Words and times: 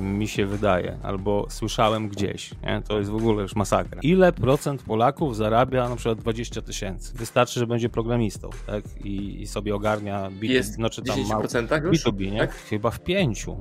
mi 0.00 0.28
się 0.28 0.46
wydaje, 0.46 0.98
albo 1.02 1.46
słyszałem 1.48 2.08
gdzieś, 2.08 2.50
nie? 2.62 2.82
to 2.88 2.98
jest 2.98 3.10
w 3.10 3.14
ogóle 3.14 3.42
już 3.42 3.56
masakra. 3.56 4.00
Ile 4.02 4.32
procent 4.32 4.82
Polaków 4.82 5.36
zarabia 5.36 5.88
na 5.88 5.96
przykład 5.96 6.18
20 6.18 6.62
tysięcy? 6.62 7.12
Wystarczy, 7.16 7.60
że 7.60 7.66
będzie 7.66 7.88
programistą, 7.88 8.50
tak? 8.66 8.84
I, 9.04 9.42
i 9.42 9.46
sobie 9.46 9.74
ogarnia 9.74 10.30
B2B, 10.30 10.44
jest 10.44 10.78
no, 10.78 10.90
czy 10.90 11.02
tam 11.02 11.18
B2B, 11.18 12.32
nie? 12.32 12.38
Tak? 12.38 12.54
Chyba 12.54 12.90
w 12.90 13.00
pięciu. 13.00 13.56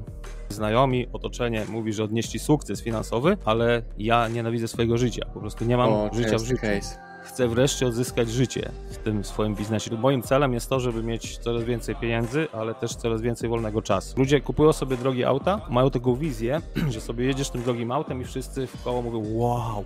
Znajomi, 0.49 1.07
otoczenie 1.13 1.65
mówi, 1.69 1.93
że 1.93 2.03
odnieśli 2.03 2.39
sukces 2.39 2.81
finansowy, 2.81 3.37
ale 3.45 3.81
ja 3.97 4.27
nienawidzę 4.27 4.67
swojego 4.67 4.97
życia. 4.97 5.25
Po 5.33 5.39
prostu 5.39 5.65
nie 5.65 5.77
mam 5.77 5.89
o, 5.89 6.09
życia 6.13 6.37
w 6.37 6.43
życiu. 6.43 6.61
Case 6.61 7.08
chcę 7.29 7.47
wreszcie 7.47 7.87
odzyskać 7.87 8.29
życie 8.29 8.71
w 8.89 8.97
tym 8.97 9.23
swoim 9.23 9.55
biznesie. 9.55 9.97
Moim 9.97 10.21
celem 10.21 10.53
jest 10.53 10.69
to, 10.69 10.79
żeby 10.79 11.03
mieć 11.03 11.37
coraz 11.37 11.63
więcej 11.63 11.95
pieniędzy, 11.95 12.47
ale 12.53 12.75
też 12.75 12.95
coraz 12.95 13.21
więcej 13.21 13.49
wolnego 13.49 13.81
czasu. 13.81 14.13
Ludzie 14.17 14.41
kupują 14.41 14.73
sobie 14.73 14.97
drogie 14.97 15.27
auta, 15.27 15.61
mają 15.69 15.89
taką 15.89 16.15
wizję, 16.15 16.61
że 16.93 17.01
sobie 17.01 17.25
jedziesz 17.25 17.49
tym 17.49 17.63
drogim 17.63 17.91
autem 17.91 18.21
i 18.21 18.25
wszyscy 18.25 18.67
w 18.67 18.83
koło 18.83 19.01
mówią 19.01 19.23
wow, 19.25 19.83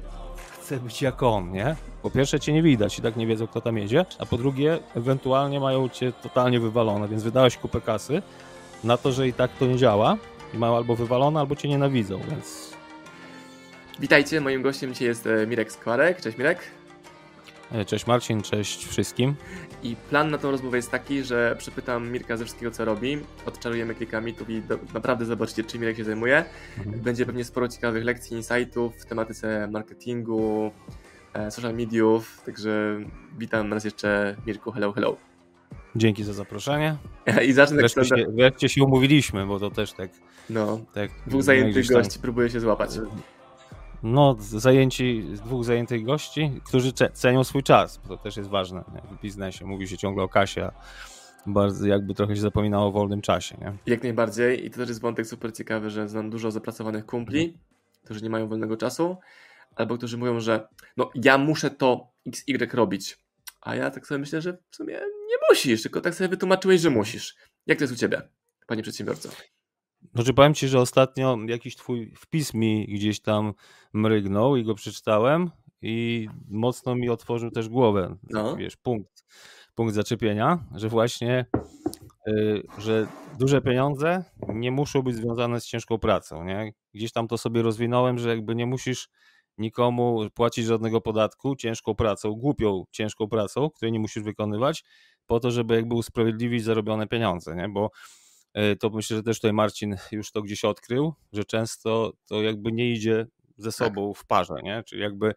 chcę 0.61 0.77
być 0.77 1.01
jak 1.01 1.23
on, 1.23 1.51
nie? 1.51 1.75
Po 2.01 2.11
pierwsze 2.11 2.39
cię 2.39 2.53
nie 2.53 2.63
widać 2.63 2.99
i 2.99 3.01
tak 3.01 3.15
nie 3.15 3.27
wiedzą 3.27 3.47
kto 3.47 3.61
tam 3.61 3.77
jedzie, 3.77 4.05
a 4.19 4.25
po 4.25 4.37
drugie 4.37 4.79
ewentualnie 4.95 5.59
mają 5.59 5.89
cię 5.89 6.11
totalnie 6.11 6.59
wywalone, 6.59 7.07
więc 7.07 7.23
wydałeś 7.23 7.57
kupę 7.57 7.81
kasy 7.81 8.21
na 8.83 8.97
to, 8.97 9.11
że 9.11 9.27
i 9.27 9.33
tak 9.33 9.51
to 9.59 9.65
nie 9.65 9.77
działa 9.77 10.17
i 10.53 10.57
mają 10.57 10.75
albo 10.75 10.95
wywalone, 10.95 11.39
albo 11.39 11.55
cię 11.55 11.69
nienawidzą, 11.69 12.19
więc... 12.29 12.73
Witajcie, 13.99 14.41
moim 14.41 14.61
gościem 14.61 14.93
dzisiaj 14.93 15.07
jest 15.07 15.27
e, 15.27 15.47
Mirek 15.47 15.71
Skwarek. 15.71 16.21
Cześć 16.21 16.37
Mirek. 16.37 16.59
E, 17.73 17.85
cześć 17.85 18.07
Marcin, 18.07 18.41
cześć 18.41 18.85
wszystkim. 18.87 19.35
I 19.83 19.95
plan 20.09 20.31
na 20.31 20.37
tą 20.37 20.51
rozmowę 20.51 20.77
jest 20.77 20.91
taki, 20.91 21.23
że 21.23 21.55
przepytam 21.59 22.11
Mirka 22.11 22.37
ze 22.37 22.45
wszystkiego, 22.45 22.71
co 22.71 22.85
robi. 22.85 23.17
Odczarujemy 23.45 23.95
kilka 23.95 24.21
mitów 24.21 24.49
i 24.49 24.61
do, 24.61 24.79
naprawdę 24.93 25.25
zobaczycie, 25.25 25.63
czym 25.63 25.81
Mirek 25.81 25.97
się 25.97 26.03
zajmuje. 26.03 26.45
Mhm. 26.77 26.99
Będzie 26.99 27.25
pewnie 27.25 27.45
sporo 27.45 27.67
ciekawych 27.67 28.03
lekcji, 28.03 28.37
insightów 28.37 28.95
w 28.95 29.05
tematyce 29.05 29.67
marketingu, 29.71 30.71
e, 31.33 31.51
social 31.51 31.73
mediów. 31.73 32.41
Także 32.45 32.99
witam 33.37 33.73
raz 33.73 33.83
jeszcze 33.83 34.35
Mirku. 34.47 34.71
Hello, 34.71 34.91
hello. 34.91 35.17
Dzięki 35.95 36.23
za 36.23 36.33
zaproszenie. 36.33 36.97
I 37.47 37.53
zacznę 37.53 37.77
wreszcie, 37.77 38.01
tak 38.01 38.19
się, 38.19 38.25
wreszcie 38.29 38.69
się 38.69 38.83
umówiliśmy, 38.83 39.45
bo 39.45 39.59
to 39.59 39.71
też 39.71 39.93
tak. 39.93 40.09
No, 40.49 40.79
tak, 40.93 41.11
dwóch 41.27 41.43
zajętych 41.43 41.87
gości 41.87 42.19
próbuję 42.21 42.49
się 42.49 42.59
złapać. 42.59 42.89
No, 44.03 44.35
zajęci, 44.39 45.23
dwóch 45.45 45.63
zajętych 45.63 46.03
gości, 46.03 46.61
którzy 46.65 46.93
cenią 47.13 47.43
swój 47.43 47.63
czas, 47.63 47.97
bo 47.97 48.17
to 48.17 48.23
też 48.23 48.37
jest 48.37 48.49
ważne 48.49 48.83
nie? 48.93 49.17
w 49.17 49.21
biznesie. 49.21 49.65
Mówi 49.65 49.87
się 49.87 49.97
ciągle 49.97 50.23
o 50.23 50.29
kasie, 50.29 50.63
a 50.63 50.71
bardzo 51.45 51.87
jakby 51.87 52.13
trochę 52.13 52.35
się 52.35 52.41
zapominało 52.41 52.87
o 52.87 52.91
wolnym 52.91 53.21
czasie. 53.21 53.57
Nie? 53.61 53.73
Jak 53.85 54.03
najbardziej 54.03 54.65
i 54.65 54.69
to 54.69 54.77
też 54.77 54.89
jest 54.89 55.01
wątek 55.01 55.27
super 55.27 55.53
ciekawy, 55.53 55.89
że 55.89 56.09
znam 56.09 56.29
dużo 56.29 56.51
zapracowanych 56.51 57.05
kumpli, 57.05 57.57
którzy 58.03 58.21
nie 58.21 58.29
mają 58.29 58.47
wolnego 58.47 58.77
czasu, 58.77 59.17
albo 59.75 59.97
którzy 59.97 60.17
mówią, 60.17 60.39
że 60.39 60.67
no 60.97 61.11
ja 61.15 61.37
muszę 61.37 61.69
to 61.69 62.07
XY 62.27 62.67
robić, 62.73 63.17
a 63.61 63.75
ja 63.75 63.91
tak 63.91 64.07
sobie 64.07 64.19
myślę, 64.19 64.41
że 64.41 64.57
w 64.69 64.75
sumie 64.75 64.93
nie 65.27 65.35
musisz, 65.49 65.81
tylko 65.81 66.01
tak 66.01 66.15
sobie 66.15 66.27
wytłumaczyłeś, 66.27 66.81
że 66.81 66.89
musisz. 66.89 67.35
Jak 67.67 67.77
to 67.77 67.83
jest 67.83 67.93
u 67.93 67.97
Ciebie, 67.97 68.21
panie 68.67 68.83
przedsiębiorco? 68.83 69.29
Znaczy 70.15 70.33
powiem 70.33 70.53
Ci, 70.53 70.67
że 70.67 70.79
ostatnio 70.79 71.37
jakiś 71.47 71.75
Twój 71.75 72.13
wpis 72.17 72.53
mi 72.53 72.85
gdzieś 72.87 73.21
tam 73.21 73.53
mrygnął 73.93 74.55
i 74.55 74.63
go 74.63 74.75
przeczytałem 74.75 75.51
i 75.81 76.27
mocno 76.49 76.95
mi 76.95 77.09
otworzył 77.09 77.51
też 77.51 77.69
głowę, 77.69 78.15
no. 78.29 78.55
wiesz, 78.55 78.75
punkt, 78.77 79.25
punkt 79.75 79.93
zaczepienia, 79.93 80.65
że 80.75 80.89
właśnie, 80.89 81.45
y, 82.27 82.63
że 82.77 83.07
duże 83.39 83.61
pieniądze 83.61 84.23
nie 84.47 84.71
muszą 84.71 85.01
być 85.01 85.15
związane 85.15 85.61
z 85.61 85.65
ciężką 85.65 85.97
pracą, 85.97 86.43
nie? 86.43 86.73
Gdzieś 86.93 87.11
tam 87.11 87.27
to 87.27 87.37
sobie 87.37 87.61
rozwinąłem, 87.61 88.19
że 88.19 88.29
jakby 88.29 88.55
nie 88.55 88.65
musisz 88.65 89.09
nikomu 89.57 90.29
płacić 90.33 90.65
żadnego 90.65 91.01
podatku 91.01 91.55
ciężką 91.55 91.95
pracą, 91.95 92.31
głupią 92.31 92.83
ciężką 92.91 93.27
pracą, 93.27 93.69
której 93.69 93.91
nie 93.91 93.99
musisz 93.99 94.23
wykonywać, 94.23 94.83
po 95.25 95.39
to, 95.39 95.51
żeby 95.51 95.75
jakby 95.75 95.95
usprawiedliwić 95.95 96.63
zarobione 96.63 97.07
pieniądze, 97.07 97.55
nie? 97.55 97.69
Bo 97.69 97.91
to 98.79 98.89
myślę, 98.89 99.17
że 99.17 99.23
też 99.23 99.37
tutaj 99.37 99.53
Marcin 99.53 99.95
już 100.11 100.31
to 100.31 100.41
gdzieś 100.41 100.65
odkrył, 100.65 101.13
że 101.33 101.43
często 101.43 102.13
to 102.27 102.41
jakby 102.41 102.71
nie 102.71 102.91
idzie 102.91 103.27
ze 103.57 103.69
tak. 103.69 103.73
sobą 103.73 104.13
w 104.13 104.25
parze, 104.25 104.55
nie? 104.63 104.83
Czyli 104.83 105.01
jakby 105.01 105.33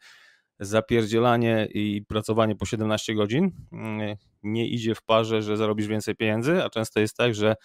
zapierdzielanie 0.61 1.69
i 1.75 2.03
pracowanie 2.09 2.57
po 2.57 2.67
17 2.67 3.15
godzin 3.15 3.51
mm, 3.73 4.17
nie 4.43 4.69
idzie 4.69 4.95
w 4.95 5.03
parze, 5.03 5.43
że 5.43 5.57
zarobisz 5.57 5.87
więcej 5.87 6.15
pieniędzy, 6.17 6.65
a 6.65 6.71
często 6.71 7.01
jest 7.01 7.17
tak, 7.17 7.35
że 7.35 7.57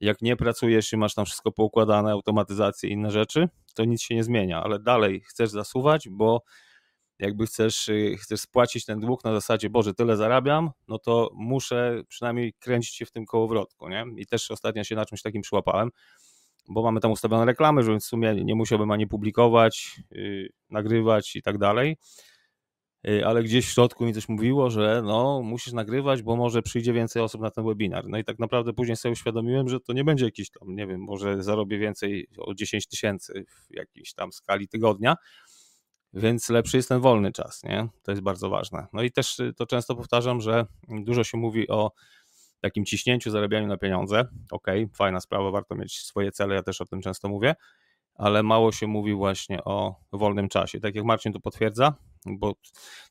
jak 0.00 0.22
nie 0.22 0.36
pracujesz 0.36 0.92
i 0.92 0.96
masz 0.96 1.14
tam 1.14 1.24
wszystko 1.24 1.52
poukładane, 1.52 2.10
automatyzację 2.10 2.90
i 2.90 2.92
inne 2.92 3.10
rzeczy, 3.10 3.48
to 3.74 3.84
nic 3.84 4.02
się 4.02 4.14
nie 4.14 4.24
zmienia, 4.24 4.62
ale 4.62 4.78
dalej 4.78 5.20
chcesz 5.20 5.50
zasuwać, 5.50 6.08
bo 6.10 6.42
jakby 7.22 7.46
chcesz, 7.46 7.88
y, 7.88 8.16
chcesz 8.20 8.40
spłacić 8.40 8.84
ten 8.84 9.00
dług 9.00 9.24
na 9.24 9.32
zasadzie, 9.32 9.70
Boże, 9.70 9.94
tyle 9.94 10.16
zarabiam, 10.16 10.70
no 10.88 10.98
to 10.98 11.30
muszę 11.34 12.02
przynajmniej 12.08 12.52
kręcić 12.52 12.94
się 12.94 13.06
w 13.06 13.10
tym 13.10 13.26
kołowrotku, 13.26 13.88
nie? 13.88 14.04
I 14.16 14.26
też 14.26 14.50
ostatnio 14.50 14.84
się 14.84 14.94
na 14.94 15.04
czymś 15.04 15.22
takim 15.22 15.42
przyłapałem, 15.42 15.90
bo 16.68 16.82
mamy 16.82 17.00
tam 17.00 17.10
ustawione 17.10 17.44
reklamy, 17.44 17.82
że 17.82 17.96
w 17.96 18.04
sumie 18.04 18.34
nie 18.34 18.54
musiałbym 18.54 18.90
ani 18.90 19.06
publikować, 19.06 20.00
yy, 20.10 20.48
nagrywać 20.70 21.36
i 21.36 21.42
tak 21.42 21.58
dalej, 21.58 21.96
yy, 23.04 23.26
ale 23.26 23.42
gdzieś 23.42 23.66
w 23.66 23.72
środku 23.72 24.04
mi 24.04 24.14
coś 24.14 24.28
mówiło, 24.28 24.70
że 24.70 25.02
no 25.04 25.42
musisz 25.42 25.72
nagrywać, 25.72 26.22
bo 26.22 26.36
może 26.36 26.62
przyjdzie 26.62 26.92
więcej 26.92 27.22
osób 27.22 27.40
na 27.40 27.50
ten 27.50 27.64
webinar. 27.64 28.08
No 28.08 28.18
i 28.18 28.24
tak 28.24 28.38
naprawdę 28.38 28.72
później 28.72 28.96
sobie 28.96 29.12
uświadomiłem, 29.12 29.68
że 29.68 29.80
to 29.80 29.92
nie 29.92 30.04
będzie 30.04 30.24
jakiś 30.24 30.50
tam, 30.50 30.76
nie 30.76 30.86
wiem, 30.86 31.00
może 31.00 31.42
zarobię 31.42 31.78
więcej 31.78 32.28
o 32.38 32.54
10 32.54 32.86
tysięcy 32.86 33.44
w 33.48 33.74
jakiejś 33.74 34.14
tam 34.14 34.32
skali 34.32 34.68
tygodnia, 34.68 35.16
więc 36.14 36.48
lepszy 36.48 36.76
jest 36.76 36.88
ten 36.88 37.00
wolny 37.00 37.32
czas, 37.32 37.62
nie? 37.64 37.88
To 38.02 38.12
jest 38.12 38.22
bardzo 38.22 38.50
ważne. 38.50 38.86
No 38.92 39.02
i 39.02 39.10
też 39.10 39.38
y, 39.38 39.52
to 39.56 39.66
często 39.66 39.96
powtarzam, 39.96 40.40
że 40.40 40.66
dużo 40.88 41.24
się 41.24 41.38
mówi 41.38 41.68
o 41.68 41.92
takim 42.60 42.84
ciśnięciu, 42.84 43.30
zarabianiu 43.30 43.66
na 43.66 43.76
pieniądze. 43.76 44.24
Ok, 44.50 44.66
fajna 44.94 45.20
sprawa, 45.20 45.50
warto 45.50 45.74
mieć 45.74 45.98
swoje 45.98 46.32
cele, 46.32 46.54
ja 46.54 46.62
też 46.62 46.80
o 46.80 46.84
tym 46.84 47.02
często 47.02 47.28
mówię, 47.28 47.54
ale 48.14 48.42
mało 48.42 48.72
się 48.72 48.86
mówi 48.86 49.14
właśnie 49.14 49.64
o 49.64 49.94
wolnym 50.12 50.48
czasie. 50.48 50.80
Tak 50.80 50.94
jak 50.94 51.04
Marcin 51.04 51.32
tu 51.32 51.40
potwierdza, 51.40 51.94
bo 52.26 52.52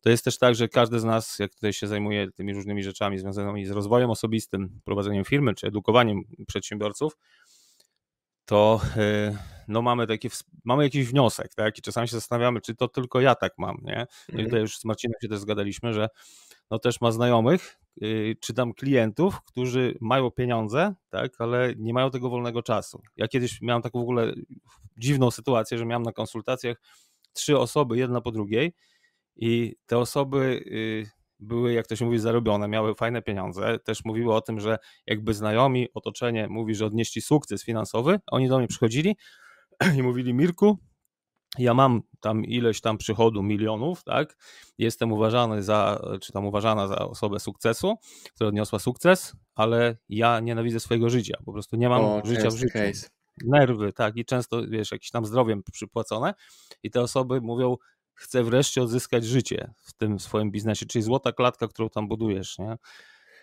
to 0.01 0.09
jest 0.09 0.25
też 0.25 0.37
tak, 0.37 0.55
że 0.55 0.67
każdy 0.67 0.99
z 0.99 1.03
nas, 1.03 1.39
jak 1.39 1.55
tutaj 1.55 1.73
się 1.73 1.87
zajmuje 1.87 2.31
tymi 2.31 2.53
różnymi 2.53 2.83
rzeczami 2.83 3.19
związanymi 3.19 3.65
z 3.65 3.71
rozwojem 3.71 4.09
osobistym, 4.09 4.81
prowadzeniem 4.83 5.25
firmy 5.25 5.53
czy 5.53 5.67
edukowaniem 5.67 6.21
przedsiębiorców, 6.47 7.17
to 8.51 8.81
y, 8.97 9.37
no 9.67 9.81
mamy, 9.81 10.07
taki, 10.07 10.29
mamy 10.63 10.83
jakiś 10.83 11.07
wniosek, 11.07 11.55
tak? 11.55 11.77
I 11.77 11.81
czasami 11.81 12.07
się 12.07 12.15
zastanawiamy, 12.15 12.61
czy 12.61 12.75
to 12.75 12.87
tylko 12.87 13.21
ja 13.21 13.35
tak 13.35 13.53
mam, 13.57 13.77
nie? 13.83 13.95
No 13.95 14.03
i 14.27 14.31
mhm. 14.31 14.45
tutaj 14.45 14.61
już 14.61 14.77
z 14.77 14.85
Marcinem 14.85 15.13
się 15.21 15.27
też 15.27 15.39
zgadaliśmy, 15.39 15.93
że 15.93 16.09
no 16.71 16.79
też 16.79 17.01
ma 17.01 17.11
znajomych, 17.11 17.79
y, 18.03 18.37
czy 18.41 18.53
tam 18.53 18.73
klientów, 18.73 19.41
którzy 19.41 19.97
mają 20.01 20.31
pieniądze, 20.31 20.93
tak, 21.09 21.31
ale 21.41 21.73
nie 21.77 21.93
mają 21.93 22.11
tego 22.11 22.29
wolnego 22.29 22.63
czasu. 22.63 23.01
Ja 23.17 23.27
kiedyś 23.27 23.61
miałem 23.61 23.81
taką 23.81 23.99
w 23.99 24.03
ogóle 24.03 24.33
dziwną 24.97 25.31
sytuację, 25.31 25.77
że 25.77 25.85
miałem 25.85 26.03
na 26.03 26.11
konsultacjach 26.11 26.77
trzy 27.33 27.57
osoby, 27.59 27.97
jedna 27.97 28.21
po 28.21 28.31
drugiej 28.31 28.73
i 29.35 29.75
te 29.85 29.97
osoby 29.97 30.63
y, 30.67 31.20
były, 31.41 31.73
jak 31.73 31.87
to 31.87 31.95
się 31.95 32.05
mówi, 32.05 32.19
zarobione, 32.19 32.67
miały 32.67 32.95
fajne 32.95 33.21
pieniądze. 33.21 33.79
Też 33.79 34.05
mówiły 34.05 34.33
o 34.33 34.41
tym, 34.41 34.59
że 34.59 34.77
jakby 35.07 35.33
znajomi, 35.33 35.87
otoczenie 35.93 36.47
mówi, 36.47 36.75
że 36.75 36.85
odnieśli 36.85 37.21
sukces 37.21 37.63
finansowy. 37.63 38.19
Oni 38.27 38.49
do 38.49 38.57
mnie 38.57 38.67
przychodzili 38.67 39.17
i 39.97 40.03
mówili: 40.03 40.33
Mirku, 40.33 40.77
ja 41.57 41.73
mam 41.73 42.01
tam 42.19 42.45
ileś 42.45 42.81
tam 42.81 42.97
przychodu 42.97 43.43
milionów, 43.43 44.03
tak? 44.03 44.37
Jestem 44.77 45.11
uważany 45.11 45.63
za, 45.63 46.01
czy 46.21 46.31
tam 46.31 46.45
uważana 46.45 46.87
za 46.87 46.97
osobę 46.97 47.39
sukcesu, 47.39 47.95
która 48.35 48.47
odniosła 48.47 48.79
sukces, 48.79 49.35
ale 49.55 49.97
ja 50.09 50.39
nienawidzę 50.39 50.79
swojego 50.79 51.09
życia. 51.09 51.37
Po 51.45 51.53
prostu 51.53 51.75
nie 51.75 51.89
mam 51.89 52.01
o, 52.01 52.21
życia 52.25 52.49
w 52.49 52.55
życiu. 52.55 52.73
Case. 52.73 53.09
Nerwy, 53.45 53.93
tak, 53.93 54.17
i 54.17 54.25
często, 54.25 54.67
wiesz, 54.67 54.91
jakieś 54.91 55.09
tam 55.09 55.25
zdrowiem 55.25 55.63
przypłacone. 55.71 56.33
I 56.83 56.91
te 56.91 57.01
osoby 57.01 57.41
mówią, 57.41 57.75
chce 58.21 58.43
wreszcie 58.43 58.81
odzyskać 58.81 59.25
życie 59.25 59.73
w 59.81 59.93
tym 59.93 60.19
swoim 60.19 60.51
biznesie, 60.51 60.85
czyli 60.85 61.03
złota 61.03 61.31
klatka, 61.31 61.67
którą 61.67 61.89
tam 61.89 62.07
budujesz, 62.07 62.59
nie? 62.59 62.77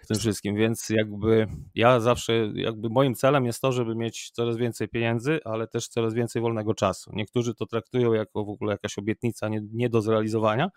W 0.03 0.07
tym 0.07 0.19
wszystkim, 0.19 0.57
więc 0.57 0.89
jakby 0.91 1.47
ja 1.75 2.01
zawsze, 2.01 2.33
jakby 2.55 2.89
moim 2.89 3.15
celem 3.15 3.47
jest 3.47 3.61
to, 3.61 3.73
żeby 3.73 3.95
mieć 3.95 4.31
coraz 4.31 4.57
więcej 4.57 4.89
pieniędzy, 4.89 5.41
ale 5.45 5.69
też 5.69 5.89
coraz 5.89 6.15
więcej 6.15 6.43
wolnego 6.43 6.75
czasu. 6.75 7.11
Niektórzy 7.15 7.55
to 7.55 7.67
traktują 7.67 8.13
jako 8.13 8.45
w 8.45 8.49
ogóle 8.49 8.73
jakaś 8.73 8.99
obietnica 8.99 9.49
nie, 9.49 9.61
nie 9.73 9.89
do 9.89 10.03
zrealizowania, 10.03 10.69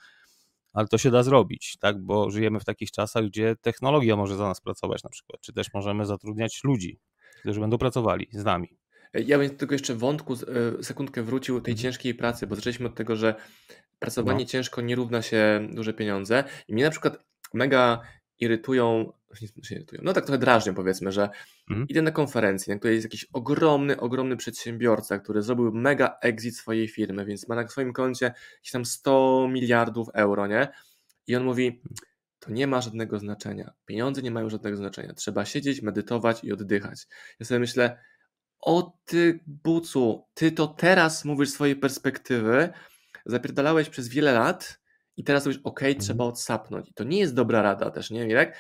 ale 0.74 0.88
to 0.88 0.98
się 0.98 1.12
da 1.12 1.24
zrobić, 1.24 1.78
tak? 1.80 2.04
Bo 2.04 2.32
żyjemy 2.32 2.60
w 2.60 2.66
takich 2.66 2.92
czasach, 2.92 3.26
gdzie 3.26 3.56
technologia 3.62 4.16
może 4.16 4.38
za 4.38 4.48
nas 4.48 4.62
pracować 4.62 5.04
na 5.04 5.10
przykład, 5.10 5.42
czy 5.42 5.54
też 5.54 5.68
możemy 5.74 6.06
zatrudniać 6.06 6.60
ludzi, 6.64 7.00
którzy 7.40 7.60
będą 7.60 7.78
pracowali 7.78 8.28
z 8.32 8.44
nami. 8.44 8.78
Ja 9.14 9.38
bym 9.38 9.50
tylko 9.50 9.76
jeszcze 9.76 9.96
wątku 9.96 10.34
e, 10.34 10.84
sekundkę 10.84 11.24
wrócił 11.24 11.62
tej 11.62 11.72
mhm. 11.72 11.84
ciężkiej 11.84 12.16
pracy, 12.16 12.48
bo 12.48 12.56
zaczęliśmy 12.56 12.88
od 12.88 12.96
tego, 12.96 13.16
że 13.16 13.36
pracowanie 14.02 14.44
no. 14.44 14.50
ciężko 14.50 14.82
nie 14.82 14.96
równa 14.96 15.22
się 15.22 15.68
duże 15.72 15.94
pieniądze. 15.94 16.44
I 16.68 16.74
mnie 16.74 16.84
na 16.84 16.90
przykład 16.90 17.24
mega 17.54 18.02
irytują, 18.40 19.14
się 19.64 19.76
irytują, 19.76 20.02
no 20.04 20.14
tak 20.14 20.26
trochę 20.26 20.38
drażnią 20.38 20.74
powiedzmy, 20.74 21.12
że 21.12 21.30
mhm. 21.70 21.88
idę 21.88 22.02
na 22.02 22.12
konferencję, 22.12 22.74
na 22.74 22.80
której 22.80 22.96
jest 22.96 23.06
jakiś 23.06 23.26
ogromny, 23.34 24.00
ogromny 24.00 24.38
przedsiębiorca, 24.38 25.20
który 25.20 25.42
zrobił 25.42 25.72
mega 25.72 26.18
exit 26.22 26.58
swojej 26.58 26.88
firmy, 26.88 27.26
więc 27.26 27.48
ma 27.48 27.56
na 27.56 27.68
swoim 27.68 27.94
koncie 27.94 28.26
jakieś 28.56 28.72
tam 28.72 28.86
100 28.86 29.48
miliardów 29.52 30.08
euro, 30.14 30.48
nie? 30.48 30.68
I 31.28 31.36
on 31.36 31.44
mówi, 31.44 31.82
to 32.40 32.52
nie 32.52 32.68
ma 32.68 32.82
żadnego 32.82 33.20
znaczenia. 33.20 33.74
Pieniądze 33.86 34.22
nie 34.22 34.32
mają 34.32 34.50
żadnego 34.50 34.78
znaczenia. 34.78 35.14
Trzeba 35.14 35.46
siedzieć, 35.46 35.82
medytować 35.82 36.44
i 36.44 36.52
oddychać. 36.52 37.08
Ja 37.40 37.46
sobie 37.46 37.60
myślę, 37.60 38.00
o 38.62 38.98
ty 39.06 39.40
bucu, 39.48 40.26
ty 40.34 40.52
to 40.52 40.68
teraz 40.68 41.26
mówisz 41.26 41.50
swojej 41.50 41.76
perspektywy, 41.76 42.74
zapierdalałeś 43.26 43.90
przez 43.90 44.08
wiele 44.08 44.34
lat 44.34 44.80
i 45.18 45.24
teraz 45.24 45.46
mówisz, 45.46 45.62
ok, 45.64 45.82
mhm. 45.82 46.00
trzeba 46.00 46.24
odsapnąć. 46.24 46.90
I 46.90 46.94
to 46.94 47.04
nie 47.04 47.20
jest 47.20 47.34
dobra 47.34 47.62
rada 47.62 47.92
też, 47.92 48.12
nie 48.12 48.26
Mirek? 48.26 48.58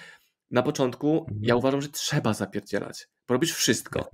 Na 0.51 0.63
początku 0.63 1.19
mhm. 1.19 1.39
ja 1.43 1.55
uważam, 1.55 1.81
że 1.81 1.89
trzeba 1.89 2.33
zapierdzielać, 2.33 3.07
robisz 3.29 3.53
wszystko. 3.53 4.09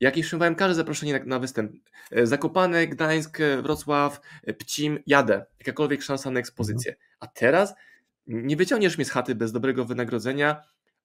Jak 0.00 0.16
już 0.16 0.26
przyjmowałem 0.26 0.54
każde 0.54 0.74
zaproszenie 0.74 1.18
na, 1.18 1.24
na 1.24 1.38
występ, 1.38 1.72
e, 2.10 2.26
Zakopane, 2.26 2.86
Gdańsk, 2.86 3.40
e, 3.40 3.62
Wrocław, 3.62 4.20
e, 4.42 4.54
Pcim, 4.54 4.98
jadę, 5.06 5.46
jakakolwiek 5.58 6.02
szansa 6.02 6.30
na 6.30 6.40
ekspozycję. 6.40 6.92
Mhm. 6.92 7.08
A 7.20 7.26
teraz 7.26 7.74
nie 8.26 8.56
wyciągniesz 8.56 8.98
mnie 8.98 9.04
z 9.04 9.10
chaty 9.10 9.34
bez 9.34 9.52
dobrego 9.52 9.84
wynagrodzenia, 9.84 10.62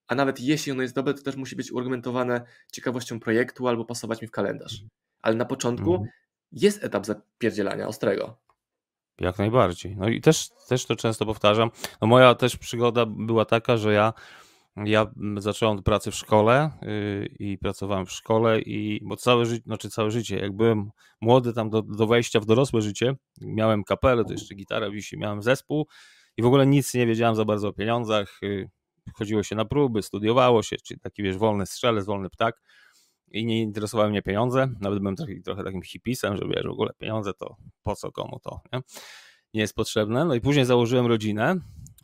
a 0.07 0.15
nawet 0.15 0.39
jeśli 0.39 0.71
ono 0.71 0.81
jest 0.81 0.95
dobre, 0.95 1.13
to 1.13 1.23
też 1.23 1.35
musi 1.35 1.55
być 1.55 1.71
uargumentowane 1.71 2.41
ciekawością 2.71 3.19
projektu 3.19 3.67
albo 3.67 3.85
pasować 3.85 4.21
mi 4.21 4.27
w 4.27 4.31
kalendarz. 4.31 4.81
Ale 5.21 5.35
na 5.35 5.45
początku 5.45 6.05
jest 6.51 6.83
etap 6.83 7.05
zapierdzielania 7.05 7.87
ostrego. 7.87 8.37
Jak 9.19 9.39
najbardziej. 9.39 9.95
No 9.97 10.09
i 10.09 10.21
też, 10.21 10.49
też 10.67 10.85
to 10.85 10.95
często 10.95 11.25
powtarzam. 11.25 11.71
No 12.01 12.07
moja 12.07 12.35
też 12.35 12.57
przygoda 12.57 13.05
była 13.05 13.45
taka, 13.45 13.77
że 13.77 13.93
ja, 13.93 14.13
ja 14.85 15.11
zacząłem 15.37 15.83
pracę 15.83 16.11
w 16.11 16.15
szkole 16.15 16.71
yy, 16.81 17.25
i 17.39 17.57
pracowałem 17.57 18.05
w 18.05 18.11
szkole 18.11 18.61
i 18.61 18.99
bo 19.03 19.15
całe 19.15 19.45
życie, 19.45 19.63
znaczy 19.65 19.89
całe 19.89 20.11
życie, 20.11 20.39
jak 20.39 20.55
byłem 20.55 20.91
młody 21.21 21.53
tam 21.53 21.69
do, 21.69 21.81
do 21.81 22.07
wejścia 22.07 22.39
w 22.39 22.45
dorosłe 22.45 22.81
życie, 22.81 23.15
miałem 23.41 23.83
kapelę, 23.83 24.25
to 24.25 24.31
jeszcze 24.31 24.55
gitara 24.55 24.89
wisi, 24.89 25.17
miałem 25.17 25.41
zespół 25.41 25.87
i 26.37 26.41
w 26.41 26.45
ogóle 26.45 26.67
nic 26.67 26.93
nie 26.93 27.07
wiedziałem 27.07 27.35
za 27.35 27.45
bardzo 27.45 27.67
o 27.67 27.73
pieniądzach. 27.73 28.37
Yy, 28.41 28.69
chodziło 29.13 29.43
się 29.43 29.55
na 29.55 29.65
próby, 29.65 30.01
studiowało 30.03 30.63
się, 30.63 30.77
czyli 30.77 30.99
taki 30.99 31.23
wiesz, 31.23 31.37
wolny 31.37 31.65
strzelec, 31.65 32.05
wolny 32.05 32.29
ptak 32.29 32.61
i 33.31 33.45
nie 33.45 33.61
interesowały 33.61 34.09
mnie 34.09 34.21
pieniądze, 34.21 34.67
nawet 34.79 34.99
byłem 34.99 35.15
trochę, 35.15 35.33
trochę 35.45 35.63
takim 35.63 35.81
hipisem, 35.81 36.37
że 36.37 36.47
wiesz, 36.47 36.63
w 36.65 36.71
ogóle 36.71 36.93
pieniądze 36.97 37.33
to 37.33 37.55
po 37.83 37.95
co 37.95 38.11
komu 38.11 38.39
to, 38.39 38.61
nie? 38.73 38.79
nie 39.53 39.61
jest 39.61 39.75
potrzebne. 39.75 40.25
No 40.25 40.35
i 40.35 40.41
później 40.41 40.65
założyłem 40.65 41.05
rodzinę, 41.05 41.55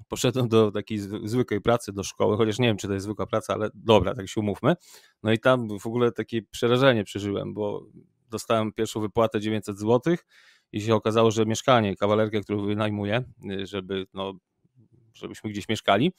poszedłem 0.08 0.48
do 0.48 0.72
takiej 0.72 1.00
zwykłej 1.24 1.62
pracy, 1.62 1.94
do 1.94 2.04
szkoły, 2.04 2.38
chociaż 2.38 2.60
nie 2.60 2.68
wiem, 2.68 2.78
czy 2.78 2.88
to 2.88 2.94
jest 2.94 3.04
zwykła 3.04 3.26
praca, 3.28 3.54
ale 3.54 3.70
dobra, 3.74 4.16
tak 4.16 4.30
się 4.30 4.42
umówmy. 4.42 4.76
No 5.24 5.32
i 5.32 5.40
tam 5.40 5.80
w 5.80 5.88
ogóle 5.88 6.12
takie 6.12 6.42
przerażenie 6.42 7.04
przeżyłem, 7.04 7.54
bo 7.54 7.86
dostałem 8.30 8.74
pierwszą 8.74 9.02
wypłatę 9.02 9.42
900 9.42 9.80
zł 9.80 10.16
i 10.72 10.82
się 10.82 10.96
okazało, 10.96 11.32
że 11.32 11.46
mieszkanie, 11.46 11.96
kawalerkę, 11.96 12.42
którą 12.42 12.66
wynajmuję, 12.66 13.24
żeby, 13.64 14.06
no, 14.14 14.34
żebyśmy 15.14 15.50
gdzieś 15.50 15.70
mieszkali, 15.70 16.14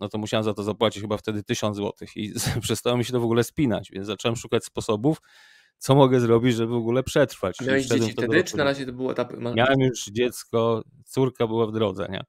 no 0.00 0.08
to 0.08 0.18
musiałem 0.18 0.44
za 0.44 0.54
to 0.54 0.62
zapłacić 0.62 1.02
chyba 1.02 1.16
wtedy 1.16 1.42
1000 1.42 1.76
zł 1.76 1.92
i 2.16 2.32
przestało 2.62 2.96
mi 2.96 3.04
się 3.04 3.12
to 3.12 3.20
w 3.20 3.24
ogóle 3.24 3.44
spinać, 3.44 3.90
więc 3.90 4.06
zacząłem 4.06 4.36
szukać 4.36 4.64
sposobów, 4.64 5.20
co 5.78 5.94
mogę 5.94 6.20
zrobić, 6.20 6.54
żeby 6.54 6.72
w 6.72 6.76
ogóle 6.76 7.02
przetrwać. 7.02 7.60
Miałeś 7.60 7.86
dzieci 7.86 8.12
wtedy, 8.12 8.44
czy 8.44 8.56
na 8.56 8.64
razie 8.64 8.86
to 8.86 8.92
było 8.92 9.12
etap? 9.12 9.32
Miałem 9.54 9.80
już 9.80 10.04
dziecko, 10.04 10.82
córka 11.04 11.46
była 11.46 11.66
w 11.66 11.72
drodze, 11.72 12.08
nie? 12.10 12.24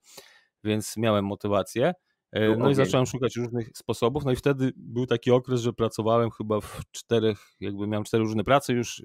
więc 0.64 0.98
miałem 0.98 1.26
motywację. 1.26 1.94
E, 2.32 2.56
no 2.58 2.70
i 2.70 2.76
zacząłem 2.76 3.06
szukać 3.06 3.36
różnych 3.36 3.70
sposobów, 3.76 4.26
no 4.26 4.32
i 4.32 4.36
wtedy 4.36 4.72
był 4.76 5.06
taki 5.06 5.32
okres, 5.32 5.62
że 5.62 5.74
pracowałem 5.74 6.32
chyba 6.32 6.62
w 6.62 6.82
czterech, 6.92 7.40
jakby 7.60 7.88
miałem 7.88 8.04
cztery 8.04 8.24
różne 8.24 8.44
prace, 8.44 8.74
już, 8.74 9.04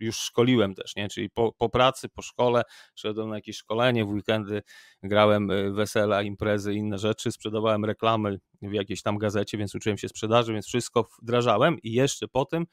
już 0.00 0.16
szkoliłem 0.16 0.74
też, 0.74 0.96
nie? 0.96 1.08
czyli 1.08 1.30
po, 1.30 1.52
po 1.52 1.68
pracy, 1.68 2.08
po 2.08 2.22
szkole, 2.22 2.62
szedłem 2.94 3.28
na 3.28 3.36
jakieś 3.36 3.56
szkolenie, 3.56 4.04
w 4.04 4.08
weekendy 4.08 4.62
grałem 5.02 5.50
e, 5.50 5.70
wesela, 5.70 6.22
imprezy, 6.22 6.74
inne 6.74 6.98
rzeczy, 6.98 7.32
sprzedawałem 7.32 7.84
reklamy 7.84 8.38
w 8.62 8.72
jakiejś 8.72 9.02
tam 9.02 9.18
gazecie, 9.18 9.58
więc 9.58 9.74
uczyłem 9.74 9.98
się 9.98 10.08
sprzedaży, 10.08 10.52
więc 10.52 10.66
wszystko 10.66 11.08
wdrażałem. 11.22 11.78
I 11.82 11.92
jeszcze 11.92 12.28
po 12.28 12.44
tym 12.44 12.66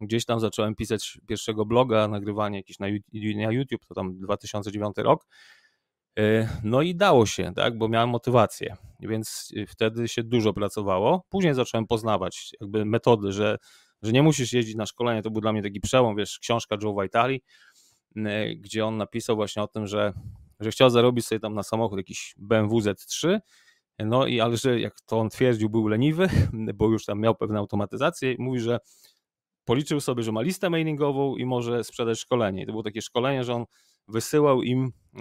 gdzieś 0.00 0.24
tam 0.24 0.40
zacząłem 0.40 0.74
pisać 0.74 1.18
pierwszego 1.26 1.66
bloga, 1.66 2.08
nagrywanie 2.08 2.58
jakieś 2.58 2.78
na, 2.78 2.88
YouTube, 3.52 3.86
to 3.86 3.94
tam 3.94 4.18
2009 4.18 4.96
rok, 4.96 5.26
no 6.62 6.82
i 6.82 6.94
dało 6.94 7.26
się, 7.26 7.52
tak, 7.54 7.78
bo 7.78 7.88
miałem 7.88 8.08
motywację, 8.08 8.76
więc 9.00 9.52
y, 9.56 9.66
wtedy 9.66 10.08
się 10.08 10.22
dużo 10.22 10.52
pracowało. 10.52 11.26
Później 11.28 11.54
zacząłem 11.54 11.86
poznawać 11.86 12.50
jakby 12.60 12.84
metody, 12.84 13.32
że, 13.32 13.56
że 14.02 14.12
nie 14.12 14.22
musisz 14.22 14.52
jeździć 14.52 14.76
na 14.76 14.86
szkolenie. 14.86 15.22
To 15.22 15.30
był 15.30 15.40
dla 15.40 15.52
mnie 15.52 15.62
taki 15.62 15.80
przełom, 15.80 16.16
wiesz, 16.16 16.38
książka 16.38 16.76
Joe 16.82 17.02
Vitali, 17.02 17.42
gdzie 18.56 18.86
on 18.86 18.96
napisał 18.96 19.36
właśnie 19.36 19.62
o 19.62 19.68
tym, 19.68 19.86
że, 19.86 20.12
że 20.60 20.70
chciał 20.70 20.90
zarobić 20.90 21.26
sobie 21.26 21.40
tam 21.40 21.54
na 21.54 21.62
samochód 21.62 21.98
jakiś 21.98 22.34
BMW 22.38 22.78
Z3, 22.78 23.38
no 23.98 24.26
i 24.26 24.40
ale 24.40 24.56
że 24.56 24.80
jak 24.80 25.00
to 25.06 25.18
on 25.18 25.28
twierdził, 25.28 25.70
był 25.70 25.88
leniwy, 25.88 26.28
bo 26.74 26.88
już 26.88 27.04
tam 27.04 27.20
miał 27.20 27.34
pewne 27.34 27.58
automatyzacje 27.58 28.34
mówi, 28.38 28.60
że 28.60 28.78
policzył 29.64 30.00
sobie, 30.00 30.22
że 30.22 30.32
ma 30.32 30.42
listę 30.42 30.70
mailingową 30.70 31.36
i 31.36 31.46
może 31.46 31.84
sprzedać 31.84 32.18
szkolenie. 32.18 32.62
I 32.62 32.66
to 32.66 32.72
było 32.72 32.82
takie 32.82 33.02
szkolenie, 33.02 33.44
że 33.44 33.54
on 33.54 33.64
wysyłał 34.08 34.62
im 34.62 34.92
e, 35.14 35.20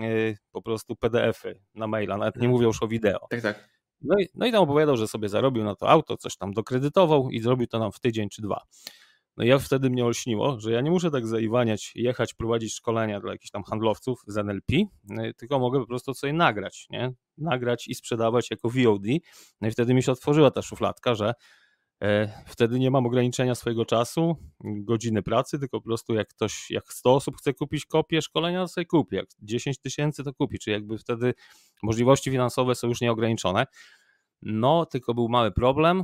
po 0.52 0.62
prostu 0.62 0.96
PDF-y 0.96 1.60
na 1.76 1.88
maila, 1.88 2.18
nawet 2.18 2.36
nie 2.36 2.40
mhm. 2.40 2.52
mówią 2.52 2.68
już 2.68 2.84
o 2.84 2.88
wideo. 2.88 3.28
Tak, 3.30 3.42
tak. 3.42 3.70
No 4.02 4.16
i, 4.20 4.28
no 4.36 4.46
i 4.46 4.52
tam 4.52 4.64
opowiadał, 4.64 4.98
że 4.98 5.08
sobie 5.08 5.30
zarobił 5.30 5.64
na 5.64 5.76
to 5.76 5.90
auto, 5.90 6.18
coś 6.18 6.38
tam 6.38 6.54
dokredytował 6.54 7.30
i 7.30 7.40
zrobił 7.40 7.68
to 7.68 7.80
nam 7.80 7.92
w 7.92 8.00
tydzień 8.00 8.30
czy 8.30 8.42
dwa. 8.42 8.62
No 9.38 9.44
i 9.44 9.48
ja 9.48 9.60
wtedy 9.60 9.90
mnie 9.90 10.06
olśniło, 10.06 10.60
że 10.60 10.72
ja 10.72 10.82
nie 10.82 10.92
muszę 10.92 11.12
tak 11.12 11.28
zaiwaniać, 11.28 11.92
jechać, 11.96 12.34
prowadzić 12.34 12.74
szkolenia 12.74 13.20
dla 13.20 13.32
jakichś 13.32 13.52
tam 13.52 13.64
handlowców 13.64 14.24
z 14.28 14.38
NLP, 14.38 14.74
e, 15.18 15.34
tylko 15.34 15.60
mogę 15.60 15.80
po 15.80 15.88
prostu 15.88 16.14
sobie 16.14 16.34
nagrać, 16.34 16.88
nie? 16.90 17.14
Nagrać 17.38 17.88
i 17.88 17.96
sprzedawać 17.96 18.52
jako 18.52 18.70
VOD. 18.70 19.04
No 19.62 19.68
i 19.68 19.72
wtedy 19.72 19.94
mi 19.94 20.04
się 20.04 20.12
otworzyła 20.12 20.52
ta 20.52 20.62
szufladka, 20.62 21.16
że 21.16 21.34
wtedy 22.46 22.80
nie 22.80 22.92
mam 22.92 23.06
ograniczenia 23.06 23.56
swojego 23.56 23.86
czasu, 23.86 24.36
godziny 24.64 25.24
pracy, 25.24 25.60
tylko 25.60 25.82
po 25.82 25.86
prostu 25.86 26.14
jak 26.14 26.28
ktoś, 26.28 26.72
jak 26.72 26.94
100 26.94 27.16
osób 27.16 27.38
chce 27.38 27.54
kupić 27.54 27.86
kopię 27.86 28.22
szkolenia, 28.22 28.62
to 28.62 28.68
sobie 28.68 28.86
kupi. 28.86 29.16
Jak 29.16 29.26
10 29.42 29.80
tysięcy, 29.80 30.24
to 30.24 30.34
kupi. 30.34 30.60
Czyli 30.60 30.74
jakby 30.74 30.98
wtedy 30.98 31.34
możliwości 31.84 32.32
finansowe 32.32 32.76
są 32.76 32.88
już 32.88 33.02
nieograniczone. 33.02 33.66
No, 34.42 34.86
tylko 34.86 35.14
był 35.14 35.30
mały 35.30 35.52
problem, 35.52 36.04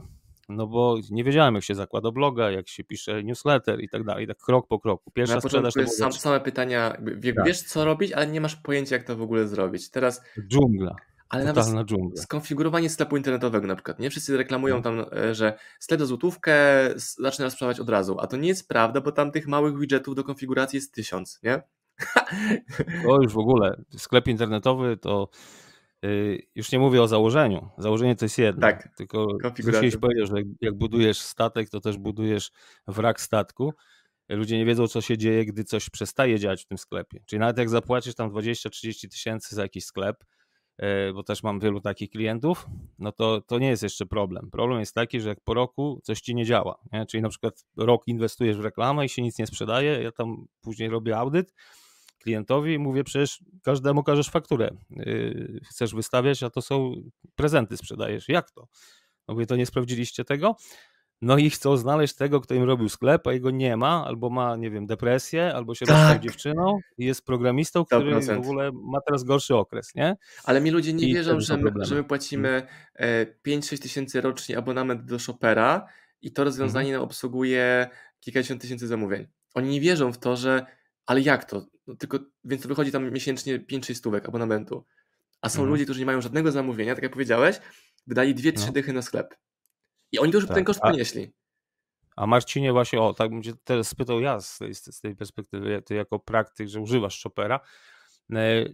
no 0.49 0.67
bo 0.67 0.97
nie 1.09 1.23
wiedziałem, 1.23 1.55
jak 1.55 1.63
się 1.63 1.75
zakłada 1.75 2.11
bloga, 2.11 2.51
jak 2.51 2.69
się 2.69 2.83
pisze 2.83 3.23
newsletter 3.23 3.81
i 3.81 3.89
tak 3.89 4.03
dalej, 4.03 4.27
tak 4.27 4.37
krok 4.37 4.67
po 4.67 4.79
kroku. 4.79 5.11
Pierwsza 5.11 5.35
Na 5.35 5.41
sprzedaż 5.41 5.73
to 5.73 5.79
jest 5.79 5.97
sam, 5.97 6.13
same 6.13 6.39
pytania, 6.39 6.89
tak. 6.89 7.45
wiesz 7.45 7.61
co 7.61 7.85
robić, 7.85 8.11
ale 8.11 8.27
nie 8.27 8.41
masz 8.41 8.55
pojęcia, 8.55 8.95
jak 8.95 9.07
to 9.07 9.15
w 9.15 9.21
ogóle 9.21 9.47
zrobić. 9.47 9.89
Teraz 9.91 10.21
dżungla. 10.47 10.95
Ale 11.31 11.45
Totalna 11.45 11.73
nawet 11.73 11.87
dżungla. 11.87 12.21
skonfigurowanie 12.21 12.89
sklepu 12.89 13.17
internetowego 13.17 13.67
na 13.67 13.75
przykład, 13.75 13.99
nie? 13.99 14.09
Wszyscy 14.09 14.37
reklamują 14.37 14.75
no. 14.75 14.81
tam, 14.81 15.05
e, 15.11 15.35
że 15.35 15.59
sklep 15.79 15.99
za 15.99 16.05
złotówkę 16.05 16.53
zaczyna 16.95 17.49
sprzedawać 17.49 17.79
od 17.79 17.89
razu, 17.89 18.17
a 18.19 18.27
to 18.27 18.37
nie 18.37 18.47
jest 18.47 18.67
prawda, 18.67 19.01
bo 19.01 19.11
tam 19.11 19.31
tych 19.31 19.47
małych 19.47 19.79
widgetów 19.79 20.15
do 20.15 20.23
konfiguracji 20.23 20.77
jest 20.77 20.93
tysiąc, 20.93 21.39
nie? 21.43 21.61
To 23.03 23.21
już 23.21 23.33
w 23.33 23.37
ogóle, 23.37 23.83
sklep 23.97 24.27
internetowy 24.27 24.97
to 24.97 25.29
yy, 26.01 26.39
już 26.55 26.71
nie 26.71 26.79
mówię 26.79 27.01
o 27.01 27.07
założeniu. 27.07 27.69
Założenie 27.77 28.15
to 28.15 28.25
jest 28.25 28.37
jedno. 28.37 28.61
Tak, 28.61 28.89
tylko 28.97 29.27
kiedyś 29.55 29.97
powiedział, 29.97 30.25
że 30.25 30.35
jak 30.61 30.77
budujesz 30.77 31.19
statek, 31.19 31.69
to 31.69 31.79
też 31.79 31.97
budujesz 31.97 32.51
wrak 32.87 33.21
statku. 33.21 33.73
Ludzie 34.29 34.57
nie 34.57 34.65
wiedzą, 34.65 34.87
co 34.87 35.01
się 35.01 35.17
dzieje, 35.17 35.45
gdy 35.45 35.63
coś 35.63 35.89
przestaje 35.89 36.39
działać 36.39 36.63
w 36.63 36.67
tym 36.67 36.77
sklepie. 36.77 37.19
Czyli 37.25 37.39
nawet 37.39 37.57
jak 37.57 37.69
zapłacisz 37.69 38.15
tam 38.15 38.31
20-30 38.31 39.09
tysięcy 39.09 39.55
za 39.55 39.61
jakiś 39.61 39.85
sklep, 39.85 40.23
bo 41.13 41.23
też 41.23 41.43
mam 41.43 41.59
wielu 41.59 41.81
takich 41.81 42.09
klientów, 42.09 42.67
no 42.99 43.11
to, 43.11 43.41
to 43.41 43.59
nie 43.59 43.67
jest 43.67 43.83
jeszcze 43.83 44.05
problem. 44.05 44.49
Problem 44.51 44.79
jest 44.79 44.95
taki, 44.95 45.21
że 45.21 45.29
jak 45.29 45.41
po 45.41 45.53
roku 45.53 45.99
coś 46.03 46.21
ci 46.21 46.35
nie 46.35 46.45
działa, 46.45 46.77
nie? 46.93 47.05
czyli 47.05 47.23
na 47.23 47.29
przykład 47.29 47.65
rok 47.77 48.07
inwestujesz 48.07 48.57
w 48.57 48.61
reklamę 48.61 49.05
i 49.05 49.09
się 49.09 49.21
nic 49.21 49.39
nie 49.39 49.47
sprzedaje, 49.47 50.03
ja 50.03 50.11
tam 50.11 50.47
później 50.61 50.89
robię 50.89 51.17
audyt 51.17 51.53
klientowi 52.21 52.73
i 52.73 52.79
mówię, 52.79 53.03
przecież 53.03 53.43
każdemu 53.63 54.03
każesz 54.03 54.29
fakturę, 54.29 54.71
yy, 54.89 55.59
chcesz 55.69 55.95
wystawiać, 55.95 56.43
a 56.43 56.49
to 56.49 56.61
są 56.61 56.93
prezenty 57.35 57.77
sprzedajesz. 57.77 58.29
Jak 58.29 58.51
to? 58.51 58.67
No 59.27 59.33
mówię, 59.33 59.45
to 59.45 59.55
nie 59.55 59.65
sprawdziliście 59.65 60.25
tego? 60.25 60.55
No 61.21 61.37
i 61.37 61.49
chcą 61.49 61.77
znaleźć 61.77 62.15
tego, 62.15 62.41
kto 62.41 62.53
im 62.53 62.63
robił 62.63 62.89
sklep, 62.89 63.27
a 63.27 63.33
jego 63.33 63.51
nie 63.51 63.77
ma, 63.77 64.05
albo 64.05 64.29
ma, 64.29 64.55
nie 64.55 64.71
wiem, 64.71 64.85
depresję, 64.85 65.53
albo 65.55 65.75
się 65.75 65.85
tak. 65.85 65.95
rozstał 65.95 66.19
dziewczyną 66.19 66.79
i 66.97 67.05
jest 67.05 67.25
programistą, 67.25 67.85
który 67.85 68.15
100%. 68.15 68.35
w 68.35 68.39
ogóle 68.39 68.71
ma 68.73 69.01
teraz 69.01 69.23
gorszy 69.23 69.55
okres, 69.55 69.95
nie? 69.95 70.17
Ale 70.43 70.61
mi 70.61 70.71
ludzie 70.71 70.93
nie 70.93 71.07
I 71.07 71.13
wierzą, 71.13 71.39
że 71.39 71.57
my, 71.57 71.71
że 71.85 71.95
my 71.95 72.03
płacimy 72.03 72.67
5-6 73.47 73.73
e, 73.73 73.77
tysięcy 73.77 74.21
rocznie 74.21 74.57
abonament 74.57 75.05
do 75.05 75.19
Shopera 75.19 75.87
i 76.21 76.31
to 76.31 76.43
rozwiązanie 76.43 76.89
mhm. 76.89 77.01
nam 77.01 77.09
obsługuje 77.09 77.89
kilkadziesiąt 78.19 78.61
tysięcy 78.61 78.87
zamówień. 78.87 79.27
Oni 79.53 79.69
nie 79.69 79.81
wierzą 79.81 80.13
w 80.13 80.17
to, 80.17 80.35
że 80.35 80.65
ale 81.05 81.21
jak 81.21 81.45
to? 81.45 81.65
No 81.87 81.95
tylko, 81.95 82.19
więc 82.43 82.61
to 82.61 82.67
wychodzi 82.67 82.91
tam 82.91 83.11
miesięcznie 83.11 83.59
5-6 83.59 83.95
stówek 83.95 84.27
abonamentu. 84.27 84.85
A 85.41 85.49
są 85.49 85.59
mhm. 85.59 85.69
ludzie, 85.69 85.83
którzy 85.83 85.99
nie 85.99 86.05
mają 86.05 86.21
żadnego 86.21 86.51
zamówienia, 86.51 86.95
tak 86.95 87.03
jak 87.03 87.11
powiedziałeś, 87.11 87.59
wydali 88.07 88.35
dwie, 88.35 88.53
trzy 88.53 88.67
no. 88.67 88.73
dychy 88.73 88.93
na 88.93 89.01
sklep. 89.01 89.35
I 90.11 90.19
oni 90.19 90.31
już 90.33 90.45
tak. 90.45 90.55
ten 90.55 90.63
koszt 90.63 90.81
ponieśli. 90.81 91.31
A 92.15 92.27
Marcinie 92.27 92.71
właśnie, 92.71 93.01
o, 93.01 93.13
tak 93.13 93.29
bym 93.29 93.43
cię 93.43 93.53
teraz 93.63 93.87
spytał 93.87 94.21
ja 94.21 94.41
z 94.41 94.57
tej, 94.57 94.75
z 94.75 95.01
tej 95.01 95.15
perspektywy, 95.15 95.81
ty 95.85 95.95
jako 95.95 96.19
praktyk, 96.19 96.67
że 96.67 96.79
używasz 96.79 97.23
Chopera, 97.23 97.59
e, 98.33 98.65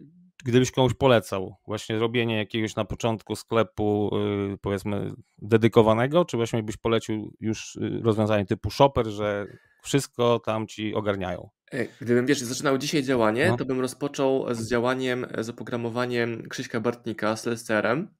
gdybyś 0.45 0.71
komuś 0.71 0.93
polecał 0.93 1.55
właśnie 1.65 1.99
robienie 1.99 2.37
jakiegoś 2.37 2.75
na 2.75 2.85
początku 2.85 3.35
sklepu 3.35 4.11
y, 4.53 4.57
powiedzmy 4.57 5.11
dedykowanego, 5.37 6.25
czy 6.25 6.37
właśnie 6.37 6.63
byś 6.63 6.77
polecił 6.77 7.33
już 7.39 7.75
y, 7.75 8.01
rozwiązanie 8.03 8.45
typu 8.45 8.71
shopper, 8.71 9.07
że 9.07 9.45
wszystko 9.83 10.39
tam 10.39 10.67
ci 10.67 10.95
ogarniają? 10.95 11.49
E, 11.71 11.87
gdybym, 12.01 12.25
wiesz, 12.25 12.39
zaczynał 12.39 12.77
dzisiaj 12.77 13.03
działanie, 13.03 13.47
no. 13.49 13.57
to 13.57 13.65
bym 13.65 13.81
rozpoczął 13.81 14.55
z 14.55 14.69
działaniem, 14.69 15.27
z 15.39 15.49
oprogramowaniem 15.49 16.49
Krzyśka 16.49 16.79
Bartnika 16.79 17.35
z 17.35 17.47
LSCR-em, 17.47 17.99
e, 17.99 18.16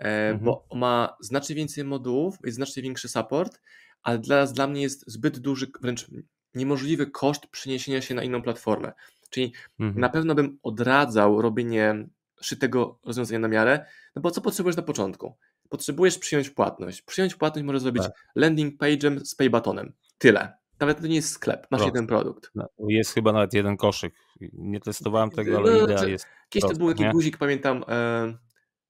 mhm. 0.00 0.44
bo 0.44 0.66
ma 0.74 1.16
znacznie 1.20 1.56
więcej 1.56 1.84
modułów, 1.84 2.38
jest 2.44 2.56
znacznie 2.56 2.82
większy 2.82 3.08
support, 3.08 3.60
ale 4.02 4.18
dla, 4.18 4.46
dla 4.46 4.66
mnie 4.66 4.82
jest 4.82 5.10
zbyt 5.10 5.38
duży, 5.38 5.70
wręcz 5.80 6.06
niemożliwy 6.54 7.06
koszt 7.06 7.46
przeniesienia 7.46 8.00
się 8.00 8.14
na 8.14 8.22
inną 8.22 8.42
platformę. 8.42 8.92
Czyli 9.30 9.52
mhm. 9.80 10.00
na 10.00 10.08
pewno 10.08 10.34
bym 10.34 10.58
odradzał 10.62 11.42
robienie 11.42 12.08
szytego 12.40 12.98
rozwiązania 13.04 13.38
na 13.38 13.48
miarę, 13.48 13.86
no 14.16 14.22
bo 14.22 14.30
co 14.30 14.40
potrzebujesz 14.40 14.76
na 14.76 14.82
początku? 14.82 15.36
Potrzebujesz 15.68 16.18
przyjąć 16.18 16.50
płatność. 16.50 17.02
Przyjąć 17.02 17.34
płatność 17.34 17.66
może 17.66 17.80
zrobić 17.80 18.02
tak. 18.02 18.12
landing 18.34 18.82
page'em 18.82 19.24
z 19.24 19.34
pay 19.34 19.50
buttonem. 19.50 19.92
Tyle. 20.18 20.60
Nawet 20.80 21.00
to 21.00 21.06
nie 21.06 21.14
jest 21.14 21.28
sklep, 21.28 21.66
masz 21.70 21.84
jeden 21.86 22.06
produkt. 22.06 22.50
No, 22.54 22.68
jest 22.88 23.14
chyba 23.14 23.32
nawet 23.32 23.54
jeden 23.54 23.76
koszyk. 23.76 24.14
Nie 24.52 24.80
testowałem 24.80 25.30
tego, 25.30 25.58
ale 25.58 25.72
no, 25.72 25.84
idea 25.84 26.04
jest. 26.04 26.26
Kiedyś 26.48 26.70
to 26.70 26.76
był 26.76 26.94
taki 26.94 27.10
guzik, 27.10 27.38
pamiętam, 27.38 27.84
e, 27.88 28.34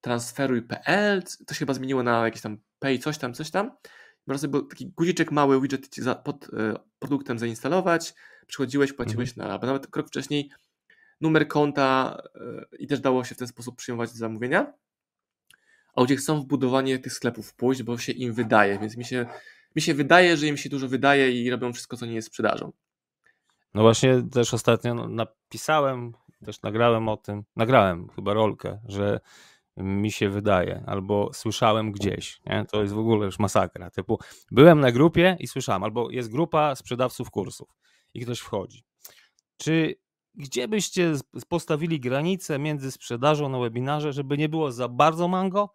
transferuj.pl, 0.01 1.23
to 1.47 1.55
się 1.55 1.59
chyba 1.59 1.75
zmieniło 1.75 2.03
na 2.03 2.25
jakiś 2.25 2.43
tam 2.43 2.59
pay, 2.79 2.99
coś 2.99 3.19
tam, 3.19 3.35
coś 3.35 3.51
tam. 3.51 3.71
Można 4.27 4.39
sobie 4.39 4.69
taki 4.69 4.87
guziczek 4.87 5.33
mały, 5.33 5.61
widget 5.61 5.97
za, 5.97 6.15
pod 6.15 6.45
e, 6.45 6.75
produktem 6.99 7.39
zainstalować, 7.39 8.15
przychodziłeś, 8.47 8.93
płaciłeś 8.93 9.31
mhm. 9.31 9.49
na 9.49 9.55
albo 9.55 9.67
nawet 9.67 9.87
krok 9.87 10.09
wcześniej 10.09 10.51
numer 11.21 11.49
konta 11.49 12.17
e, 12.35 12.77
i 12.79 12.87
też 12.87 13.01
dało 13.01 13.25
się 13.25 13.35
w 13.35 13.39
ten 13.39 13.49
sposób 13.49 13.77
przyjmować 13.77 14.11
zamówienia. 14.11 14.73
A 15.95 16.01
ludzie 16.01 16.17
chcą 16.17 16.41
w 16.41 16.47
budowanie 16.47 16.99
tych 16.99 17.13
sklepów 17.13 17.55
pójść, 17.55 17.83
bo 17.83 17.99
się 17.99 18.13
im 18.13 18.33
wydaje, 18.33 18.79
więc 18.79 18.97
mi 18.97 19.05
się, 19.05 19.27
mi 19.77 19.83
się 19.83 19.95
wydaje, 19.95 20.37
że 20.37 20.47
im 20.47 20.57
się 20.57 20.69
dużo 20.69 20.89
wydaje 20.89 21.43
i 21.43 21.51
robią 21.51 21.73
wszystko, 21.73 21.97
co 21.97 22.07
nie 22.07 22.15
jest 22.15 22.29
sprzedażą. 22.29 22.73
No 23.75 23.83
właśnie 23.83 24.23
też 24.33 24.55
ostatnio 24.55 25.09
napisałem, 25.09 26.13
też 26.45 26.63
nagrałem 26.63 27.09
o 27.09 27.17
tym, 27.17 27.45
nagrałem 27.57 28.09
chyba 28.09 28.35
rolkę, 28.35 28.81
że 28.89 29.21
mi 29.83 30.13
się 30.13 30.29
wydaje, 30.29 30.85
albo 30.87 31.31
słyszałem 31.33 31.93
gdzieś. 31.93 32.41
Nie? 32.47 32.65
To 32.71 32.83
jest 32.83 32.95
w 32.95 32.99
ogóle 32.99 33.27
już 33.27 33.39
masakra. 33.39 33.91
Typu, 33.91 34.19
byłem 34.51 34.81
na 34.81 34.93
grupie 34.93 35.37
i 35.41 35.47
słyszałem, 35.47 35.85
albo 35.85 36.11
jest 36.11 36.31
grupa 36.31 36.75
sprzedawców 36.75 37.31
kursów 37.31 37.69
i 38.15 38.21
ktoś 38.21 38.39
wchodzi. 38.39 38.85
Czy 39.57 39.95
gdzie 40.35 40.69
byście 40.69 41.13
postawili 41.49 42.01
granicę 42.01 42.59
między 42.59 42.93
sprzedażą 42.93 43.49
na 43.49 43.59
webinarze, 43.59 44.13
żeby 44.13 44.39
nie 44.39 44.49
było 44.49 44.73
za 44.73 44.89
bardzo 44.89 45.29
mango, 45.29 45.73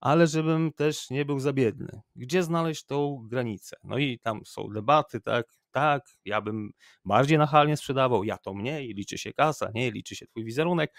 ale 0.00 0.26
żebym 0.26 0.72
też 0.72 1.10
nie 1.10 1.24
był 1.24 1.38
za 1.40 1.52
biedny? 1.52 2.00
Gdzie 2.16 2.42
znaleźć 2.42 2.84
tą 2.84 3.26
granicę? 3.28 3.76
No 3.84 3.98
i 3.98 4.18
tam 4.18 4.40
są 4.46 4.68
debaty, 4.68 5.20
tak, 5.20 5.46
tak, 5.70 6.02
ja 6.24 6.40
bym 6.40 6.70
bardziej 7.04 7.38
nachalnie 7.38 7.76
sprzedawał, 7.76 8.24
ja 8.24 8.38
to 8.38 8.54
mniej, 8.54 8.94
liczy 8.94 9.18
się 9.18 9.32
kasa, 9.32 9.70
nie, 9.74 9.90
liczy 9.90 10.16
się 10.16 10.26
twój 10.26 10.44
wizerunek 10.44 10.94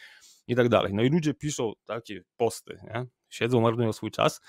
i 0.50 0.56
tak 0.56 0.70
dalej. 0.70 0.94
No 0.94 1.04
i 1.04 1.10
ludzie 1.10 1.34
piszą 1.34 1.74
takie 1.86 2.22
posty, 2.38 2.80
nie? 2.84 3.06
siedzą, 3.30 3.62
marnują 3.62 3.94
swój 3.94 4.12
czas, 4.12 4.42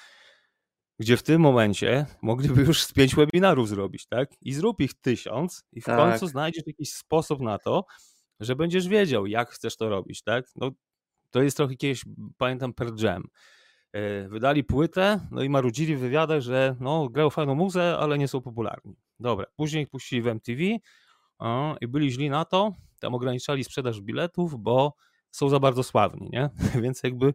gdzie 0.99 1.17
w 1.17 1.23
tym 1.23 1.41
momencie 1.41 2.07
mogliby 2.23 2.63
już 2.63 2.83
z 2.83 2.93
pięć 2.93 3.15
webinarów 3.15 3.69
zrobić, 3.69 4.07
tak? 4.07 4.31
I 4.41 4.53
zrób 4.53 4.81
ich 4.81 4.95
tysiąc 4.95 5.65
i 5.73 5.81
w 5.81 5.85
tak. 5.85 5.97
końcu 5.97 6.27
znajdziesz 6.27 6.67
jakiś 6.67 6.93
sposób 6.93 7.41
na 7.41 7.59
to, 7.59 7.85
że 8.41 8.57
będziesz 8.57 8.89
wiedział, 8.89 9.27
jak 9.27 9.51
chcesz 9.51 9.77
to 9.77 9.89
robić, 9.89 10.23
tak? 10.23 10.45
No, 10.57 10.71
to 11.31 11.43
jest 11.43 11.57
trochę 11.57 11.77
kiedyś, 11.77 12.05
pamiętam, 12.37 12.75
per 12.75 12.89
jam. 13.03 13.23
E, 13.93 14.29
wydali 14.29 14.65
płytę, 14.65 15.21
no 15.31 15.43
i 15.43 15.49
marudzili 15.49 15.97
w 15.97 16.01
wywiadach, 16.01 16.41
że 16.41 16.77
no, 16.81 17.09
grają 17.09 17.31
fajną 17.31 17.55
muzę, 17.55 17.97
ale 17.99 18.19
nie 18.19 18.29
są 18.29 18.41
popularni. 18.41 18.97
Dobra, 19.21 19.47
później 19.57 19.83
ich 19.83 19.89
puścili 19.89 20.23
w 20.23 20.27
MTV 20.27 20.63
i 21.81 21.89
byli 21.89 22.13
źli 22.13 22.31
na 22.31 22.45
to, 22.45 22.73
tam 23.01 23.15
ograniczali 23.15 23.65
sprzedaż 23.65 24.01
biletów, 24.01 24.63
bo 24.63 24.95
są 25.31 25.49
za 25.49 25.61
bardzo 25.61 25.83
sławni, 25.83 26.29
nie? 26.33 26.51
Więc 26.83 27.03
jakby 27.03 27.35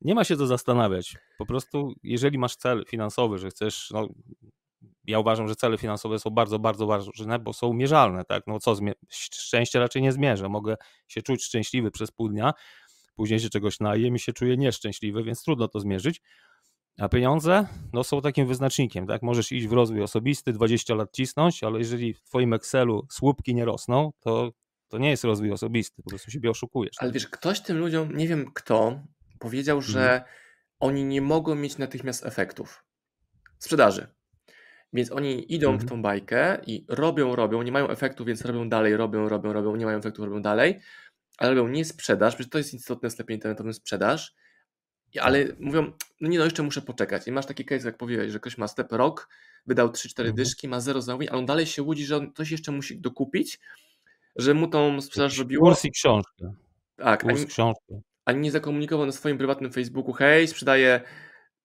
nie 0.00 0.14
ma 0.14 0.24
się 0.24 0.36
co 0.36 0.46
zastanawiać. 0.46 1.16
Po 1.38 1.46
prostu, 1.46 1.92
jeżeli 2.02 2.38
masz 2.38 2.56
cel 2.56 2.84
finansowy, 2.88 3.38
że 3.38 3.48
chcesz, 3.48 3.90
no, 3.90 4.08
ja 5.04 5.18
uważam, 5.18 5.48
że 5.48 5.56
cele 5.56 5.78
finansowe 5.78 6.18
są 6.18 6.30
bardzo, 6.30 6.58
bardzo 6.58 6.86
ważne, 6.86 7.38
bo 7.38 7.52
są 7.52 7.72
mierzalne, 7.72 8.24
tak? 8.24 8.42
No 8.46 8.58
co, 8.58 8.76
szczęście 9.10 9.78
raczej 9.78 10.02
nie 10.02 10.12
zmierzę. 10.12 10.48
Mogę 10.48 10.76
się 11.08 11.22
czuć 11.22 11.44
szczęśliwy 11.44 11.90
przez 11.90 12.10
pół 12.10 12.28
dnia, 12.28 12.52
później 13.14 13.40
się 13.40 13.50
czegoś 13.50 13.80
najem 13.80 14.14
i 14.14 14.18
się 14.18 14.32
czuję 14.32 14.56
nieszczęśliwy, 14.56 15.22
więc 15.22 15.42
trudno 15.42 15.68
to 15.68 15.80
zmierzyć. 15.80 16.22
A 16.98 17.08
pieniądze 17.08 17.66
no, 17.92 18.04
są 18.04 18.20
takim 18.20 18.46
wyznacznikiem. 18.46 19.06
Tak? 19.06 19.22
Możesz 19.22 19.52
iść 19.52 19.66
w 19.66 19.72
rozwój 19.72 20.02
osobisty, 20.02 20.52
20 20.52 20.94
lat 20.94 21.12
cisnąć, 21.12 21.64
ale 21.64 21.78
jeżeli 21.78 22.14
w 22.14 22.22
Twoim 22.22 22.52
Excelu 22.52 23.06
słupki 23.10 23.54
nie 23.54 23.64
rosną, 23.64 24.12
to 24.20 24.50
to 24.88 24.98
nie 24.98 25.10
jest 25.10 25.24
rozwój 25.24 25.52
osobisty, 25.52 26.02
po 26.02 26.10
prostu 26.10 26.30
siebie 26.30 26.50
oszukujesz. 26.50 26.96
Ale 26.98 27.12
wiesz, 27.12 27.28
ktoś 27.28 27.60
tym 27.60 27.78
ludziom, 27.78 28.16
nie 28.16 28.28
wiem 28.28 28.52
kto, 28.54 29.02
powiedział, 29.38 29.82
że 29.82 30.12
mhm. 30.12 30.22
oni 30.80 31.04
nie 31.04 31.20
mogą 31.20 31.54
mieć 31.54 31.78
natychmiast 31.78 32.26
efektów 32.26 32.84
sprzedaży. 33.58 34.06
Więc 34.92 35.12
oni 35.12 35.54
idą 35.54 35.70
mhm. 35.70 35.86
w 35.86 35.90
tą 35.90 36.02
bajkę 36.02 36.58
i 36.66 36.86
robią, 36.88 37.36
robią, 37.36 37.62
nie 37.62 37.72
mają 37.72 37.88
efektu, 37.88 38.24
więc 38.24 38.44
robią 38.44 38.68
dalej, 38.68 38.96
robią, 38.96 39.28
robią, 39.28 39.52
robią, 39.52 39.76
nie 39.76 39.84
mają 39.84 39.98
efektu, 39.98 40.24
robią 40.24 40.42
dalej, 40.42 40.80
ale 41.38 41.54
robią 41.54 41.68
nie 41.68 41.84
sprzedaż, 41.84 42.34
przecież 42.34 42.50
to 42.50 42.58
jest 42.58 42.74
istotne 42.74 43.08
w 43.08 43.12
sklepie 43.12 43.34
internetowym 43.34 43.74
sprzedaż, 43.74 44.34
ale 45.20 45.44
tak. 45.44 45.60
mówią, 45.60 45.92
no 46.20 46.28
nie 46.28 46.38
no, 46.38 46.44
jeszcze 46.44 46.62
muszę 46.62 46.82
poczekać. 46.82 47.28
I 47.28 47.32
masz 47.32 47.46
taki 47.46 47.64
case, 47.64 47.86
jak 47.86 47.96
powiedziałeś, 47.96 48.32
że 48.32 48.40
ktoś 48.40 48.58
ma 48.58 48.68
step 48.68 48.92
rok, 48.92 49.28
wydał 49.66 49.88
3-4 49.88 50.20
mhm. 50.20 50.36
dyszki, 50.36 50.68
ma 50.68 50.80
zero 50.80 51.02
zamówień, 51.02 51.28
ale 51.28 51.38
on 51.38 51.46
dalej 51.46 51.66
się 51.66 51.82
łudzi, 51.82 52.04
że 52.04 52.16
on 52.16 52.32
coś 52.32 52.50
jeszcze 52.50 52.72
musi 52.72 53.00
dokupić, 53.00 53.58
że 54.36 54.54
mu 54.54 54.68
tą 54.68 55.00
sprzedaż 55.00 55.38
robiło. 55.38 55.68
Kurs 55.68 55.84
i 55.84 55.90
książkę. 55.90 56.52
Tak, 56.96 57.22
Kurs 57.22 57.38
ani, 57.38 57.46
książkę. 57.46 58.00
ani 58.24 58.40
nie 58.40 58.50
zakomunikował 58.50 59.06
na 59.06 59.12
swoim 59.12 59.38
prywatnym 59.38 59.72
Facebooku, 59.72 60.12
hej, 60.12 60.48
sprzedaję 60.48 61.00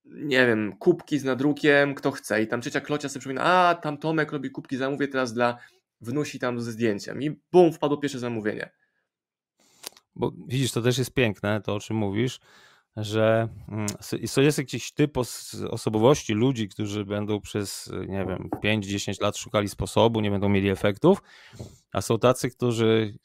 nie 0.06 0.48
wiem, 0.48 0.78
kubki 0.80 1.20
z 1.20 1.24
nadrukiem, 1.24 1.96
kto 1.96 2.12
chce. 2.12 2.42
I 2.42 2.48
tam 2.48 2.62
trzecia 2.62 2.82
klocia 2.82 3.10
sobie 3.10 3.20
przypomina, 3.20 3.44
a 3.44 3.76
tam 3.76 3.98
Tomek 3.98 4.32
robi 4.32 4.52
kubki, 4.52 4.78
zamówię 4.78 5.08
teraz 5.08 5.34
dla 5.34 5.58
wnusi 6.02 6.40
tam 6.40 6.62
ze 6.62 6.72
zdjęciem. 6.72 7.22
I 7.22 7.40
bum, 7.52 7.74
wpadło 7.74 7.98
pierwsze 7.98 8.20
zamówienie. 8.20 8.72
Bo 10.16 10.32
widzisz, 10.48 10.72
to 10.72 10.82
też 10.82 10.98
jest 10.98 11.14
piękne, 11.14 11.62
to 11.62 11.76
o 11.76 11.80
czym 11.80 11.98
mówisz, 11.98 12.40
że 12.98 13.50
mm, 13.68 13.88
jest 14.38 14.58
jakiś 14.58 14.92
typ 14.92 15.18
osobowości 15.70 16.34
ludzi, 16.34 16.70
którzy 16.70 17.06
będą 17.06 17.42
przez, 17.42 17.92
nie 18.08 18.26
wiem, 18.26 18.50
5-10 18.64 19.22
lat 19.22 19.38
szukali 19.38 19.70
sposobu, 19.70 20.22
nie 20.22 20.32
będą 20.32 20.50
mieli 20.50 20.70
efektów, 20.70 21.22
a 21.94 22.02
są 22.02 22.20
tacy, 22.20 22.50
którzy 22.50 23.18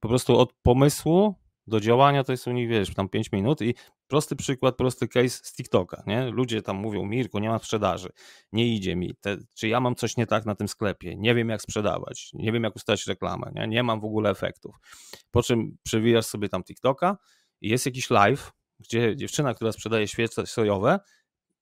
po 0.00 0.08
prostu 0.08 0.38
od 0.38 0.52
pomysłu 0.62 1.34
do 1.66 1.80
działania 1.80 2.24
to 2.24 2.32
jest 2.32 2.46
u 2.46 2.52
nich, 2.52 2.68
wiesz, 2.68 2.94
tam 2.94 3.08
5 3.08 3.32
minut 3.32 3.62
i 3.62 3.74
prosty 4.06 4.36
przykład, 4.36 4.76
prosty 4.76 5.08
case 5.08 5.28
z 5.28 5.52
TikToka, 5.52 6.02
nie? 6.06 6.30
Ludzie 6.30 6.62
tam 6.62 6.76
mówią, 6.76 7.04
Mirku, 7.06 7.38
nie 7.38 7.48
ma 7.48 7.58
sprzedaży, 7.58 8.08
nie 8.52 8.74
idzie 8.74 8.96
mi, 8.96 9.14
Te, 9.20 9.36
czy 9.54 9.68
ja 9.68 9.80
mam 9.80 9.94
coś 9.94 10.16
nie 10.16 10.26
tak 10.26 10.46
na 10.46 10.54
tym 10.54 10.68
sklepie, 10.68 11.16
nie 11.16 11.34
wiem 11.34 11.48
jak 11.48 11.62
sprzedawać, 11.62 12.30
nie 12.34 12.52
wiem 12.52 12.64
jak 12.64 12.76
ustawić 12.76 13.06
reklamę, 13.06 13.50
nie? 13.54 13.68
nie 13.68 13.82
mam 13.82 14.00
w 14.00 14.04
ogóle 14.04 14.30
efektów. 14.30 14.76
Po 15.30 15.42
czym 15.42 15.76
przewijasz 15.82 16.26
sobie 16.26 16.48
tam 16.48 16.64
TikToka 16.64 17.16
i 17.60 17.68
jest 17.68 17.86
jakiś 17.86 18.10
live, 18.10 18.52
gdzie 18.80 19.16
dziewczyna, 19.16 19.54
która 19.54 19.72
sprzedaje 19.72 20.08
świece 20.08 20.46
sojowe, 20.46 20.98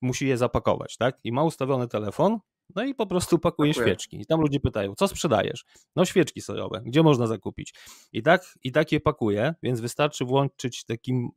musi 0.01 0.27
je 0.27 0.37
zapakować, 0.37 0.97
tak? 0.97 1.19
I 1.25 1.33
ma 1.33 1.43
ustawiony 1.43 1.89
telefon, 1.89 2.39
no 2.75 2.85
i 2.85 2.95
po 2.95 3.07
prostu 3.07 3.39
pakuje 3.39 3.73
Pakuje. 3.73 3.87
świeczki. 3.87 4.21
I 4.21 4.27
tam 4.27 4.41
ludzie 4.41 4.61
pytają, 4.61 4.95
co 4.95 5.09
sprzedajesz? 5.09 5.65
No 5.97 6.05
świeczki 6.05 6.41
sojowe, 6.41 6.83
gdzie 6.85 7.03
można 7.03 7.27
zakupić? 7.27 7.75
I 8.13 8.23
tak, 8.23 8.55
i 8.65 8.73
tak 8.73 8.93
je 8.93 9.01
pakuje, 9.01 9.55
więc 9.63 9.81
wystarczy 9.81 10.25
włączyć 10.25 10.85
takim 10.85 11.29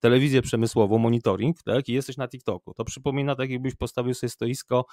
telewizję 0.00 0.42
przemysłową, 0.42 0.98
monitoring, 0.98 1.62
tak? 1.62 1.88
I 1.88 1.92
jesteś 1.92 2.16
na 2.16 2.28
TikToku. 2.28 2.74
To 2.74 2.84
przypomina 2.84 3.34
tak, 3.36 3.50
jakbyś 3.50 3.74
postawił 3.74 4.14
sobie 4.14 4.30
stoisko 4.30 4.86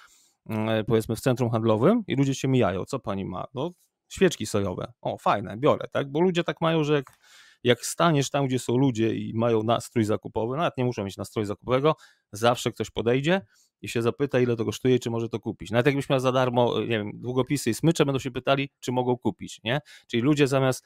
powiedzmy 0.87 1.15
w 1.15 1.21
centrum 1.21 1.49
handlowym 1.49 2.03
i 2.07 2.15
ludzie 2.15 2.35
się 2.35 2.47
mijają. 2.47 2.85
Co 2.85 2.99
pani 2.99 3.25
ma? 3.25 3.45
No 3.53 3.69
świeczki 4.07 4.45
sojowe. 4.45 4.93
O, 5.01 5.17
fajne, 5.17 5.57
biorę, 5.57 5.87
tak? 5.91 6.11
Bo 6.11 6.21
ludzie 6.21 6.43
tak 6.43 6.61
mają, 6.61 6.83
że 6.83 6.93
jak 6.93 7.17
jak 7.63 7.85
staniesz 7.85 8.29
tam, 8.29 8.47
gdzie 8.47 8.59
są 8.59 8.77
ludzie 8.77 9.15
i 9.15 9.33
mają 9.33 9.63
nastrój 9.63 10.03
zakupowy, 10.03 10.57
nawet 10.57 10.77
nie 10.77 10.85
muszą 10.85 11.03
mieć 11.03 11.17
nastroju 11.17 11.45
zakupowego, 11.45 11.95
zawsze 12.31 12.71
ktoś 12.71 12.91
podejdzie 12.91 13.41
i 13.81 13.89
się 13.89 14.01
zapyta, 14.01 14.39
ile 14.39 14.55
to 14.55 14.65
kosztuje, 14.65 14.99
czy 14.99 15.09
może 15.09 15.29
to 15.29 15.39
kupić. 15.39 15.71
Nawet 15.71 15.85
jakbyś 15.85 16.09
miał 16.09 16.19
za 16.19 16.31
darmo, 16.31 16.79
nie 16.79 16.87
wiem, 16.87 17.11
długopisy 17.13 17.69
i 17.69 17.73
smycze, 17.73 18.05
będą 18.05 18.19
się 18.19 18.31
pytali, 18.31 18.69
czy 18.79 18.91
mogą 18.91 19.17
kupić, 19.17 19.59
nie? 19.63 19.79
Czyli 20.07 20.23
ludzie 20.23 20.47
zamiast 20.47 20.85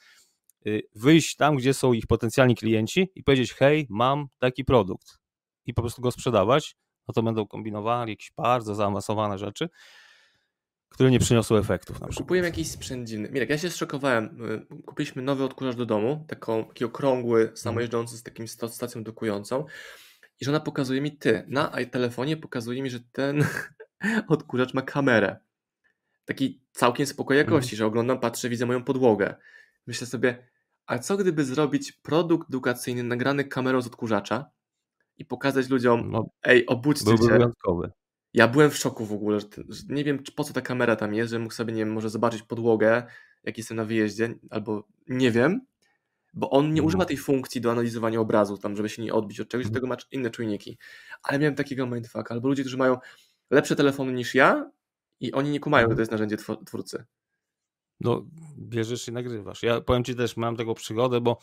y, 0.68 0.82
wyjść 0.96 1.36
tam, 1.36 1.56
gdzie 1.56 1.74
są 1.74 1.94
ich 1.94 2.08
potencjalni 2.08 2.56
klienci 2.56 3.12
i 3.16 3.24
powiedzieć, 3.24 3.54
hej, 3.54 3.88
mam 3.90 4.28
taki 4.40 4.66
produkt. 4.66 5.20
i 5.66 5.74
po 5.74 5.82
prostu 5.82 6.02
go 6.02 6.12
sprzedawać, 6.12 6.76
no 7.08 7.14
to 7.14 7.24
będą 7.24 7.48
kombinowali 7.48 8.12
jakieś 8.12 8.32
bardzo 8.38 8.76
zaawansowane 8.76 9.38
rzeczy, 9.38 9.70
które 10.90 11.12
nie 11.12 11.20
przyniosły 11.20 11.60
efektów. 11.60 12.00
Na 12.02 12.08
Kupujemy 12.08 12.48
jakiś 12.48 12.72
sprzęt 12.72 13.08
dziwny. 13.08 13.30
Mirek, 13.30 13.50
ja 13.50 13.58
się 13.58 13.70
zszokowałem. 13.70 14.42
Y, 14.72 14.84
kupiliśmy 14.84 15.22
nowy 15.22 15.44
odkurzacz 15.44 15.76
do 15.76 15.86
domu, 15.86 16.26
taką, 16.28 16.66
taki 16.66 16.86
okrągły, 16.86 17.40
mhm. 17.42 17.58
samojeżdżący 17.58 18.18
z 18.18 18.24
takim 18.24 18.48
stacją 18.48 19.04
dokującą 19.04 19.66
i 20.42 20.46
żona 20.46 20.60
pokazuje 20.60 21.02
mi 21.02 21.18
ty. 21.18 21.44
Na 21.48 21.72
telefonie 21.92 22.38
pokazuje 22.38 22.82
mi, 22.82 22.90
że 22.90 23.00
ten 23.12 23.46
odkurzacz 24.28 24.74
ma 24.74 24.82
kamerę. 24.82 25.38
Taki 26.26 26.62
całkiem 26.72 27.06
spokojnej 27.06 27.42
mhm. 27.42 27.56
jakości, 27.56 27.76
że 27.76 27.86
oglądam, 27.86 28.20
patrzę, 28.20 28.50
widzę 28.50 28.66
moją 28.66 28.84
podłogę. 28.84 29.36
Myślę 29.88 30.08
sobie, 30.08 30.48
a 30.86 31.00
co 31.00 31.18
gdyby 31.18 31.46
zrobić 31.46 31.92
produkt 31.92 32.50
edukacyjny 32.50 33.04
nagrany 33.04 33.44
kamerą 33.44 33.82
z 33.82 33.88
odkurzacza 33.88 34.50
i 35.18 35.26
pokazać 35.26 35.70
ludziom, 35.70 36.12
no, 36.12 36.30
ej, 36.44 36.66
obudźcie 36.66 37.18
się. 37.18 37.28
Wyjątkowy. 37.28 37.92
Ja 38.38 38.48
byłem 38.48 38.72
w 38.72 38.78
szoku 38.78 39.06
w 39.06 39.14
ogóle, 39.14 39.40
że, 39.40 39.48
że, 39.70 39.84
nie 39.90 40.04
wiem 40.04 40.24
po 40.36 40.44
co 40.44 40.54
ta 40.54 40.62
kamera 40.62 40.96
tam 40.96 41.14
jest, 41.14 41.32
że 41.32 41.40
mógł 41.40 41.54
sobie, 41.54 41.74
nie 41.74 41.86
wiem, 41.86 41.94
może 41.94 42.10
zobaczyć 42.10 42.42
podłogę, 42.42 43.04
jak 43.44 43.58
jestem 43.58 43.78
na 43.78 43.86
wyjeździe, 43.86 44.36
albo 44.50 44.88
nie 45.08 45.32
wiem, 45.32 45.62
bo 46.34 46.50
on 46.50 46.74
nie 46.74 46.84
używa 46.84 47.04
mhm. 47.04 47.08
tej 47.08 47.18
funkcji 47.18 47.62
do 47.62 47.72
analizowania 47.72 48.20
obrazu, 48.20 48.58
tam, 48.58 48.76
żeby 48.76 48.90
się 48.90 49.02
nie 49.02 49.14
odbić 49.14 49.40
od 49.40 49.48
czegoś, 49.48 49.66
do 49.66 49.70
mhm. 49.70 49.74
tego 49.74 49.88
ma 49.88 49.98
inne 50.12 50.30
czujniki. 50.30 50.78
Ale 51.24 51.40
miałem 51.40 51.56
takiego 51.56 51.88
mindfucka, 51.88 52.34
albo 52.34 52.48
ludzie, 52.48 52.64
którzy 52.64 52.78
mają 52.78 52.98
lepsze 53.52 53.76
telefony 53.76 54.14
niż 54.14 54.36
ja 54.36 54.72
i 55.20 55.34
oni 55.34 55.50
nie 55.50 55.60
kumają, 55.60 55.84
że 55.84 55.88
to 55.88 55.92
mhm. 55.92 56.00
jest 56.00 56.12
narzędzie 56.12 56.38
twórcy. 56.66 57.06
No, 58.00 58.26
bierzesz 58.58 59.08
i 59.08 59.12
nagrywasz. 59.12 59.64
Ja 59.64 59.82
powiem 59.82 60.04
Ci 60.04 60.16
też, 60.16 60.38
mam 60.38 60.58
taką 60.58 60.74
przygodę, 60.74 61.22
bo 61.22 61.38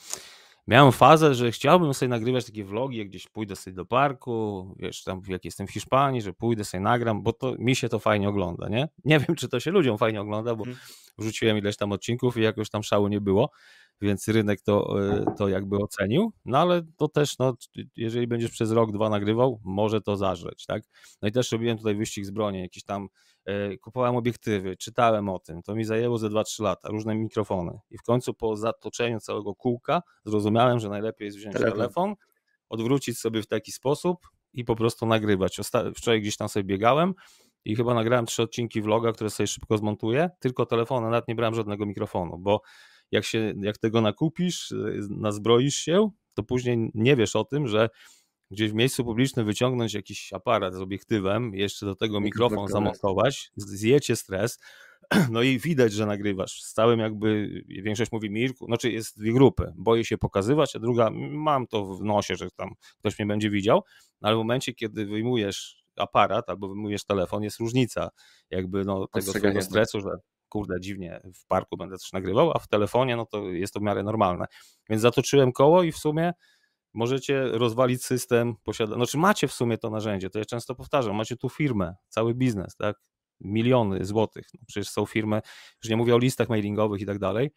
miałem 0.66 0.92
fazę, 0.92 1.34
że 1.34 1.52
chciałbym 1.52 1.94
sobie 1.94 2.08
nagrywać 2.08 2.46
takie 2.46 2.64
vlogi, 2.64 2.98
jak 2.98 3.08
gdzieś 3.08 3.28
pójdę 3.28 3.56
sobie 3.56 3.74
do 3.74 3.84
parku, 3.84 4.74
wiesz, 4.78 5.04
tam 5.04 5.22
jak 5.28 5.44
jestem 5.44 5.66
w 5.66 5.70
Hiszpanii, 5.70 6.22
że 6.22 6.32
pójdę 6.32 6.64
sobie 6.64 6.80
nagram, 6.80 7.22
bo 7.22 7.32
to 7.32 7.54
mi 7.58 7.76
się 7.76 7.88
to 7.88 7.98
fajnie 7.98 8.28
ogląda, 8.28 8.68
nie? 8.68 8.88
Nie 9.04 9.20
wiem, 9.20 9.36
czy 9.36 9.48
to 9.48 9.60
się 9.60 9.70
ludziom 9.70 9.98
fajnie 9.98 10.20
ogląda, 10.20 10.54
bo 10.54 10.64
hmm. 10.64 10.80
wrzuciłem 11.18 11.58
ileś 11.58 11.76
tam 11.76 11.92
odcinków 11.92 12.36
i 12.36 12.40
jakoś 12.40 12.70
tam 12.70 12.82
szału 12.82 13.08
nie 13.08 13.20
było, 13.20 13.50
więc 14.00 14.28
rynek 14.28 14.60
to, 14.60 15.06
e, 15.12 15.24
to 15.38 15.48
jakby 15.48 15.76
ocenił, 15.76 16.32
no 16.44 16.58
ale 16.58 16.82
to 16.96 17.08
też, 17.08 17.38
no, 17.38 17.56
jeżeli 17.96 18.26
będziesz 18.26 18.50
przez 18.50 18.70
rok, 18.70 18.92
dwa 18.92 19.10
nagrywał, 19.10 19.60
może 19.64 20.00
to 20.00 20.16
zażreć, 20.16 20.66
tak? 20.66 20.82
No 21.22 21.28
i 21.28 21.32
też 21.32 21.52
robiłem 21.52 21.78
tutaj 21.78 21.94
wyścig 21.94 22.26
z 22.26 22.30
broni, 22.30 22.60
jakiś 22.60 22.84
tam 22.84 23.08
kupowałem 23.80 24.16
obiektywy, 24.16 24.76
czytałem 24.76 25.28
o 25.28 25.38
tym, 25.38 25.62
to 25.62 25.74
mi 25.74 25.84
zajęło 25.84 26.18
ze 26.18 26.28
2-3 26.28 26.62
lata, 26.62 26.88
różne 26.88 27.14
mikrofony. 27.14 27.78
I 27.90 27.98
w 27.98 28.02
końcu 28.02 28.34
po 28.34 28.56
zatoczeniu 28.56 29.20
całego 29.20 29.54
kółka 29.54 30.02
zrozumiałem, 30.24 30.78
że 30.78 30.88
najlepiej 30.88 31.26
jest 31.26 31.38
wziąć 31.38 31.56
telefon, 31.56 31.78
telefon 31.78 32.14
odwrócić 32.68 33.18
sobie 33.18 33.42
w 33.42 33.46
taki 33.46 33.72
sposób 33.72 34.28
i 34.52 34.64
po 34.64 34.76
prostu 34.76 35.06
nagrywać. 35.06 35.60
Wczoraj 35.96 36.20
gdzieś 36.20 36.36
tam 36.36 36.48
sobie 36.48 36.64
biegałem 36.64 37.14
i 37.64 37.76
chyba 37.76 37.94
nagrałem 37.94 38.26
trzy 38.26 38.42
odcinki 38.42 38.82
vloga, 38.82 39.12
które 39.12 39.30
sobie 39.30 39.46
szybko 39.46 39.78
zmontuję, 39.78 40.30
tylko 40.40 40.66
telefonem, 40.66 41.10
nawet 41.10 41.28
nie 41.28 41.34
brałem 41.34 41.54
żadnego 41.54 41.86
mikrofonu, 41.86 42.38
bo 42.38 42.60
jak, 43.10 43.24
się, 43.24 43.54
jak 43.60 43.78
tego 43.78 44.00
nakupisz, 44.00 44.70
y, 44.70 45.00
nazbroisz 45.10 45.74
się, 45.74 46.10
to 46.34 46.42
później 46.42 46.90
nie 46.94 47.16
wiesz 47.16 47.36
o 47.36 47.44
tym, 47.44 47.66
że 47.66 47.88
gdzieś 48.50 48.70
w 48.70 48.74
miejscu 48.74 49.04
publicznym 49.04 49.46
wyciągnąć 49.46 49.94
jakiś 49.94 50.32
aparat 50.32 50.74
z 50.74 50.80
obiektywem, 50.80 51.54
jeszcze 51.54 51.86
do 51.86 51.96
tego 51.96 52.20
mikrofon 52.20 52.68
zamontować, 52.68 53.50
zjecie 53.56 54.16
stres, 54.16 54.58
no 55.30 55.42
i 55.42 55.58
widać, 55.58 55.92
że 55.92 56.06
nagrywasz. 56.06 56.62
Z 56.62 56.72
całym 56.72 57.00
jakby, 57.00 57.48
większość 57.68 58.12
mówi 58.12 58.30
Mirku, 58.30 58.66
znaczy 58.66 58.92
jest 58.92 59.18
dwie 59.18 59.32
grupy, 59.32 59.72
boję 59.76 60.04
się 60.04 60.18
pokazywać, 60.18 60.76
a 60.76 60.78
druga, 60.78 61.10
mam 61.30 61.66
to 61.66 61.84
w 61.84 62.04
nosie, 62.04 62.36
że 62.36 62.50
tam 62.50 62.74
ktoś 62.98 63.18
mnie 63.18 63.26
będzie 63.26 63.50
widział, 63.50 63.82
no 64.20 64.28
ale 64.28 64.36
w 64.36 64.38
momencie, 64.38 64.74
kiedy 64.74 65.06
wyjmujesz 65.06 65.84
aparat 65.96 66.50
albo 66.50 66.68
wyjmujesz 66.68 67.04
telefon, 67.04 67.42
jest 67.42 67.60
różnica 67.60 68.10
jakby 68.50 68.84
no, 68.84 69.06
tego 69.06 69.32
twojego 69.32 69.62
stresu, 69.62 70.00
że 70.00 70.10
kurde, 70.48 70.80
dziwnie 70.80 71.20
w 71.34 71.46
parku 71.46 71.76
będę 71.76 71.98
coś 71.98 72.12
nagrywał, 72.12 72.52
a 72.54 72.58
w 72.58 72.68
telefonie 72.68 73.16
no 73.16 73.26
to 73.26 73.50
jest 73.50 73.74
to 73.74 73.80
w 73.80 73.82
miarę 73.82 74.02
normalne. 74.02 74.46
Więc 74.88 75.02
zatoczyłem 75.02 75.52
koło 75.52 75.82
i 75.82 75.92
w 75.92 75.98
sumie 75.98 76.32
możecie 76.94 77.44
rozwalić 77.44 78.04
system, 78.04 78.54
posiada... 78.64 78.94
znaczy 78.94 79.18
macie 79.18 79.48
w 79.48 79.52
sumie 79.52 79.78
to 79.78 79.90
narzędzie, 79.90 80.30
to 80.30 80.38
ja 80.38 80.44
często 80.44 80.74
powtarzam, 80.74 81.16
macie 81.16 81.36
tu 81.36 81.48
firmę, 81.48 81.94
cały 82.08 82.34
biznes, 82.34 82.76
tak, 82.76 82.96
miliony 83.40 84.04
złotych, 84.04 84.46
no 84.54 84.60
przecież 84.66 84.88
są 84.88 85.06
firmy, 85.06 85.40
już 85.82 85.90
nie 85.90 85.96
mówię 85.96 86.14
o 86.14 86.18
listach 86.18 86.48
mailingowych 86.48 87.00
i 87.00 87.06
tak 87.06 87.18
dalej, 87.18 87.50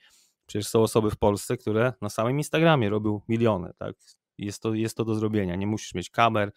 przecież 0.45 0.67
są 0.67 0.82
osoby 0.82 1.12
w 1.12 1.17
Polsce, 1.17 1.58
które 1.58 1.93
na 2.02 2.10
samym 2.10 2.38
Instagramie 2.38 2.89
robią 2.89 3.21
miliony, 3.28 3.71
tak, 3.78 3.95
jest 4.38 4.62
to, 4.62 4.73
jest 4.73 4.97
to 4.97 5.06
do 5.06 5.15
zrobienia, 5.15 5.56
nie 5.56 5.67
musisz 5.67 5.93
mieć 5.93 6.10
kamer, 6.10 6.52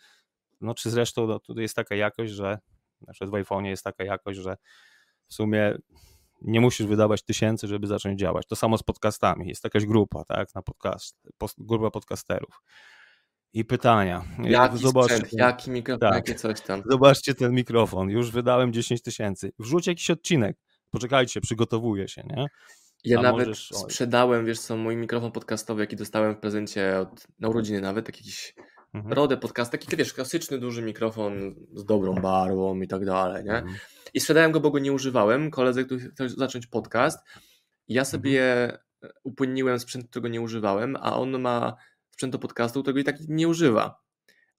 no 0.60 0.74
czy 0.74 0.90
zresztą 0.90 1.26
no, 1.26 1.38
tutaj 1.38 1.62
jest 1.62 1.76
taka 1.76 1.94
jakość, 1.94 2.32
że 2.32 2.58
na 3.06 3.12
przykład 3.12 3.30
w 3.30 3.44
iPhone'ie 3.44 3.66
jest 3.66 3.84
taka 3.84 4.04
jakość, 4.04 4.38
że 4.38 4.56
w 5.26 5.34
sumie 5.34 5.78
nie 6.42 6.60
musisz 6.60 6.86
wydawać 6.86 7.22
tysięcy, 7.22 7.66
żeby 7.66 7.86
zacząć 7.86 8.20
działać. 8.20 8.46
To 8.46 8.56
samo 8.56 8.78
z 8.78 8.82
podcastami. 8.82 9.48
Jest 9.48 9.64
jakaś 9.64 9.86
grupa, 9.86 10.24
tak, 10.24 10.54
na 10.54 10.62
podcast, 10.62 11.16
grupa 11.58 11.90
podcasterów. 11.90 12.62
I 13.52 13.64
pytania. 13.64 14.24
Jaki 14.42 14.78
Zobaczcie, 14.78 15.16
sprzęt, 15.16 15.32
jaki 15.32 15.70
mikrofon, 15.70 16.00
tak, 16.00 16.14
jakie 16.14 16.34
coś 16.34 16.60
tam. 16.60 16.82
Zobaczcie 16.90 17.34
ten 17.34 17.52
mikrofon, 17.52 18.10
już 18.10 18.30
wydałem 18.30 18.72
10 18.72 19.02
tysięcy. 19.02 19.52
Wrzuć 19.58 19.86
jakiś 19.86 20.10
odcinek. 20.10 20.56
Poczekajcie, 20.90 21.40
przygotowuję 21.40 22.08
się, 22.08 22.22
nie? 22.26 22.46
Ja 23.04 23.18
A 23.18 23.22
nawet 23.22 23.48
możesz... 23.48 23.68
sprzedałem, 23.68 24.46
wiesz 24.46 24.60
co, 24.60 24.76
mój 24.76 24.96
mikrofon 24.96 25.32
podcastowy, 25.32 25.80
jaki 25.80 25.96
dostałem 25.96 26.34
w 26.34 26.38
prezencie 26.38 26.98
od, 26.98 27.26
na 27.38 27.48
urodziny 27.48 27.80
nawet, 27.80 28.08
jakiś 28.08 28.54
mhm. 28.94 29.12
rodę 29.12 29.36
podcast, 29.36 29.72
taki 29.72 29.96
wiesz, 29.96 30.14
klasyczny, 30.14 30.58
duży 30.58 30.82
mikrofon 30.82 31.54
z 31.74 31.84
dobrą 31.84 32.14
barwą 32.14 32.80
i 32.80 32.88
tak 32.88 33.04
dalej, 33.04 33.44
nie? 33.44 33.54
Mhm. 33.56 33.76
I 34.14 34.20
sprzedałem 34.20 34.52
go, 34.52 34.60
bo 34.60 34.70
go 34.70 34.78
nie 34.78 34.92
używałem. 34.92 35.50
Koledze, 35.50 35.84
który 35.84 36.10
chciał 36.10 36.28
zacząć 36.28 36.66
podcast. 36.66 37.18
Ja 37.88 38.04
sobie 38.04 38.64
mhm. 38.64 38.78
upłynniłem 39.22 39.78
sprzęt, 39.78 40.10
którego 40.10 40.28
nie 40.28 40.40
używałem, 40.40 40.96
a 41.00 41.16
on 41.16 41.40
ma 41.40 41.76
sprzęt 42.10 42.32
do 42.32 42.38
podcastu, 42.38 42.82
którego 42.82 43.00
i 43.00 43.04
tak 43.04 43.16
nie 43.28 43.48
używa. 43.48 44.00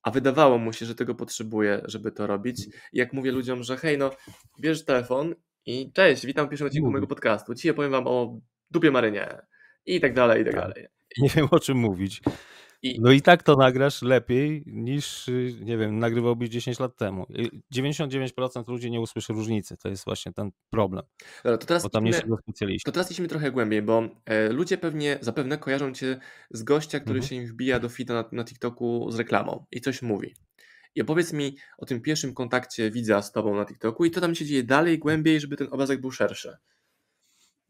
A 0.02 0.10
wydawało 0.10 0.58
mu 0.58 0.72
się, 0.72 0.86
że 0.86 0.94
tego 0.94 1.14
potrzebuje, 1.14 1.80
żeby 1.84 2.12
to 2.12 2.26
robić. 2.26 2.66
I 2.92 2.98
jak 2.98 3.12
mówię 3.12 3.32
ludziom, 3.32 3.62
że 3.62 3.76
hej, 3.76 3.98
no, 3.98 4.10
bierz 4.60 4.84
telefon 4.84 5.34
i 5.66 5.92
cześć, 5.92 6.26
witam 6.26 6.46
w 6.46 6.48
pierwszym 6.48 6.66
odcinku 6.66 6.90
mojego 6.90 7.06
podcastu. 7.06 7.54
Dzisiaj 7.54 7.70
opowiem 7.70 7.90
wam 7.90 8.06
o 8.06 8.40
dupie 8.70 8.90
marynie 8.90 9.38
i 9.86 10.00
tak 10.00 10.14
dalej, 10.14 10.42
i 10.42 10.44
tak, 10.44 10.54
tak. 10.54 10.62
dalej. 10.62 10.86
Nie 11.18 11.28
wiem 11.28 11.48
o 11.50 11.60
czym 11.60 11.78
mówić. 11.78 12.22
I... 12.82 13.00
No 13.00 13.12
i 13.12 13.22
tak 13.22 13.42
to 13.42 13.56
nagrasz 13.56 14.02
lepiej 14.02 14.62
niż, 14.66 15.28
y, 15.28 15.54
nie 15.60 15.78
wiem, 15.78 15.98
nagrywałbyś 15.98 16.48
10 16.48 16.78
lat 16.78 16.96
temu. 16.96 17.26
99% 17.74 18.68
ludzi 18.68 18.90
nie 18.90 19.00
usłyszy 19.00 19.32
różnicy. 19.32 19.76
To 19.76 19.88
jest 19.88 20.04
właśnie 20.04 20.32
ten 20.32 20.50
problem. 20.70 21.04
Dobra, 21.44 21.58
to 21.58 21.66
teraz 21.66 21.82
bo 21.82 21.88
tam 21.88 22.06
idźmy, 22.06 22.30
nie 22.30 22.36
specjaliści. 22.36 22.84
To 22.84 22.92
teraz 22.92 23.10
idźmy 23.10 23.28
trochę 23.28 23.52
głębiej, 23.52 23.82
bo 23.82 24.08
e, 24.24 24.48
ludzie 24.48 24.78
pewnie, 24.78 25.18
zapewne 25.20 25.58
kojarzą 25.58 25.92
cię 25.92 26.20
z 26.50 26.62
gościa, 26.62 27.00
który 27.00 27.18
mhm. 27.18 27.28
się 27.28 27.36
im 27.36 27.46
wbija 27.46 27.80
do 27.80 27.88
fita 27.88 28.14
na, 28.14 28.24
na 28.32 28.44
TikToku 28.44 29.10
z 29.10 29.18
reklamą 29.18 29.64
i 29.70 29.80
coś 29.80 30.02
mówi. 30.02 30.34
I 30.94 31.02
opowiedz 31.02 31.32
mi 31.32 31.56
o 31.78 31.86
tym 31.86 32.00
pierwszym 32.00 32.34
kontakcie 32.34 32.90
widza 32.90 33.22
z 33.22 33.32
tobą 33.32 33.56
na 33.56 33.66
TikToku 33.66 34.04
i 34.04 34.10
co 34.10 34.20
tam 34.20 34.34
się 34.34 34.44
dzieje 34.44 34.62
dalej, 34.62 34.98
głębiej, 34.98 35.40
żeby 35.40 35.56
ten 35.56 35.68
obrazek 35.70 36.00
był 36.00 36.10
szerszy. 36.10 36.56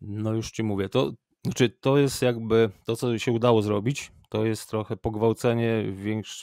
No 0.01 0.35
już 0.35 0.51
ci 0.51 0.63
mówię, 0.63 0.89
to, 0.89 1.13
znaczy, 1.45 1.69
to 1.81 1.99
jest 1.99 2.23
jakby 2.23 2.71
to, 2.87 2.97
co 2.97 3.19
się 3.19 3.33
udało 3.33 3.63
zrobić 3.63 4.13
to 4.33 4.45
jest 4.45 4.71
trochę 4.71 4.97
pogwałcenie 4.97 5.85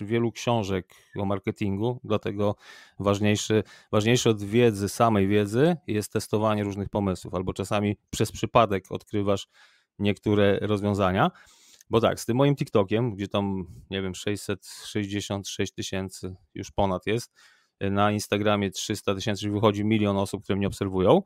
wielu 0.02 0.32
książek 0.32 0.94
o 1.18 1.26
marketingu, 1.26 2.00
dlatego 2.04 2.56
ważniejszy, 3.00 3.64
ważniejsze 3.92 4.30
od 4.30 4.44
wiedzy, 4.44 4.90
samej 4.90 5.28
wiedzy 5.28 5.78
jest 5.88 6.14
testowanie 6.14 6.64
różnych 6.64 6.90
pomysłów, 6.90 7.34
albo 7.34 7.54
czasami 7.54 7.98
przez 8.10 8.32
przypadek 8.32 8.92
odkrywasz 8.92 9.48
niektóre 10.00 10.60
rozwiązania. 10.62 11.32
Bo 11.90 12.02
tak, 12.02 12.20
z 12.20 12.26
tym 12.26 12.38
moim 12.38 12.56
TikTokiem, 12.56 13.16
gdzie 13.16 13.28
tam, 13.28 13.66
nie 13.90 14.02
wiem, 14.02 14.16
666 14.16 15.74
tysięcy 15.74 16.36
już 16.54 16.72
ponad 16.72 17.06
jest, 17.06 17.34
na 17.82 18.12
Instagramie 18.12 18.72
300 18.72 19.16
tysięcy, 19.16 19.50
wychodzi 19.50 19.86
milion 19.86 20.18
osób, 20.18 20.44
które 20.44 20.56
mnie 20.56 20.68
obserwują, 20.68 21.22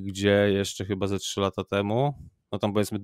gdzie 0.00 0.48
jeszcze 0.52 0.84
chyba 0.84 1.06
ze 1.06 1.18
3 1.18 1.40
lata 1.40 1.64
temu, 1.64 2.14
no 2.52 2.58
tam 2.58 2.72
powiedzmy 2.72 2.98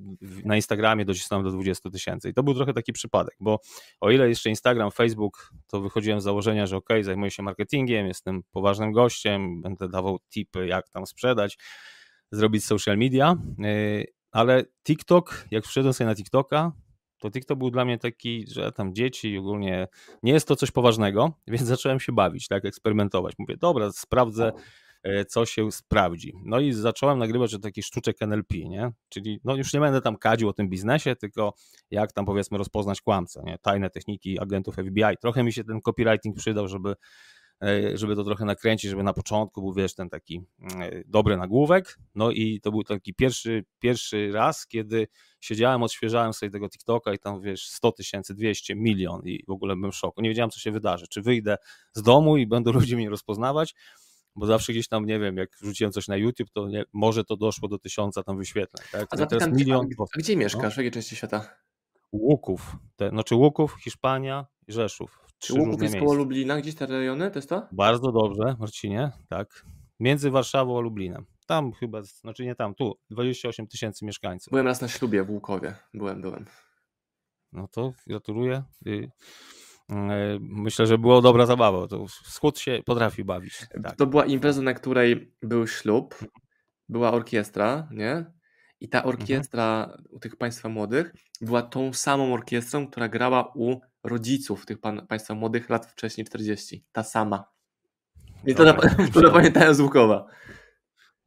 na 0.44 0.56
Instagramie 0.56 1.04
docisnąłem 1.04 1.44
do 1.44 1.52
20 1.52 1.90
tysięcy. 1.90 2.28
I 2.28 2.34
to 2.34 2.42
był 2.42 2.54
trochę 2.54 2.72
taki 2.72 2.92
przypadek, 2.92 3.36
bo 3.40 3.60
o 4.00 4.10
ile 4.10 4.28
jeszcze 4.28 4.50
Instagram, 4.50 4.90
Facebook, 4.90 5.52
to 5.66 5.80
wychodziłem 5.80 6.20
z 6.20 6.24
założenia, 6.24 6.66
że 6.66 6.76
ok, 6.76 6.88
zajmuję 7.00 7.30
się 7.30 7.42
marketingiem, 7.42 8.06
jestem 8.06 8.42
poważnym 8.50 8.92
gościem, 8.92 9.62
będę 9.62 9.88
dawał 9.88 10.18
tipy, 10.34 10.66
jak 10.66 10.88
tam 10.88 11.06
sprzedać, 11.06 11.58
zrobić 12.30 12.64
social 12.64 12.98
media, 12.98 13.36
y, 13.64 14.06
ale 14.32 14.64
TikTok, 14.86 15.44
jak 15.50 15.64
wszedłem 15.64 15.94
sobie 15.94 16.08
na 16.08 16.14
TikToka, 16.14 16.72
to 17.22 17.30
TikTok 17.30 17.58
był 17.58 17.70
dla 17.70 17.84
mnie 17.84 17.98
taki, 17.98 18.44
że 18.48 18.72
tam 18.72 18.94
dzieci 18.94 19.38
ogólnie 19.38 19.88
nie 20.22 20.32
jest 20.32 20.48
to 20.48 20.56
coś 20.56 20.70
poważnego, 20.70 21.32
więc 21.48 21.62
zacząłem 21.62 22.00
się 22.00 22.12
bawić, 22.12 22.48
tak, 22.48 22.64
eksperymentować. 22.64 23.34
Mówię, 23.38 23.56
dobra, 23.56 23.92
sprawdzę, 23.92 24.52
co 25.28 25.46
się 25.46 25.72
sprawdzi. 25.72 26.32
No 26.44 26.60
i 26.60 26.72
zacząłem 26.72 27.18
nagrywać 27.18 27.54
o 27.54 27.58
takich 27.58 27.84
sztuczek 27.84 28.16
NLP, 28.22 28.54
nie? 28.54 28.92
Czyli 29.08 29.40
no 29.44 29.56
już 29.56 29.72
nie 29.72 29.80
będę 29.80 30.00
tam 30.00 30.16
kadził 30.16 30.48
o 30.48 30.52
tym 30.52 30.68
biznesie, 30.68 31.16
tylko 31.16 31.54
jak 31.90 32.12
tam 32.12 32.24
powiedzmy 32.24 32.58
rozpoznać 32.58 33.00
kłamcę, 33.00 33.42
nie? 33.44 33.58
Tajne 33.58 33.90
techniki 33.90 34.38
agentów 34.38 34.74
FBI. 34.74 35.16
Trochę 35.20 35.44
mi 35.44 35.52
się 35.52 35.64
ten 35.64 35.80
copywriting 35.80 36.36
przydał, 36.36 36.68
żeby 36.68 36.94
E, 37.62 37.96
żeby 37.98 38.16
to 38.16 38.24
trochę 38.24 38.44
nakręcić, 38.44 38.90
żeby 38.90 39.02
na 39.02 39.12
początku 39.12 39.62
był, 39.62 39.72
wiesz, 39.72 39.94
ten 39.94 40.08
taki 40.08 40.42
e, 40.80 41.02
dobry 41.06 41.36
nagłówek. 41.36 41.98
No 42.14 42.30
i 42.30 42.60
to 42.60 42.70
był 42.70 42.84
taki 42.84 43.14
pierwszy, 43.14 43.64
pierwszy 43.78 44.32
raz, 44.32 44.66
kiedy 44.66 45.08
siedziałem, 45.40 45.82
odświeżałem 45.82 46.32
sobie 46.32 46.50
tego 46.50 46.68
TikToka 46.68 47.12
i 47.12 47.18
tam, 47.18 47.40
wiesz, 47.40 47.68
100 47.68 47.92
tysięcy, 47.92 48.34
200, 48.34 48.74
milion 48.74 49.22
i 49.24 49.44
w 49.48 49.50
ogóle 49.50 49.76
byłem 49.76 49.92
w 49.92 49.96
szoku. 49.96 50.22
Nie 50.22 50.28
wiedziałem, 50.28 50.50
co 50.50 50.60
się 50.60 50.70
wydarzy. 50.70 51.06
Czy 51.08 51.22
wyjdę 51.22 51.56
z 51.92 52.02
domu 52.02 52.36
i 52.36 52.46
będą 52.46 52.72
ludzie 52.80 52.96
mnie 52.96 53.10
rozpoznawać, 53.10 53.74
bo 54.34 54.46
zawsze 54.46 54.72
gdzieś 54.72 54.88
tam, 54.88 55.06
nie 55.06 55.20
wiem, 55.20 55.36
jak 55.36 55.50
wrzuciłem 55.60 55.92
coś 55.92 56.08
na 56.08 56.16
YouTube, 56.16 56.50
to 56.50 56.68
nie, 56.68 56.84
może 56.92 57.24
to 57.24 57.36
doszło 57.36 57.68
do 57.68 57.78
tysiąca 57.78 58.22
tam 58.22 58.38
wyświetleń. 58.38 58.86
Tak? 58.92 59.06
A 59.10 59.16
zapytam, 59.16 59.38
teraz 59.38 59.58
milion, 59.58 59.86
a, 59.98 60.02
a 60.02 60.18
gdzie 60.18 60.36
mieszkasz, 60.36 60.62
no? 60.62 60.70
w 60.70 60.76
jakiej 60.76 60.90
części 60.90 61.16
świata? 61.16 61.56
Łuków, 62.12 62.76
te, 62.96 63.08
znaczy 63.08 63.34
Łuków, 63.34 63.76
Hiszpania, 63.84 64.46
Rzeszów. 64.68 65.18
Czy 65.38 65.54
Łuków 65.54 65.82
jest 65.82 65.96
koło 65.98 66.14
Lublina, 66.14 66.60
gdzieś 66.60 66.74
te 66.74 66.86
rejony, 66.86 67.30
to 67.30 67.38
jest 67.38 67.48
to? 67.48 67.68
Bardzo 67.72 68.12
dobrze, 68.12 68.56
Marcinie, 68.58 69.10
tak. 69.28 69.66
Między 70.00 70.30
Warszawą 70.30 70.78
a 70.78 70.80
Lublinem. 70.80 71.26
Tam 71.46 71.72
chyba, 71.72 72.02
znaczy 72.02 72.44
nie 72.44 72.54
tam, 72.54 72.74
tu, 72.74 72.98
28 73.10 73.66
tysięcy 73.66 74.04
mieszkańców. 74.04 74.50
Byłem 74.50 74.66
raz 74.66 74.80
na 74.80 74.88
ślubie 74.88 75.24
w 75.24 75.30
Łukowie, 75.30 75.74
byłem, 75.94 76.22
byłem. 76.22 76.44
No 77.52 77.68
to 77.68 77.92
gratuluję. 78.06 78.62
Y, 78.86 79.10
myślę, 80.40 80.86
że 80.86 80.98
była 80.98 81.20
dobra 81.20 81.46
zabawa. 81.46 81.86
To 81.86 82.06
wschód 82.06 82.58
się 82.58 82.80
potrafi 82.86 83.24
bawić. 83.24 83.66
Tak. 83.82 83.96
To 83.96 84.06
była 84.06 84.24
impreza, 84.24 84.62
na 84.62 84.74
której 84.74 85.34
był 85.42 85.66
ślub, 85.66 86.18
była 86.88 87.12
orkiestra, 87.12 87.88
nie? 87.90 88.26
I 88.80 88.88
ta 88.88 89.04
orkiestra 89.04 89.84
mhm. 89.84 90.04
u 90.10 90.18
tych 90.18 90.36
państwa 90.36 90.68
młodych 90.68 91.12
była 91.40 91.62
tą 91.62 91.92
samą 91.92 92.34
orkiestrą, 92.34 92.86
która 92.86 93.08
grała 93.08 93.52
u 93.54 93.80
rodziców 94.04 94.66
tych 94.66 94.80
pan, 94.80 95.06
państwa 95.06 95.34
młodych 95.34 95.70
lat 95.70 95.86
wcześniej 95.86 96.26
40. 96.26 96.84
Ta 96.92 97.02
sama. 97.02 97.44
I 98.46 98.54
to, 98.54 98.64
to 99.14 99.20
zapamiętałem 99.20 99.74
z 99.74 99.80
Łukowa. 99.80 100.26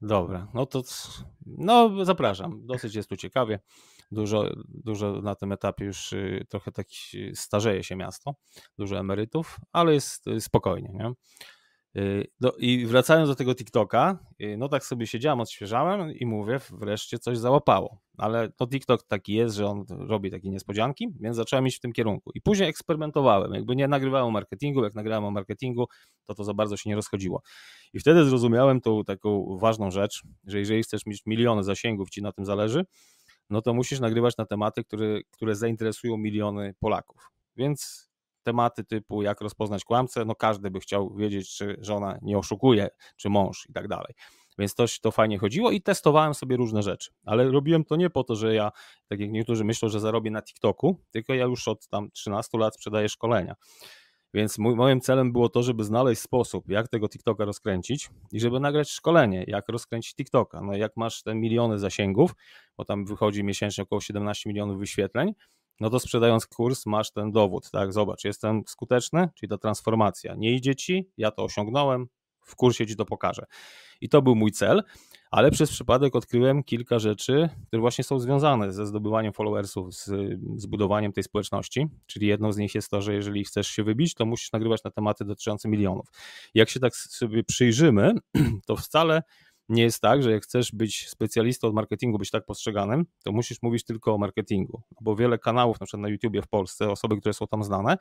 Dobra, 0.02 0.48
no 0.54 0.66
to 0.66 0.84
no 1.46 2.06
zapraszam. 2.06 2.66
Dosyć 2.66 2.96
jest 2.96 3.10
tu 3.10 3.18
ciekawie. 3.18 3.60
Dużo, 4.12 4.50
dużo 4.68 5.22
na 5.22 5.36
tym 5.36 5.52
etapie 5.52 5.86
już 5.86 6.14
y, 6.14 6.46
trochę 6.50 6.72
tak 6.72 6.88
starzeje 7.34 7.84
się 7.84 7.96
miasto, 7.96 8.36
dużo 8.78 9.00
emerytów, 9.00 9.58
ale 9.72 9.94
jest 9.94 10.28
y, 10.28 10.42
spokojnie. 10.42 10.90
Nie? 10.94 11.14
I 12.58 12.86
wracając 12.86 13.30
do 13.30 13.36
tego 13.36 13.56
TikToka, 13.56 14.20
y, 14.42 14.58
no 14.58 14.70
tak 14.70 14.86
sobie 14.86 15.08
siedziałem, 15.08 15.42
odświeżałem 15.42 16.12
i 16.12 16.26
mówię, 16.26 16.60
wreszcie 16.72 17.20
coś 17.20 17.38
załapało. 17.38 17.98
Ale 18.18 18.52
to 18.52 18.68
TikTok 18.68 19.04
taki 19.04 19.34
jest, 19.34 19.56
że 19.56 19.68
on 19.68 19.86
robi 19.90 20.32
takie 20.32 20.50
niespodzianki, 20.50 21.08
więc 21.20 21.36
zacząłem 21.36 21.68
iść 21.68 21.78
w 21.78 21.80
tym 21.80 21.94
kierunku. 21.94 22.32
I 22.36 22.42
później 22.42 22.70
eksperymentowałem. 22.70 23.54
Jakby 23.54 23.76
nie 23.76 23.88
nagrywałem 23.88 24.28
o 24.28 24.32
marketingu, 24.32 24.84
jak 24.84 24.96
nagrałem 24.96 25.26
o 25.26 25.32
marketingu, 25.32 25.88
to 26.24 26.36
to 26.36 26.44
za 26.44 26.54
bardzo 26.54 26.78
się 26.78 26.90
nie 26.90 26.96
rozchodziło. 26.96 27.42
I 27.94 28.00
wtedy 28.00 28.26
zrozumiałem 28.26 28.82
tą 28.82 29.04
taką 29.04 29.58
ważną 29.58 29.92
rzecz, 29.92 30.22
że 30.44 30.60
jeżeli 30.60 30.84
chcesz 30.84 31.06
mieć 31.06 31.26
miliony 31.26 31.64
zasięgów, 31.64 32.10
ci 32.10 32.22
na 32.22 32.32
tym 32.32 32.46
zależy, 32.46 32.86
no 33.50 33.62
to 33.62 33.74
musisz 33.74 34.00
nagrywać 34.00 34.38
na 34.38 34.46
tematy, 34.46 34.84
które, 34.84 35.20
które 35.32 35.56
zainteresują 35.56 36.18
miliony 36.18 36.74
Polaków. 36.80 37.32
Więc 37.56 38.10
tematy 38.44 38.84
typu 38.84 39.22
jak 39.22 39.42
rozpoznać 39.42 39.84
kłamcę, 39.84 40.26
no 40.26 40.36
każdy 40.36 40.72
by 40.72 40.80
chciał 40.80 41.16
wiedzieć, 41.16 41.56
czy 41.56 41.78
żona 41.82 42.20
nie 42.22 42.38
oszukuje, 42.38 42.88
czy 43.18 43.30
mąż 43.30 43.66
i 43.70 43.74
tak 43.74 43.88
dalej. 43.88 44.14
Więc 44.58 44.76
to, 44.76 44.86
to 45.02 45.12
fajnie 45.12 45.38
chodziło 45.38 45.72
i 45.72 45.82
testowałem 45.82 46.34
sobie 46.34 46.58
różne 46.58 46.84
rzeczy. 46.84 47.12
Ale 47.26 47.52
robiłem 47.52 47.84
to 47.84 47.96
nie 47.96 48.10
po 48.10 48.24
to, 48.24 48.36
że 48.36 48.54
ja, 48.54 48.72
tak 49.08 49.20
jak 49.20 49.32
niektórzy 49.32 49.64
myślą, 49.64 49.90
że 49.90 50.00
zarobię 50.00 50.32
na 50.32 50.42
TikToku, 50.42 51.02
tylko 51.12 51.34
ja 51.34 51.46
już 51.46 51.68
od 51.68 51.88
tam 51.88 52.12
13 52.12 52.58
lat 52.58 52.76
sprzedaję 52.76 53.10
szkolenia. 53.10 53.56
Więc 54.36 54.58
moim 54.58 55.02
celem 55.02 55.32
było 55.32 55.50
to, 55.50 55.64
żeby 55.64 55.84
znaleźć 55.84 56.22
sposób, 56.22 56.70
jak 56.70 56.88
tego 56.88 57.10
TikToka 57.10 57.46
rozkręcić 57.46 58.10
i 58.32 58.40
żeby 58.40 58.60
nagrać 58.60 58.90
szkolenie, 58.90 59.44
jak 59.48 59.70
rozkręcić 59.70 60.16
TikToka. 60.16 60.62
No 60.62 60.74
jak 60.74 60.98
masz 60.98 61.24
te 61.24 61.36
miliony 61.36 61.80
zasięgów, 61.80 62.32
bo 62.78 62.86
tam 62.86 63.06
wychodzi 63.06 63.44
miesięcznie 63.44 63.84
około 63.84 64.02
17 64.02 64.50
milionów 64.50 64.80
wyświetleń, 64.80 65.34
no 65.80 65.90
to 65.90 66.00
sprzedając 66.00 66.48
kurs 66.48 66.86
masz 66.86 67.12
ten 67.12 67.32
dowód, 67.32 67.72
tak, 67.72 67.94
zobacz, 67.94 68.24
jestem 68.24 68.64
skuteczny, 68.68 69.30
czyli 69.36 69.50
ta 69.50 69.58
transformacja, 69.58 70.36
nie 70.36 70.52
idzie 70.52 70.76
ci, 70.76 71.10
ja 71.18 71.32
to 71.32 71.44
osiągnąłem, 71.44 72.08
w 72.42 72.56
kursie 72.56 72.88
ci 72.88 72.96
to 72.96 73.06
pokażę. 73.06 73.46
I 74.02 74.10
to 74.10 74.22
był 74.22 74.36
mój 74.36 74.52
cel, 74.52 74.84
ale 75.36 75.52
przez 75.52 75.72
przypadek 75.72 76.16
odkryłem 76.16 76.64
kilka 76.64 77.00
rzeczy, 77.00 77.50
które 77.68 77.80
właśnie 77.80 78.04
są 78.04 78.20
związane 78.20 78.74
ze 78.74 78.86
zdobywaniem 78.86 79.34
followersów, 79.34 79.96
z, 79.96 80.06
z 80.56 80.66
budowaniem 80.66 81.14
tej 81.14 81.24
społeczności, 81.24 81.88
czyli 82.06 82.28
jedną 82.28 82.52
z 82.52 82.58
nich 82.58 82.76
jest 82.76 82.90
to, 82.90 83.02
że 83.02 83.14
jeżeli 83.14 83.44
chcesz 83.44 83.68
się 83.68 83.84
wybić, 83.84 84.14
to 84.14 84.26
musisz 84.26 84.52
nagrywać 84.52 84.84
na 84.84 84.92
tematy 84.92 85.26
dotyczące 85.26 85.70
milionów. 85.70 86.08
Jak 86.54 86.70
się 86.70 86.80
tak 86.80 86.96
sobie 86.96 87.44
przyjrzymy, 87.44 88.14
to 88.68 88.76
wcale 88.76 89.24
nie 89.70 89.84
jest 89.84 90.02
tak, 90.02 90.24
że 90.24 90.32
jak 90.32 90.44
chcesz 90.44 90.72
być 90.72 91.10
specjalistą 91.10 91.68
od 91.68 91.74
marketingu, 91.74 92.18
być 92.18 92.32
tak 92.32 92.46
postrzeganym, 92.46 93.06
to 93.24 93.32
musisz 93.32 93.62
mówić 93.62 93.84
tylko 93.84 94.14
o 94.14 94.18
marketingu, 94.18 94.82
bo 95.02 95.16
wiele 95.16 95.38
kanałów, 95.38 95.80
na 95.80 95.86
przykład 95.86 96.02
na 96.02 96.10
YouTubie 96.10 96.42
w 96.42 96.48
Polsce, 96.48 96.90
osoby, 96.90 97.18
które 97.18 97.34
są 97.34 97.48
tam 97.48 97.64
znane, 97.64 97.98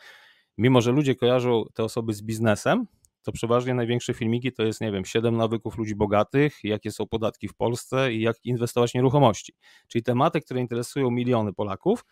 mimo 0.59 0.81
że 0.81 0.92
ludzie 0.92 1.14
kojarzą 1.14 1.64
te 1.75 1.85
osoby 1.85 2.14
z 2.14 2.23
biznesem, 2.23 2.87
to 3.24 3.32
przeważnie 3.32 3.74
największe 3.74 4.14
filmiki 4.14 4.52
to 4.52 4.62
jest, 4.62 4.80
nie 4.80 4.92
wiem, 4.92 5.04
7 5.04 5.37
nawyków 5.37 5.78
ludzi 5.78 5.94
bogatych, 5.94 6.64
jakie 6.64 6.92
są 6.92 7.06
podatki 7.06 7.48
w 7.48 7.54
Polsce 7.54 8.12
i 8.12 8.20
jak 8.20 8.37
inwestować 8.44 8.90
w 8.90 8.94
nieruchomości. 8.94 9.54
Czyli 9.88 10.02
tematy, 10.02 10.40
które 10.40 10.60
interesują 10.60 11.10
miliony 11.10 11.52
Polaków, 11.52 12.04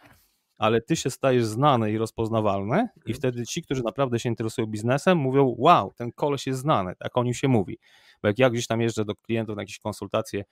ale 0.58 0.80
ty 0.80 0.96
się 0.96 1.10
stajesz 1.10 1.44
znany 1.44 1.92
i 1.92 1.98
rozpoznawalny 1.98 2.76
i 2.76 3.10
mhm. 3.10 3.14
wtedy 3.14 3.46
ci, 3.46 3.62
którzy 3.62 3.82
naprawdę 3.82 4.18
się 4.18 4.28
interesują 4.28 4.66
biznesem, 4.66 5.18
mówią, 5.18 5.54
wow, 5.58 5.92
ten 5.96 6.12
koleś 6.12 6.46
jest 6.46 6.60
znany, 6.60 6.94
tak 6.98 7.16
o 7.16 7.24
nim 7.24 7.34
się 7.34 7.48
mówi. 7.48 7.78
Bo 8.22 8.28
jak 8.28 8.38
ja 8.38 8.50
gdzieś 8.50 8.66
tam 8.66 8.80
jeżdżę 8.80 9.04
do 9.04 9.14
klientów 9.14 9.56
na 9.56 9.62
jakieś 9.62 9.78
konsultacje 9.78 10.44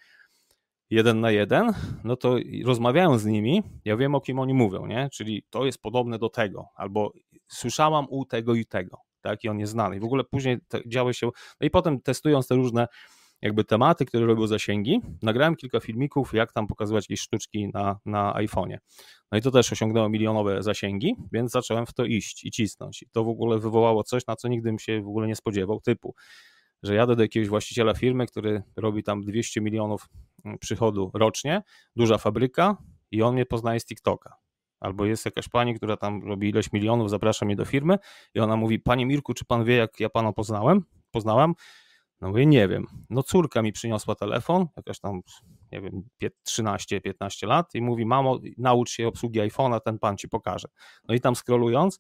jeden 0.91 1.21
na 1.21 1.31
jeden, 1.31 1.73
no 2.05 2.17
to 2.17 2.37
rozmawiając 2.65 3.23
z 3.23 3.27
nimi, 3.27 3.63
ja 3.85 3.97
wiem 3.97 4.15
o 4.15 4.21
kim 4.21 4.39
oni 4.39 4.55
mówią, 4.55 4.87
nie? 4.87 5.09
Czyli 5.13 5.45
to 5.51 5.65
jest 5.65 5.83
podobne 5.83 6.19
do 6.19 6.29
tego, 6.29 6.69
albo 6.75 7.13
słyszałam 7.49 8.07
u 8.09 8.25
tego 8.25 8.55
i 8.55 8.67
tego, 8.67 8.99
tak? 9.21 9.45
I 9.45 9.49
on 9.49 9.59
jest 9.59 9.73
znany. 9.73 9.97
I 9.97 10.01
w 10.01 10.05
ogóle 10.05 10.25
później 10.25 10.59
działy 10.87 11.15
się, 11.15 11.27
no 11.61 11.67
i 11.67 11.71
potem 11.71 12.01
testując 12.01 12.49
te 12.49 12.55
różne 12.55 12.87
jakby 13.43 13.65
tematy, 13.65 14.07
które 14.07 14.27
robią 14.27 14.47
zasięgi, 14.47 15.01
nagrałem 15.23 15.57
kilka 15.57 15.81
filmików, 15.81 16.35
jak 16.35 16.53
tam 16.53 16.67
pokazywać 16.67 17.05
jakieś 17.05 17.21
sztuczki 17.21 17.69
na, 17.75 17.99
na 18.07 18.35
iPhone'ie. 18.35 18.79
No 19.33 19.39
i 19.39 19.43
to 19.43 19.51
też 19.51 19.73
osiągnęło 19.73 20.09
milionowe 20.09 20.63
zasięgi, 20.63 21.17
więc 21.33 21.53
zacząłem 21.53 21.87
w 21.87 21.93
to 21.93 22.05
iść 22.05 22.45
i 22.45 22.51
cisnąć. 22.51 23.03
I 23.03 23.07
to 23.13 23.25
w 23.25 23.29
ogóle 23.29 23.59
wywołało 23.59 24.05
coś, 24.05 24.27
na 24.27 24.37
co 24.37 24.49
nigdy 24.49 24.69
bym 24.69 24.79
się 24.79 25.03
w 25.03 25.09
ogóle 25.09 25.27
nie 25.27 25.37
spodziewał, 25.37 25.81
typu 25.81 26.15
że 26.83 26.95
jadę 26.95 27.17
do 27.17 27.23
jakiegoś 27.23 27.49
właściciela 27.49 27.95
firmy, 27.95 28.27
który 28.27 28.63
robi 28.77 29.03
tam 29.03 29.25
200 29.25 29.61
milionów 29.61 30.09
mm, 30.45 30.59
przychodu 30.59 31.11
rocznie, 31.15 31.63
duża 31.97 32.19
fabryka 32.19 32.77
i 33.11 33.23
on 33.23 33.35
mnie 33.35 33.47
poznaje 33.47 33.81
z 33.81 33.85
TikToka. 33.85 34.35
Albo 34.81 35.05
jest 35.05 35.25
jakaś 35.25 35.49
pani, 35.49 35.75
która 35.75 35.97
tam 35.97 36.23
robi 36.29 36.49
ileś 36.49 36.73
milionów, 36.73 37.11
zaprasza 37.11 37.47
mnie 37.47 37.57
do 37.57 37.65
firmy 37.65 37.99
i 38.35 38.41
ona 38.41 38.57
mówi, 38.57 38.79
panie 38.79 39.07
Mirku, 39.07 39.35
czy 39.35 39.45
pan 39.45 39.65
wie, 39.65 39.77
jak 39.77 40.01
ja 40.01 40.09
pana 40.09 40.33
poznałem? 40.33 40.85
Poznałam? 41.11 41.55
No 42.21 42.29
mówię, 42.29 42.47
nie 42.47 42.69
wiem. 42.69 42.87
No 43.11 43.23
córka 43.23 43.63
mi 43.63 43.73
przyniosła 43.73 44.15
telefon, 44.15 44.67
jakaś 44.77 45.01
tam, 45.01 45.21
nie 45.73 45.81
wiem, 45.81 46.03
13-15 46.49 47.47
lat 47.47 47.75
i 47.75 47.83
mówi, 47.83 48.07
mamo, 48.07 48.39
naucz 48.59 48.91
się 48.91 49.09
obsługi 49.09 49.41
iPhone'a, 49.41 49.81
ten 49.81 49.99
pan 49.99 50.17
ci 50.17 50.29
pokaże. 50.29 50.69
No 51.09 51.15
i 51.15 51.21
tam 51.21 51.37
scrollując, 51.37 51.99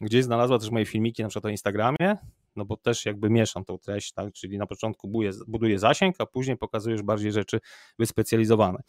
gdzieś 0.00 0.24
znalazła 0.24 0.58
też 0.58 0.70
moje 0.70 0.86
filmiki 0.86 1.22
na 1.22 1.28
przykład 1.28 1.44
o 1.44 1.48
Instagramie, 1.48 2.16
no 2.56 2.64
bo 2.64 2.76
też 2.76 3.06
jakby 3.06 3.30
mieszam 3.30 3.64
tą 3.64 3.78
treść, 3.78 4.12
tak, 4.12 4.32
czyli 4.32 4.58
na 4.58 4.66
początku 4.66 5.08
buduję, 5.08 5.30
buduję 5.46 5.78
zasięg, 5.78 6.16
a 6.18 6.26
później 6.26 6.56
pokazujesz 6.56 7.02
bardziej 7.02 7.32
rzeczy 7.32 7.60
wyspecjalizowane. 7.98 8.82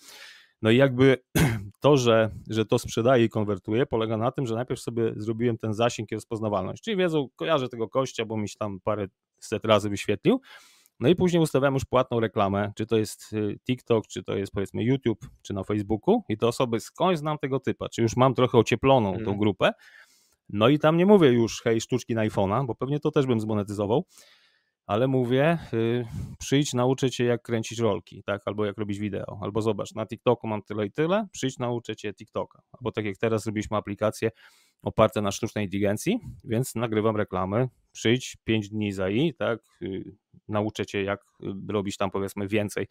No 0.63 0.71
i 0.71 0.78
jakby 0.78 1.17
to, 1.82 1.97
że, 1.97 2.30
że 2.49 2.65
to 2.65 2.80
sprzedaje 2.80 3.26
i 3.26 3.30
konwertuje, 3.30 3.86
polega 3.86 4.17
na 4.17 4.32
tym, 4.32 4.47
że 4.47 4.56
najpierw 4.56 4.82
sobie 4.82 5.13
zrobiłem 5.15 5.58
ten 5.58 5.73
zasięg 5.73 6.12
i 6.12 6.15
rozpoznawalność, 6.15 6.84
czyli 6.84 6.97
wiedzą, 6.97 7.28
kojarzę 7.36 7.69
tego 7.69 7.89
kościa, 7.89 8.26
bo 8.26 8.38
mi 8.38 8.49
się 8.49 8.56
tam 8.60 8.80
parę 8.84 9.08
set 9.39 9.65
razy 9.65 9.89
wyświetlił, 9.89 10.41
no 10.99 11.10
i 11.10 11.15
później 11.15 11.41
ustawiam 11.41 11.73
już 11.73 11.86
płatną 11.86 12.19
reklamę, 12.19 12.71
czy 12.76 12.86
to 12.86 12.97
jest 12.97 13.34
y, 13.34 13.60
TikTok, 13.65 14.08
czy 14.08 14.23
to 14.23 14.36
jest 14.36 14.52
powiedzmy 14.52 14.84
YouTube, 14.84 15.28
czy 15.41 15.54
na 15.54 15.63
Facebooku. 15.63 16.23
I 16.30 16.38
te 16.38 16.47
osoby 16.47 16.80
skądś 16.80 17.19
znam 17.19 17.38
tego 17.38 17.60
typa, 17.60 17.89
czy 17.89 18.02
już 18.02 18.15
mam 18.15 18.34
trochę 18.34 18.58
ocieploną 18.58 19.13
tą 19.13 19.19
mm. 19.19 19.38
grupę, 19.38 19.71
no 20.49 20.69
i 20.69 20.80
tam 20.80 20.97
nie 20.97 21.06
mówię 21.06 21.30
już 21.30 21.62
hej, 21.62 21.82
sztuczki 21.82 22.15
na 22.15 22.28
iPhone'a, 22.28 22.65
bo 22.65 22.76
pewnie 22.76 22.99
to 22.99 23.12
też 23.12 23.26
bym 23.26 23.39
zmonetyzował, 23.39 24.06
ale 24.86 25.08
mówię, 25.08 25.58
yy, 25.74 26.06
przyjdź, 26.39 26.74
nauczę 26.74 27.12
cię 27.12 27.26
jak 27.26 27.41
kręcić 27.41 27.80
rolki, 27.80 28.24
tak, 28.24 28.41
albo 28.46 28.65
jak 28.65 28.78
robić 28.78 29.00
wideo, 29.00 29.39
albo 29.41 29.62
zobacz, 29.62 29.96
na 29.96 30.06
TikToku 30.06 30.48
mam 30.48 30.62
tyle 30.62 30.86
i 30.86 30.91
tyle, 30.91 31.28
przyjdź, 31.32 31.60
nauczę 31.60 31.96
cię 31.96 32.13
TikToka, 32.13 32.62
albo 32.72 32.91
tak 32.91 33.06
jak 33.06 33.17
teraz 33.17 33.43
zrobiliśmy 33.43 33.78
aplikację 33.78 34.32
oparte 34.84 35.22
na 35.22 35.32
sztucznej 35.32 35.65
inteligencji, 35.65 36.19
więc 36.43 36.76
nagrywam 36.76 37.15
reklamy, 37.15 37.67
przyjdź 37.91 38.38
5 38.43 38.69
dni 38.69 38.91
za 38.91 39.10
i, 39.10 39.34
tak, 39.34 39.60
yy, 39.82 40.04
nauczę 40.48 40.86
cię, 40.86 41.04
jak 41.04 41.26
robić 41.69 41.98
tam 41.98 42.12
powiedzmy 42.12 42.48
więcej 42.48 42.88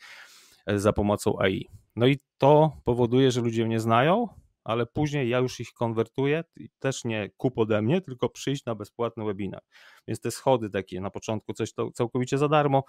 za 0.67 0.93
pomocą 0.93 1.39
AI. 1.39 1.69
No 1.97 2.07
i 2.07 2.19
to 2.39 2.73
powoduje, 2.85 3.31
że 3.31 3.41
ludzie 3.41 3.67
mnie 3.67 3.81
znają, 3.81 4.29
ale 4.65 4.87
później 4.87 5.29
ja 5.29 5.39
już 5.39 5.61
ich 5.61 5.73
konwertuję 5.73 6.45
i 6.57 6.69
też 6.79 7.05
nie 7.05 7.31
kup 7.37 7.59
ode 7.59 7.83
mnie, 7.83 8.01
tylko 8.01 8.29
przyjść 8.29 8.65
na 8.65 8.75
bezpłatny 8.75 9.25
webinar. 9.25 9.63
Więc 10.09 10.21
te 10.21 10.31
schody 10.31 10.71
takie, 10.71 11.01
na 11.01 11.11
początku 11.11 11.53
coś 11.53 11.73
to 11.73 11.91
całkowicie 11.91 12.39
za 12.39 12.49
darmo, 12.49 12.85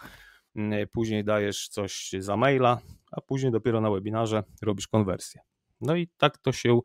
mm, 0.55 0.87
później 0.87 1.23
dajesz 1.23 1.67
coś 1.67 2.11
za 2.19 2.37
maila, 2.37 2.79
a 3.11 3.21
później 3.21 3.51
dopiero 3.51 3.81
na 3.81 3.91
webinarze 3.91 4.43
robisz 4.61 4.87
konwersję. 4.87 5.41
No 5.81 5.95
i 5.95 6.07
tak 6.17 6.37
to 6.37 6.51
się 6.51 6.79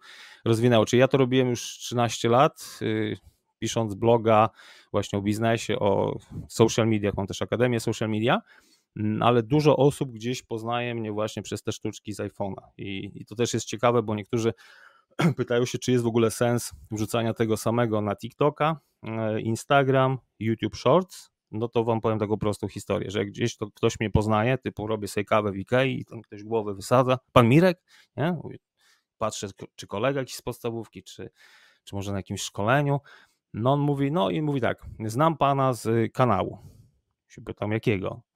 rozwinęło. 0.45 0.87
Czyli 0.87 1.01
ja 1.01 1.09
to 1.09 1.19
robiłem 1.19 1.49
już 1.51 1.63
13 1.63 2.29
lat, 2.29 2.79
y, 2.83 3.17
pisząc 3.59 3.95
bloga 3.95 4.51
właśnie 4.93 5.19
o 5.19 5.23
biznesie, 5.23 5.79
o 5.79 6.19
social 6.49 6.89
mediach, 6.89 7.15
mam 7.17 7.27
też 7.27 7.43
Akademię 7.43 7.81
Social 7.81 8.09
Media, 8.09 8.41
ale 9.21 9.43
dużo 9.43 9.77
osób 9.77 10.13
gdzieś 10.13 10.43
poznaje 10.43 10.95
mnie 10.95 11.13
właśnie 11.13 11.43
przez 11.43 11.63
te 11.63 11.73
sztuczki 11.73 12.13
z 12.13 12.19
iPhone'a. 12.19 12.63
I, 12.79 13.11
I, 13.15 13.25
to 13.25 13.35
też 13.35 13.55
jest 13.55 13.67
ciekawe, 13.67 14.03
bo 14.03 14.15
niektórzy 14.15 14.53
pytają 15.37 15.65
się, 15.65 15.79
czy 15.79 15.93
jest 15.93 16.05
w 16.05 16.07
ogóle 16.07 16.31
sens 16.31 16.73
wrzucania 16.91 17.35
tego 17.35 17.57
samego 17.57 18.01
na 18.01 18.17
TikToka, 18.17 18.81
e, 19.03 19.41
Instagram, 19.41 20.19
YouTube 20.39 20.77
Shorts. 20.77 21.31
No 21.51 21.69
to 21.69 21.85
wam 21.85 22.01
powiem 22.01 22.19
taką 22.19 22.37
prostą 22.37 22.69
historię, 22.69 23.11
że 23.11 23.27
gdzieś 23.27 23.57
to 23.57 23.71
ktoś 23.71 24.01
mnie 24.01 24.11
poznaje, 24.11 24.59
typu 24.59 24.87
robię 24.87 25.09
sobie 25.09 25.25
kawę 25.25 25.53
w 25.53 25.57
Ikei 25.57 26.01
i 26.01 26.05
tam 26.05 26.23
ktoś 26.23 26.43
głowę 26.43 26.75
wysadza, 26.75 27.19
pan 27.33 27.49
Mirek, 27.49 27.83
nie? 28.17 28.37
patrzę, 29.19 29.49
czy 29.77 29.87
kolega 29.87 30.21
jakiś 30.21 30.37
z 30.37 30.43
podstawówki, 30.43 31.03
czy, 31.03 31.31
czy 31.85 31.95
może 31.95 32.13
na 32.13 32.19
jakimś 32.19 32.43
szkoleniu. 32.43 33.01
No 33.55 33.73
on 33.73 33.81
mówi, 33.81 34.13
no 34.13 34.31
i 34.31 34.43
mówi 34.43 34.61
tak, 34.61 34.87
znam 35.05 35.37
pana 35.37 35.73
z 35.73 36.13
kanału. 36.13 36.59
Się 37.29 37.43
pytam, 37.43 37.73
jakiego? 37.73 38.28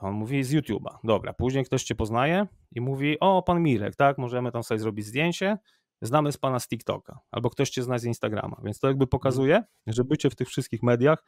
On 0.00 0.14
mówi 0.14 0.44
z 0.44 0.52
YouTube'a. 0.52 0.96
Dobra, 1.04 1.32
później 1.32 1.64
ktoś 1.64 1.84
cię 1.84 1.94
poznaje 1.94 2.46
i 2.74 2.80
mówi, 2.80 3.20
o, 3.20 3.42
pan 3.42 3.62
Mirek, 3.62 3.96
tak, 3.96 4.18
możemy 4.18 4.52
tam 4.52 4.62
sobie 4.62 4.78
zrobić 4.78 5.06
zdjęcie, 5.06 5.58
znamy 6.02 6.32
z 6.32 6.36
pana 6.36 6.60
z 6.60 6.68
TikToka, 6.68 7.20
albo 7.30 7.50
ktoś 7.50 7.70
cię 7.70 7.82
zna 7.82 7.98
z 7.98 8.04
Instagrama. 8.04 8.56
Więc 8.64 8.78
to 8.78 8.88
jakby 8.88 9.06
pokazuje, 9.06 9.62
że 9.86 10.04
bycie 10.04 10.30
w 10.30 10.36
tych 10.36 10.48
wszystkich 10.48 10.82
mediach 10.82 11.24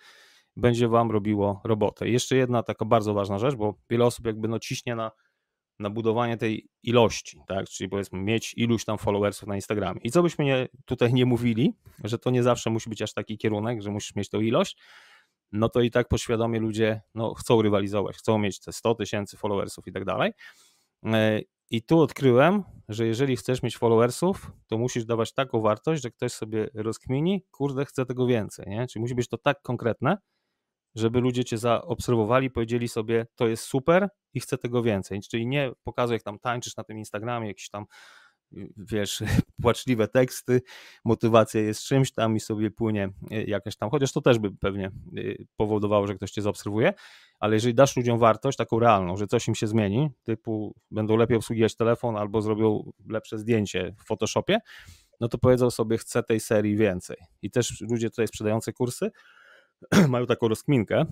będzie 0.57 0.89
wam 0.89 1.11
robiło 1.11 1.61
robotę. 1.65 2.09
I 2.09 2.13
jeszcze 2.13 2.37
jedna 2.37 2.63
taka 2.63 2.85
bardzo 2.85 3.15
ważna 3.15 3.39
rzecz, 3.39 3.55
bo 3.55 3.75
wiele 3.91 4.05
osób 4.05 4.27
jakby 4.27 4.49
no 4.49 4.59
ciśnie 4.59 4.95
na 4.95 5.11
na 5.79 5.91
budowanie 5.91 6.37
tej 6.37 6.69
ilości, 6.83 7.41
tak? 7.47 7.69
Czyli 7.69 7.91
powiedzmy 7.91 8.19
mieć 8.19 8.55
iluś 8.57 8.85
tam 8.85 8.99
followersów 8.99 9.49
na 9.49 9.55
Instagramie. 9.55 10.01
I 10.05 10.11
co 10.11 10.23
byśmy 10.23 10.45
nie, 10.45 10.69
tutaj 10.85 11.15
nie 11.15 11.27
mówili, 11.27 11.75
że 12.05 12.19
to 12.19 12.31
nie 12.31 12.43
zawsze 12.43 12.71
musi 12.71 12.91
być 12.91 13.03
aż 13.03 13.13
taki 13.13 13.39
kierunek, 13.39 13.83
że 13.83 13.91
musisz 13.91 14.15
mieć 14.15 14.31
tą 14.31 14.41
ilość, 14.41 14.79
no 15.53 15.69
to 15.69 15.81
i 15.81 15.91
tak 15.91 16.09
poświadomie 16.09 16.61
ludzie 16.61 17.01
no, 17.15 17.35
chcą 17.35 17.63
rywalizować, 17.63 18.17
chcą 18.17 18.39
mieć 18.39 18.61
te 18.61 18.73
100 18.73 18.95
tysięcy 18.95 19.37
followersów 19.37 19.89
i 19.89 19.93
tak 19.93 20.05
dalej. 20.05 20.33
E, 21.07 21.41
I 21.71 21.83
tu 21.83 22.01
odkryłem, 22.01 22.63
że 22.89 23.07
jeżeli 23.07 23.37
chcesz 23.37 23.63
mieć 23.63 23.77
followersów, 23.77 24.53
to 24.67 24.79
musisz 24.79 25.05
dawać 25.05 25.35
taką 25.35 25.61
wartość, 25.61 26.03
że 26.03 26.11
ktoś 26.11 26.33
sobie 26.33 26.69
rozkmini, 26.75 27.45
kurde, 27.51 27.85
chce 27.85 28.07
tego 28.07 28.27
więcej, 28.27 28.67
nie? 28.69 28.87
Czyli 28.87 29.01
musi 29.01 29.15
być 29.15 29.29
to 29.29 29.39
tak 29.39 29.63
konkretne, 29.63 30.19
żeby 30.95 31.21
ludzie 31.21 31.45
cię 31.45 31.59
zaobserwowali, 31.59 32.51
powiedzieli 32.51 32.89
sobie, 32.89 33.27
to 33.35 33.49
jest 33.49 33.65
super 33.65 34.09
i 34.35 34.41
chcę 34.41 34.59
tego 34.59 34.83
więcej. 34.83 35.21
Czyli 35.31 35.47
nie 35.47 35.73
pokazuj, 35.85 36.15
jak 36.15 36.23
tam 36.23 36.39
tańczysz 36.39 36.77
na 36.77 36.85
tym 36.85 36.99
Instagramie, 36.99 37.49
jakieś 37.49 37.71
tam 37.71 37.85
wiesz, 38.77 39.23
płaczliwe 39.63 40.09
teksty, 40.09 40.63
motywacja 41.05 41.61
jest 41.61 41.83
czymś 41.83 42.13
tam 42.13 42.37
i 42.37 42.41
sobie 42.41 42.71
płynie 42.71 43.11
e, 43.31 43.45
jakaś 43.45 43.77
tam, 43.77 43.91
chociaż 43.91 44.13
to 44.13 44.21
też 44.21 44.39
by 44.39 44.51
pewnie 44.57 44.87
e, 44.87 44.91
powodowało, 45.57 46.07
że 46.07 46.15
ktoś 46.15 46.31
cię 46.31 46.43
zaobserwuje, 46.43 46.93
ale 47.41 47.55
jeżeli 47.55 47.75
dasz 47.75 47.97
ludziom 47.97 48.19
wartość 48.19 48.59
taką 48.59 48.79
realną, 48.79 49.17
że 49.17 49.27
coś 49.27 49.49
im 49.49 49.55
się 49.55 49.67
zmieni, 49.67 50.11
typu 50.25 50.75
będą 50.91 51.17
lepiej 51.17 51.37
obsługiwać 51.37 51.77
telefon 51.77 52.17
albo 52.17 52.43
zrobią 52.43 52.93
lepsze 53.09 53.39
zdjęcie 53.39 53.95
w 53.99 54.07
Photoshopie, 54.07 54.59
no 55.21 55.29
to 55.29 55.39
powiedzą 55.39 55.71
sobie, 55.71 55.99
chcę 55.99 56.23
tej 56.23 56.41
serii 56.41 56.77
więcej. 56.77 57.17
I 57.43 57.51
też 57.51 57.81
ludzie 57.81 58.11
tutaj 58.11 58.29
sprzedający 58.29 58.73
kursy 58.73 59.11
mają 60.09 60.27
taką 60.27 60.49
rozkminkę, 60.49 61.05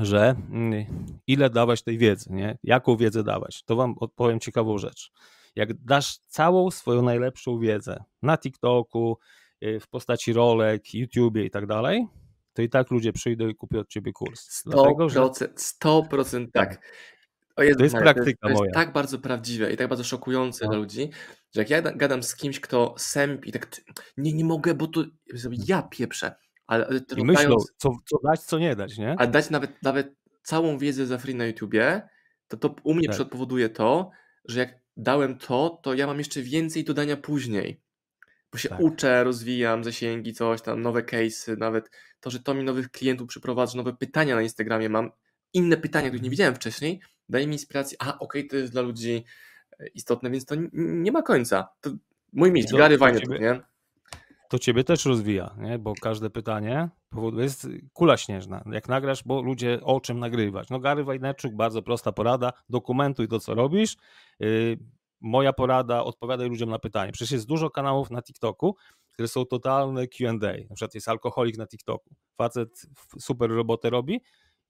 że 0.00 0.36
mm, 0.50 0.86
ile 1.26 1.50
dawać 1.50 1.82
tej 1.82 1.98
wiedzy, 1.98 2.32
nie? 2.32 2.58
jaką 2.62 2.96
wiedzę 2.96 3.24
dawać. 3.24 3.62
To 3.62 3.76
wam 3.76 3.94
odpowiem 4.00 4.40
ciekawą 4.40 4.78
rzecz. 4.78 5.12
Jak 5.58 5.84
dasz 5.84 6.18
całą 6.26 6.70
swoją 6.70 7.02
najlepszą 7.02 7.58
wiedzę 7.58 8.04
na 8.22 8.38
TikToku, 8.38 9.18
y, 9.64 9.80
w 9.80 9.88
postaci 9.88 10.32
rolek, 10.32 10.94
YouTubie 10.94 11.44
i 11.44 11.50
tak 11.50 11.66
dalej, 11.66 12.06
to 12.52 12.62
i 12.62 12.68
tak 12.68 12.90
ludzie 12.90 13.12
przyjdą 13.12 13.48
i 13.48 13.54
kupią 13.54 13.78
od 13.78 13.88
ciebie 13.88 14.12
kurs. 14.12 14.64
100%, 14.66 14.70
Dlatego, 14.70 15.08
że... 15.08 15.20
100% 15.20 16.46
tak. 16.52 16.82
O 17.56 17.62
Jezu, 17.62 17.78
to 17.78 17.84
jest 17.84 17.96
praktyka 17.96 18.38
to 18.42 18.48
jest, 18.48 18.58
to 18.58 18.64
jest 18.64 18.74
tak 18.74 18.92
bardzo 18.92 19.18
prawdziwe 19.18 19.72
i 19.72 19.76
tak 19.76 19.88
bardzo 19.88 20.04
szokujące 20.04 20.64
no. 20.64 20.70
dla 20.70 20.78
ludzi, 20.78 21.10
że 21.54 21.60
jak 21.60 21.70
ja 21.70 21.82
gadam 21.82 22.22
z 22.22 22.36
kimś, 22.36 22.60
kto 22.60 22.94
sępi, 22.98 23.52
tak 23.52 23.80
nie, 24.16 24.32
nie 24.32 24.44
mogę, 24.44 24.74
bo 24.74 24.86
to 24.86 25.04
ja 25.68 25.82
pieprzę 25.82 26.34
ale, 26.68 26.88
I 27.16 27.24
myślą, 27.24 27.56
co, 27.76 27.90
co 28.04 28.18
dać, 28.24 28.40
co 28.40 28.58
nie 28.58 28.76
dać, 28.76 28.98
nie? 28.98 29.14
A 29.18 29.26
dać 29.26 29.50
nawet, 29.50 29.82
nawet 29.82 30.14
całą 30.42 30.78
wiedzę 30.78 31.06
za 31.06 31.18
free 31.18 31.34
na 31.34 31.46
YouTubie, 31.46 32.08
to 32.48 32.56
to 32.56 32.74
u 32.82 32.94
mnie 32.94 33.08
tak. 33.08 33.28
powoduje 33.28 33.68
to, 33.68 34.10
że 34.44 34.60
jak 34.60 34.80
dałem 34.98 35.38
to, 35.38 35.80
to 35.82 35.94
ja 35.94 36.06
mam 36.06 36.18
jeszcze 36.18 36.42
więcej 36.42 36.84
dodania 36.84 37.16
później. 37.16 37.80
Bo 38.52 38.58
się 38.58 38.68
tak. 38.68 38.80
uczę, 38.80 39.24
rozwijam 39.24 39.84
zasięgi, 39.84 40.32
coś 40.32 40.62
tam, 40.62 40.82
nowe 40.82 41.02
case'y, 41.02 41.58
nawet 41.58 41.90
to, 42.20 42.30
że 42.30 42.40
to 42.40 42.54
mi 42.54 42.64
nowych 42.64 42.90
klientów 42.90 43.28
przyprowadza, 43.28 43.76
nowe 43.76 43.92
pytania 43.92 44.34
na 44.34 44.42
Instagramie 44.42 44.88
mam, 44.88 45.10
inne 45.52 45.76
pytania, 45.76 46.08
których 46.08 46.22
nie 46.22 46.26
mhm. 46.26 46.30
widziałem 46.30 46.54
wcześniej, 46.54 47.00
daje 47.28 47.46
mi 47.46 47.52
inspirację, 47.52 47.96
a 48.00 48.18
okej, 48.18 48.40
okay, 48.40 48.50
to 48.50 48.56
jest 48.56 48.72
dla 48.72 48.82
ludzi 48.82 49.24
istotne, 49.94 50.30
więc 50.30 50.44
to 50.44 50.54
nie 50.72 51.12
ma 51.12 51.22
końca. 51.22 51.68
To 51.80 51.90
mój 52.32 52.52
mistrz, 52.52 52.74
Gary 52.74 52.98
Vaynerchuk, 52.98 53.40
nie? 53.40 53.60
to 54.48 54.58
ciebie 54.58 54.84
też 54.84 55.04
rozwija, 55.04 55.54
nie? 55.58 55.78
bo 55.78 55.94
każde 56.02 56.30
pytanie 56.30 56.88
powoduje, 57.10 57.44
jest 57.44 57.68
kula 57.92 58.16
śnieżna. 58.16 58.64
Jak 58.72 58.88
nagrasz, 58.88 59.24
bo 59.24 59.42
ludzie 59.42 59.80
o 59.82 60.00
czym 60.00 60.18
nagrywać. 60.18 60.70
No 60.70 60.80
Gary 60.80 61.04
Wajnerczuk, 61.04 61.54
bardzo 61.54 61.82
prosta 61.82 62.12
porada, 62.12 62.52
dokumentuj 62.68 63.28
to, 63.28 63.40
co 63.40 63.54
robisz. 63.54 63.96
Yy, 64.40 64.78
moja 65.20 65.52
porada, 65.52 66.04
odpowiadaj 66.04 66.48
ludziom 66.48 66.70
na 66.70 66.78
pytanie. 66.78 67.12
Przecież 67.12 67.32
jest 67.32 67.46
dużo 67.46 67.70
kanałów 67.70 68.10
na 68.10 68.22
TikToku, 68.22 68.76
które 69.12 69.28
są 69.28 69.44
totalne 69.44 70.06
Q&A. 70.06 70.32
Na 70.68 70.74
przykład 70.74 70.94
jest 70.94 71.08
alkoholik 71.08 71.58
na 71.58 71.66
TikToku. 71.66 72.14
Facet 72.36 72.86
super 73.18 73.50
robotę 73.50 73.90
robi 73.90 74.20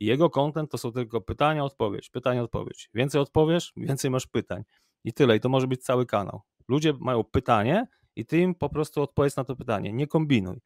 i 0.00 0.06
jego 0.06 0.30
content 0.30 0.70
to 0.70 0.78
są 0.78 0.92
tylko 0.92 1.20
pytania, 1.20 1.64
odpowiedź, 1.64 2.10
pytania, 2.10 2.42
odpowiedź. 2.42 2.90
Więcej 2.94 3.20
odpowiesz, 3.20 3.72
więcej 3.76 4.10
masz 4.10 4.26
pytań. 4.26 4.62
I 5.04 5.12
tyle. 5.12 5.36
I 5.36 5.40
to 5.40 5.48
może 5.48 5.66
być 5.66 5.82
cały 5.84 6.06
kanał. 6.06 6.40
Ludzie 6.68 6.92
mają 7.00 7.24
pytanie, 7.24 7.86
i 8.18 8.24
ty 8.24 8.38
im 8.38 8.54
po 8.54 8.68
prostu 8.68 9.02
odpowiedz 9.02 9.36
na 9.36 9.44
to 9.44 9.56
pytanie. 9.56 9.92
Nie 9.92 10.06
kombinuj. 10.06 10.60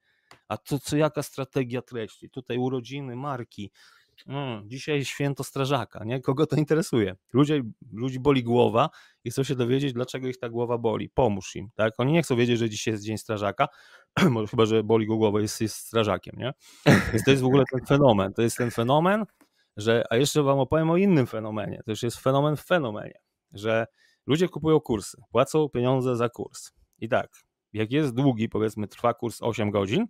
A 0.48 0.56
to 0.56 0.78
co, 0.78 0.96
jaka 0.96 1.22
strategia 1.22 1.82
treści? 1.82 2.30
Tutaj 2.30 2.58
urodziny, 2.58 3.16
marki. 3.16 3.70
Mm, 4.26 4.68
dzisiaj 4.68 5.04
święto 5.04 5.44
strażaka, 5.44 6.04
nie? 6.04 6.20
Kogo 6.20 6.46
to 6.46 6.56
interesuje? 6.56 7.16
Ludzie, 7.32 7.62
ludzi 7.92 8.20
boli 8.20 8.42
głowa 8.42 8.90
i 9.24 9.30
chcą 9.30 9.42
się 9.42 9.54
dowiedzieć, 9.54 9.92
dlaczego 9.92 10.28
ich 10.28 10.38
ta 10.38 10.48
głowa 10.48 10.78
boli. 10.78 11.08
Pomóż 11.08 11.56
im, 11.56 11.68
tak? 11.74 11.92
Oni 11.98 12.12
nie 12.12 12.22
chcą 12.22 12.36
wiedzieć, 12.36 12.58
że 12.58 12.70
dzisiaj 12.70 12.94
jest 12.94 13.04
dzień 13.04 13.18
strażaka, 13.18 13.68
chyba, 14.50 14.66
że 14.66 14.82
boli 14.84 15.06
go 15.06 15.16
głowa, 15.16 15.40
jest, 15.40 15.60
jest 15.60 15.76
strażakiem, 15.76 16.36
nie? 16.38 16.52
Więc 17.12 17.24
to 17.24 17.30
jest 17.30 17.42
w 17.42 17.46
ogóle 17.46 17.64
ten 17.72 17.86
fenomen. 17.86 18.32
To 18.32 18.42
jest 18.42 18.56
ten 18.56 18.70
fenomen, 18.70 19.24
że, 19.76 20.04
a 20.10 20.16
jeszcze 20.16 20.42
wam 20.42 20.58
opowiem 20.58 20.90
o 20.90 20.96
innym 20.96 21.26
fenomenie. 21.26 21.80
To 21.84 21.90
już 21.90 22.02
jest 22.02 22.18
fenomen 22.18 22.56
w 22.56 22.62
fenomenie, 22.64 23.20
że 23.52 23.86
ludzie 24.26 24.48
kupują 24.48 24.80
kursy, 24.80 25.22
płacą 25.30 25.68
pieniądze 25.68 26.16
za 26.16 26.28
kurs 26.28 26.72
i 26.98 27.08
tak, 27.08 27.30
jak 27.72 27.92
jest 27.92 28.14
długi, 28.14 28.48
powiedzmy 28.48 28.88
trwa 28.88 29.14
kurs 29.14 29.42
8 29.42 29.70
godzin, 29.70 30.06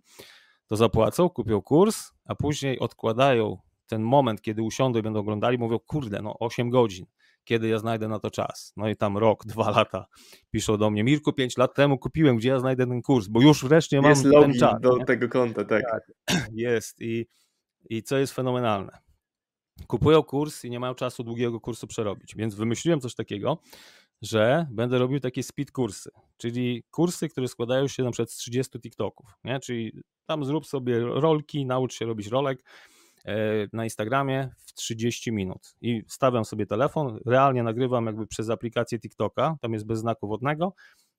to 0.67 0.75
zapłacą, 0.75 1.29
kupią 1.29 1.61
kurs, 1.61 2.11
a 2.25 2.35
później 2.35 2.79
odkładają 2.79 3.57
ten 3.87 4.01
moment, 4.01 4.41
kiedy 4.41 4.61
usiądą 4.61 4.99
i 4.99 5.01
będą 5.01 5.19
oglądali, 5.19 5.57
mówią, 5.57 5.79
kurde, 5.79 6.21
no 6.21 6.35
8 6.39 6.69
godzin, 6.69 7.05
kiedy 7.43 7.67
ja 7.67 7.79
znajdę 7.79 8.07
na 8.07 8.19
to 8.19 8.31
czas. 8.31 8.73
No 8.77 8.89
i 8.89 8.95
tam 8.95 9.17
rok, 9.17 9.45
dwa 9.53 9.71
lata 9.71 10.05
piszą 10.51 10.77
do 10.77 10.89
mnie, 10.89 11.03
Mirku, 11.03 11.33
5 11.33 11.57
lat 11.57 11.75
temu 11.75 11.97
kupiłem, 11.97 12.37
gdzie 12.37 12.49
ja 12.49 12.59
znajdę 12.59 12.87
ten 12.87 13.01
kurs, 13.01 13.27
bo 13.27 13.41
już 13.41 13.65
wreszcie 13.65 14.01
mam 14.01 14.09
jest 14.09 14.23
ten 14.23 14.53
czas. 14.53 14.81
do 14.81 14.97
nie? 14.97 15.05
tego 15.05 15.29
konta, 15.29 15.65
tak. 15.65 15.83
tak. 15.91 16.03
Jest 16.53 17.01
i, 17.01 17.25
i 17.89 18.03
co 18.03 18.17
jest 18.17 18.33
fenomenalne. 18.33 18.97
Kupują 19.87 20.23
kurs 20.23 20.65
i 20.65 20.69
nie 20.69 20.79
mają 20.79 20.95
czasu 20.95 21.23
długiego 21.23 21.59
kursu 21.59 21.87
przerobić, 21.87 22.35
więc 22.35 22.55
wymyśliłem 22.55 22.99
coś 22.99 23.15
takiego, 23.15 23.57
że 24.21 24.67
będę 24.71 24.99
robił 24.99 25.19
takie 25.19 25.43
speed 25.43 25.71
kursy, 25.71 26.09
czyli 26.37 26.83
kursy, 26.91 27.29
które 27.29 27.47
składają 27.47 27.87
się 27.87 28.03
na 28.03 28.11
przykład 28.11 28.31
z 28.31 28.35
30 28.35 28.79
TikToków, 28.79 29.29
nie? 29.43 29.59
czyli 29.59 30.01
tam 30.25 30.45
zrób 30.45 30.65
sobie 30.65 30.99
rolki, 30.99 31.65
naucz 31.65 31.93
się 31.93 32.05
robić 32.05 32.27
rolek 32.27 32.63
na 33.73 33.83
Instagramie 33.83 34.49
w 34.57 34.73
30 34.73 35.31
minut 35.31 35.75
i 35.81 36.03
stawiam 36.07 36.45
sobie 36.45 36.65
telefon, 36.65 37.19
realnie 37.25 37.63
nagrywam 37.63 38.05
jakby 38.05 38.27
przez 38.27 38.49
aplikację 38.49 38.99
TikToka, 38.99 39.57
tam 39.61 39.73
jest 39.73 39.85
bez 39.85 39.99
znaku 39.99 40.27
wodnego, 40.27 40.73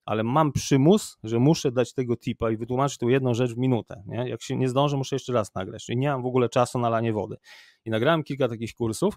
ale 0.05 0.23
mam 0.23 0.53
przymus, 0.53 1.19
że 1.23 1.39
muszę 1.39 1.73
dać 1.73 1.93
tego 1.93 2.17
tipa 2.17 2.51
i 2.51 2.57
wytłumaczyć 2.57 2.99
tą 2.99 3.09
jedną 3.09 3.35
rzecz 3.35 3.55
w 3.55 3.59
minutę. 3.59 4.03
Nie? 4.07 4.29
Jak 4.29 4.43
się 4.43 4.57
nie 4.57 4.69
zdążę, 4.69 4.97
muszę 4.97 5.17
jeszcze 5.17 5.33
raz 5.33 5.55
nagrać. 5.55 5.85
Czyli 5.85 5.99
nie 5.99 6.09
mam 6.09 6.23
w 6.23 6.27
ogóle 6.27 6.49
czasu 6.49 6.79
na 6.79 6.89
lanie 6.89 7.13
wody. 7.13 7.37
I 7.85 7.91
nagrałem 7.91 8.23
kilka 8.23 8.49
takich 8.49 8.75
kursów 8.75 9.15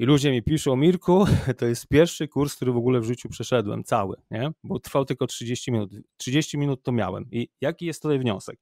i 0.00 0.04
ludzie 0.04 0.30
mi 0.30 0.42
piszą, 0.42 0.76
Mirku, 0.76 1.24
to 1.58 1.66
jest 1.66 1.88
pierwszy 1.88 2.28
kurs, 2.28 2.56
który 2.56 2.72
w 2.72 2.76
ogóle 2.76 3.00
w 3.00 3.04
życiu 3.04 3.28
przeszedłem, 3.28 3.84
cały, 3.84 4.16
nie? 4.30 4.50
bo 4.64 4.78
trwał 4.78 5.04
tylko 5.04 5.26
30 5.26 5.72
minut. 5.72 5.90
30 6.16 6.58
minut 6.58 6.82
to 6.82 6.92
miałem. 6.92 7.26
I 7.30 7.48
jaki 7.60 7.86
jest 7.86 8.02
tutaj 8.02 8.18
wniosek? 8.18 8.60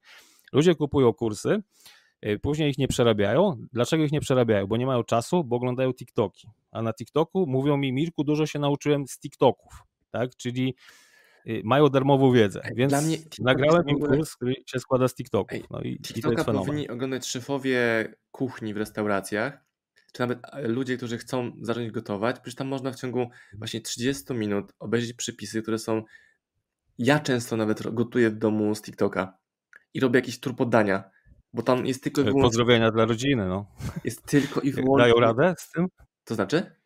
Ludzie 0.53 0.75
kupują 0.75 1.13
kursy, 1.13 1.63
później 2.43 2.71
ich 2.71 2.79
nie 2.79 2.89
przerabiają. 2.89 3.67
Dlaczego 3.73 4.05
ich 4.05 4.13
nie 4.13 4.21
przerabiają? 4.21 4.67
Bo 4.67 4.77
nie 4.77 4.87
mają 4.87 5.05
czasu, 5.05 5.45
bo 5.45 5.57
oglądają 5.57 5.95
TikToki. 5.95 6.49
A 6.71 6.83
na 6.83 6.93
TikToku 6.93 7.47
mówią 7.47 7.77
mi, 7.77 7.93
Mirku, 7.93 8.25
dużo 8.25 8.47
się 8.47 8.59
nauczyłem 8.59 9.09
z 9.09 9.19
TikToków, 9.19 9.73
tak? 10.11 10.37
Czyli 10.37 10.75
y, 11.47 11.63
mają 11.65 11.89
darmową 11.89 12.33
wiedzę, 12.33 12.63
więc 12.75 12.95
nagrałem 13.39 13.89
im 13.89 13.99
kurs, 13.99 14.37
który 14.37 14.55
się 14.67 14.79
składa 14.79 15.09
z 15.09 15.15
TikToków. 15.15 15.71
No 15.71 15.81
i, 15.81 15.99
TikToka 16.01 16.43
i 16.43 16.45
powinni 16.45 16.89
oglądać 16.89 17.27
szefowie 17.27 18.05
kuchni 18.31 18.75
w 18.75 18.77
restauracjach, 18.77 19.69
czy 20.13 20.21
nawet 20.21 20.39
e, 20.53 20.69
ludzie, 20.69 20.97
którzy 20.97 21.19
chcą 21.19 21.53
zacząć 21.61 21.91
gotować, 21.91 22.37
przecież 22.37 22.55
tam 22.55 22.69
można 22.69 22.93
w 22.93 22.97
ciągu 22.97 23.31
właśnie 23.55 23.81
30 23.81 24.35
minut 24.35 24.73
obejrzeć 24.79 25.13
przepisy, 25.13 25.63
które 25.63 25.79
są. 25.79 26.03
Ja 26.99 27.21
często 27.21 27.57
nawet 27.57 27.95
gotuję 27.95 28.31
w 28.31 28.37
domu 28.37 28.75
z 28.75 28.83
TikToka 28.83 29.39
i 29.95 30.01
robię 30.01 30.19
jakieś 30.19 30.41
tur 30.41 30.57
podania, 30.57 31.11
bo 31.53 31.63
tam 31.63 31.87
jest 31.87 32.03
tylko 32.05 32.21
i 32.21 32.25
wyłącznie... 32.25 32.43
Pozdrowienia 32.43 32.91
dla 32.91 33.05
rodziny, 33.05 33.49
no. 33.49 33.67
Jest 34.05 34.27
tylko 34.27 34.61
i 34.61 34.73
wyłącznie... 34.73 35.05
Dają 35.05 35.21
radę 35.21 35.55
z 35.59 35.71
tym? 35.71 35.87
To 36.25 36.35
znaczy? 36.35 36.79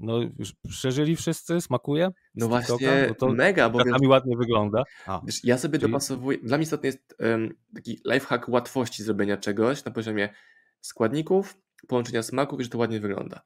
No, 0.00 0.20
już 0.38 0.52
przeżyli 0.68 1.16
wszyscy, 1.16 1.60
smakuje? 1.60 2.08
No 2.34 2.48
właśnie, 2.48 3.06
no 3.08 3.14
to 3.14 3.28
mega, 3.28 3.70
bo 3.70 3.84
wiesz, 3.84 4.08
ładnie 4.08 4.36
wygląda. 4.36 4.82
A, 5.06 5.20
wiesz, 5.26 5.44
ja 5.44 5.58
sobie 5.58 5.78
czyli... 5.78 5.92
dopasowuję, 5.92 6.38
dla 6.38 6.56
mnie 6.56 6.64
istotny 6.64 6.86
jest 6.86 7.14
um, 7.18 7.54
taki 7.74 8.00
lifehack 8.12 8.48
łatwości 8.48 9.02
zrobienia 9.02 9.36
czegoś 9.36 9.84
na 9.84 9.92
poziomie 9.92 10.28
składników, 10.80 11.58
połączenia 11.88 12.22
smaków 12.22 12.60
i 12.60 12.64
że 12.64 12.70
to 12.70 12.78
ładnie 12.78 13.00
wygląda. 13.00 13.42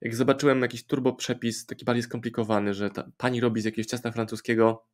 Jak 0.00 0.14
zobaczyłem 0.14 0.62
jakiś 0.62 0.86
turbo 0.86 1.12
przepis, 1.12 1.66
taki 1.66 1.84
bardziej 1.84 2.02
skomplikowany, 2.02 2.74
że 2.74 2.90
ta 2.90 3.10
pani 3.16 3.40
robi 3.40 3.60
z 3.60 3.64
jakiegoś 3.64 3.86
ciasta 3.86 4.12
francuskiego 4.12 4.86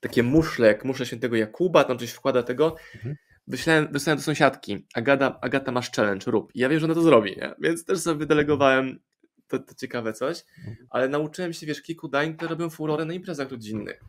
takie 0.00 0.22
muszle, 0.22 0.66
jak 0.66 0.84
muszle 0.84 1.06
świętego 1.06 1.36
Jakuba, 1.36 1.84
tam 1.84 1.98
coś 1.98 2.10
wkłada 2.10 2.42
tego, 2.42 2.76
mhm. 2.94 3.16
Wysłałem, 3.48 3.88
wysłałem 3.92 4.18
do 4.18 4.24
sąsiadki, 4.24 4.86
Agata, 4.94 5.40
Agata 5.40 5.72
masz 5.72 5.90
challenge, 5.90 6.30
rób. 6.30 6.54
I 6.54 6.58
ja 6.58 6.68
wiem, 6.68 6.80
że 6.80 6.84
ona 6.84 6.94
to 6.94 7.02
zrobi, 7.02 7.36
nie? 7.36 7.54
więc 7.58 7.84
też 7.84 7.98
sobie 7.98 8.26
delegowałem 8.26 9.00
to, 9.48 9.58
to 9.58 9.74
ciekawe 9.74 10.12
coś, 10.12 10.44
mhm. 10.58 10.86
ale 10.90 11.08
nauczyłem 11.08 11.52
się, 11.52 11.66
wiesz, 11.66 11.82
kilku 11.82 12.08
dań, 12.08 12.36
które 12.36 12.50
robią 12.50 12.70
furorę 12.70 13.04
na 13.04 13.14
imprezach 13.14 13.50
rodzinnych. 13.50 14.00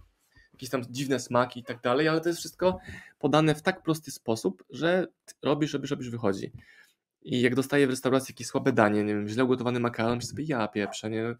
Jakieś 0.54 0.70
tam 0.70 0.84
dziwne 0.90 1.20
smaki 1.20 1.60
i 1.60 1.64
tak 1.64 1.82
dalej, 1.82 2.08
ale 2.08 2.22
to 2.22 2.30
jest 2.30 2.40
wszystko 2.40 2.80
podane 3.20 3.56
w 3.56 3.62
tak 3.62 3.84
prosty 3.84 4.12
sposób, 4.12 4.64
że 4.70 5.08
robisz, 5.44 5.74
robisz, 5.74 5.92
robisz, 5.92 6.10
wychodzi. 6.10 6.52
I 7.22 7.42
jak 7.42 7.56
dostaję 7.56 7.88
w 7.88 7.90
restauracji 7.90 8.34
jakieś 8.34 8.48
słabe 8.48 8.74
danie, 8.74 9.04
nie 9.04 9.16
wiem, 9.16 9.28
źle 9.28 9.44
ugotowany 9.44 9.80
makaron, 9.80 10.16
myślę 10.16 10.30
sobie, 10.30 10.44
ja 10.48 10.68
pieprzę, 10.68 11.10
nie? 11.10 11.36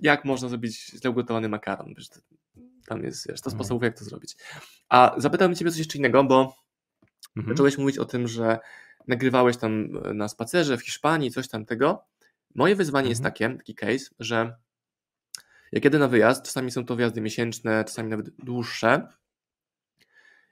Jak 0.00 0.24
można 0.24 0.48
zrobić 0.48 0.86
źle 0.86 1.10
ugotowany 1.10 1.48
makaron? 1.48 1.94
Wiesz, 1.96 2.08
tam 2.86 3.02
jest, 3.02 3.28
wiesz, 3.28 3.40
to 3.40 3.50
mhm. 3.50 3.60
sposobów, 3.60 3.82
jak 3.82 3.98
to 3.98 4.04
zrobić. 4.04 4.36
A 4.88 5.14
zapytałem 5.16 5.54
Ciebie 5.54 5.70
coś 5.70 5.78
jeszcze 5.78 5.98
innego, 5.98 6.24
bo 6.24 6.67
mhm. 7.38 7.56
zacząłeś 7.56 7.78
mówić 7.78 7.98
o 7.98 8.04
tym, 8.04 8.28
że 8.28 8.58
nagrywałeś 9.08 9.56
tam 9.56 9.88
na 10.14 10.28
spacerze 10.28 10.76
w 10.76 10.82
Hiszpanii, 10.82 11.30
coś 11.30 11.48
tam 11.48 11.66
tego. 11.66 12.04
Moje 12.54 12.76
wyzwanie 12.76 13.08
mhm. 13.08 13.10
jest 13.10 13.22
takie, 13.22 13.56
taki 13.56 13.74
case, 13.74 14.10
że 14.18 14.56
jak 15.72 15.84
jedę 15.84 15.98
na 15.98 16.08
wyjazd, 16.08 16.44
czasami 16.44 16.70
są 16.70 16.84
to 16.84 16.96
wyjazdy 16.96 17.20
miesięczne, 17.20 17.84
czasami 17.84 18.10
nawet 18.10 18.30
dłuższe 18.30 19.08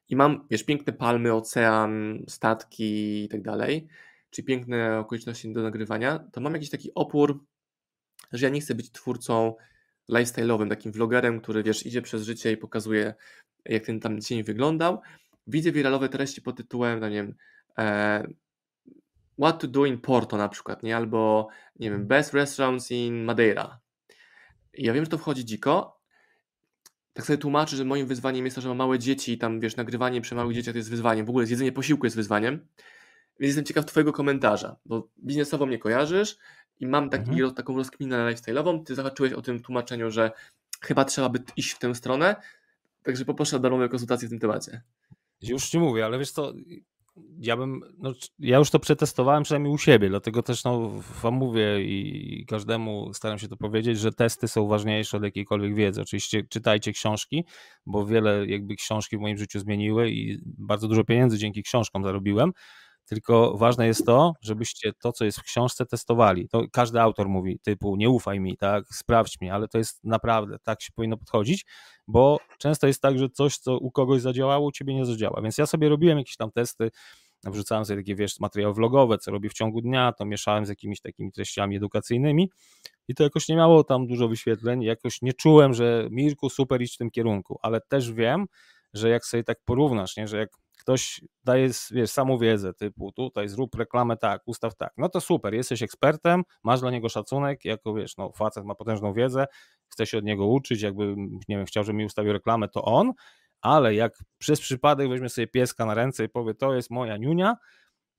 i 0.09 0.17
mam, 0.17 0.47
wiesz, 0.51 0.65
piękne 0.65 0.93
palmy, 0.93 1.33
ocean, 1.33 2.25
statki 2.29 3.25
i 3.25 3.29
tak 3.29 3.43
dalej, 3.43 3.89
czyli 4.31 4.47
piękne 4.47 4.99
okoliczności 4.99 5.53
do 5.53 5.63
nagrywania, 5.63 6.19
to 6.33 6.41
mam 6.41 6.55
jakiś 6.55 6.71
taki 6.71 6.95
opór, 6.95 7.45
że 8.33 8.47
ja 8.47 8.53
nie 8.53 8.61
chcę 8.61 8.75
być 8.75 8.91
twórcą 8.91 9.55
lifestyle'owym, 10.11 10.69
takim 10.69 10.93
vlogerem, 10.93 11.41
który, 11.41 11.63
wiesz, 11.63 11.87
idzie 11.87 12.03
przez 12.03 12.23
życie 12.23 12.53
i 12.53 12.57
pokazuje, 12.57 13.15
jak 13.65 13.87
ten 13.87 14.01
tam 14.01 14.21
dzień 14.21 14.43
wyglądał. 14.43 15.01
Widzę 15.47 15.73
wiralowe 15.73 16.09
treści 16.09 16.43
pod 16.43 16.57
tytułem, 16.57 17.01
no 17.01 17.09
nie 17.09 17.17
wiem, 17.17 17.35
e, 17.79 18.27
what 19.39 19.61
to 19.61 19.69
do 19.69 19.87
in 19.87 20.01
Porto 20.01 20.37
na 20.37 20.49
przykład, 20.49 20.83
nie? 20.83 20.97
Albo, 20.97 21.49
nie 21.79 21.91
wiem, 21.91 22.07
best 22.07 22.35
restaurants 22.35 22.91
in 22.91 23.25
Madeira. 23.25 23.81
I 24.75 24.85
ja 24.85 24.93
wiem, 24.93 25.05
że 25.05 25.11
to 25.11 25.19
wchodzi 25.19 25.45
dziko. 25.45 26.01
Tak 27.13 27.27
sobie 27.27 27.39
tłumaczę, 27.39 27.77
że 27.77 27.85
moim 27.85 28.07
wyzwaniem 28.07 28.45
jest 28.45 28.55
to, 28.55 28.61
że 28.61 28.69
mam 28.69 28.77
małe 28.77 28.99
dzieci 28.99 29.33
i 29.33 29.39
tam, 29.39 29.61
wiesz, 29.61 29.77
nagrywanie 29.77 30.21
przy 30.21 30.35
małych 30.35 30.55
dzieciach 30.55 30.75
to 30.75 30.79
jest 30.79 30.91
wyzwaniem. 30.91 31.27
W 31.27 31.31
ogóle 31.31 31.47
jedzenie 31.47 31.73
posiłku 31.73 32.07
jest 32.07 32.17
wyzwaniem. 32.17 32.67
Więc 33.41 33.49
jestem 33.49 33.65
ciekaw 33.65 33.87
Twojego 33.87 34.13
komentarza, 34.13 34.77
bo 34.87 35.09
biznesowo 35.25 35.67
mnie 35.67 35.79
kojarzysz 35.79 36.39
i 36.81 36.87
mam 36.87 37.11
taki, 37.11 37.31
mhm. 37.31 37.55
taką 37.55 37.77
rozkminę 37.77 38.33
lifestyle'ową. 38.33 38.85
Ty 38.85 38.95
zahaczyłeś 38.95 39.33
o 39.33 39.43
tym 39.43 39.61
tłumaczeniu, 39.61 40.11
że 40.11 40.31
chyba 40.81 41.05
trzeba 41.05 41.29
by 41.29 41.39
iść 41.57 41.71
w 41.71 41.79
tę 41.79 41.95
stronę. 41.95 42.37
Także 43.03 43.25
poproszę 43.25 43.57
o 43.57 43.59
darmową 43.59 43.89
konsultację 43.89 44.29
w 44.29 44.31
tym 44.31 44.41
temacie. 44.41 44.83
Już 45.49 45.69
ci 45.69 45.79
mówię, 45.79 46.05
ale 46.05 46.19
wiesz 46.19 46.31
co, 46.31 46.53
ja 47.39 47.57
bym, 47.57 47.81
no, 47.99 48.13
ja 48.39 48.59
już 48.59 48.71
to 48.71 48.79
przetestowałem 48.79 49.43
przynajmniej 49.43 49.73
u 49.73 49.79
siebie, 49.79 50.09
dlatego 50.09 50.43
też 50.43 50.65
no, 50.65 50.91
wam 51.23 51.35
mówię 51.35 51.85
i 51.85 52.47
każdemu 52.49 53.15
staram 53.15 53.39
się 53.39 53.49
to 53.49 53.57
powiedzieć, 53.57 53.99
że 53.99 54.13
testy 54.13 54.49
są 54.49 54.67
ważniejsze 54.67 55.17
od 55.17 55.23
jakiejkolwiek 55.23 55.75
wiedzy. 55.75 56.03
Oczywiście 56.03 56.43
czytajcie 56.49 56.93
książki, 56.93 57.45
bo 57.87 58.07
wiele 58.07 58.47
jakby 58.47 58.77
książki 58.77 59.17
w 59.17 59.21
moim 59.21 59.37
życiu 59.37 59.61
zmieniły 59.61 60.11
i 60.11 60.39
bardzo 60.45 60.89
dużo 60.89 61.05
pieniędzy 61.05 61.39
dzięki 61.39 61.63
książkom 61.63 62.05
zarobiłem, 62.05 62.53
tylko 63.07 63.57
ważne 63.57 63.87
jest 63.87 64.07
to, 64.07 64.33
żebyście 64.41 64.93
to, 65.03 65.13
co 65.13 65.25
jest 65.25 65.39
w 65.39 65.43
książce, 65.43 65.87
testowali. 65.87 66.49
To 66.49 66.63
każdy 66.73 67.01
autor 67.01 67.29
mówi 67.29 67.59
typu 67.59 67.97
nie 67.97 68.11
ufaj 68.11 68.41
mi, 68.41 68.57
tak, 68.57 68.85
sprawdź 68.95 69.41
mnie, 69.41 69.55
ale 69.55 69.69
to 69.69 69.79
jest 69.79 70.05
naprawdę, 70.05 70.59
tak 70.63 70.83
się 70.83 70.93
powinno 70.95 71.17
podchodzić, 71.17 71.67
bo 72.09 72.39
często 72.59 72.87
jest 72.87 73.03
tak, 73.03 73.19
że 73.19 73.29
coś, 73.29 73.59
co 73.59 73.79
u 73.79 73.91
kogoś 73.91 74.21
zadziałało, 74.23 74.67
u 74.67 74.73
ciebie 74.73 74.95
nie 74.95 75.05
zadziała. 75.05 75.41
Więc 75.43 75.59
ja 75.59 75.67
sobie 75.67 75.89
robiłem 75.89 76.19
jakieś 76.19 76.37
tam 76.37 76.51
testy, 76.51 76.91
wrzucałem 77.45 77.85
sobie 77.85 78.01
takie, 78.01 78.15
wiesz, 78.15 78.41
materiały 78.41 78.75
vlogowe, 78.75 79.19
co 79.19 79.31
robię 79.31 79.49
w 79.49 79.55
ciągu 79.55 79.81
dnia, 79.81 80.13
to 80.13 80.25
mieszałem 80.25 80.67
z 80.67 80.69
jakimiś 80.69 81.01
takimi 81.01 81.33
treściami 81.33 81.77
edukacyjnymi 81.77 82.51
i 83.09 83.15
to 83.15 83.23
jakoś 83.25 83.49
nie 83.49 83.57
miało 83.57 83.85
tam 83.85 84.07
dużo 84.07 84.29
wyświetleń, 84.29 84.83
jakoś 84.83 85.23
nie 85.23 85.33
czułem, 85.33 85.75
że 85.75 86.09
Mirku, 86.11 86.51
super, 86.51 86.83
idź 86.83 86.95
w 86.95 86.99
tym 86.99 87.11
kierunku, 87.11 87.59
ale 87.63 87.81
też 87.81 88.13
wiem, 88.13 88.47
że 88.95 89.09
jak 89.09 89.25
sobie 89.25 89.45
tak 89.45 89.59
porównasz, 89.65 90.17
nie, 90.17 90.29
że 90.29 90.39
jak 90.39 90.51
ktoś 90.77 91.21
daje, 91.45 91.69
wiesz, 91.91 92.11
samą 92.11 92.39
wiedzę, 92.39 92.75
typu 92.75 93.13
tutaj 93.13 93.49
zrób 93.49 93.75
reklamę 93.75 94.17
tak, 94.17 94.43
ustaw 94.47 94.75
tak, 94.75 94.93
no 94.97 95.09
to 95.09 95.21
super, 95.21 95.55
jesteś 95.55 95.83
ekspertem, 95.83 96.43
masz 96.65 96.81
dla 96.81 96.91
niego 96.91 97.09
szacunek, 97.09 97.65
jako 97.65 97.95
wiesz, 97.95 98.17
no 98.17 98.33
facet 98.33 98.65
ma 98.65 98.75
potężną 98.75 99.13
wiedzę, 99.13 99.47
chce 99.89 100.07
się 100.07 100.19
od 100.19 100.25
niego 100.25 100.47
uczyć, 100.47 100.83
jakby, 100.83 101.15
nie 101.49 101.57
wiem, 101.57 101.67
chciał, 101.67 101.85
żeby 101.85 101.99
mi 101.99 102.05
ustawił 102.05 102.33
reklamę, 102.33 102.69
to 102.69 102.83
on, 102.83 103.13
ale 103.61 103.95
jak 103.95 104.19
przez 104.39 104.61
przypadek 104.61 105.09
weźmie 105.09 105.29
sobie 105.29 105.47
pieska 105.47 105.87
na 105.87 105.95
ręce 105.95 106.25
i 106.25 106.29
powie, 106.29 106.55
to 106.55 106.75
jest 106.75 106.91
moja 106.91 107.17
niunia, 107.17 107.57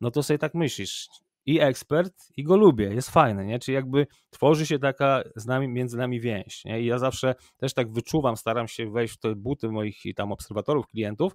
no 0.01 0.11
to 0.11 0.23
sobie 0.23 0.37
tak 0.37 0.53
myślisz, 0.53 1.07
i 1.47 1.59
ekspert, 1.59 2.13
i 2.37 2.43
go 2.43 2.57
lubię, 2.57 2.85
jest 2.85 3.09
fajny, 3.09 3.45
nie? 3.45 3.59
Czyli 3.59 3.75
jakby 3.75 4.07
tworzy 4.29 4.65
się 4.65 4.79
taka 4.79 5.23
z 5.35 5.45
nami, 5.45 5.67
między 5.67 5.97
nami 5.97 6.19
więź, 6.19 6.65
nie? 6.65 6.81
I 6.81 6.85
ja 6.85 6.97
zawsze 6.97 7.35
też 7.57 7.73
tak 7.73 7.93
wyczuwam, 7.93 8.37
staram 8.37 8.67
się 8.67 8.91
wejść 8.91 9.13
w 9.13 9.17
te 9.17 9.35
buty 9.35 9.69
moich 9.69 10.05
i 10.05 10.13
tam 10.13 10.31
obserwatorów, 10.31 10.87
klientów, 10.87 11.33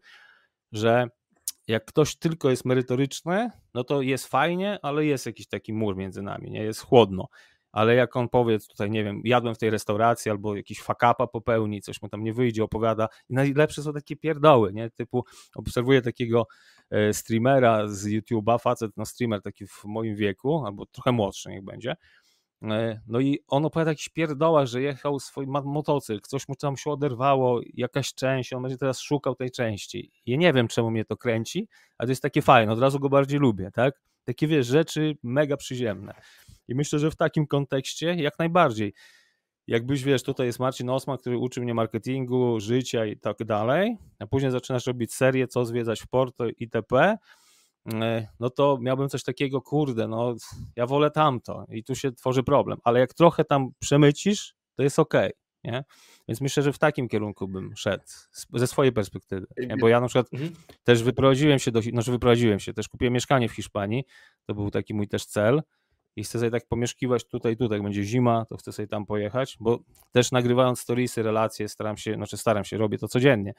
że 0.73 1.07
jak 1.69 1.85
ktoś 1.85 2.17
tylko 2.17 2.51
jest 2.51 2.65
merytoryczny, 2.65 3.51
no 3.75 3.85
to 3.85 4.03
jest 4.03 4.27
fajnie, 4.27 4.79
ale 4.83 5.05
jest 5.05 5.27
jakiś 5.27 5.47
taki 5.49 5.73
mur 5.73 5.97
między 5.97 6.23
nami, 6.23 6.51
nie? 6.51 6.63
Jest 6.63 6.81
chłodno. 6.81 7.29
Ale 7.73 7.95
jak 7.95 8.17
on 8.17 8.29
powie 8.29 8.59
tutaj, 8.59 8.91
nie 8.91 9.05
wiem, 9.05 9.21
jadłem 9.25 9.55
w 9.55 9.59
tej 9.59 9.71
restauracji 9.71 10.31
albo 10.31 10.57
jakiś 10.57 10.81
fakapa 10.81 11.27
popełni, 11.27 11.83
coś 11.83 12.03
mu 12.03 12.09
tam 12.09 12.25
nie 12.25 12.33
wyjdzie, 12.33 12.65
opowiada. 12.65 13.09
I 13.29 13.35
najlepsze 13.35 13.83
są 13.83 13.93
takie 13.93 14.17
pierdoły, 14.17 14.73
nie? 14.73 14.91
Typu 14.91 15.25
obserwuję 15.55 16.03
takiego 16.03 16.47
e, 16.91 17.15
streamera 17.15 17.89
z 17.89 18.07
YouTube'a, 18.07 18.61
facet, 18.61 18.93
no 18.97 19.07
streamer 19.07 19.43
taki 19.43 19.67
w 19.67 19.85
moim 19.85 20.17
wieku, 20.17 20.67
albo 20.67 20.87
trochę 20.87 21.13
młodszy 21.13 21.51
niech 21.51 21.65
będzie, 21.65 21.97
no 23.07 23.21
i 23.21 23.39
on 23.49 23.65
opowiada 23.65 23.91
jakiś 23.91 24.09
pierdołach, 24.09 24.67
że 24.67 24.83
jechał 24.83 25.21
swój 25.21 25.47
motocykl, 25.47 26.29
coś 26.29 26.49
mu 26.49 26.57
tam 26.57 26.77
się 26.77 26.91
oderwało, 26.91 27.61
jakaś 27.75 28.15
część, 28.15 28.53
on 28.53 28.63
będzie 28.63 28.79
teraz 28.79 29.01
szukał 29.01 29.35
tej 29.35 29.51
części. 29.51 30.13
Ja 30.27 30.37
nie 30.37 30.53
wiem, 30.53 30.69
czemu 30.69 30.91
mnie 30.91 31.05
to 31.05 31.17
kręci, 31.17 31.69
ale 31.99 32.07
to 32.07 32.13
jest 32.13 32.23
takie 32.23 32.43
fajne, 32.43 32.73
od 32.73 32.81
razu 32.81 32.99
go 33.01 33.09
bardziej 33.09 33.39
lubię, 33.39 33.71
tak? 33.75 34.03
Takie, 34.25 34.47
wiesz, 34.47 34.67
rzeczy 34.67 35.17
mega 35.23 35.57
przyziemne. 35.57 36.15
I 36.69 36.75
myślę, 36.75 36.99
że 36.99 37.11
w 37.11 37.17
takim 37.17 37.47
kontekście 37.47 38.15
jak 38.15 38.39
najbardziej. 38.39 38.95
Jakbyś, 39.67 40.05
wiesz, 40.05 40.23
tutaj 40.23 40.47
jest 40.47 40.59
Marcin 40.59 40.91
Osman, 40.91 41.19
który 41.19 41.39
uczy 41.39 41.61
mnie 41.61 41.75
marketingu, 41.75 42.61
życia 42.61 43.07
i 43.07 43.17
tak 43.17 43.37
dalej, 43.45 43.97
a 44.19 44.27
później 44.27 44.53
zaczynasz 44.53 44.87
robić 44.87 45.15
serię, 45.15 45.49
co 45.49 45.65
zwiedzać 45.65 46.01
w 46.01 46.09
Porto 46.09 46.45
itp., 46.59 46.97
E, 46.97 47.19
no 48.41 48.51
to 48.51 48.79
miałbym 48.81 49.09
coś 49.09 49.23
takiego, 49.23 49.63
kurde, 49.63 50.09
no 50.09 50.35
ja 50.77 50.87
wolę 50.87 51.11
tamto 51.11 51.67
i 51.69 51.85
tu 51.85 51.95
się 51.95 52.13
tworzy 52.13 52.43
problem, 52.43 52.79
ale 52.85 53.01
jak 53.01 53.15
trochę 53.15 53.45
tam 53.45 53.71
przemycisz, 53.79 54.55
to 54.77 54.83
jest 54.83 54.99
ok. 54.99 55.15
nie? 55.65 55.85
Więc 56.29 56.41
myślę, 56.41 56.63
że 56.63 56.73
w 56.73 56.79
takim 56.79 57.09
kierunku 57.09 57.49
bym 57.49 57.77
szedł 57.77 58.05
ze 58.53 58.67
swojej 58.67 58.93
perspektywy, 58.93 59.47
nie? 59.57 59.77
bo 59.77 59.89
ja 59.89 60.01
na 60.01 60.07
przykład 60.07 60.33
mhm. 60.33 60.53
też 60.85 61.03
wyprowadziłem 61.03 61.59
się 61.59 61.71
do, 61.71 61.83
znaczy 61.83 62.11
wyprowadziłem 62.11 62.61
się, 62.61 62.73
też 62.73 62.89
kupiłem 62.89 63.15
mieszkanie 63.15 63.49
w 63.49 63.53
Hiszpanii, 63.53 64.05
to 64.47 64.55
był 64.55 64.71
taki 64.71 64.95
mój 64.95 65.09
też 65.09 65.27
cel 65.27 65.63
i 66.17 66.25
chcę 66.25 66.39
sobie 66.39 66.51
tak 66.51 66.67
pomieszkiwać 66.69 67.25
tutaj, 67.25 67.57
tutaj, 67.57 67.77
jak 67.77 67.83
będzie 67.83 68.05
zima, 68.05 68.45
to 68.45 68.57
chcę 68.57 68.73
sobie 68.73 68.89
tam 68.89 69.07
pojechać, 69.07 69.57
bo 69.61 69.79
też 70.13 70.33
nagrywając 70.33 70.81
storiesy, 70.81 71.23
relacje, 71.23 71.69
staram 71.69 71.97
się, 71.97 72.15
znaczy 72.15 72.37
staram 72.37 72.65
się, 72.65 72.79
robię 72.79 72.99
to 72.99 73.09
codziennie 73.09 73.55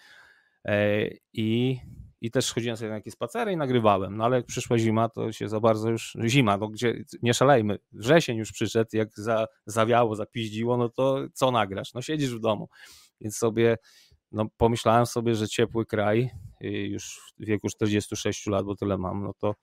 e, 0.65 1.07
i 1.33 1.79
i 2.23 2.31
też 2.31 2.53
chodziłem 2.53 2.77
sobie 2.77 2.89
na 2.89 2.95
jakieś 2.95 3.13
spacery 3.13 3.51
i 3.51 3.57
nagrywałem, 3.57 4.17
no 4.17 4.25
ale 4.25 4.37
jak 4.37 4.45
przyszła 4.45 4.77
zima, 4.77 5.09
to 5.09 5.31
się 5.31 5.49
za 5.49 5.59
bardzo 5.59 5.89
już, 5.89 6.17
zima, 6.25 6.57
no 6.57 6.67
gdzie, 6.67 7.03
nie 7.21 7.33
szalejmy, 7.33 7.79
wrzesień 7.91 8.37
już 8.37 8.51
przyszedł, 8.51 8.89
jak 8.93 9.09
za, 9.15 9.47
zawiało, 9.65 10.15
zapiździło, 10.15 10.77
no 10.77 10.89
to 10.89 11.19
co 11.33 11.51
nagrasz? 11.51 11.93
No 11.93 12.01
siedzisz 12.01 12.35
w 12.35 12.39
domu, 12.39 12.69
więc 13.21 13.37
sobie, 13.37 13.77
no 14.31 14.45
pomyślałem 14.57 15.05
sobie, 15.05 15.35
że 15.35 15.47
ciepły 15.47 15.85
kraj, 15.85 16.29
y, 16.63 16.67
już 16.67 17.33
w 17.39 17.45
wieku 17.45 17.69
46 17.69 18.47
lat, 18.47 18.65
bo 18.65 18.75
tyle 18.75 18.97
mam, 18.97 19.23
no 19.23 19.33
to 19.33 19.55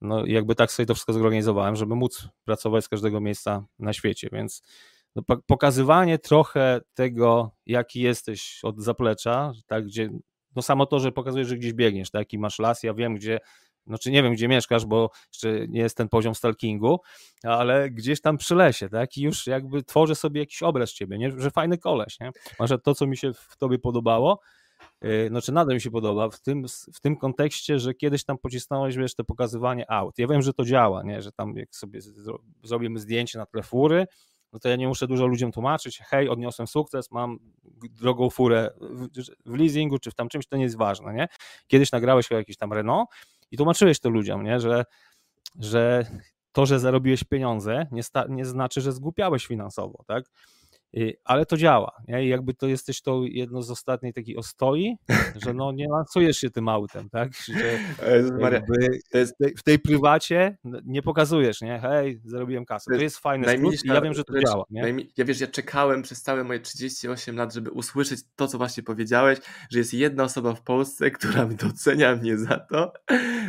no 0.00 0.26
jakby 0.26 0.54
tak 0.54 0.72
sobie 0.72 0.86
to 0.86 0.94
wszystko 0.94 1.12
zorganizowałem, 1.12 1.76
żeby 1.76 1.94
móc 1.94 2.28
pracować 2.44 2.84
z 2.84 2.88
każdego 2.88 3.20
miejsca 3.20 3.64
na 3.78 3.92
świecie, 3.92 4.28
więc 4.32 4.62
no, 5.16 5.22
pokazywanie 5.46 6.18
trochę 6.18 6.80
tego, 6.94 7.50
jaki 7.66 8.00
jesteś 8.00 8.60
od 8.62 8.80
zaplecza, 8.80 9.52
tak, 9.66 9.84
gdzie 9.84 10.10
no 10.56 10.62
samo 10.62 10.86
to, 10.86 10.98
że 11.00 11.12
pokazujesz, 11.12 11.48
że 11.48 11.56
gdzieś 11.56 11.72
biegniesz, 11.72 12.10
tak, 12.10 12.32
i 12.32 12.38
masz 12.38 12.58
las, 12.58 12.82
ja 12.82 12.94
wiem, 12.94 13.14
gdzie, 13.14 13.38
znaczy 13.86 14.10
nie 14.10 14.22
wiem, 14.22 14.32
gdzie 14.32 14.48
mieszkasz, 14.48 14.86
bo 14.86 15.10
jeszcze 15.32 15.68
nie 15.68 15.80
jest 15.80 15.96
ten 15.96 16.08
poziom 16.08 16.34
stalkingu, 16.34 17.00
ale 17.44 17.90
gdzieś 17.90 18.20
tam 18.20 18.36
przy 18.36 18.54
lesie, 18.54 18.88
tak, 18.88 19.16
i 19.16 19.22
już 19.22 19.46
jakby 19.46 19.82
tworzę 19.82 20.14
sobie 20.14 20.40
jakiś 20.40 20.62
obraz 20.62 20.92
ciebie, 20.92 21.18
nie, 21.18 21.30
że 21.36 21.50
fajny 21.50 21.78
koleś, 21.78 22.20
nie, 22.20 22.30
może 22.58 22.78
to, 22.78 22.94
co 22.94 23.06
mi 23.06 23.16
się 23.16 23.32
w 23.32 23.56
tobie 23.56 23.78
podobało, 23.78 24.40
znaczy 25.28 25.52
nadal 25.52 25.74
mi 25.74 25.80
się 25.80 25.90
podoba 25.90 26.30
w 26.30 26.40
tym, 26.40 26.64
w 26.94 27.00
tym 27.00 27.16
kontekście, 27.16 27.78
że 27.78 27.94
kiedyś 27.94 28.24
tam 28.24 28.38
pocisnąłeś, 28.38 28.96
wiesz, 28.96 29.14
to 29.14 29.24
pokazywanie 29.24 29.90
aut. 29.90 30.18
Ja 30.18 30.26
wiem, 30.26 30.42
że 30.42 30.52
to 30.52 30.64
działa, 30.64 31.02
nie, 31.02 31.22
że 31.22 31.32
tam 31.32 31.56
jak 31.56 31.74
sobie 31.74 32.00
zrobimy 32.62 32.98
zdjęcie 32.98 33.38
na 33.38 33.46
tle 33.46 33.62
fury, 33.62 34.06
no 34.52 34.58
to 34.58 34.68
ja 34.68 34.76
nie 34.76 34.88
muszę 34.88 35.06
dużo 35.06 35.26
ludziom 35.26 35.52
tłumaczyć, 35.52 36.00
hej, 36.08 36.28
odniosłem 36.28 36.68
sukces, 36.68 37.10
mam 37.10 37.38
drogą 37.82 38.30
furę 38.30 38.70
w 39.46 39.54
leasingu 39.54 39.98
czy 39.98 40.10
w 40.10 40.14
tam 40.14 40.28
czymś, 40.28 40.46
to 40.46 40.56
nie 40.56 40.62
jest 40.62 40.76
ważne, 40.76 41.14
nie? 41.14 41.28
Kiedyś 41.66 41.92
nagrałeś 41.92 42.32
o 42.32 42.34
jakiś 42.34 42.56
tam 42.56 42.72
Renault 42.72 43.08
i 43.50 43.56
tłumaczyłeś 43.56 44.00
to 44.00 44.10
ludziom, 44.10 44.44
nie? 44.44 44.60
Że, 44.60 44.84
że 45.58 46.06
to, 46.52 46.66
że 46.66 46.80
zarobiłeś 46.80 47.24
pieniądze 47.24 47.86
nie, 47.92 48.02
nie 48.28 48.44
znaczy, 48.44 48.80
że 48.80 48.92
zgłupiałeś 48.92 49.46
finansowo, 49.46 50.04
tak? 50.06 50.24
Ale 51.24 51.46
to 51.46 51.56
działa. 51.56 51.92
Nie? 52.08 52.24
I 52.24 52.28
jakby 52.28 52.54
to 52.54 52.66
jesteś 52.66 53.02
to 53.02 53.22
jedno 53.24 53.62
z 53.62 53.70
ostatnich 53.70 54.14
takich 54.14 54.38
ostoi, 54.38 54.96
że 55.44 55.54
no 55.54 55.72
nie 55.72 55.88
lansujesz 55.88 56.36
się 56.36 56.50
tym 56.50 56.68
autem, 56.68 57.10
tak? 57.10 57.32
Że 57.34 57.78
jest... 59.18 59.34
w 59.58 59.62
tej 59.62 59.78
prywacie 59.78 60.58
nie 60.84 61.02
pokazujesz, 61.02 61.60
nie? 61.60 61.78
Hej, 61.78 62.20
zarobiłem 62.24 62.64
kasę. 62.64 62.90
To 62.94 63.02
jest 63.02 63.18
fajne 63.18 63.56
skrót 63.56 63.84
i 63.84 63.88
ja 63.88 64.00
wiem, 64.00 64.14
że 64.14 64.24
to 64.24 64.40
działa. 64.40 64.64
Nie? 64.70 64.94
Ja 65.16 65.24
wiesz, 65.24 65.40
ja 65.40 65.46
czekałem 65.46 66.02
przez 66.02 66.22
całe 66.22 66.44
moje 66.44 66.60
38 66.60 67.36
lat, 67.36 67.54
żeby 67.54 67.70
usłyszeć 67.70 68.20
to, 68.36 68.48
co 68.48 68.58
właśnie 68.58 68.82
powiedziałeś, 68.82 69.38
że 69.70 69.78
jest 69.78 69.94
jedna 69.94 70.24
osoba 70.24 70.54
w 70.54 70.62
Polsce, 70.62 71.10
która 71.20 71.46
docenia 71.46 72.16
mnie 72.16 72.38
za 72.38 72.58
to, 72.58 72.92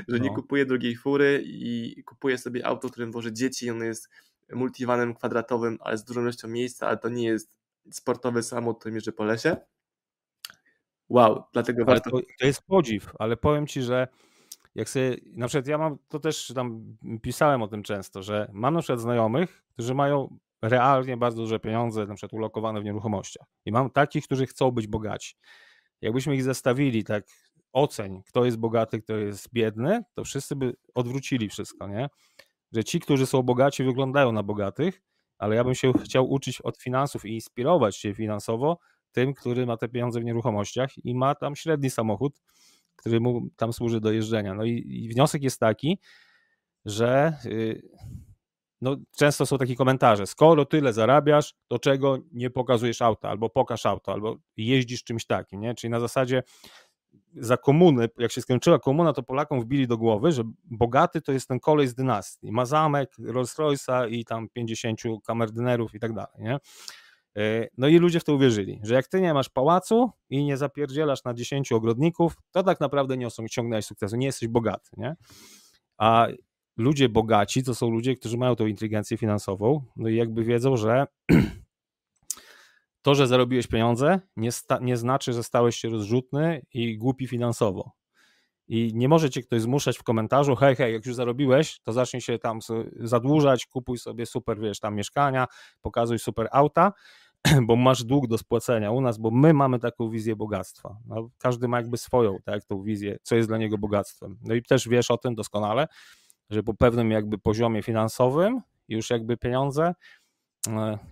że 0.08 0.18
no. 0.18 0.24
nie 0.24 0.30
kupuje 0.30 0.66
drugiej 0.66 0.96
fury 0.96 1.44
i 1.46 2.04
kupuje 2.04 2.38
sobie 2.38 2.66
auto, 2.66 2.90
którym 2.90 3.12
woży 3.12 3.34
dzieci 3.34 3.66
i 3.66 3.70
ono 3.70 3.86
jest 3.86 4.10
multivanem 4.54 5.16
kwadratowym, 5.16 5.78
ale 5.82 5.98
z 5.98 6.04
dużą 6.04 6.22
ilością 6.22 6.48
miejsca, 6.48 6.88
ale 6.88 6.98
to 6.98 7.10
nie 7.10 7.24
jest 7.24 7.52
sportowy 7.92 8.44
samochód, 8.44 8.80
który 8.80 8.96
mierzy 8.96 9.12
po 9.12 9.24
lesie. 9.24 9.58
Wow, 11.10 11.44
dlatego 11.54 11.78
ale 11.78 11.86
warto... 11.86 12.10
To, 12.10 12.20
to 12.40 12.46
jest 12.46 12.62
podziw, 12.62 13.14
ale 13.20 13.38
powiem 13.38 13.68
Ci, 13.68 13.82
że 13.82 14.08
jak 14.76 14.90
sobie, 14.90 15.18
na 15.26 15.48
przykład 15.48 15.68
ja 15.68 15.78
mam, 15.78 15.98
to 16.08 16.20
też 16.20 16.52
tam 16.56 16.98
pisałem 17.22 17.62
o 17.62 17.68
tym 17.68 17.84
często, 17.84 18.24
że 18.24 18.50
mam 18.54 18.74
na 18.74 18.80
przykład 18.80 19.00
znajomych, 19.00 19.64
którzy 19.74 19.94
mają 19.94 20.38
realnie 20.62 21.18
bardzo 21.18 21.42
duże 21.42 21.60
pieniądze, 21.60 22.06
na 22.06 22.16
przykład 22.16 22.34
ulokowane 22.34 22.82
w 22.82 22.84
nieruchomościach. 22.84 23.48
I 23.66 23.72
mam 23.72 23.90
takich, 23.90 24.26
którzy 24.26 24.46
chcą 24.46 24.72
być 24.72 24.88
bogaci. 24.88 25.36
Jakbyśmy 26.02 26.36
ich 26.36 26.44
zestawili 26.44 27.04
tak 27.04 27.24
oceń, 27.74 28.24
kto 28.28 28.46
jest 28.46 28.58
bogaty, 28.58 29.02
kto 29.02 29.18
jest 29.18 29.54
biedny, 29.54 30.04
to 30.14 30.24
wszyscy 30.24 30.56
by 30.56 30.76
odwrócili 30.96 31.50
wszystko, 31.50 31.88
nie? 31.88 32.10
Że 32.72 32.84
ci, 32.84 33.00
którzy 33.00 33.26
są 33.26 33.44
bogaci, 33.44 33.84
wyglądają 33.84 34.32
na 34.32 34.44
bogatych, 34.44 35.02
ale 35.38 35.56
ja 35.56 35.64
bym 35.64 35.76
się 35.76 35.94
chciał 36.04 36.32
uczyć 36.32 36.62
od 36.62 36.78
finansów 36.78 37.26
i 37.26 37.34
inspirować 37.34 37.98
się 37.98 38.14
finansowo 38.14 38.78
tym, 39.12 39.34
który 39.34 39.66
ma 39.66 39.78
te 39.78 39.90
pieniądze 39.90 40.20
w 40.20 40.24
nieruchomościach 40.24 41.06
i 41.06 41.16
ma 41.16 41.36
tam 41.36 41.56
średni 41.56 41.90
samochód, 41.90 42.42
który 42.96 43.20
mu 43.20 43.50
tam 43.56 43.74
służy 43.74 44.02
do 44.02 44.12
jeżdżenia. 44.12 44.54
No 44.54 44.64
i, 44.64 44.84
i 44.88 45.10
wniosek 45.10 45.44
jest 45.44 45.60
taki, 45.60 46.00
że 46.86 47.34
yy, 47.46 47.82
no, 48.82 48.98
często 49.18 49.46
są 49.46 49.58
takie 49.58 49.76
komentarze, 49.76 50.28
skoro 50.28 50.66
tyle 50.66 50.94
zarabiasz, 50.94 51.54
to 51.68 51.80
czego 51.80 52.18
nie 52.32 52.50
pokazujesz 52.50 53.02
auta, 53.02 53.30
albo 53.30 53.50
pokaż 53.50 53.86
auto, 53.86 54.14
albo 54.14 54.38
jeździsz 54.58 55.04
czymś 55.04 55.26
takim, 55.26 55.62
nie? 55.62 55.76
Czyli 55.76 55.92
na 55.92 56.00
zasadzie 56.00 56.44
za 57.36 57.58
komuny, 57.58 58.10
jak 58.18 58.32
się 58.32 58.42
skończyła 58.42 58.80
komuna, 58.80 59.14
to 59.14 59.24
Polakom 59.24 59.62
wbili 59.62 59.88
do 59.88 59.98
głowy, 59.98 60.32
że 60.32 60.44
bogaty 60.64 61.22
to 61.22 61.32
jest 61.32 61.48
ten 61.48 61.60
kolej 61.60 61.88
z 61.88 61.96
dynastii. 61.96 62.52
Ma 62.52 62.66
zamek, 62.66 63.12
Rolls 63.20 63.58
Royce'a 63.58 64.10
i 64.10 64.26
tam 64.26 64.50
50 64.50 65.02
kamerdynerów 65.26 65.96
i 65.96 66.00
tak 66.00 66.14
dalej, 66.14 66.34
nie? 66.40 66.60
E, 67.38 67.68
no 67.78 67.88
i 67.88 67.98
ludzie 67.98 68.20
w 68.20 68.24
to 68.24 68.36
uwierzyli, 68.36 68.80
że 68.84 68.94
jak 68.96 69.08
ty 69.08 69.22
nie 69.22 69.34
masz 69.34 69.50
pałacu 69.50 70.12
i 70.30 70.44
nie 70.44 70.58
zapierdzielasz 70.58 71.24
na 71.24 71.34
10 71.34 71.72
ogrodników, 71.72 72.36
to 72.52 72.64
tak 72.64 72.80
naprawdę 72.80 73.18
nie 73.18 73.28
osiągnąłeś 73.28 73.86
sukcesu, 73.86 74.16
nie 74.16 74.26
jesteś 74.26 74.50
bogaty, 74.50 74.90
nie? 74.98 75.16
A 75.98 76.28
ludzie 76.78 77.10
bogaci 77.10 77.64
to 77.64 77.76
są 77.76 77.90
ludzie, 77.90 78.16
którzy 78.16 78.38
mają 78.38 78.56
tą 78.56 78.66
inteligencję 78.66 79.18
finansową, 79.18 79.84
no 79.96 80.10
i 80.10 80.16
jakby 80.16 80.44
wiedzą, 80.44 80.78
że 80.78 81.06
to, 83.02 83.16
że 83.16 83.28
zarobiłeś 83.28 83.68
pieniądze, 83.68 84.20
nie, 84.36 84.50
nie 84.82 84.98
znaczy, 84.98 85.34
że 85.34 85.44
stałeś 85.44 85.76
się 85.76 85.90
rozrzutny 85.90 86.62
i 86.74 86.98
głupi 86.98 87.28
finansowo. 87.28 87.92
I 88.68 88.92
nie 88.96 89.10
może 89.10 89.30
cię 89.30 89.42
ktoś 89.42 89.62
zmuszać 89.62 89.98
w 89.98 90.04
komentarzu, 90.04 90.56
hej, 90.56 90.76
hej, 90.76 90.94
jak 90.94 91.06
już 91.06 91.16
zarobiłeś, 91.16 91.80
to 91.84 91.94
zacznij 91.94 92.22
się 92.22 92.40
tam 92.40 92.60
zadłużać, 93.00 93.66
kupuj 93.66 93.98
sobie 93.98 94.26
super, 94.26 94.60
wiesz, 94.60 94.80
tam 94.80 94.96
mieszkania, 94.96 95.48
pokazuj 95.82 96.20
super 96.20 96.48
auta, 96.52 96.94
bo 97.68 97.76
masz 97.76 98.04
dług 98.04 98.28
do 98.28 98.38
spłacenia 98.38 98.92
u 98.92 99.02
nas, 99.02 99.18
bo 99.18 99.32
my 99.32 99.54
mamy 99.54 99.80
taką 99.80 100.10
wizję 100.10 100.36
bogactwa. 100.36 100.98
No, 101.06 101.30
każdy 101.38 101.68
ma 101.68 101.78
jakby 101.78 101.98
swoją, 101.98 102.38
tak, 102.46 102.66
tą 102.66 102.84
wizję, 102.84 103.18
co 103.24 103.36
jest 103.36 103.50
dla 103.50 103.58
niego 103.58 103.78
bogactwem. 103.78 104.38
No 104.42 104.54
i 104.54 104.64
też 104.64 104.88
wiesz 104.88 105.12
o 105.12 105.18
tym 105.18 105.36
doskonale, 105.36 105.88
że 106.50 106.64
po 106.64 106.74
pewnym 106.74 107.12
jakby 107.12 107.38
poziomie 107.38 107.84
finansowym 107.84 108.62
już 108.88 109.10
jakby 109.10 109.38
pieniądze 109.38 109.94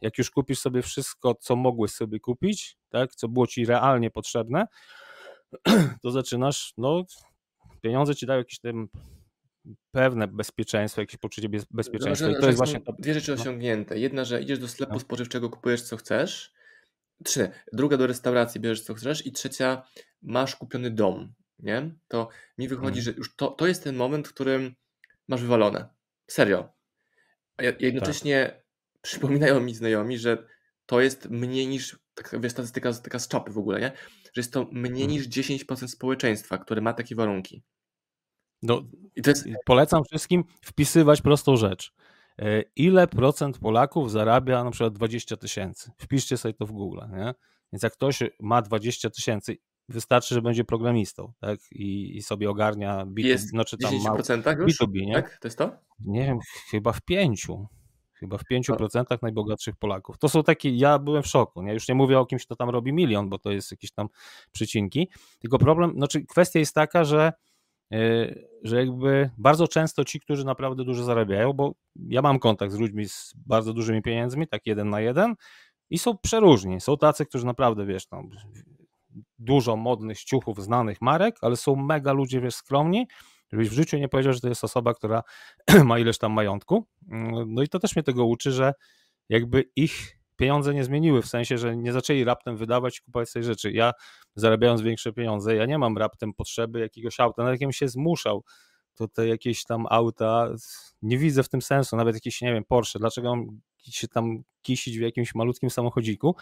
jak 0.01 0.17
już 0.17 0.31
kupisz 0.31 0.59
sobie 0.59 0.81
wszystko, 0.81 1.35
co 1.35 1.55
mogłeś 1.55 1.91
sobie 1.91 2.19
kupić, 2.19 2.77
tak, 2.89 3.15
co 3.15 3.27
było 3.27 3.47
ci 3.47 3.65
realnie 3.65 4.11
potrzebne, 4.11 4.67
to 6.03 6.11
zaczynasz, 6.11 6.73
no, 6.77 7.05
pieniądze 7.81 8.15
ci 8.15 8.25
dają 8.25 8.39
jakieś 8.39 8.59
tam 8.59 8.89
pewne 9.91 10.27
bezpieczeństwo, 10.27 11.01
jakieś 11.01 11.17
poczucie 11.17 11.49
bezpieczeństwa. 11.71 12.29
I 12.29 12.35
to 12.35 12.45
jest 12.45 12.57
właśnie 12.57 12.81
to... 12.81 12.93
Dwie 12.93 13.13
rzeczy 13.13 13.35
no. 13.35 13.41
osiągnięte. 13.41 13.99
Jedna, 13.99 14.25
że 14.25 14.41
idziesz 14.41 14.59
do 14.59 14.67
sklepu 14.67 14.93
no. 14.93 14.99
spożywczego, 14.99 15.49
kupujesz 15.49 15.81
co 15.81 15.97
chcesz. 15.97 16.53
Trzy. 17.23 17.51
Druga 17.73 17.97
do 17.97 18.07
restauracji, 18.07 18.61
bierzesz 18.61 18.81
co 18.81 18.93
chcesz. 18.93 19.25
I 19.25 19.31
trzecia, 19.31 19.83
masz 20.21 20.55
kupiony 20.55 20.91
dom. 20.91 21.33
Nie? 21.59 21.91
To 22.07 22.29
mi 22.57 22.67
wychodzi, 22.67 23.01
hmm. 23.01 23.03
że 23.03 23.11
już 23.11 23.35
to, 23.35 23.47
to 23.47 23.67
jest 23.67 23.83
ten 23.83 23.95
moment, 23.95 24.27
w 24.27 24.33
którym 24.33 24.75
masz 25.27 25.41
wywalone. 25.41 25.89
Serio. 26.27 26.69
A 27.57 27.63
jednocześnie 27.63 28.45
tak 28.47 28.68
przypominają 29.01 29.59
mi 29.59 29.75
znajomi, 29.75 30.17
że 30.17 30.47
to 30.85 31.01
jest 31.01 31.29
mniej 31.29 31.67
niż, 31.67 31.99
tak 32.13 32.35
wiesz, 32.41 32.51
statystyka 32.51 32.93
taka 32.93 33.19
z 33.19 33.27
czapy 33.27 33.51
w 33.51 33.57
ogóle, 33.57 33.79
nie? 33.79 33.91
Że 34.23 34.41
jest 34.41 34.53
to 34.53 34.67
mniej 34.71 35.03
mhm. 35.03 35.11
niż 35.11 35.27
10% 35.27 35.87
społeczeństwa, 35.87 36.57
które 36.57 36.81
ma 36.81 36.93
takie 36.93 37.15
warunki. 37.15 37.63
No, 38.61 38.81
I 39.15 39.21
to 39.21 39.29
jest... 39.29 39.47
Polecam 39.65 40.03
wszystkim 40.03 40.43
wpisywać 40.61 41.21
prostą 41.21 41.55
rzecz. 41.55 41.93
E, 42.39 42.63
ile 42.75 43.07
procent 43.07 43.57
Polaków 43.57 44.11
zarabia 44.11 44.63
na 44.63 44.71
przykład 44.71 44.93
20 44.93 45.37
tysięcy? 45.37 45.91
Wpiszcie 45.97 46.37
sobie 46.37 46.53
to 46.53 46.65
w 46.65 46.71
Google, 46.71 46.99
nie? 47.11 47.33
Więc 47.73 47.83
jak 47.83 47.93
ktoś 47.93 48.19
ma 48.39 48.61
20 48.61 49.09
tysięcy, 49.09 49.57
wystarczy, 49.89 50.35
że 50.35 50.41
będzie 50.41 50.63
programistą, 50.63 51.33
tak? 51.39 51.59
I, 51.71 52.17
i 52.17 52.21
sobie 52.21 52.49
ogarnia 52.49 53.05
B2B, 53.05 53.25
jest 53.25 53.49
znaczy 53.49 53.77
tam 53.77 53.93
10% 53.93 54.59
już? 54.59 54.79
B2B, 54.79 55.05
nie? 55.05 55.13
Tak? 55.13 55.37
To 55.41 55.47
jest 55.47 55.57
to? 55.57 55.71
Nie 55.99 56.25
wiem, 56.25 56.39
chyba 56.71 56.93
w 56.93 57.01
pięciu 57.01 57.67
chyba 58.19 58.37
w 58.37 58.43
5% 58.51 59.17
najbogatszych 59.21 59.75
Polaków. 59.75 60.17
To 60.17 60.29
są 60.29 60.43
takie, 60.43 60.69
ja 60.69 60.99
byłem 60.99 61.23
w 61.23 61.27
szoku, 61.27 61.61
nie? 61.61 61.73
już 61.73 61.87
nie 61.87 61.95
mówię 61.95 62.19
o 62.19 62.25
kimś, 62.25 62.45
kto 62.45 62.55
tam 62.55 62.69
robi 62.69 62.93
milion, 62.93 63.29
bo 63.29 63.39
to 63.39 63.51
jest 63.51 63.71
jakieś 63.71 63.91
tam 63.91 64.07
przycinki, 64.51 65.09
tylko 65.39 65.57
problem, 65.57 65.93
znaczy 65.95 66.25
kwestia 66.25 66.59
jest 66.59 66.75
taka, 66.75 67.03
że 67.03 67.33
yy, 67.91 68.49
że 68.63 68.77
jakby 68.77 69.29
bardzo 69.37 69.67
często 69.67 70.05
ci, 70.05 70.19
którzy 70.19 70.45
naprawdę 70.45 70.83
dużo 70.83 71.03
zarabiają, 71.03 71.53
bo 71.53 71.73
ja 71.95 72.21
mam 72.21 72.39
kontakt 72.39 72.73
z 72.73 72.79
ludźmi 72.79 73.09
z 73.09 73.33
bardzo 73.35 73.73
dużymi 73.73 74.01
pieniędzmi, 74.01 74.47
tak 74.47 74.61
jeden 74.65 74.89
na 74.89 75.01
jeden, 75.01 75.35
I 75.89 75.97
są 75.97 76.17
przeróżni. 76.17 76.81
Są 76.81 76.97
tacy, 76.97 77.25
którzy 77.25 77.45
naprawdę, 77.45 77.85
wiesz, 77.85 78.07
tam 78.07 78.29
dużo 79.39 79.75
modnych 79.75 80.23
ciuchów, 80.23 80.63
znanych 80.63 81.01
marek, 81.01 81.35
ale 81.41 81.55
są 81.55 81.75
mega 81.75 82.13
ludzie, 82.13 82.41
wiesz, 82.41 82.55
skromni, 82.55 83.07
żebyś 83.51 83.69
w 83.69 83.73
życiu 83.73 83.97
nie 83.97 84.09
powiedział, 84.09 84.33
że 84.33 84.39
to 84.39 84.49
jest 84.49 84.63
osoba, 84.63 84.93
która 84.93 85.23
ma 85.85 85.99
ileś 85.99 86.17
tam 86.17 86.31
majątku. 86.31 86.85
Mm, 87.11 87.53
no 87.53 87.61
i 87.61 87.67
to 87.67 87.79
też 87.79 87.95
mnie 87.95 88.03
tego 88.03 88.25
uczy, 88.25 88.51
że 88.51 88.73
jakby 89.29 89.65
ich 89.75 90.19
pieniądze 90.35 90.73
nie 90.73 90.83
zmieniły, 90.83 91.21
w 91.21 91.27
sensie, 91.27 91.57
że 91.57 91.77
nie 91.77 91.93
zaczęli 91.93 92.23
raptem 92.23 92.57
wydawać 92.57 92.97
i 92.97 93.01
kupować 93.01 93.29
sobie 93.29 93.43
rzeczy. 93.43 93.71
Ja 93.71 93.93
zarabiając 94.35 94.81
większe 94.81 95.13
pieniądze, 95.13 95.55
ja 95.55 95.65
nie 95.65 95.77
mam 95.77 95.97
raptem 95.97 96.33
potrzeby 96.33 96.79
jakiegoś 96.79 97.19
auta, 97.19 97.43
nawet 97.43 97.61
jakbym 97.61 97.73
się 97.73 97.87
zmuszał, 97.87 98.43
to 98.95 99.07
te 99.07 99.27
jakieś 99.27 99.63
tam 99.63 99.85
auta, 99.89 100.49
nie 101.01 101.17
widzę 101.17 101.43
w 101.43 101.49
tym 101.49 101.61
sensu, 101.61 101.95
nawet 101.95 102.15
jakieś, 102.15 102.41
nie 102.41 102.53
wiem, 102.53 102.63
Porsche, 102.63 102.99
dlaczego 102.99 103.35
mam 103.35 103.59
się 103.77 104.07
tam 104.07 104.43
kisić 104.61 104.97
w 104.97 105.01
jakimś 105.01 105.35
malutkim 105.35 105.69
samochodziku, 105.69 106.35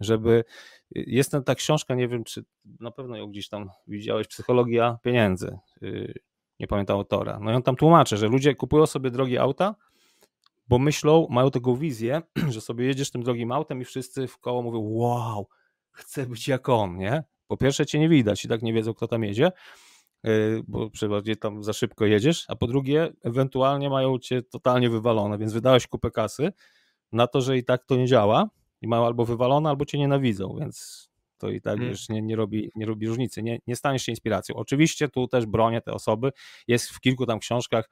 żeby, 0.00 0.44
jest 0.90 1.36
ta 1.46 1.54
książka, 1.54 1.94
nie 1.94 2.08
wiem, 2.08 2.24
czy 2.24 2.44
na 2.80 2.90
pewno 2.90 3.16
ją 3.16 3.26
gdzieś 3.26 3.48
tam 3.48 3.70
widziałeś, 3.86 4.26
Psychologia 4.26 4.98
Pieniędzy, 5.02 5.58
y, 5.82 6.14
nie 6.60 6.66
pamiętam 6.66 6.96
autora, 6.96 7.38
no 7.42 7.52
i 7.52 7.54
on 7.54 7.62
tam 7.62 7.76
tłumaczy, 7.76 8.16
że 8.16 8.28
ludzie 8.28 8.54
kupują 8.54 8.86
sobie 8.86 9.10
drogie 9.10 9.40
auta, 9.40 9.74
bo 10.68 10.78
myślą, 10.78 11.26
mają 11.30 11.50
taką 11.50 11.76
wizję, 11.76 12.22
że 12.54 12.60
sobie 12.60 12.86
jedziesz 12.86 13.10
tym 13.10 13.22
drogim 13.22 13.52
autem 13.52 13.80
i 13.80 13.84
wszyscy 13.84 14.26
w 14.26 14.38
koło 14.38 14.62
mówią, 14.62 14.80
wow, 14.80 15.46
chcę 15.90 16.26
być 16.26 16.48
jak 16.48 16.68
on, 16.68 16.96
nie? 16.96 17.24
Po 17.46 17.56
pierwsze 17.56 17.86
cię 17.86 17.98
nie 17.98 18.08
widać 18.08 18.44
i 18.44 18.48
tak 18.48 18.62
nie 18.62 18.72
wiedzą, 18.72 18.94
kto 18.94 19.08
tam 19.08 19.24
jedzie, 19.24 19.52
y, 20.26 20.62
bo 20.68 20.90
przeważnie 20.90 21.36
tam 21.36 21.64
za 21.64 21.72
szybko 21.72 22.06
jedziesz, 22.06 22.44
a 22.48 22.56
po 22.56 22.66
drugie 22.66 23.12
ewentualnie 23.22 23.90
mają 23.90 24.18
cię 24.18 24.42
totalnie 24.42 24.90
wywalone, 24.90 25.38
więc 25.38 25.52
wydałeś 25.52 25.86
kupę 25.86 26.10
kasy 26.10 26.52
na 27.12 27.26
to, 27.26 27.40
że 27.40 27.56
i 27.58 27.64
tak 27.64 27.84
to 27.84 27.96
nie 27.96 28.06
działa 28.06 28.48
i 28.80 28.88
mają 28.88 29.06
albo 29.06 29.24
wywalone, 29.24 29.68
albo 29.68 29.84
cię 29.84 29.98
nienawidzą, 29.98 30.56
więc 30.60 31.09
to 31.40 31.50
i 31.50 31.60
tak 31.60 31.74
hmm. 31.74 31.90
już 31.90 32.08
nie, 32.08 32.22
nie, 32.22 32.36
robi, 32.36 32.70
nie 32.76 32.86
robi 32.86 33.08
różnicy, 33.08 33.42
nie, 33.42 33.58
nie 33.66 33.76
staniesz 33.76 34.02
się 34.02 34.12
inspiracją. 34.12 34.54
Oczywiście 34.54 35.08
tu 35.08 35.28
też 35.28 35.46
bronię 35.46 35.80
te 35.80 35.92
osoby, 35.92 36.32
jest 36.68 36.90
w 36.90 37.00
kilku 37.00 37.26
tam 37.26 37.38
książkach 37.38 37.88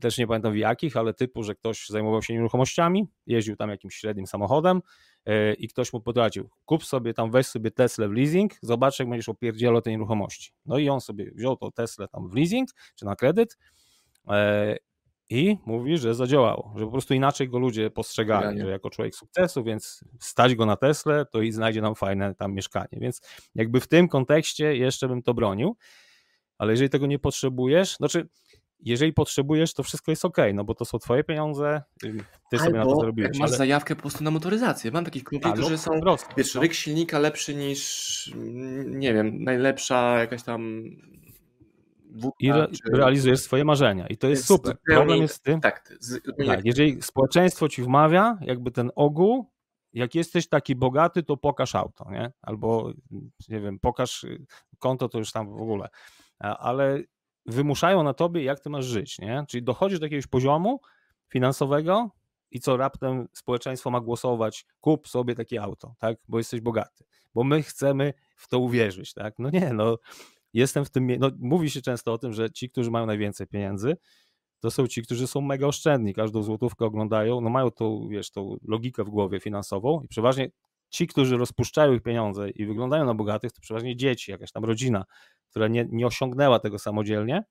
też 0.00 0.18
nie 0.18 0.26
pamiętam 0.26 0.52
w 0.52 0.56
jakich, 0.56 0.96
ale 0.96 1.14
typu, 1.14 1.42
że 1.42 1.54
ktoś 1.54 1.88
zajmował 1.88 2.22
się 2.22 2.34
nieruchomościami, 2.34 3.06
jeździł 3.26 3.56
tam 3.56 3.70
jakimś 3.70 3.94
średnim 3.94 4.26
samochodem 4.26 4.82
yy, 5.26 5.54
i 5.54 5.68
ktoś 5.68 5.92
mu 5.92 6.00
podradził, 6.00 6.50
kup 6.64 6.84
sobie 6.84 7.14
tam, 7.14 7.30
weź 7.30 7.46
sobie 7.46 7.70
Tesla 7.70 8.08
w 8.08 8.12
leasing, 8.12 8.52
zobacz 8.62 8.98
jak 8.98 9.08
będziesz 9.08 9.28
opierdzielał 9.28 9.82
te 9.82 9.90
nieruchomości. 9.90 10.52
No 10.66 10.78
i 10.78 10.88
on 10.88 11.00
sobie 11.00 11.30
wziął 11.30 11.56
tą 11.56 11.72
Teslę 11.72 12.08
tam 12.08 12.28
w 12.28 12.34
leasing, 12.34 12.68
czy 12.94 13.04
na 13.04 13.16
kredyt 13.16 13.58
yy, 14.28 14.34
i 15.30 15.56
mówi, 15.66 15.98
że 15.98 16.14
zadziałało, 16.14 16.74
że 16.76 16.84
po 16.84 16.90
prostu 16.90 17.14
inaczej 17.14 17.48
go 17.48 17.58
ludzie 17.58 17.90
postrzegali, 17.90 18.60
że 18.60 18.70
jako 18.70 18.90
człowiek 18.90 19.14
sukcesu, 19.14 19.64
więc 19.64 20.04
stać 20.20 20.54
go 20.54 20.66
na 20.66 20.76
Tesla, 20.76 21.24
to 21.24 21.42
i 21.42 21.52
znajdzie 21.52 21.82
nam 21.82 21.94
fajne 21.94 22.34
tam 22.34 22.54
mieszkanie. 22.54 22.88
Więc 22.92 23.20
jakby 23.54 23.80
w 23.80 23.88
tym 23.88 24.08
kontekście 24.08 24.76
jeszcze 24.76 25.08
bym 25.08 25.22
to 25.22 25.34
bronił, 25.34 25.76
ale 26.58 26.72
jeżeli 26.72 26.90
tego 26.90 27.06
nie 27.06 27.18
potrzebujesz, 27.18 27.96
znaczy 27.96 28.28
jeżeli 28.80 29.12
potrzebujesz, 29.12 29.74
to 29.74 29.82
wszystko 29.82 30.12
jest 30.12 30.24
ok, 30.24 30.36
no 30.54 30.64
bo 30.64 30.74
to 30.74 30.84
są 30.84 30.98
twoje 30.98 31.24
pieniądze, 31.24 31.82
ty 32.00 32.08
Albo 32.52 32.64
sobie 32.64 32.78
na 32.78 32.84
to 32.84 33.00
zrobiłeś. 33.00 33.28
Jak 33.28 33.40
masz 33.40 33.50
ale... 33.50 33.58
zajawkę 33.58 33.96
po 33.96 34.02
prostu 34.02 34.24
na 34.24 34.30
motoryzację. 34.30 34.90
Mam 34.90 35.04
takich 35.04 35.24
kumpli, 35.24 35.52
którzy 35.52 35.78
są, 35.78 36.00
prosto, 36.00 36.34
wiesz, 36.36 36.54
no. 36.54 36.60
ryk 36.60 36.74
silnika 36.74 37.18
lepszy 37.18 37.54
niż, 37.54 38.32
nie 38.86 39.14
wiem, 39.14 39.44
najlepsza 39.44 40.18
jakaś 40.18 40.42
tam 40.42 40.82
i 42.40 42.50
re, 42.50 42.68
czy... 42.68 42.96
realizujesz 42.96 43.40
swoje 43.40 43.64
marzenia. 43.64 44.06
I 44.06 44.16
to 44.16 44.28
jest, 44.28 44.40
jest 44.40 44.48
super. 44.48 44.76
Problem 44.86 45.22
jest 45.22 45.34
z 45.34 45.40
tym, 45.40 45.60
tak, 45.60 45.94
z, 46.00 46.22
tak, 46.46 46.64
jeżeli 46.64 47.02
społeczeństwo 47.02 47.68
ci 47.68 47.82
wmawia, 47.82 48.38
jakby 48.40 48.70
ten 48.70 48.90
ogół, 48.94 49.50
jak 49.92 50.14
jesteś 50.14 50.48
taki 50.48 50.76
bogaty, 50.76 51.22
to 51.22 51.36
pokaż 51.36 51.74
auto, 51.74 52.10
nie? 52.10 52.32
Albo, 52.42 52.92
nie 53.48 53.60
wiem, 53.60 53.78
pokaż 53.78 54.24
y, 54.24 54.46
konto, 54.78 55.08
to 55.08 55.18
już 55.18 55.32
tam 55.32 55.48
w 55.50 55.62
ogóle. 55.62 55.88
Ale 56.38 57.02
wymuszają 57.46 58.02
na 58.02 58.14
tobie, 58.14 58.42
jak 58.42 58.60
ty 58.60 58.70
masz 58.70 58.84
żyć, 58.84 59.18
nie? 59.18 59.44
Czyli 59.48 59.62
dochodzisz 59.62 59.98
do 59.98 60.06
jakiegoś 60.06 60.26
poziomu 60.26 60.80
finansowego 61.28 62.10
i 62.50 62.60
co 62.60 62.76
raptem 62.76 63.28
społeczeństwo 63.32 63.90
ma 63.90 64.00
głosować, 64.00 64.66
kup 64.80 65.08
sobie 65.08 65.34
takie 65.34 65.62
auto, 65.62 65.94
tak? 65.98 66.18
Bo 66.28 66.38
jesteś 66.38 66.60
bogaty. 66.60 67.04
Bo 67.34 67.44
my 67.44 67.62
chcemy 67.62 68.14
w 68.36 68.48
to 68.48 68.58
uwierzyć, 68.58 69.14
tak? 69.14 69.34
No 69.38 69.50
nie, 69.50 69.72
no 69.72 69.98
jestem 70.58 70.84
w 70.84 70.90
tym, 70.90 71.06
no 71.18 71.30
mówi 71.38 71.70
się 71.70 71.82
często 71.82 72.12
o 72.12 72.18
tym, 72.18 72.32
że 72.32 72.50
ci, 72.50 72.70
którzy 72.70 72.90
mają 72.90 73.06
najwięcej 73.06 73.46
pieniędzy, 73.46 73.96
to 74.60 74.70
są 74.70 74.86
ci, 74.86 75.02
którzy 75.02 75.26
są 75.26 75.40
mega 75.40 75.66
oszczędni, 75.66 76.14
każdą 76.14 76.42
złotówkę 76.42 76.84
oglądają, 76.84 77.40
no 77.40 77.50
mają 77.50 77.70
tą, 77.70 78.08
wiesz, 78.08 78.30
tą 78.30 78.56
logikę 78.62 79.04
w 79.04 79.10
głowie 79.10 79.40
finansową 79.40 80.00
i 80.02 80.08
przeważnie 80.08 80.50
ci, 80.90 81.06
którzy 81.06 81.36
rozpuszczają 81.36 81.92
ich 81.92 82.02
pieniądze 82.02 82.50
i 82.50 82.66
wyglądają 82.66 83.04
na 83.04 83.14
bogatych, 83.14 83.52
to 83.52 83.60
przeważnie 83.60 83.96
dzieci, 83.96 84.30
jakaś 84.30 84.52
tam 84.52 84.64
rodzina, 84.64 85.04
która 85.50 85.68
nie, 85.68 85.86
nie 85.90 86.06
osiągnęła 86.06 86.58
tego 86.58 86.78
samodzielnie, 86.78 87.42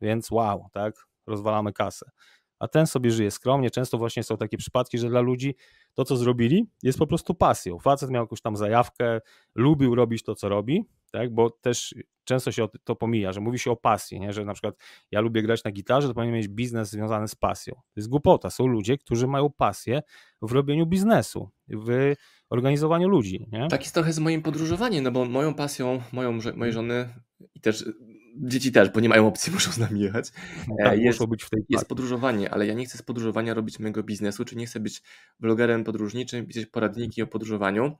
więc 0.00 0.30
wow, 0.30 0.66
tak, 0.72 0.94
rozwalamy 1.26 1.72
kasę. 1.72 2.10
A 2.58 2.68
ten 2.68 2.86
sobie 2.86 3.10
żyje 3.10 3.30
skromnie. 3.30 3.70
Często 3.70 3.98
właśnie 3.98 4.22
są 4.22 4.36
takie 4.36 4.56
przypadki, 4.56 4.98
że 4.98 5.08
dla 5.08 5.20
ludzi 5.20 5.54
to, 5.94 6.04
co 6.04 6.16
zrobili, 6.16 6.66
jest 6.82 6.98
po 6.98 7.06
prostu 7.06 7.34
pasją. 7.34 7.78
Facet 7.78 8.10
miał 8.10 8.22
jakąś 8.22 8.40
tam 8.40 8.56
zajawkę, 8.56 9.20
lubił 9.54 9.94
robić 9.94 10.22
to, 10.22 10.34
co 10.34 10.48
robi, 10.48 10.84
tak? 11.12 11.34
bo 11.34 11.50
też 11.50 11.94
często 12.24 12.52
się 12.52 12.66
to 12.84 12.96
pomija, 12.96 13.32
że 13.32 13.40
mówi 13.40 13.58
się 13.58 13.70
o 13.70 13.76
pasji, 13.76 14.20
nie? 14.20 14.32
że 14.32 14.44
na 14.44 14.52
przykład 14.52 14.74
ja 15.10 15.20
lubię 15.20 15.42
grać 15.42 15.64
na 15.64 15.70
gitarze, 15.70 16.08
to 16.08 16.14
powinien 16.14 16.34
mieć 16.34 16.48
biznes 16.48 16.90
związany 16.90 17.28
z 17.28 17.34
pasją. 17.34 17.74
To 17.74 18.00
jest 18.00 18.08
głupota. 18.08 18.50
Są 18.50 18.66
ludzie, 18.66 18.98
którzy 18.98 19.26
mają 19.26 19.50
pasję 19.50 20.02
w 20.42 20.52
robieniu 20.52 20.86
biznesu, 20.86 21.50
w 21.68 22.14
organizowaniu 22.50 23.08
ludzi. 23.08 23.46
Nie? 23.52 23.68
Tak 23.68 23.80
jest 23.80 23.94
trochę 23.94 24.12
z 24.12 24.18
moim 24.18 24.42
podróżowaniem, 24.42 25.04
no 25.04 25.10
bo 25.10 25.24
moją 25.24 25.54
pasją, 25.54 26.02
moją, 26.12 26.38
mojej 26.56 26.72
żony 26.72 27.08
i 27.54 27.60
też 27.60 27.84
dzieci 28.36 28.72
też, 28.72 28.90
bo 28.90 29.00
nie 29.00 29.08
mają 29.08 29.26
opcji, 29.26 29.52
muszą 29.54 29.72
z 29.72 29.78
nami 29.78 30.00
jechać. 30.00 30.32
No 30.68 30.74
tak, 30.84 30.98
jest, 30.98 31.20
muszą 31.20 31.30
być 31.30 31.42
w 31.42 31.50
tej 31.50 31.62
jest 31.68 31.88
podróżowanie, 31.88 32.50
ale 32.50 32.66
ja 32.66 32.74
nie 32.74 32.86
chcę 32.86 32.98
z 32.98 33.02
podróżowania 33.02 33.54
robić 33.54 33.78
mojego 33.78 34.02
biznesu, 34.02 34.44
czy 34.44 34.56
nie 34.56 34.66
chcę 34.66 34.80
być 34.80 35.02
vlogerem 35.40 35.84
podróżniczym, 35.84 36.46
pisać 36.46 36.66
poradniki 36.66 37.22
o 37.22 37.26
podróżowaniu, 37.26 37.96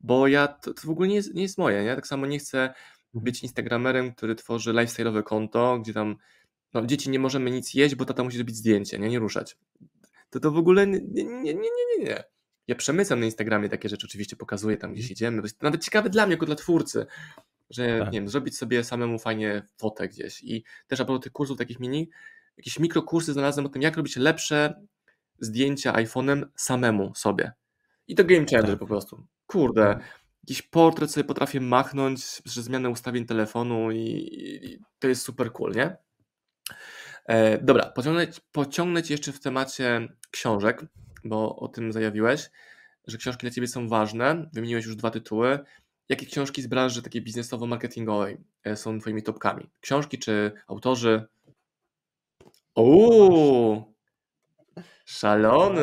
bo 0.00 0.28
ja 0.28 0.48
to, 0.48 0.74
to 0.74 0.82
w 0.86 0.90
ogóle 0.90 1.08
nie 1.08 1.14
jest, 1.14 1.34
nie 1.34 1.42
jest 1.42 1.58
moje. 1.58 1.84
Nie? 1.84 1.94
Tak 1.94 2.06
samo 2.06 2.26
nie 2.26 2.38
chcę 2.38 2.74
być 3.14 3.42
instagramerem, 3.42 4.12
który 4.12 4.34
tworzy 4.34 4.72
lifestyle'owe 4.72 5.22
konto, 5.22 5.78
gdzie 5.78 5.92
tam 5.92 6.16
no, 6.74 6.86
dzieci 6.86 7.10
nie 7.10 7.18
możemy 7.18 7.50
nic 7.50 7.74
jeść, 7.74 7.94
bo 7.94 8.04
tata 8.04 8.24
musi 8.24 8.36
zrobić 8.36 8.56
zdjęcie, 8.56 8.98
nie, 8.98 9.08
nie 9.08 9.18
ruszać. 9.18 9.56
To 10.30 10.40
to 10.40 10.50
w 10.50 10.58
ogóle 10.58 10.86
nie, 10.86 11.00
nie, 11.00 11.24
nie, 11.24 11.54
nie, 11.54 11.98
nie. 11.98 12.04
nie. 12.04 12.24
Ja 12.68 12.74
przemycam 12.74 13.20
na 13.20 13.26
Instagramie 13.26 13.68
takie 13.68 13.88
rzeczy, 13.88 14.06
oczywiście 14.06 14.36
pokazuję 14.36 14.76
tam, 14.76 14.92
gdzieś 14.92 15.04
mhm. 15.04 15.12
idziemy. 15.12 15.38
To 15.38 15.46
jest 15.46 15.62
nawet 15.62 15.84
ciekawe 15.84 16.10
dla 16.10 16.26
mnie, 16.26 16.34
jako 16.34 16.46
dla 16.46 16.54
twórcy, 16.54 17.06
że 17.70 17.98
tak. 17.98 18.12
nie 18.12 18.20
wiem, 18.20 18.28
zrobić 18.28 18.58
sobie 18.58 18.84
samemu 18.84 19.18
fajnie 19.18 19.62
fotę 19.76 20.08
gdzieś. 20.08 20.42
I 20.44 20.64
też 20.86 21.00
a 21.00 21.04
propos 21.04 21.22
tych 21.22 21.32
kursów 21.32 21.58
takich 21.58 21.80
mini, 21.80 22.10
jakieś 22.56 22.78
mikrokursy 22.78 23.32
znalazłem 23.32 23.66
o 23.66 23.68
tym, 23.68 23.82
jak 23.82 23.96
robić 23.96 24.16
lepsze 24.16 24.86
zdjęcia 25.38 25.92
iPhone'em 25.92 26.44
samemu 26.56 27.14
sobie. 27.14 27.52
I 28.08 28.14
to 28.14 28.24
game 28.24 28.46
changer 28.50 28.70
tak. 28.70 28.78
po 28.78 28.86
prostu. 28.86 29.26
Kurde, 29.46 29.82
tak. 29.84 30.20
jakiś 30.42 30.62
portret 30.62 31.10
sobie 31.10 31.24
potrafię 31.24 31.60
machnąć 31.60 32.42
przez 32.44 32.64
zmianę 32.64 32.90
ustawień 32.90 33.26
telefonu 33.26 33.90
i, 33.90 34.00
i 34.00 34.78
to 34.98 35.08
jest 35.08 35.22
super 35.22 35.52
cool, 35.52 35.72
nie? 35.72 35.96
E, 37.26 37.58
dobra, 37.58 37.90
pociągnę, 37.90 38.26
pociągnę 38.52 39.02
Ci 39.02 39.12
jeszcze 39.12 39.32
w 39.32 39.40
temacie 39.40 40.08
książek, 40.30 40.84
bo 41.24 41.56
o 41.56 41.68
tym 41.68 41.92
zajawiłeś, 41.92 42.50
że 43.06 43.18
książki 43.18 43.40
dla 43.40 43.50
Ciebie 43.50 43.66
są 43.66 43.88
ważne. 43.88 44.50
Wymieniłeś 44.52 44.86
już 44.86 44.96
dwa 44.96 45.10
tytuły. 45.10 45.58
Jakie 46.08 46.26
książki 46.26 46.62
z 46.62 46.66
branży 46.66 47.02
takiej 47.02 47.22
biznesowo-marketingowej 47.22 48.36
e, 48.64 48.76
są 48.76 49.00
Twoimi 49.00 49.22
topkami? 49.22 49.70
Książki 49.80 50.18
czy 50.18 50.52
autorzy? 50.66 51.26
Uuu, 52.76 53.94
szalony. 55.04 55.82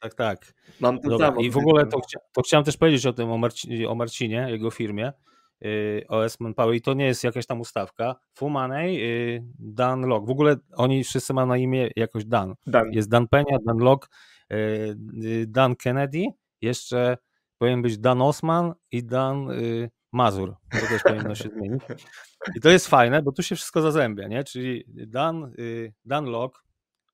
Tak, 0.00 0.14
tak. 0.14 0.54
Mam 0.80 1.00
to 1.00 1.08
Dobra, 1.08 1.34
I 1.40 1.50
w 1.50 1.56
ogóle 1.56 1.86
to, 1.86 2.00
chcia, 2.00 2.18
to, 2.32 2.42
chciałem 2.42 2.64
też 2.64 2.76
powiedzieć 2.76 3.06
o 3.06 3.12
tym, 3.12 3.30
o, 3.30 3.38
Marci, 3.38 3.86
o 3.86 3.94
Marcinie, 3.94 4.46
jego 4.50 4.70
firmie. 4.70 5.12
Yy, 5.60 6.04
OS 6.08 6.40
Manpower 6.40 6.74
i 6.74 6.80
to 6.80 6.94
nie 6.94 7.06
jest 7.06 7.24
jakaś 7.24 7.46
tam 7.46 7.60
ustawka. 7.60 8.16
Full 8.34 8.50
Money, 8.50 8.94
yy, 8.94 9.42
Dan 9.58 10.00
Lok. 10.00 10.26
W 10.26 10.30
ogóle 10.30 10.56
oni 10.76 11.04
wszyscy 11.04 11.34
mają 11.34 11.46
na 11.46 11.56
imię 11.56 11.90
jakoś 11.96 12.24
Dan. 12.24 12.54
Dan. 12.66 12.92
Jest 12.92 13.08
Dan 13.08 13.28
Penia, 13.28 13.58
Dan 13.66 13.78
Lok, 13.78 14.08
yy, 14.50 15.46
Dan 15.46 15.76
Kennedy, 15.76 16.24
jeszcze 16.62 17.16
powinien 17.58 17.82
być 17.82 17.98
Dan 17.98 18.22
Osman 18.22 18.74
i 18.90 19.04
Dan 19.04 19.50
y, 19.50 19.90
Mazur. 20.12 20.54
To 20.70 20.86
też 20.86 21.02
powinno 21.02 21.34
się 21.34 21.48
zmienić. 21.48 21.82
I 22.56 22.60
to 22.60 22.68
jest 22.68 22.88
fajne, 22.88 23.22
bo 23.22 23.32
tu 23.32 23.42
się 23.42 23.56
wszystko 23.56 23.82
zazębia, 23.82 24.28
nie? 24.28 24.44
Czyli 24.44 24.84
Dan, 24.88 25.52
y, 25.58 25.92
Dan 26.04 26.24
Locke 26.24 26.60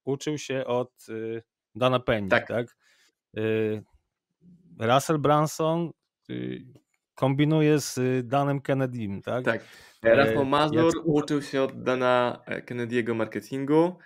uczył 0.04 0.38
się 0.38 0.64
od 0.64 1.08
y, 1.08 1.42
Dana 1.74 2.00
Penny, 2.00 2.28
tak? 2.28 2.48
tak? 2.48 2.76
Russell 4.78 5.18
Branson 5.18 5.90
kombinuje 7.14 7.80
z 7.80 7.98
Danem 8.28 8.60
Kennedym, 8.60 9.22
tak? 9.22 9.44
Tak. 9.44 9.64
Rafał 10.02 10.44
Mazur 10.44 10.92
uczył 11.04 11.42
się 11.42 11.62
od 11.62 11.82
Dana 11.82 12.42
e, 12.46 12.62
Kennedy'ego 12.62 13.14
marketingu, 13.14 13.96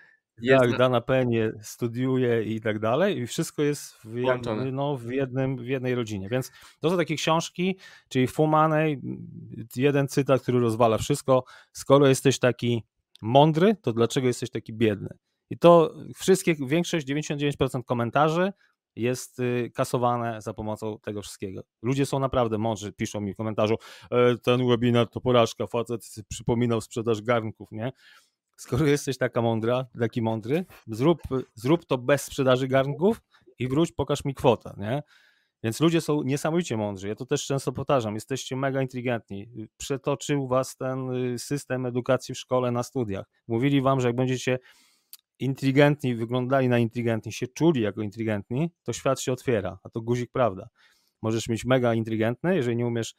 jest 0.43 0.62
jak 0.62 0.70
na... 0.70 0.78
dana 0.78 1.01
penie 1.01 1.53
studiuje 1.62 2.43
i 2.43 2.61
tak 2.61 2.78
dalej 2.78 3.18
i 3.18 3.26
wszystko 3.26 3.62
jest 3.62 3.95
w, 4.05 4.16
jakby, 4.16 4.72
no, 4.72 4.97
w, 4.97 5.11
jednym, 5.11 5.57
w 5.57 5.66
jednej 5.66 5.95
rodzinie. 5.95 6.28
Więc 6.28 6.53
to 6.80 6.91
są 6.91 6.97
takie 6.97 7.16
książki, 7.16 7.78
czyli 8.09 8.26
Fumanej, 8.26 9.01
jeden 9.76 10.09
cytat, 10.09 10.43
który 10.43 10.61
rozwala 10.61 10.99
wszystko. 10.99 11.45
Skoro 11.72 12.07
jesteś 12.07 12.39
taki 12.39 12.84
mądry, 13.22 13.76
to 13.82 13.93
dlaczego 13.93 14.26
jesteś 14.26 14.51
taki 14.51 14.72
biedny? 14.72 15.09
I 15.51 15.59
to 15.59 15.95
wszystkie, 16.14 16.55
większość, 16.66 17.07
99% 17.07 17.84
komentarzy 17.84 18.53
jest 18.97 19.41
y, 19.41 19.70
kasowane 19.74 20.43
za 20.43 20.55
pomocą 20.55 20.99
tego 20.99 21.22
wszystkiego. 21.22 21.62
Ludzie 21.82 22.07
są 22.07 22.18
naprawdę 22.18 22.59
mądrzy, 22.59 22.93
piszą 22.93 23.20
mi 23.20 23.34
w 23.34 23.36
komentarzu, 23.36 23.74
e, 24.11 24.36
ten 24.36 24.68
webinar 24.68 25.09
to 25.09 25.20
porażka, 25.20 25.66
facet 25.66 26.14
przypominał 26.28 26.80
sprzedaż 26.80 27.22
garnków, 27.22 27.72
nie? 27.72 27.93
Skoro 28.59 28.86
jesteś 28.86 29.18
taka 29.18 29.42
mądra, 29.42 29.86
taki 30.00 30.22
mądry, 30.22 30.64
zrób, 30.86 31.22
zrób 31.54 31.84
to 31.86 31.98
bez 31.98 32.22
sprzedaży 32.22 32.68
garnków 32.68 33.20
i 33.59 33.68
wróć, 33.68 33.92
pokaż 33.92 34.24
mi 34.24 34.34
kwotę, 34.34 34.74
nie? 34.78 35.02
Więc 35.62 35.80
ludzie 35.80 36.00
są 36.00 36.22
niesamowicie 36.22 36.76
mądrzy. 36.76 37.09
Ja 37.09 37.14
to 37.14 37.26
też 37.26 37.46
często 37.46 37.72
powtarzam. 37.72 38.14
Jesteście 38.14 38.56
mega 38.56 38.82
inteligentni. 38.82 39.48
Przetoczył 39.76 40.48
was 40.48 40.76
ten 40.76 41.11
y, 41.11 41.38
system 41.38 41.86
edukacji 41.86 42.34
w 42.34 42.38
szkole, 42.38 42.70
na 42.70 42.82
studiach. 42.82 43.26
Mówili 43.48 43.82
wam, 43.82 44.00
że 44.00 44.09
jak 44.09 44.16
będziecie 44.16 44.59
inteligentni, 45.38 46.14
wyglądali 46.14 46.68
na 46.68 46.78
inteligentni, 46.78 47.32
się 47.32 47.46
czuli 47.46 47.80
jako 47.80 48.02
inteligentni, 48.02 48.70
to 48.82 48.92
świat 48.92 49.20
się 49.20 49.32
otwiera, 49.32 49.78
a 49.82 49.88
to 49.88 50.00
guzik 50.00 50.30
prawda. 50.32 50.68
Możesz 51.22 51.48
mieć 51.48 51.64
mega 51.64 51.94
inteligentny, 51.94 52.56
jeżeli 52.56 52.76
nie 52.76 52.86
umiesz, 52.86 53.14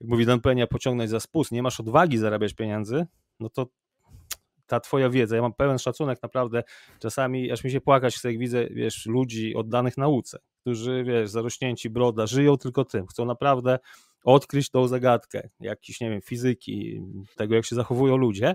jak 0.00 0.10
mówi 0.10 0.26
Dan 0.26 0.40
Penia, 0.40 0.66
pociągnąć 0.66 1.10
za 1.10 1.20
spust, 1.20 1.52
nie 1.52 1.62
masz 1.62 1.80
odwagi 1.80 2.18
zarabiać 2.18 2.54
pieniędzy, 2.54 3.06
no 3.40 3.48
to 3.48 3.66
ta 4.66 4.80
twoja 4.80 5.10
wiedza, 5.10 5.36
ja 5.36 5.42
mam 5.42 5.52
pełen 5.54 5.78
szacunek 5.78 6.22
naprawdę, 6.22 6.62
czasami 6.98 7.50
aż 7.50 7.64
mi 7.64 7.70
się 7.70 7.80
płakać 7.80 8.16
chce, 8.16 8.28
jak 8.28 8.38
widzę, 8.38 8.66
wiesz, 8.66 9.06
ludzi 9.06 9.54
oddanych 9.54 9.96
nauce, 9.96 10.38
którzy, 10.60 11.04
wiesz, 11.04 11.30
zarośnięci 11.30 11.90
broda, 11.90 12.26
żyją 12.26 12.56
tylko 12.56 12.84
tym, 12.84 13.06
chcą 13.06 13.24
naprawdę 13.24 13.78
odkryć 14.24 14.70
tą 14.70 14.88
zagadkę, 14.88 15.48
jakiś, 15.60 16.00
nie 16.00 16.10
wiem, 16.10 16.20
fizyki, 16.20 17.02
tego, 17.36 17.54
jak 17.54 17.64
się 17.64 17.76
zachowują 17.76 18.16
ludzie, 18.16 18.54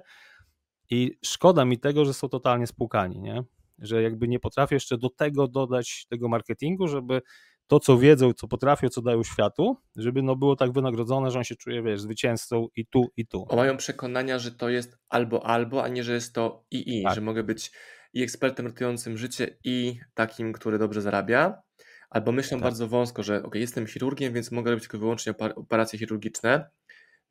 i 0.89 1.17
szkoda 1.25 1.65
mi 1.65 1.79
tego, 1.79 2.05
że 2.05 2.13
są 2.13 2.29
totalnie 2.29 2.67
spłukani, 2.67 3.19
nie? 3.19 3.43
że 3.79 4.03
jakby 4.03 4.27
nie 4.27 4.39
potrafię 4.39 4.75
jeszcze 4.75 4.97
do 4.97 5.09
tego 5.09 5.47
dodać 5.47 6.05
tego 6.09 6.29
marketingu, 6.29 6.87
żeby 6.87 7.21
to, 7.67 7.79
co 7.79 7.97
wiedzą, 7.97 8.33
co 8.33 8.47
potrafią, 8.47 8.89
co 8.89 9.01
dają 9.01 9.23
światu, 9.23 9.77
żeby 9.95 10.21
no 10.21 10.35
było 10.35 10.55
tak 10.55 10.71
wynagrodzone, 10.71 11.31
że 11.31 11.37
on 11.37 11.43
się 11.43 11.55
czuje, 11.55 11.83
wiesz, 11.83 12.01
zwycięzcą 12.01 12.67
i 12.75 12.85
tu, 12.85 13.11
i 13.17 13.27
tu. 13.27 13.45
O 13.49 13.55
mają 13.55 13.77
przekonania, 13.77 14.39
że 14.39 14.51
to 14.51 14.69
jest 14.69 14.97
albo, 15.09 15.45
albo, 15.45 15.83
a 15.83 15.87
nie, 15.87 16.03
że 16.03 16.13
jest 16.13 16.33
to 16.33 16.65
i, 16.71 16.99
i, 16.99 17.03
tak. 17.03 17.15
że 17.15 17.21
mogę 17.21 17.43
być 17.43 17.71
i 18.13 18.23
ekspertem 18.23 18.65
ratującym 18.65 19.17
życie 19.17 19.57
i 19.63 19.99
takim, 20.13 20.53
który 20.53 20.77
dobrze 20.77 21.01
zarabia, 21.01 21.61
albo 22.09 22.31
myślą 22.31 22.57
tak. 22.57 22.63
bardzo 22.63 22.87
wąsko, 22.87 23.23
że 23.23 23.43
ok, 23.43 23.55
jestem 23.55 23.87
chirurgiem, 23.87 24.33
więc 24.33 24.51
mogę 24.51 24.71
robić 24.71 24.83
tylko 24.83 24.97
wyłącznie 24.97 25.33
operacje 25.55 25.99
chirurgiczne, 25.99 26.69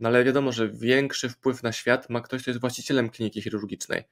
no 0.01 0.09
ale 0.09 0.25
wiadomo, 0.25 0.53
że 0.53 0.69
większy 0.69 1.29
wpływ 1.29 1.63
na 1.63 1.73
świat 1.73 2.11
ma 2.11 2.21
ktoś, 2.21 2.43
kto 2.43 2.51
jest 2.51 2.61
właścicielem 2.61 3.11
kliniki 3.11 3.43
chirurgicznej, 3.43 4.05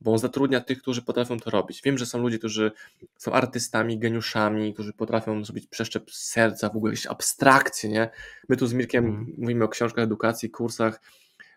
bo 0.00 0.12
on 0.12 0.18
zatrudnia 0.18 0.60
tych, 0.60 0.82
którzy 0.82 1.02
potrafią 1.02 1.40
to 1.40 1.50
robić. 1.50 1.82
Wiem, 1.82 1.98
że 1.98 2.06
są 2.06 2.18
ludzie, 2.18 2.38
którzy 2.38 2.72
są 3.16 3.32
artystami, 3.32 3.98
geniuszami, 3.98 4.74
którzy 4.74 4.92
potrafią 4.92 5.44
zrobić 5.44 5.66
przeszczep 5.66 6.10
serca, 6.10 6.68
w 6.68 6.76
ogóle 6.76 6.92
jakieś 6.92 7.06
abstrakcje, 7.06 7.90
nie? 7.90 8.10
My 8.48 8.56
tu 8.56 8.66
z 8.66 8.72
Mirkiem 8.72 9.04
mm. 9.04 9.34
mówimy 9.38 9.64
o 9.64 9.68
książkach 9.68 10.04
edukacji, 10.04 10.50
kursach, 10.50 11.00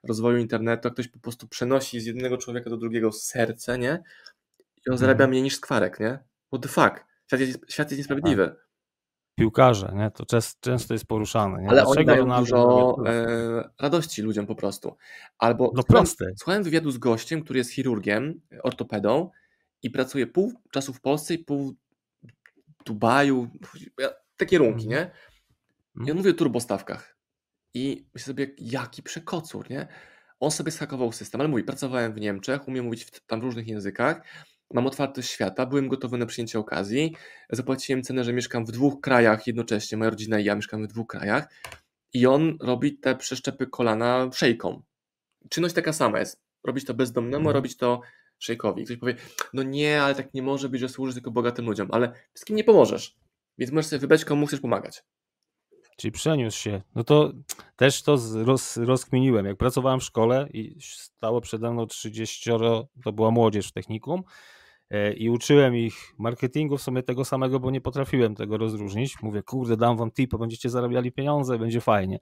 rozwoju 0.03 0.37
internetu, 0.37 0.87
a 0.87 0.91
ktoś 0.91 1.07
po 1.07 1.19
prostu 1.19 1.47
przenosi 1.47 2.01
z 2.01 2.05
jednego 2.05 2.37
człowieka 2.37 2.69
do 2.69 2.77
drugiego 2.77 3.11
serce, 3.11 3.77
nie? 3.77 4.03
I 4.87 4.89
on 4.89 4.97
zarabia 4.97 5.23
mm. 5.23 5.29
mniej 5.29 5.43
niż 5.43 5.55
skwarek, 5.55 5.99
nie? 5.99 6.19
What 6.47 6.61
the 6.61 6.69
fuck? 6.69 7.05
Świat 7.27 7.39
jest, 7.39 7.59
świat 7.69 7.91
jest 7.91 7.97
niesprawiedliwy. 7.97 8.55
Piłkarze, 9.39 9.93
nie? 9.95 10.11
to 10.11 10.25
często 10.59 10.93
jest 10.93 11.05
poruszane. 11.05 11.61
Nie? 11.61 11.69
Ale 11.69 11.81
Dlaczego 11.81 11.97
oni 11.97 12.05
dają 12.05 12.21
Ronaldo 12.21 12.45
dużo 12.45 12.95
e, 13.09 13.69
radości 13.79 14.21
ludziom 14.21 14.45
po 14.45 14.55
prostu. 14.55 14.97
Albo 15.37 15.71
no 15.75 15.83
proste. 15.83 16.25
Słuchałem 16.37 16.63
wywiadu 16.63 16.91
z 16.91 16.97
gościem, 16.97 17.43
który 17.43 17.57
jest 17.57 17.71
chirurgiem, 17.71 18.41
ortopedą 18.63 19.29
i 19.83 19.89
pracuje 19.89 20.27
pół 20.27 20.53
czasu 20.71 20.93
w 20.93 21.01
Polsce 21.01 21.33
i 21.33 21.39
pół 21.39 21.75
w 22.79 22.83
Dubaju, 22.85 23.47
te 24.37 24.45
kierunki, 24.45 24.85
mm. 24.85 24.97
nie? 24.97 25.11
I 25.95 25.97
on 25.97 26.01
mhm. 26.01 26.17
mówi 26.17 26.29
o 26.29 26.33
turbostawkach. 26.33 27.17
I 27.73 28.05
myślę 28.13 28.25
sobie, 28.25 28.47
jaki 28.57 29.03
przekocur, 29.03 29.69
nie? 29.69 29.87
On 30.39 30.51
sobie 30.51 30.71
schakował 30.71 31.11
system, 31.11 31.41
ale 31.41 31.47
mówi, 31.47 31.63
pracowałem 31.63 32.13
w 32.13 32.19
Niemczech, 32.19 32.67
umiem 32.67 32.85
mówić 32.85 33.03
w 33.03 33.25
tam 33.25 33.41
różnych 33.41 33.67
językach, 33.67 34.21
mam 34.73 34.87
otwartość 34.87 35.29
świata, 35.29 35.65
byłem 35.65 35.87
gotowy 35.87 36.17
na 36.17 36.25
przyjęcie 36.25 36.59
okazji, 36.59 37.15
zapłaciłem 37.49 38.03
cenę, 38.03 38.23
że 38.23 38.33
mieszkam 38.33 38.65
w 38.65 38.71
dwóch 38.71 39.01
krajach 39.01 39.47
jednocześnie, 39.47 39.97
moja 39.97 40.09
rodzina 40.09 40.39
i 40.39 40.45
ja 40.45 40.55
mieszkamy 40.55 40.87
w 40.87 40.91
dwóch 40.91 41.07
krajach 41.07 41.47
i 42.13 42.25
on 42.25 42.57
robi 42.61 42.97
te 42.97 43.15
przeszczepy 43.15 43.67
kolana 43.67 44.29
szejką. 44.33 44.81
Czynność 45.49 45.75
taka 45.75 45.93
sama 45.93 46.19
jest, 46.19 46.41
robić 46.63 46.85
to 46.85 46.93
bezdomnemu, 46.93 47.37
mhm. 47.37 47.55
robić 47.55 47.77
to 47.77 48.01
szejkowi. 48.39 48.85
Ktoś 48.85 48.97
powie, 48.97 49.15
no 49.53 49.63
nie, 49.63 50.01
ale 50.01 50.15
tak 50.15 50.33
nie 50.33 50.41
może 50.41 50.69
być, 50.69 50.81
że 50.81 50.89
służysz 50.89 51.15
tylko 51.15 51.31
bogatym 51.31 51.65
ludziom, 51.65 51.87
ale 51.91 52.11
wszystkim 52.33 52.55
nie 52.55 52.63
pomożesz, 52.63 53.17
więc 53.57 53.71
możesz 53.71 53.85
sobie 53.89 53.99
wybrać, 53.99 54.25
komu 54.25 54.47
chcesz 54.47 54.59
pomagać. 54.59 55.03
Czyli 55.97 56.11
przeniósł 56.11 56.57
się. 56.57 56.81
No 56.95 57.03
to 57.03 57.33
też 57.75 58.03
to 58.03 58.17
roz, 58.33 58.77
rozkminiłem. 58.77 59.45
Jak 59.45 59.57
pracowałem 59.57 59.99
w 59.99 60.03
szkole 60.03 60.47
i 60.53 60.75
stało 60.81 61.41
przede 61.41 61.71
mną 61.71 61.85
30, 61.85 62.51
to 63.03 63.13
była 63.13 63.31
młodzież 63.31 63.67
w 63.67 63.71
technikum, 63.71 64.23
i 65.17 65.29
uczyłem 65.29 65.75
ich 65.75 65.93
marketingu 66.17 66.77
w 66.77 66.81
sumie 66.81 67.03
tego 67.03 67.25
samego, 67.25 67.59
bo 67.59 67.71
nie 67.71 67.81
potrafiłem 67.81 68.35
tego 68.35 68.57
rozróżnić. 68.57 69.21
Mówię, 69.21 69.43
kurde, 69.43 69.77
dam 69.77 69.97
wam 69.97 70.11
tip, 70.11 70.35
będziecie 70.35 70.69
zarabiali 70.69 71.11
pieniądze, 71.11 71.59
będzie 71.59 71.81
fajnie. 71.81 72.19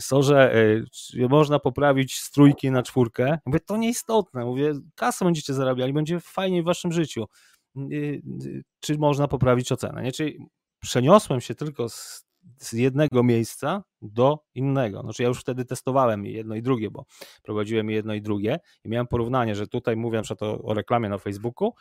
So, 0.00 0.22
że 0.22 0.56
y, 1.14 1.28
można 1.28 1.58
poprawić 1.58 2.20
strójki 2.20 2.70
na 2.70 2.82
czwórkę. 2.82 3.38
Mówię, 3.46 3.60
to 3.60 3.76
nieistotne. 3.76 4.44
Mówię, 4.44 4.72
kasę 4.94 5.24
będziecie 5.24 5.54
zarabiali, 5.54 5.92
będzie 5.92 6.20
fajnie 6.20 6.62
w 6.62 6.64
waszym 6.64 6.92
życiu. 6.92 7.24
Y, 7.92 8.22
czy 8.80 8.98
można 8.98 9.28
poprawić 9.28 9.72
ocenę? 9.72 10.02
Nie? 10.02 10.12
Czyli 10.12 10.38
przeniosłem 10.80 11.40
się 11.40 11.54
tylko 11.54 11.88
z 11.88 12.27
z 12.58 12.72
jednego 12.72 13.22
miejsca 13.22 13.84
do 14.02 14.38
innego. 14.54 15.00
Znaczy 15.00 15.22
ja 15.22 15.28
już 15.28 15.40
wtedy 15.40 15.64
testowałem 15.64 16.26
jedno 16.26 16.54
i 16.54 16.62
drugie, 16.62 16.90
bo 16.90 17.04
prowadziłem 17.42 17.90
jedno 17.90 18.14
i 18.14 18.22
drugie 18.22 18.58
i 18.84 18.88
miałem 18.88 19.06
porównanie, 19.06 19.54
że 19.54 19.66
tutaj 19.66 19.96
mówię 19.96 20.18
na 20.18 20.42
o, 20.42 20.62
o 20.62 20.74
reklamie 20.74 21.08
na 21.08 21.18
Facebooku 21.18 21.72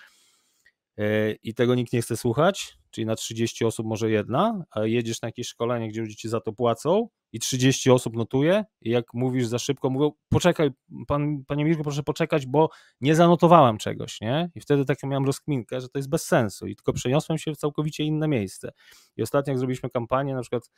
i 1.43 1.54
tego 1.54 1.76
nikt 1.76 1.93
nie 1.93 2.02
chce 2.02 2.18
słuchać, 2.18 2.78
czyli 2.91 3.06
na 3.06 3.16
30 3.16 3.66
osób 3.66 3.88
może 3.88 4.12
jedna, 4.12 4.66
a 4.72 4.86
jedziesz 4.86 5.22
na 5.22 5.28
jakieś 5.28 5.48
szkolenie, 5.48 5.89
gdzie 5.89 6.02
ludzie 6.02 6.16
ci 6.16 6.30
za 6.30 6.41
to 6.41 6.54
płacą 6.54 7.10
i 7.34 7.39
30 7.39 7.91
osób 7.91 8.16
notuje 8.16 8.66
i 8.82 8.89
jak 8.89 9.14
mówisz 9.14 9.48
za 9.48 9.60
szybko, 9.60 9.89
mówią 9.89 10.12
poczekaj, 10.30 10.70
pan, 11.08 11.43
panie 11.48 11.66
Mirku, 11.66 11.84
proszę 11.84 12.04
poczekać, 12.04 12.45
bo 12.45 12.70
nie 13.02 13.16
zanotowałem 13.16 13.78
czegoś, 13.78 14.22
nie? 14.22 14.52
I 14.56 14.62
wtedy 14.62 14.86
taką 14.86 15.08
miałem 15.08 15.26
rozkminkę, 15.26 15.82
że 15.82 15.89
to 15.89 16.00
jest 16.00 16.10
bez 16.10 16.26
sensu 16.26 16.68
i 16.68 16.76
tylko 16.76 16.93
przeniosłem 16.93 17.38
się 17.38 17.54
w 17.54 17.58
całkowicie 17.58 18.04
inne 18.04 18.28
miejsce. 18.28 18.72
I 19.18 19.22
ostatnio 19.22 19.52
jak 19.52 19.60
zrobiliśmy 19.60 19.89
kampanię, 19.89 20.36
na 20.36 20.41
przykład 20.41 20.72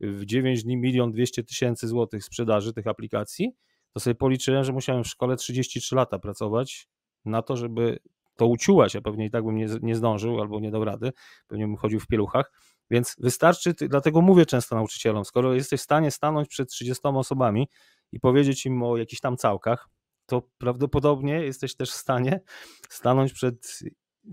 w 0.00 0.24
9 0.24 0.64
dni 0.64 0.76
milion 0.76 1.12
200 1.12 1.44
tysięcy 1.44 1.88
złotych 1.88 2.24
sprzedaży 2.24 2.72
tych 2.72 2.86
aplikacji, 2.86 3.52
to 3.92 4.00
sobie 4.00 4.14
policzyłem, 4.14 4.64
że 4.64 4.72
musiałem 4.72 5.04
w 5.04 5.08
szkole 5.08 5.36
33 5.36 5.94
lata 5.96 6.18
pracować 6.18 6.88
na 7.24 7.42
to, 7.42 7.56
żeby 7.56 7.98
to 8.36 8.46
uciułać, 8.46 8.96
a 8.96 9.00
pewnie 9.00 9.26
i 9.26 9.30
tak 9.30 9.44
bym 9.44 9.56
nie, 9.56 9.66
nie 9.82 9.96
zdążył 9.96 10.40
albo 10.40 10.60
nie 10.60 10.70
dał 10.70 10.84
rady, 10.84 11.12
pewnie 11.46 11.66
bym 11.66 11.76
chodził 11.76 12.00
w 12.00 12.06
pieluchach, 12.06 12.52
więc 12.90 13.16
wystarczy, 13.18 13.74
dlatego 13.88 14.20
mówię 14.20 14.46
często 14.46 14.76
nauczycielom, 14.76 15.24
skoro 15.24 15.54
jesteś 15.54 15.80
w 15.80 15.84
stanie 15.84 16.10
stanąć 16.10 16.48
przed 16.48 16.70
30 16.70 17.02
osobami 17.04 17.68
i 18.12 18.20
powiedzieć 18.20 18.66
im 18.66 18.82
o 18.82 18.96
jakichś 18.96 19.20
tam 19.20 19.36
całkach, 19.36 19.88
to 20.26 20.42
prawdopodobnie 20.58 21.32
jesteś 21.32 21.74
też 21.74 21.90
w 21.90 21.94
stanie 21.94 22.40
stanąć 22.88 23.32
przed 23.32 23.80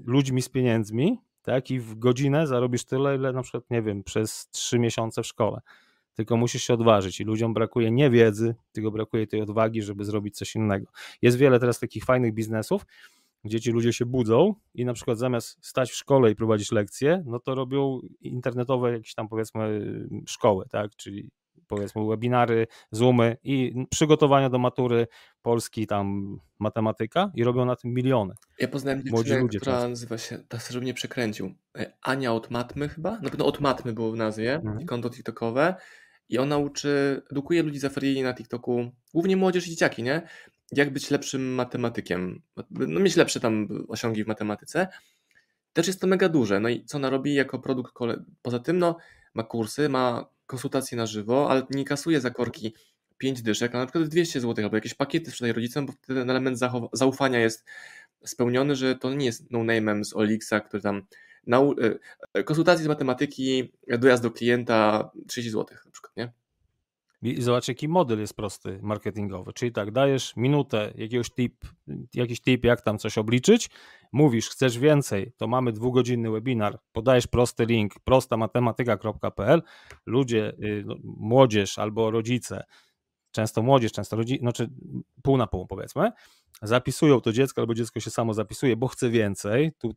ludźmi 0.06 0.42
z 0.42 0.50
pieniędzmi, 0.50 1.18
tak, 1.42 1.72
i 1.72 1.80
w 1.80 1.96
godzinę 1.96 2.48
zarobisz 2.48 2.86
tyle, 2.86 3.16
ile 3.16 3.34
na 3.34 3.42
przykład, 3.42 3.64
nie 3.70 3.82
wiem, 3.82 4.04
przez 4.04 4.50
trzy 4.50 4.80
miesiące 4.80 5.24
w 5.24 5.28
szkole. 5.28 5.62
Tylko 6.14 6.38
musisz 6.38 6.64
się 6.64 6.74
odważyć 6.74 7.20
i 7.20 7.24
ludziom 7.24 7.54
brakuje 7.54 7.92
nie 7.92 8.10
wiedzy, 8.10 8.56
tylko 8.72 8.92
brakuje 8.92 9.28
tej 9.28 9.42
odwagi, 9.42 9.82
żeby 9.82 10.06
zrobić 10.06 10.38
coś 10.38 10.56
innego. 10.56 10.92
Jest 11.22 11.38
wiele 11.38 11.60
teraz 11.60 11.80
takich 11.80 12.06
fajnych 12.06 12.34
biznesów, 12.34 12.86
gdzie 13.44 13.62
ci 13.62 13.72
ludzie 13.72 13.94
się 13.94 14.06
budzą 14.06 14.56
i 14.74 14.86
na 14.86 14.94
przykład 14.94 15.18
zamiast 15.18 15.66
stać 15.66 15.92
w 15.92 15.96
szkole 15.96 16.32
i 16.32 16.36
prowadzić 16.36 16.72
lekcje, 16.72 17.24
no 17.26 17.40
to 17.40 17.56
robią 17.56 18.00
internetowe 18.22 18.92
jakieś 18.94 19.14
tam 19.14 19.28
powiedzmy 19.28 19.82
szkoły, 20.28 20.66
tak, 20.70 20.96
czyli 20.96 21.32
powiedzmy 21.68 22.08
webinary, 22.08 22.68
zoomy 22.92 23.38
i 23.44 23.74
przygotowania 23.90 24.50
do 24.50 24.60
matury 24.60 25.08
Polski, 25.42 25.88
tam 25.88 26.38
matematyka 26.60 27.32
i 27.36 27.44
robią 27.44 27.66
na 27.66 27.76
tym 27.76 27.94
miliony. 27.94 28.34
Ja 28.60 28.68
poznałem 28.68 29.04
dziewczynę, 29.04 29.40
ludzie 29.40 29.60
która 29.60 29.76
często. 29.76 29.90
nazywa 29.90 30.18
się, 30.18 30.38
tak 30.38 30.62
żeby 30.70 30.82
mnie 30.82 30.94
przekręcił, 30.94 31.54
e, 31.78 31.94
Ania 32.02 32.34
od 32.34 32.52
Matmy 32.52 32.90
chyba, 32.90 33.20
na 33.20 33.30
pewno 33.30 33.46
od 33.46 33.60
Matmy 33.60 33.94
było 33.94 34.12
w 34.12 34.16
nazwie, 34.16 34.56
mhm. 34.56 34.86
konto 34.86 35.10
tiktokowe 35.10 35.76
i 36.34 36.38
ona 36.38 36.58
uczy, 36.58 37.22
edukuje 37.32 37.64
ludzi 37.64 37.80
z 37.80 37.86
affiliate 37.86 38.24
na 38.24 38.34
TikToku, 38.34 38.92
głównie 39.14 39.38
młodzież 39.38 39.68
i 39.68 39.70
dzieciaki, 39.70 40.04
nie? 40.04 40.22
Jak 40.72 40.94
być 40.94 41.12
lepszym 41.12 41.54
matematykiem, 41.54 42.42
no 42.72 43.00
mieć 43.00 43.16
lepsze 43.16 43.40
tam 43.40 43.68
osiągi 43.88 44.24
w 44.24 44.28
matematyce. 44.28 44.88
Też 45.74 45.88
jest 45.88 46.02
to 46.02 46.08
mega 46.08 46.30
duże. 46.30 46.60
No 46.60 46.70
i 46.70 46.86
co 46.86 46.98
ona 46.98 47.10
robi 47.10 47.34
jako 47.34 47.60
produkt? 47.60 47.94
Poza 48.42 48.60
tym, 48.60 48.80
no, 48.80 48.98
ma 49.34 49.44
kursy, 49.44 49.90
ma 49.90 50.26
konsultacje 50.46 50.98
na 50.98 51.06
żywo, 51.06 51.52
ale 51.52 51.64
nie 51.70 51.86
kasuje 51.86 52.22
za 52.22 52.30
korki 52.30 52.74
5 53.18 53.42
dyszek, 53.42 53.76
a 53.76 53.78
na 53.78 53.86
przykład 53.86 54.08
200 54.08 54.42
zł, 54.42 54.66
albo 54.66 54.78
jakieś 54.78 54.94
pakiety 54.94 55.32
sprzedaje 55.32 55.54
rodzicom, 55.54 55.86
bo 55.86 55.94
ten 56.08 56.30
element 56.30 56.60
zaufania 56.94 57.40
jest 57.40 57.66
spełniony, 58.26 58.76
że 58.76 58.96
to 58.96 59.14
nie 59.14 59.26
jest 59.26 59.52
no-name'em 59.52 60.04
z 60.04 60.16
Olixa, 60.16 60.60
który 60.60 60.84
tam 60.84 61.02
konsultacje 62.46 62.86
z 62.86 62.88
matematyki, 62.88 63.74
dojazd 64.00 64.24
do 64.24 64.32
klienta 64.32 65.12
30 65.28 65.52
zł 65.52 65.78
na 65.86 65.92
przykład, 65.92 66.18
nie? 66.18 66.34
I 67.24 67.42
zobacz, 67.42 67.68
jaki 67.68 67.88
model 67.88 68.20
jest 68.20 68.36
prosty 68.36 68.80
marketingowy. 68.82 69.54
Czyli 69.54 69.72
tak, 69.72 69.92
dajesz 69.92 70.36
minutę 70.36 70.94
jakiegoś 70.96 71.30
tip, 71.30 71.66
jakiś 72.14 72.42
tip, 72.42 72.66
jak 72.66 72.82
tam 72.82 72.98
coś 72.98 73.18
obliczyć, 73.18 73.70
mówisz, 74.12 74.50
chcesz 74.50 74.80
więcej, 74.80 75.32
to 75.38 75.48
mamy 75.48 75.72
dwugodzinny 75.72 76.32
webinar, 76.32 76.80
podajesz 76.92 77.28
prosty 77.28 77.66
link, 77.66 77.94
prostamatematyka.pl, 78.04 79.62
ludzie, 80.06 80.54
y, 80.64 80.84
no, 80.86 80.96
młodzież 81.04 81.80
albo 81.80 82.12
rodzice, 82.12 82.64
często 83.32 83.64
młodzież, 83.64 83.92
często 83.92 84.16
rodzice, 84.16 84.40
znaczy 84.40 84.70
pół 85.24 85.38
na 85.38 85.48
pół 85.48 85.68
powiedzmy, 85.68 86.12
zapisują 86.62 87.22
to 87.22 87.32
dziecko, 87.32 87.62
albo 87.62 87.74
dziecko 87.74 88.00
się 88.00 88.10
samo 88.12 88.34
zapisuje, 88.34 88.78
bo 88.78 88.88
chce 88.88 89.10
więcej. 89.10 89.72
Tu 89.78 89.94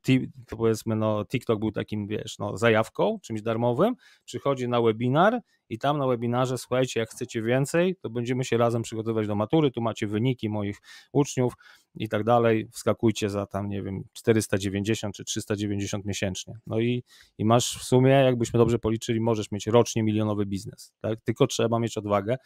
to 0.47 0.57
powiedzmy, 0.57 0.97
no, 0.97 1.25
TikTok 1.25 1.59
był 1.59 1.73
takim, 1.73 2.07
wiesz, 2.07 2.39
no, 2.39 2.57
zajawką, 2.57 3.19
czymś 3.23 3.43
darmowym. 3.43 3.95
Przychodzi 4.25 4.69
na 4.69 4.83
webinar 4.83 5.41
i 5.69 5.79
tam 5.79 5.99
na 5.99 6.07
webinarze, 6.07 6.59
słuchajcie, 6.59 7.01
jak 7.01 7.11
chcecie 7.11 7.43
więcej, 7.43 7.97
to 7.97 8.11
będziemy 8.11 8.45
się 8.45 8.57
razem 8.57 8.83
przygotowywać 8.83 9.27
do 9.27 9.35
matury, 9.35 9.71
tu 9.71 9.81
macie 9.81 10.07
wyniki 10.07 10.49
moich 10.49 10.79
uczniów 11.13 11.53
i 11.95 12.09
tak 12.09 12.25
dalej, 12.25 12.69
wskakujcie 12.73 13.31
za 13.31 13.47
tam, 13.47 13.69
nie 13.69 13.83
wiem, 13.83 14.03
490 14.13 15.15
czy 15.15 15.25
390 15.25 16.05
miesięcznie. 16.05 16.55
No 16.67 16.81
i, 16.81 17.05
i 17.39 17.45
masz 17.45 17.79
w 17.79 17.85
sumie, 17.85 18.11
jakbyśmy 18.11 18.59
dobrze 18.59 18.79
policzyli, 18.79 19.21
możesz 19.21 19.51
mieć 19.51 19.67
rocznie 19.67 20.03
milionowy 20.03 20.47
biznes, 20.47 20.93
tak? 21.01 21.21
Tylko 21.21 21.47
trzeba 21.47 21.79
mieć 21.79 21.99
odwagę, 21.99 22.37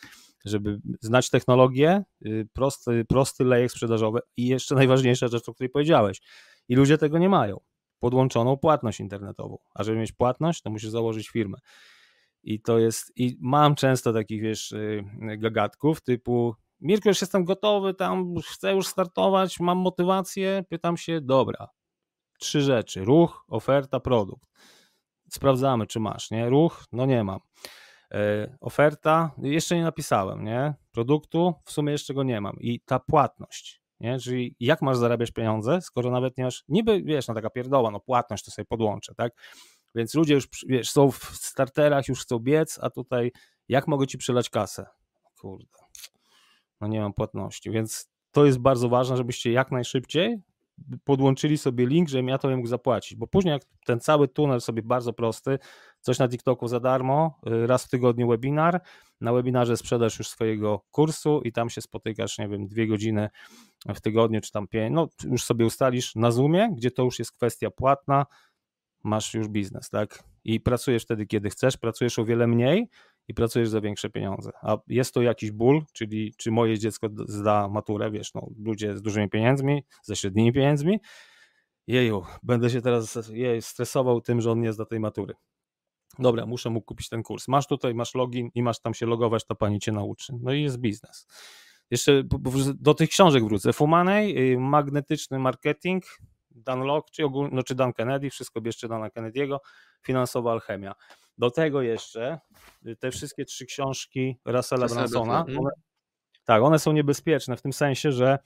żeby 0.44 0.80
znać 1.00 1.30
technologię, 1.30 2.02
y, 2.26 2.48
prosty, 2.52 3.04
prosty 3.08 3.44
lejek 3.44 3.72
sprzedażowy 4.00 4.20
i 4.36 4.46
jeszcze 4.46 4.74
najważniejsza 4.74 5.28
rzecz, 5.28 5.48
o 5.48 5.54
której 5.54 5.70
powiedziałeś, 5.70 6.20
i 6.68 6.74
ludzie 6.74 6.98
tego 6.98 7.18
nie 7.18 7.28
mają, 7.28 7.60
podłączoną 7.98 8.56
płatność 8.56 9.00
internetową, 9.00 9.58
a 9.74 9.82
żeby 9.84 9.98
mieć 9.98 10.12
płatność, 10.12 10.62
to 10.62 10.70
musisz 10.70 10.90
założyć 10.90 11.28
firmę. 11.28 11.58
I 12.42 12.62
to 12.62 12.78
jest, 12.78 13.12
i 13.16 13.36
mam 13.40 13.74
często 13.74 14.12
takich, 14.12 14.42
wiesz, 14.42 14.72
y, 14.72 15.04
gagatków 15.38 16.00
typu 16.00 16.54
Mirko, 16.80 17.08
już 17.08 17.20
jestem 17.20 17.44
gotowy, 17.44 17.94
tam 17.94 18.34
chcę 18.52 18.74
już 18.74 18.86
startować, 18.86 19.60
mam 19.60 19.78
motywację, 19.78 20.64
pytam 20.68 20.96
się, 20.96 21.20
dobra, 21.20 21.68
trzy 22.38 22.60
rzeczy, 22.60 23.04
ruch, 23.04 23.44
oferta, 23.48 24.00
produkt. 24.00 24.48
Sprawdzamy, 25.30 25.86
czy 25.86 26.00
masz, 26.00 26.30
nie? 26.30 26.48
Ruch, 26.48 26.84
no 26.92 27.06
nie 27.06 27.24
mam. 27.24 27.40
E, 28.14 28.56
oferta, 28.60 29.30
jeszcze 29.42 29.76
nie 29.76 29.82
napisałem, 29.82 30.44
nie? 30.44 30.74
Produktu, 30.92 31.54
w 31.64 31.72
sumie 31.72 31.92
jeszcze 31.92 32.14
go 32.14 32.22
nie 32.22 32.40
mam. 32.40 32.56
I 32.60 32.80
ta 32.80 32.98
płatność, 32.98 33.79
nie? 34.00 34.18
Czyli 34.18 34.54
jak 34.60 34.82
masz 34.82 34.96
zarabiać 34.96 35.30
pieniądze, 35.30 35.80
skoro 35.80 36.10
nawet 36.10 36.38
nie 36.38 36.44
masz, 36.44 36.64
niby, 36.68 37.02
wiesz, 37.02 37.28
no 37.28 37.34
taka 37.34 37.50
pierdoła, 37.50 37.90
no 37.90 38.00
płatność 38.00 38.44
to 38.44 38.50
sobie 38.50 38.66
podłączę, 38.66 39.14
tak? 39.14 39.32
Więc 39.94 40.14
ludzie 40.14 40.34
już, 40.34 40.48
wiesz, 40.66 40.90
są 40.90 41.10
w 41.10 41.24
starterach, 41.24 42.08
już 42.08 42.22
chcą 42.22 42.38
biec, 42.38 42.78
a 42.82 42.90
tutaj 42.90 43.32
jak 43.68 43.88
mogę 43.88 44.06
ci 44.06 44.18
przelać 44.18 44.50
kasę? 44.50 44.86
Kurde, 45.40 45.78
no 46.80 46.88
nie 46.88 47.00
mam 47.00 47.12
płatności, 47.12 47.70
więc 47.70 48.10
to 48.30 48.46
jest 48.46 48.58
bardzo 48.58 48.88
ważne, 48.88 49.16
żebyście 49.16 49.52
jak 49.52 49.70
najszybciej 49.70 50.38
podłączyli 51.04 51.58
sobie 51.58 51.86
link, 51.86 52.08
żebym 52.08 52.28
ja 52.28 52.38
to 52.38 52.56
mógł 52.56 52.68
zapłacić, 52.68 53.18
bo 53.18 53.26
później 53.26 53.52
jak 53.52 53.62
ten 53.86 54.00
cały 54.00 54.28
tunel 54.28 54.60
sobie 54.60 54.82
bardzo 54.82 55.12
prosty, 55.12 55.58
coś 56.00 56.18
na 56.18 56.28
TikToku 56.28 56.68
za 56.68 56.80
darmo, 56.80 57.40
y, 57.46 57.66
raz 57.66 57.84
w 57.84 57.88
tygodniu 57.88 58.28
webinar, 58.28 58.80
na 59.20 59.32
webinarze 59.32 59.76
sprzedasz 59.76 60.18
już 60.18 60.28
swojego 60.28 60.80
kursu 60.90 61.40
i 61.44 61.52
tam 61.52 61.70
się 61.70 61.80
spotykasz, 61.80 62.38
nie 62.38 62.48
wiem, 62.48 62.68
dwie 62.68 62.86
godziny 62.86 63.28
w 63.94 64.00
tygodniu, 64.00 64.40
czy 64.40 64.52
tam 64.52 64.68
pięć, 64.68 64.94
no 64.94 65.08
już 65.24 65.44
sobie 65.44 65.66
ustalisz 65.66 66.14
na 66.14 66.30
Zoomie, 66.30 66.68
gdzie 66.76 66.90
to 66.90 67.02
już 67.02 67.18
jest 67.18 67.32
kwestia 67.32 67.70
płatna, 67.70 68.26
masz 69.04 69.34
już 69.34 69.48
biznes, 69.48 69.90
tak? 69.90 70.24
I 70.44 70.60
pracujesz 70.60 71.02
wtedy, 71.02 71.26
kiedy 71.26 71.50
chcesz, 71.50 71.76
pracujesz 71.76 72.18
o 72.18 72.24
wiele 72.24 72.46
mniej 72.46 72.88
i 73.30 73.34
pracujesz 73.34 73.68
za 73.68 73.80
większe 73.80 74.10
pieniądze. 74.10 74.50
A 74.62 74.76
jest 74.88 75.14
to 75.14 75.22
jakiś 75.22 75.50
ból, 75.50 75.82
czyli 75.92 76.34
czy 76.36 76.50
moje 76.50 76.78
dziecko 76.78 77.08
zda 77.26 77.68
maturę, 77.68 78.10
wiesz, 78.10 78.34
no, 78.34 78.48
ludzie 78.58 78.96
z 78.96 79.02
dużymi 79.02 79.28
pieniędzmi, 79.28 79.84
ze 80.02 80.16
średnimi 80.16 80.52
pieniędzmi, 80.52 80.98
jeju, 81.86 82.22
będę 82.42 82.70
się 82.70 82.80
teraz 82.80 83.28
jej, 83.32 83.62
stresował 83.62 84.20
tym, 84.20 84.40
że 84.40 84.50
on 84.50 84.60
nie 84.60 84.72
zda 84.72 84.84
tej 84.84 85.00
matury. 85.00 85.34
Dobra, 86.18 86.46
muszę 86.46 86.70
mu 86.70 86.82
kupić 86.82 87.08
ten 87.08 87.22
kurs. 87.22 87.48
Masz 87.48 87.66
tutaj, 87.66 87.94
masz 87.94 88.14
login 88.14 88.50
i 88.54 88.62
masz 88.62 88.80
tam 88.80 88.94
się 88.94 89.06
logować, 89.06 89.46
to 89.46 89.54
pani 89.54 89.80
cię 89.80 89.92
nauczy. 89.92 90.32
No 90.42 90.52
i 90.52 90.62
jest 90.62 90.78
biznes. 90.78 91.26
Jeszcze 91.90 92.22
do 92.74 92.94
tych 92.94 93.10
książek 93.10 93.44
wrócę. 93.44 93.72
Fumanej, 93.72 94.52
y, 94.52 94.58
magnetyczny 94.58 95.38
marketing, 95.38 96.04
Dan 96.50 96.80
Locke, 96.80 97.10
czy, 97.12 97.24
ogólnie, 97.24 97.50
no, 97.52 97.62
czy 97.62 97.74
Dan 97.74 97.92
Kennedy, 97.92 98.30
wszystko 98.30 98.60
bierzcie 98.60 98.88
Dana 98.88 99.08
Kennedy'ego, 99.08 99.58
finansowa 100.02 100.52
alchemia. 100.52 100.94
Do 101.40 101.50
tego 101.50 101.82
jeszcze 101.82 102.40
y, 102.86 102.96
te 102.96 103.10
wszystkie 103.10 103.44
trzy 103.44 103.66
książki 103.66 104.36
Russella 104.44 104.86
Bransona, 104.86 105.40
mhm. 105.40 105.58
one, 105.58 105.70
tak, 106.44 106.62
one 106.62 106.78
są 106.78 106.92
niebezpieczne 106.92 107.56
w 107.56 107.62
tym 107.62 107.72
sensie, 107.72 108.12
że 108.12 108.38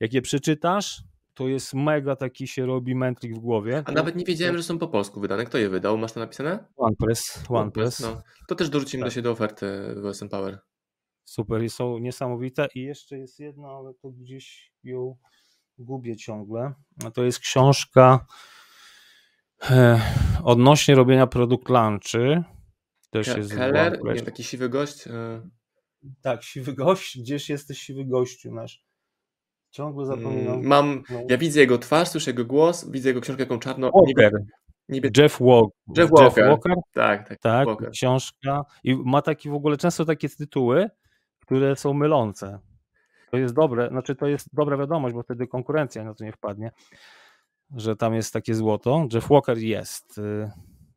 jak 0.00 0.12
je 0.12 0.22
przeczytasz, 0.22 1.02
to 1.34 1.48
jest 1.48 1.74
mega 1.74 2.16
taki 2.16 2.48
się 2.48 2.66
robi 2.66 2.94
mętlik 2.94 3.34
w 3.34 3.38
głowie. 3.38 3.82
A 3.86 3.92
nawet 3.92 4.16
nie 4.16 4.24
wiedziałem, 4.24 4.56
że 4.56 4.62
są 4.62 4.78
po 4.78 4.88
polsku 4.88 5.20
wydane. 5.20 5.44
Kto 5.44 5.58
je 5.58 5.68
wydał? 5.68 5.98
Masz 5.98 6.12
to 6.12 6.20
napisane? 6.20 6.64
OnePress. 6.76 7.44
OnePress. 7.48 8.00
No. 8.00 8.22
To 8.48 8.54
też 8.54 8.68
dorzucimy 8.68 9.04
tak. 9.04 9.14
do 9.14 9.22
do 9.22 9.30
oferty 9.30 9.94
w 9.96 10.06
OSM 10.06 10.28
Power. 10.28 10.58
Super 11.24 11.62
i 11.62 11.70
są 11.70 11.98
niesamowite. 11.98 12.68
I 12.74 12.82
jeszcze 12.82 13.18
jest 13.18 13.40
jedna, 13.40 13.68
ale 13.68 13.94
to 13.94 14.10
gdzieś 14.10 14.72
ją 14.84 15.16
gubię 15.78 16.16
ciągle. 16.16 16.72
To 17.14 17.24
jest 17.24 17.38
książka 17.38 18.26
odnośnie 20.44 20.94
robienia 20.94 21.26
produkt 21.26 21.68
lunchy. 21.68 22.42
Też 23.10 23.26
Ke 23.26 23.38
jest 23.38 23.54
Keller, 23.54 23.98
nie, 24.04 24.22
taki 24.22 24.44
siwy 24.44 24.68
gość. 24.68 25.06
E... 25.06 25.40
Tak, 26.22 26.42
siwy 26.42 26.72
gość. 26.72 27.20
Gdzieś 27.20 27.48
jesteś 27.48 27.78
siwy 27.78 28.04
gościu 28.04 28.54
nasz. 28.54 28.84
Ciągle 29.70 30.06
zapominam. 30.06 30.54
Mm, 30.54 30.66
mam, 30.66 31.02
no. 31.10 31.20
Ja 31.28 31.38
widzę 31.38 31.60
jego 31.60 31.78
twarz, 31.78 32.08
słyszę 32.08 32.30
jego 32.30 32.44
głos, 32.44 32.90
widzę 32.90 33.08
jego 33.08 33.20
książkę 33.20 33.42
jaką 33.42 33.58
czarno. 33.58 33.90
Walker. 33.94 34.42
Niby... 34.88 35.10
Jeff, 35.16 35.40
Walk, 35.40 35.70
Jeff, 35.96 36.10
Walker. 36.10 36.44
Jeff 36.44 36.50
Walker. 36.50 36.74
Tak, 36.92 37.28
tak. 37.28 37.38
tak 37.38 37.66
Walker. 37.66 37.90
książka. 37.90 38.64
I 38.84 38.96
ma 38.96 39.22
taki 39.22 39.50
w 39.50 39.54
ogóle 39.54 39.76
często 39.76 40.04
takie 40.04 40.28
tytuły, 40.28 40.90
które 41.40 41.76
są 41.76 41.94
mylące. 41.94 42.58
To 43.30 43.36
jest 43.36 43.54
dobre, 43.54 43.88
znaczy 43.88 44.16
to 44.16 44.26
jest 44.26 44.48
dobra 44.52 44.76
wiadomość, 44.76 45.14
bo 45.14 45.22
wtedy 45.22 45.46
konkurencja 45.46 46.04
na 46.04 46.14
to 46.14 46.24
nie 46.24 46.32
wpadnie, 46.32 46.70
że 47.76 47.96
tam 47.96 48.14
jest 48.14 48.32
takie 48.32 48.54
złoto. 48.54 49.06
Jeff 49.12 49.28
Walker 49.28 49.58
jest. 49.58 50.18
Y, 50.18 50.50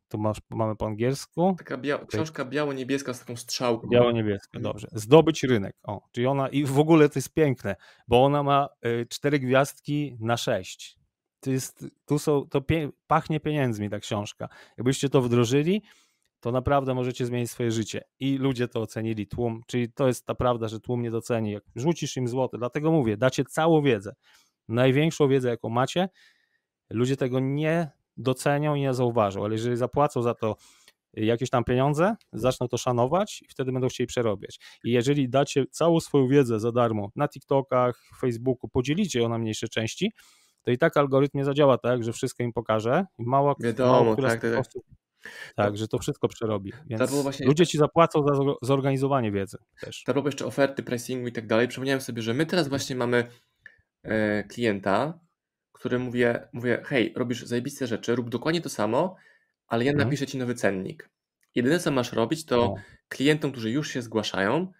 tu 0.08 0.18
masz, 0.18 0.38
mamy 0.50 0.76
po 0.76 0.86
angielsku. 0.86 1.54
Taka 1.58 1.76
bia 1.76 1.98
książka 2.06 2.44
biało-niebieska 2.44 3.14
z 3.14 3.20
taką 3.20 3.36
strzałką. 3.36 3.88
Biało-niebieska, 3.88 4.60
dobrze. 4.60 4.88
Zdobyć 4.92 5.42
rynek. 5.42 5.76
O, 5.82 6.08
czyli 6.12 6.26
ona, 6.26 6.48
i 6.48 6.64
w 6.64 6.78
ogóle 6.78 7.08
to 7.08 7.18
jest 7.18 7.34
piękne, 7.34 7.76
bo 8.08 8.24
ona 8.24 8.42
ma 8.42 8.68
y, 8.86 9.06
cztery 9.10 9.38
gwiazdki 9.38 10.16
na 10.20 10.36
sześć. 10.36 10.98
To 11.40 11.50
jest, 11.50 11.86
tu 12.06 12.18
są, 12.18 12.48
to 12.48 12.60
pie, 12.60 12.90
pachnie 13.06 13.40
pieniędzmi 13.40 13.90
ta 13.90 13.98
książka. 13.98 14.48
Jakbyście 14.78 15.08
to 15.08 15.22
wdrożyli, 15.22 15.82
to 16.40 16.52
naprawdę 16.52 16.94
możecie 16.94 17.26
zmienić 17.26 17.50
swoje 17.50 17.70
życie. 17.70 18.04
I 18.20 18.38
ludzie 18.38 18.68
to 18.68 18.80
ocenili, 18.80 19.26
tłum, 19.26 19.60
czyli 19.66 19.92
to 19.92 20.06
jest 20.06 20.26
ta 20.26 20.34
prawda, 20.34 20.68
że 20.68 20.80
tłum 20.80 21.02
nie 21.02 21.10
doceni. 21.10 21.52
Jak 21.52 21.62
rzucisz 21.76 22.16
im 22.16 22.28
złoto, 22.28 22.58
dlatego 22.58 22.92
mówię, 22.92 23.16
dacie 23.16 23.44
całą 23.44 23.82
wiedzę, 23.82 24.14
największą 24.68 25.28
wiedzę, 25.28 25.48
jaką 25.48 25.68
macie, 25.68 26.08
ludzie 26.90 27.16
tego 27.16 27.40
nie 27.40 27.90
docenią 28.16 28.74
i 28.74 28.80
nie 28.80 28.94
zauważą, 28.94 29.44
ale 29.44 29.54
jeżeli 29.54 29.76
zapłacą 29.76 30.22
za 30.22 30.34
to 30.34 30.56
jakieś 31.12 31.50
tam 31.50 31.64
pieniądze, 31.64 32.16
zaczną 32.32 32.68
to 32.68 32.78
szanować 32.78 33.42
i 33.42 33.48
wtedy 33.48 33.72
będą 33.72 33.88
chcieli 33.88 34.06
przerobić. 34.06 34.60
I 34.84 34.92
jeżeli 34.92 35.28
dacie 35.28 35.64
całą 35.70 36.00
swoją 36.00 36.28
wiedzę 36.28 36.60
za 36.60 36.72
darmo 36.72 37.10
na 37.16 37.28
TikTokach, 37.28 38.02
Facebooku, 38.20 38.68
podzielicie 38.68 39.20
ją 39.20 39.28
na 39.28 39.38
mniejsze 39.38 39.68
części, 39.68 40.12
to 40.62 40.70
i 40.70 40.78
tak 40.78 40.96
algorytm 40.96 41.38
nie 41.38 41.44
zadziała 41.44 41.78
tak, 41.78 42.04
że 42.04 42.12
wszystko 42.12 42.42
im 42.42 42.52
pokaże 42.52 43.06
i 43.18 43.24
mało, 43.24 43.56
Wiadomo, 43.60 43.92
mało 43.92 44.16
tak, 44.16 44.40
tak. 44.40 44.58
osób 44.58 44.84
tak, 45.54 45.76
że 45.76 45.88
to 45.88 45.98
wszystko 45.98 46.28
przerobi. 46.28 46.72
Więc 46.86 47.10
właśnie... 47.10 47.46
ludzie 47.46 47.66
ci 47.66 47.78
zapłacą 47.78 48.22
za 48.22 48.32
zorganizowanie 48.62 49.32
wiedzy 49.32 49.58
też. 49.80 50.04
Było 50.14 50.26
jeszcze 50.26 50.46
oferty, 50.46 50.82
pricingu 50.82 51.26
i 51.26 51.32
tak 51.32 51.46
dalej. 51.46 51.68
Przypomniałem 51.68 52.00
sobie, 52.00 52.22
że 52.22 52.34
my 52.34 52.46
teraz 52.46 52.68
właśnie 52.68 52.96
mamy 52.96 53.26
e, 54.02 54.44
klienta, 54.44 55.20
który 55.84 55.98
mówię, 55.98 56.48
mówię, 56.52 56.82
hej, 56.84 57.12
robisz 57.16 57.42
zajebiste 57.42 57.86
rzeczy, 57.86 58.14
rób 58.14 58.30
dokładnie 58.30 58.60
to 58.60 58.68
samo, 58.68 59.16
ale 59.66 59.84
ja 59.84 59.92
mhm. 59.92 60.08
napiszę 60.08 60.26
ci 60.26 60.38
nowy 60.38 60.54
cennik. 60.54 61.10
Jedyne 61.54 61.78
co 61.78 61.90
masz 61.90 62.12
robić, 62.12 62.44
to 62.44 62.74
klientom, 63.08 63.52
którzy 63.52 63.70
już 63.70 63.90
się 63.90 64.02
zgłaszają, 64.02 64.72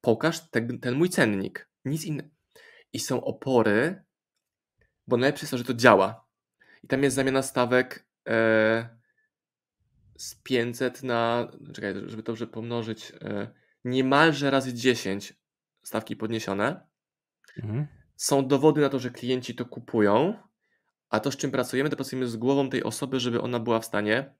pokaż 0.00 0.50
ten, 0.50 0.80
ten 0.80 0.94
mój 0.94 1.08
cennik. 1.08 1.68
Nic 1.84 2.04
innego. 2.04 2.28
I 2.92 2.98
są 2.98 3.24
opory, 3.24 4.02
bo 5.06 5.16
najlepsze 5.16 5.44
jest 5.44 5.50
to, 5.50 5.58
że 5.58 5.64
to 5.64 5.74
działa. 5.74 6.26
I 6.82 6.86
tam 6.86 7.02
jest 7.02 7.16
zamiana 7.16 7.42
stawek 7.42 8.06
e, 8.28 8.88
z 10.18 10.34
500 10.34 11.02
na, 11.02 11.48
czekaj, 11.74 11.94
żeby 12.06 12.22
to 12.22 12.32
dobrze 12.32 12.46
pomnożyć, 12.46 13.12
e, 13.20 13.48
niemalże 13.84 14.50
razy 14.50 14.74
10 14.74 15.34
stawki 15.82 16.16
podniesione. 16.16 16.86
Mhm. 17.56 17.86
Są 18.16 18.46
dowody 18.46 18.80
na 18.80 18.88
to, 18.88 18.98
że 18.98 19.10
klienci 19.10 19.54
to 19.54 19.64
kupują, 19.64 20.34
a 21.08 21.20
to, 21.20 21.30
z 21.30 21.36
czym 21.36 21.50
pracujemy, 21.50 21.90
to 21.90 21.96
pracujemy 21.96 22.26
z 22.26 22.36
głową 22.36 22.70
tej 22.70 22.82
osoby, 22.82 23.20
żeby 23.20 23.40
ona 23.40 23.60
była 23.60 23.80
w 23.80 23.84
stanie 23.84 24.34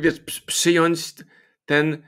wiesz, 0.00 0.20
przyjąć 0.46 1.14
ten 1.66 2.02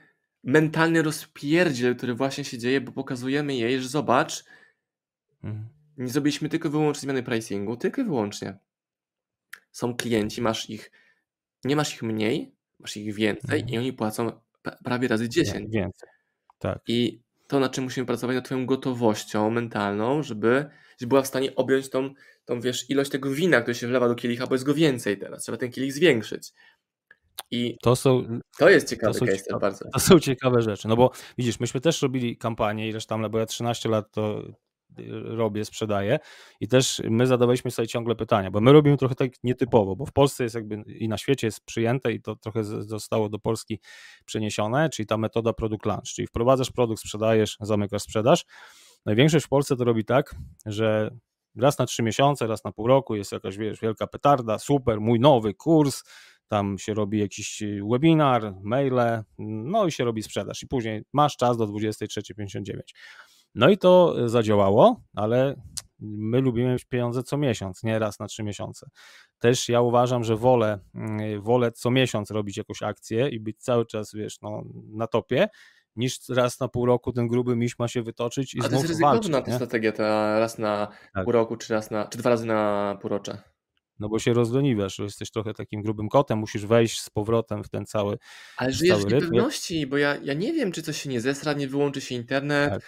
mentalny 0.45 1.03
rozpierdziel, 1.03 1.97
który 1.97 2.15
właśnie 2.15 2.45
się 2.45 2.59
dzieje, 2.59 2.81
bo 2.81 2.93
pokazujemy 2.93 3.55
jej, 3.55 3.81
że 3.81 3.89
zobacz, 3.89 4.45
mhm. 5.43 5.69
nie 5.97 6.09
zrobiliśmy 6.09 6.49
tylko 6.49 6.71
wyłącznie 6.71 7.01
zmiany 7.01 7.23
pricingu, 7.23 7.77
tylko 7.77 8.01
i 8.01 8.05
wyłącznie. 8.05 8.59
Są 9.73 9.97
klienci, 9.97 10.43
masz 10.43 10.71
ich, 10.71 10.91
nie 11.65 11.77
masz 11.77 11.95
ich 11.95 12.03
mniej, 12.03 12.55
masz 12.79 12.97
ich 12.97 13.15
więcej 13.15 13.61
mhm. 13.61 13.69
i 13.69 13.79
oni 13.79 13.93
płacą 13.93 14.41
prawie 14.85 15.09
razy 15.09 15.29
10. 15.29 15.73
Więcej. 15.73 16.09
Tak. 16.59 16.79
I 16.87 17.23
to, 17.49 17.61
nad 17.61 17.73
czym 17.73 17.85
musimy 17.85 18.07
pracować, 18.07 18.37
nad 18.37 18.45
twoją 18.45 18.67
gotowością 18.67 19.51
mentalną, 19.51 20.23
żeby, 20.23 20.67
żeby 21.01 21.09
była 21.09 21.23
w 21.23 21.27
stanie 21.27 21.55
objąć 21.55 21.91
tą, 21.91 22.11
tą, 22.45 22.61
wiesz, 22.61 22.91
ilość 22.91 23.11
tego 23.11 23.31
wina, 23.31 23.61
które 23.61 23.75
się 23.75 23.87
wlewa 23.87 24.09
do 24.09 24.15
kielicha, 24.15 24.47
bo 24.47 24.55
jest 24.55 24.65
go 24.65 24.75
więcej 24.75 25.19
teraz. 25.19 25.43
Trzeba 25.43 25.59
ten 25.59 25.71
kielich 25.71 25.93
zwiększyć. 25.93 26.53
I 27.51 27.77
to 27.83 27.97
są. 27.97 28.41
To 28.59 28.69
jest 28.71 28.91
ciekawe 28.91 29.19
to 29.19 29.27
case 29.27 29.39
ciekawe, 29.39 29.61
bardzo. 29.61 29.85
To 29.93 30.01
są 30.01 30.21
ciekawe 30.21 30.63
rzeczy. 30.63 30.89
No 30.89 30.97
bo 30.97 31.11
widzisz, 31.39 31.61
myśmy 31.61 31.81
też 31.81 32.03
robili 32.03 32.37
kampanię, 32.37 32.89
ileś 32.89 33.07
tam, 33.07 33.31
bo 33.31 33.39
ja 33.39 33.47
13 33.47 33.89
lat 33.89 34.11
to 34.11 34.43
robię, 35.25 35.65
sprzedaję 35.65 36.19
i 36.61 36.69
też 36.69 37.03
my 37.11 37.27
zadawaliśmy 37.27 37.71
sobie 37.71 37.89
ciągle 37.89 38.15
pytania, 38.15 38.51
bo 38.51 38.61
my 38.61 38.73
robimy 38.73 38.97
trochę 38.97 39.15
tak 39.15 39.31
nietypowo, 39.45 39.97
bo 39.97 40.07
w 40.07 40.13
Polsce 40.13 40.43
jest 40.43 40.55
jakby 40.55 40.75
i 40.75 41.09
na 41.09 41.19
świecie 41.19 41.47
jest 41.47 41.65
przyjęte 41.65 42.13
i 42.13 42.21
to 42.23 42.37
trochę 42.37 42.65
zostało 42.65 43.29
do 43.29 43.39
Polski 43.39 43.81
przeniesione, 44.25 44.89
czyli 44.89 45.07
ta 45.07 45.17
metoda 45.17 45.53
produkt 45.53 45.87
launch, 45.87 46.05
czyli 46.15 46.29
wprowadzasz 46.29 46.71
produkt, 46.71 47.01
sprzedajesz, 47.01 47.57
zamykasz 47.61 48.03
sprzedaż. 48.03 48.45
Największość 49.07 49.47
w 49.47 49.49
Polsce 49.49 49.77
to 49.77 49.85
robi 49.85 50.05
tak, 50.05 50.35
że 50.67 51.11
raz 51.57 51.79
na 51.79 51.87
trzy 51.87 52.03
miesiące, 52.03 52.47
raz 52.47 52.65
na 52.65 52.73
pół 52.73 52.87
roku 52.87 53.15
jest 53.15 53.33
jakaś 53.33 53.57
wiesz, 53.57 53.81
wielka 53.81 54.07
petarda, 54.07 54.59
super, 54.59 55.01
mój 55.01 55.21
nowy 55.21 55.55
kurs, 55.55 56.03
tam 56.49 56.79
się 56.79 56.95
robi 56.95 57.19
jakiś 57.19 57.63
webinar, 57.93 58.55
maile, 58.63 59.25
no 59.39 59.87
i 59.87 59.93
się 59.93 60.05
robi 60.05 60.23
sprzedaż 60.23 60.63
i 60.63 60.67
później 60.67 61.03
masz 61.13 61.37
czas 61.37 61.57
do 61.57 61.67
23.59. 61.67 62.81
No 63.57 63.69
i 63.69 63.79
to 63.79 64.15
zadziałało, 64.29 65.01
ale 65.15 65.55
my 66.01 66.41
lubimy 66.41 66.73
mieć 66.73 66.85
pieniądze 66.85 67.23
co 67.23 67.37
miesiąc, 67.37 67.83
nie 67.83 67.99
raz 67.99 68.19
na 68.19 68.27
trzy 68.27 68.43
miesiące. 68.43 68.87
Też 69.39 69.69
ja 69.69 69.81
uważam, 69.81 70.25
że 70.25 70.37
wolę, 70.37 70.79
mm, 70.95 71.43
wolę 71.43 71.73
co 71.73 71.91
miesiąc 71.91 72.31
robić 72.31 72.57
jakąś 72.57 72.83
akcję 72.83 73.29
i 73.29 73.41
być 73.41 73.57
cały 73.59 73.87
czas, 73.87 74.15
wiesz, 74.15 74.41
no, 74.43 74.63
na 74.93 75.07
topie, 75.07 75.49
niż 75.97 76.19
raz 76.29 76.61
na 76.61 76.69
pół 76.69 76.87
roku 76.87 77.13
ten 77.13 77.29
gruby 77.29 77.57
miś 77.57 77.79
ma 77.79 77.89
się 77.89 78.03
wytoczyć 78.03 78.55
i 78.55 78.59
A 78.59 78.63
znów 78.63 78.71
to 78.71 78.77
jest 78.77 78.89
ryzykowna 78.89 79.43
ta 79.43 79.53
strategia, 79.53 79.93
ta 79.93 80.39
raz 80.39 80.59
na 80.59 80.89
tak. 81.15 81.25
pół 81.25 81.33
roku, 81.33 81.57
czy 81.57 81.73
raz 81.73 81.91
na, 81.91 82.07
czy 82.07 82.19
dwa 82.19 82.31
razy 82.31 82.47
na 82.47 82.99
półrocze. 83.01 83.43
No 83.99 84.09
bo 84.09 84.19
się 84.19 84.33
rozleniwiasz, 84.33 84.99
jesteś 84.99 85.31
trochę 85.31 85.55
takim 85.55 85.83
grubym 85.83 86.09
kotem, 86.09 86.39
musisz 86.39 86.67
wejść 86.67 87.01
z 87.01 87.11
powrotem 87.11 87.65
w 87.65 87.69
ten 87.69 87.87
cały 87.87 88.19
Ale 88.57 88.73
żyjesz 88.73 88.99
w 88.99 89.13
niepewności, 89.13 89.87
bo 89.87 89.97
ja, 89.97 90.17
ja 90.23 90.35
nie 90.35 90.53
wiem, 90.53 90.73
czy 90.73 90.83
coś 90.83 91.03
się 91.03 91.11
nie 91.11 91.21
zesra, 91.21 91.53
nie 91.53 91.69
wyłączy 91.69 92.01
się 92.01 92.15
internet. 92.15 92.71
Tak. 92.71 92.83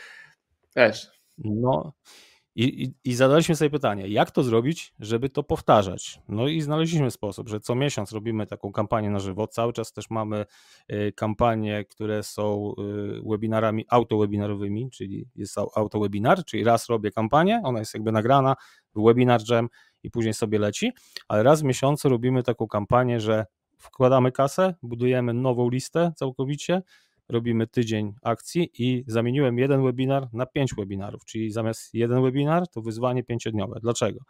Wiesz. 0.76 1.10
No 1.38 1.92
i, 2.58 2.84
i, 2.84 3.10
i 3.10 3.14
zadaliśmy 3.14 3.56
sobie 3.56 3.70
pytanie, 3.70 4.08
jak 4.08 4.30
to 4.30 4.42
zrobić, 4.42 4.94
żeby 5.00 5.28
to 5.30 5.42
powtarzać? 5.42 6.20
No 6.28 6.48
i 6.48 6.60
znaleźliśmy 6.60 7.10
sposób, 7.10 7.48
że 7.48 7.60
co 7.60 7.74
miesiąc 7.74 8.12
robimy 8.12 8.46
taką 8.46 8.72
kampanię 8.72 9.10
na 9.10 9.18
żywo. 9.18 9.46
Cały 9.46 9.72
czas 9.72 9.92
też 9.92 10.10
mamy 10.10 10.46
y, 10.92 11.12
kampanie, 11.16 11.84
które 11.84 12.22
są 12.22 12.74
y, 13.18 13.22
webinarami 13.30 13.84
autowebinarowymi, 13.88 14.90
czyli 14.90 15.28
jest 15.34 15.58
autowebinar, 15.58 16.44
czyli 16.44 16.64
raz 16.64 16.88
robię 16.88 17.10
kampanię, 17.10 17.60
ona 17.64 17.78
jest 17.78 17.94
jakby 17.94 18.12
nagrana, 18.12 18.56
webinar 18.96 19.40
jam 19.50 19.68
i 20.02 20.10
później 20.10 20.34
sobie 20.34 20.58
leci, 20.58 20.92
ale 21.28 21.42
raz 21.42 21.60
w 21.60 21.64
miesiącu 21.64 22.08
robimy 22.08 22.42
taką 22.42 22.66
kampanię, 22.66 23.20
że 23.20 23.46
wkładamy 23.78 24.32
kasę, 24.32 24.74
budujemy 24.82 25.34
nową 25.34 25.70
listę 25.70 26.12
całkowicie, 26.16 26.82
robimy 27.28 27.66
tydzień 27.66 28.14
akcji 28.22 28.70
i 28.78 29.04
zamieniłem 29.06 29.58
jeden 29.58 29.84
webinar 29.84 30.28
na 30.32 30.46
pięć 30.46 30.74
webinarów, 30.74 31.24
czyli 31.24 31.50
zamiast 31.50 31.94
jeden 31.94 32.22
webinar 32.22 32.68
to 32.68 32.82
wyzwanie 32.82 33.24
pięciodniowe. 33.24 33.78
Dlaczego? 33.82 34.20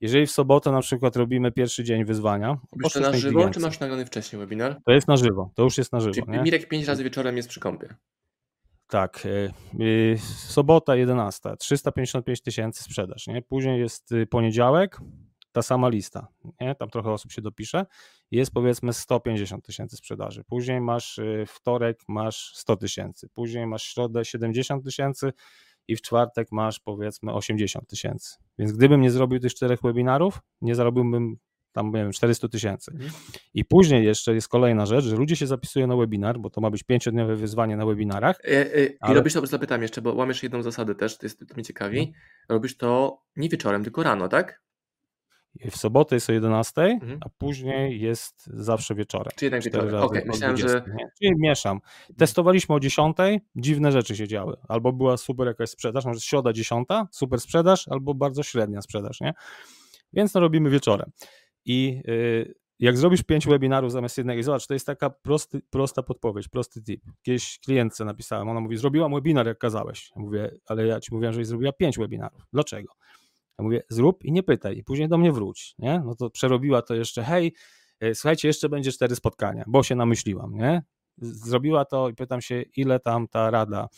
Jeżeli 0.00 0.26
w 0.26 0.30
sobotę 0.30 0.72
na 0.72 0.80
przykład 0.80 1.16
robimy 1.16 1.52
pierwszy 1.52 1.84
dzień 1.84 2.04
wyzwania. 2.04 2.58
Robisz 2.72 2.92
to 2.92 3.00
na 3.00 3.12
żywo, 3.12 3.50
czy 3.50 3.60
masz 3.60 3.80
nagrany 3.80 4.06
wcześniej 4.06 4.40
webinar? 4.40 4.76
To 4.84 4.92
jest 4.92 5.08
na 5.08 5.16
żywo, 5.16 5.50
to 5.54 5.62
już 5.62 5.78
jest 5.78 5.92
na 5.92 6.00
żywo. 6.00 6.14
Czyli 6.14 6.26
nie? 6.28 6.42
Mirek 6.42 6.68
pięć 6.68 6.86
razy 6.86 7.04
wieczorem 7.04 7.36
jest 7.36 7.48
przy 7.48 7.60
kąpie. 7.60 7.94
Tak, 8.86 9.26
yy, 9.78 10.18
sobota 10.46 10.96
11, 10.96 11.56
355 11.58 12.42
tysięcy 12.42 12.82
sprzedaż, 12.82 13.26
nie? 13.26 13.42
Później 13.42 13.80
jest 13.80 14.12
y, 14.12 14.26
poniedziałek, 14.26 15.00
ta 15.52 15.62
sama 15.62 15.88
lista, 15.88 16.28
nie? 16.60 16.74
tam 16.74 16.90
trochę 16.90 17.10
osób 17.10 17.32
się 17.32 17.42
dopisze, 17.42 17.86
jest 18.30 18.52
powiedzmy 18.52 18.92
150 18.92 19.64
tysięcy 19.64 19.96
sprzedaży. 19.96 20.44
Później 20.44 20.80
masz 20.80 21.18
y, 21.18 21.44
wtorek, 21.48 21.98
masz 22.08 22.52
100 22.54 22.76
tysięcy, 22.76 23.28
później 23.34 23.66
masz 23.66 23.82
środę 23.82 24.24
70 24.24 24.84
tysięcy 24.84 25.32
i 25.88 25.96
w 25.96 26.02
czwartek 26.02 26.48
masz 26.52 26.80
powiedzmy 26.80 27.32
80 27.32 27.88
tysięcy. 27.88 28.36
Więc 28.58 28.72
gdybym 28.72 29.00
nie 29.00 29.10
zrobił 29.10 29.38
tych 29.40 29.54
czterech 29.54 29.80
webinarów, 29.82 30.40
nie 30.60 30.74
zarobiłbym 30.74 31.36
tam 31.72 31.86
nie 31.86 32.02
wiem, 32.02 32.12
400 32.12 32.48
tysięcy. 32.48 32.90
Mhm. 32.92 33.10
I 33.54 33.64
później 33.64 34.04
jeszcze 34.04 34.34
jest 34.34 34.48
kolejna 34.48 34.86
rzecz, 34.86 35.04
że 35.04 35.16
ludzie 35.16 35.36
się 35.36 35.46
zapisują 35.46 35.86
na 35.86 35.96
webinar, 35.96 36.38
bo 36.38 36.50
to 36.50 36.60
ma 36.60 36.70
być 36.70 36.82
pięciodniowe 36.82 37.36
wyzwanie 37.36 37.76
na 37.76 37.86
webinarach. 37.86 38.40
E, 38.44 38.74
e, 38.74 38.86
I 38.86 38.96
ale... 39.00 39.14
robisz 39.14 39.32
to, 39.32 39.46
zapytam 39.46 39.82
jeszcze, 39.82 40.02
bo 40.02 40.14
łamiesz 40.14 40.42
jedną 40.42 40.62
zasadę 40.62 40.94
też, 40.94 41.18
to, 41.18 41.26
jest, 41.26 41.38
to 41.48 41.54
mnie 41.54 41.64
ciekawi. 41.64 41.98
Mhm. 41.98 42.16
Robisz 42.48 42.76
to 42.76 43.20
nie 43.36 43.48
wieczorem, 43.48 43.84
tylko 43.84 44.02
rano, 44.02 44.28
tak? 44.28 44.62
W 45.70 45.76
sobotę 45.76 46.16
jest 46.16 46.30
o 46.30 46.32
11, 46.32 46.82
mhm. 46.82 47.18
a 47.20 47.28
później 47.28 48.00
jest 48.00 48.46
zawsze 48.46 48.94
wieczorem. 48.94 49.32
Czyli 49.36 49.46
jednak 49.46 49.62
wieczorem. 49.62 49.94
Okej, 49.94 50.04
okay, 50.04 50.22
myślałem, 50.26 50.56
że. 50.56 50.84
Czyli 51.22 51.34
mieszam. 51.38 51.80
Testowaliśmy 52.16 52.74
o 52.74 52.80
10, 52.80 53.16
dziwne 53.56 53.92
rzeczy 53.92 54.16
się 54.16 54.28
działy. 54.28 54.56
Albo 54.68 54.92
była 54.92 55.16
super 55.16 55.46
jakaś 55.46 55.70
sprzedaż, 55.70 56.04
może 56.04 56.20
środa 56.20 56.52
10, 56.52 56.88
super 57.10 57.40
sprzedaż, 57.40 57.88
albo 57.88 58.14
bardzo 58.14 58.42
średnia 58.42 58.82
sprzedaż, 58.82 59.20
nie? 59.20 59.34
Więc 60.12 60.34
no 60.34 60.40
robimy 60.40 60.70
wieczorem. 60.70 61.10
I 61.64 62.02
y, 62.08 62.54
jak 62.78 62.96
zrobisz 62.96 63.22
pięć 63.22 63.46
webinarów 63.46 63.92
zamiast 63.92 64.18
jednego, 64.18 64.40
i 64.40 64.42
zobacz, 64.42 64.66
to 64.66 64.74
jest 64.74 64.86
taka 64.86 65.10
prosty, 65.10 65.60
prosta 65.70 66.02
podpowiedź, 66.02 66.48
prosty 66.48 66.82
tip. 66.82 67.02
Kiedyś 67.22 67.58
klientce 67.58 68.04
napisałem, 68.04 68.48
ona 68.48 68.60
mówi, 68.60 68.76
zrobiłam 68.76 69.14
webinar 69.14 69.46
jak 69.46 69.58
kazałeś. 69.58 70.10
Ja 70.16 70.22
mówię, 70.22 70.50
ale 70.66 70.86
ja 70.86 71.00
ci 71.00 71.14
mówiłem, 71.14 71.34
że 71.34 71.44
zrobiła 71.44 71.72
pięć 71.72 71.98
webinarów. 71.98 72.46
Dlaczego? 72.52 72.92
Ja 73.58 73.64
mówię, 73.64 73.82
zrób 73.88 74.24
i 74.24 74.32
nie 74.32 74.42
pytaj, 74.42 74.78
i 74.78 74.84
później 74.84 75.08
do 75.08 75.18
mnie 75.18 75.32
wróć, 75.32 75.74
nie? 75.78 76.02
No 76.04 76.14
to 76.14 76.30
przerobiła 76.30 76.82
to 76.82 76.94
jeszcze, 76.94 77.22
hej, 77.22 77.54
y, 78.04 78.14
słuchajcie, 78.14 78.48
jeszcze 78.48 78.68
będzie 78.68 78.92
cztery 78.92 79.16
spotkania, 79.16 79.64
bo 79.66 79.82
się 79.82 79.94
namyśliłam, 79.94 80.54
nie? 80.54 80.82
Zrobiła 81.18 81.84
to 81.84 82.08
i 82.08 82.14
pytam 82.14 82.40
się, 82.40 82.62
ile 82.76 83.00
tam 83.00 83.28
ta 83.28 83.50
rada 83.50 83.88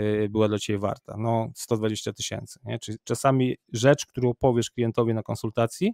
y, 0.00 0.28
była 0.30 0.48
dla 0.48 0.58
Ciebie 0.58 0.78
warta? 0.78 1.16
No 1.18 1.50
120 1.54 2.12
tysięcy, 2.12 2.60
nie? 2.64 2.78
Czyli 2.78 2.98
czasami 3.04 3.56
rzecz, 3.72 4.06
którą 4.06 4.34
powiesz 4.34 4.70
klientowi 4.70 5.14
na 5.14 5.22
konsultacji, 5.22 5.92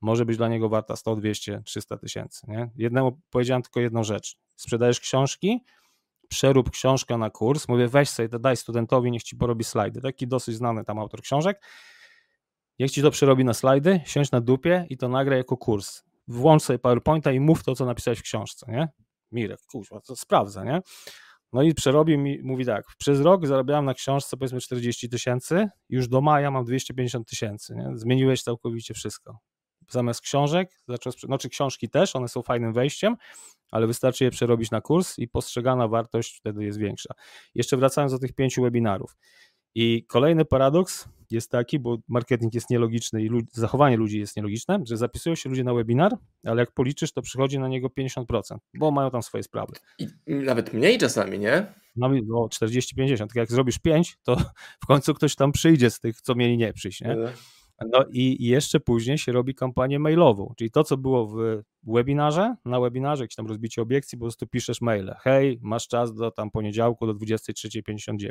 może 0.00 0.24
być 0.24 0.36
dla 0.36 0.48
niego 0.48 0.68
warta 0.68 0.96
100, 0.96 1.16
200, 1.16 1.62
300 1.64 1.96
tysięcy. 1.96 2.46
Nie? 2.48 2.70
Jednemu 2.76 3.20
powiedziałem 3.30 3.62
tylko 3.62 3.80
jedną 3.80 4.04
rzecz. 4.04 4.36
Sprzedajesz 4.56 5.00
książki, 5.00 5.64
przerób 6.28 6.70
książkę 6.70 7.18
na 7.18 7.30
kurs, 7.30 7.68
mówię 7.68 7.88
weź 7.88 8.08
sobie, 8.08 8.28
daj 8.28 8.56
studentowi, 8.56 9.10
niech 9.10 9.22
ci 9.22 9.36
porobi 9.36 9.64
slajdy. 9.64 10.00
Taki 10.00 10.26
dosyć 10.26 10.56
znany 10.56 10.84
tam 10.84 10.98
autor 10.98 11.22
książek. 11.22 11.62
Niech 12.80 12.90
ci 12.90 13.02
to 13.02 13.10
przerobi 13.10 13.44
na 13.44 13.54
slajdy, 13.54 14.00
siądź 14.04 14.30
na 14.30 14.40
dupie 14.40 14.86
i 14.90 14.96
to 14.96 15.08
nagraj 15.08 15.38
jako 15.38 15.56
kurs. 15.56 16.02
Włącz 16.28 16.62
sobie 16.62 16.78
PowerPointa 16.78 17.32
i 17.32 17.40
mów 17.40 17.64
to, 17.64 17.74
co 17.74 17.84
napisałeś 17.84 18.18
w 18.18 18.22
książce, 18.22 18.66
nie? 18.68 18.88
Mirek, 19.32 19.60
kurwa, 19.72 20.00
to 20.00 20.16
sprawdza, 20.16 20.64
nie? 20.64 20.80
No 21.52 21.62
i 21.62 21.74
przerobił 21.74 22.18
mi, 22.18 22.38
mówi 22.42 22.64
tak, 22.64 22.84
przez 22.98 23.20
rok 23.20 23.46
zarabiałem 23.46 23.84
na 23.84 23.94
książce 23.94 24.36
powiedzmy 24.36 24.60
40 24.60 25.08
tysięcy, 25.08 25.68
już 25.88 26.08
do 26.08 26.20
maja 26.20 26.50
mam 26.50 26.64
250 26.64 27.28
tysięcy? 27.28 27.74
Zmieniłeś 27.94 28.42
całkowicie 28.42 28.94
wszystko 28.94 29.38
zamiast 29.92 30.20
książek, 30.20 30.70
zaczął, 30.88 31.12
znaczy 31.12 31.48
książki 31.48 31.88
też, 31.88 32.16
one 32.16 32.28
są 32.28 32.42
fajnym 32.42 32.72
wejściem, 32.72 33.16
ale 33.70 33.86
wystarczy 33.86 34.24
je 34.24 34.30
przerobić 34.30 34.70
na 34.70 34.80
kurs 34.80 35.18
i 35.18 35.28
postrzegana 35.28 35.88
wartość 35.88 36.36
wtedy 36.36 36.64
jest 36.64 36.78
większa. 36.78 37.14
Jeszcze 37.54 37.76
wracając 37.76 38.12
do 38.12 38.18
tych 38.18 38.32
pięciu 38.32 38.62
webinarów. 38.62 39.16
I 39.74 40.04
kolejny 40.06 40.44
paradoks, 40.44 41.08
jest 41.30 41.50
taki, 41.50 41.78
bo 41.78 41.98
marketing 42.08 42.54
jest 42.54 42.70
nielogiczny 42.70 43.22
i 43.22 43.28
lud 43.28 43.44
zachowanie 43.52 43.96
ludzi 43.96 44.18
jest 44.18 44.36
nielogiczne, 44.36 44.80
że 44.86 44.96
zapisują 44.96 45.34
się 45.34 45.48
ludzie 45.48 45.64
na 45.64 45.74
webinar, 45.74 46.12
ale 46.44 46.62
jak 46.62 46.72
policzysz, 46.72 47.12
to 47.12 47.22
przychodzi 47.22 47.58
na 47.58 47.68
niego 47.68 47.88
50%, 47.88 48.24
bo 48.74 48.90
mają 48.90 49.10
tam 49.10 49.22
swoje 49.22 49.42
sprawy. 49.42 49.72
I 49.98 50.34
nawet 50.34 50.72
mniej 50.72 50.98
czasami, 50.98 51.38
nie? 51.38 51.66
Nawet 51.96 52.24
no, 52.26 52.48
40-50. 52.54 53.18
Tak 53.18 53.36
jak 53.36 53.50
zrobisz 53.50 53.78
5, 53.78 54.16
to 54.22 54.36
w 54.82 54.86
końcu 54.86 55.14
ktoś 55.14 55.34
tam 55.34 55.52
przyjdzie 55.52 55.90
z 55.90 56.00
tych, 56.00 56.20
co 56.20 56.34
mieli 56.34 56.56
nie 56.56 56.72
przyjść, 56.72 57.00
nie? 57.00 57.16
No. 57.86 58.04
I 58.12 58.46
jeszcze 58.46 58.80
później 58.80 59.18
się 59.18 59.32
robi 59.32 59.54
kampanię 59.54 59.98
mailową, 59.98 60.54
czyli 60.58 60.70
to, 60.70 60.84
co 60.84 60.96
było 60.96 61.26
w 61.26 61.62
webinarze, 61.82 62.56
na 62.64 62.80
webinarze, 62.80 63.24
jakieś 63.24 63.36
tam 63.36 63.46
rozbicie 63.46 63.82
obiekcji, 63.82 64.18
po 64.18 64.24
prostu 64.24 64.46
piszesz 64.46 64.80
maile. 64.80 65.14
Hej, 65.20 65.58
masz 65.62 65.88
czas 65.88 66.14
do 66.14 66.30
tam 66.30 66.50
poniedziałku 66.50 67.06
do 67.06 67.14
23.59. 67.14 68.28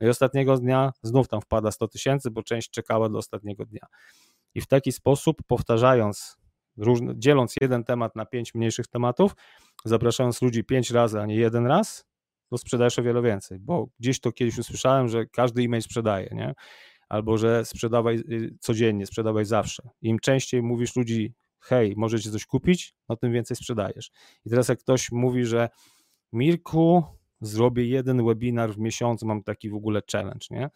No 0.00 0.06
i 0.06 0.10
ostatniego 0.10 0.58
dnia 0.58 0.92
znów 1.02 1.28
tam 1.28 1.40
wpada 1.40 1.70
100 1.70 1.88
tysięcy, 1.88 2.30
bo 2.30 2.42
część 2.42 2.70
czekała 2.70 3.08
do 3.08 3.18
ostatniego 3.18 3.64
dnia. 3.64 3.86
I 4.54 4.60
w 4.60 4.66
taki 4.66 4.92
sposób, 4.92 5.36
powtarzając, 5.46 6.36
różne, 6.76 7.14
dzieląc 7.16 7.54
jeden 7.60 7.84
temat 7.84 8.16
na 8.16 8.26
pięć 8.26 8.54
mniejszych 8.54 8.86
tematów, 8.86 9.32
zapraszając 9.84 10.42
ludzi 10.42 10.64
pięć 10.64 10.90
razy, 10.90 11.20
a 11.20 11.26
nie 11.26 11.36
jeden 11.36 11.66
raz, 11.66 12.06
to 12.50 12.58
sprzedajesz 12.58 12.98
o 12.98 13.02
wiele 13.02 13.22
więcej, 13.22 13.58
bo 13.58 13.88
gdzieś 14.00 14.20
to 14.20 14.32
kiedyś 14.32 14.58
usłyszałem, 14.58 15.08
że 15.08 15.26
każdy 15.26 15.62
e-mail 15.62 15.82
sprzedaje, 15.82 16.28
nie? 16.32 16.54
Albo 17.08 17.38
że 17.38 17.64
sprzedawaj 17.64 18.16
y, 18.16 18.56
codziennie, 18.60 19.06
sprzedawaj 19.06 19.44
zawsze. 19.44 19.82
Im 20.02 20.18
częściej 20.18 20.62
mówisz 20.62 20.96
ludzi, 20.96 21.34
hej, 21.60 21.94
możecie 21.96 22.30
coś 22.30 22.46
kupić, 22.46 22.94
no 23.08 23.16
tym 23.16 23.32
więcej 23.32 23.56
sprzedajesz. 23.56 24.10
I 24.44 24.50
teraz 24.50 24.68
jak 24.68 24.78
ktoś 24.78 25.12
mówi, 25.12 25.44
że 25.44 25.68
Mirku, 26.32 27.02
zrobię 27.40 27.86
jeden 27.86 28.26
webinar 28.26 28.74
w 28.74 28.78
miesiącu, 28.78 29.26
mam 29.26 29.42
taki 29.42 29.70
w 29.70 29.74
ogóle 29.74 30.02
challenge, 30.12 30.46
nie? 30.50 30.70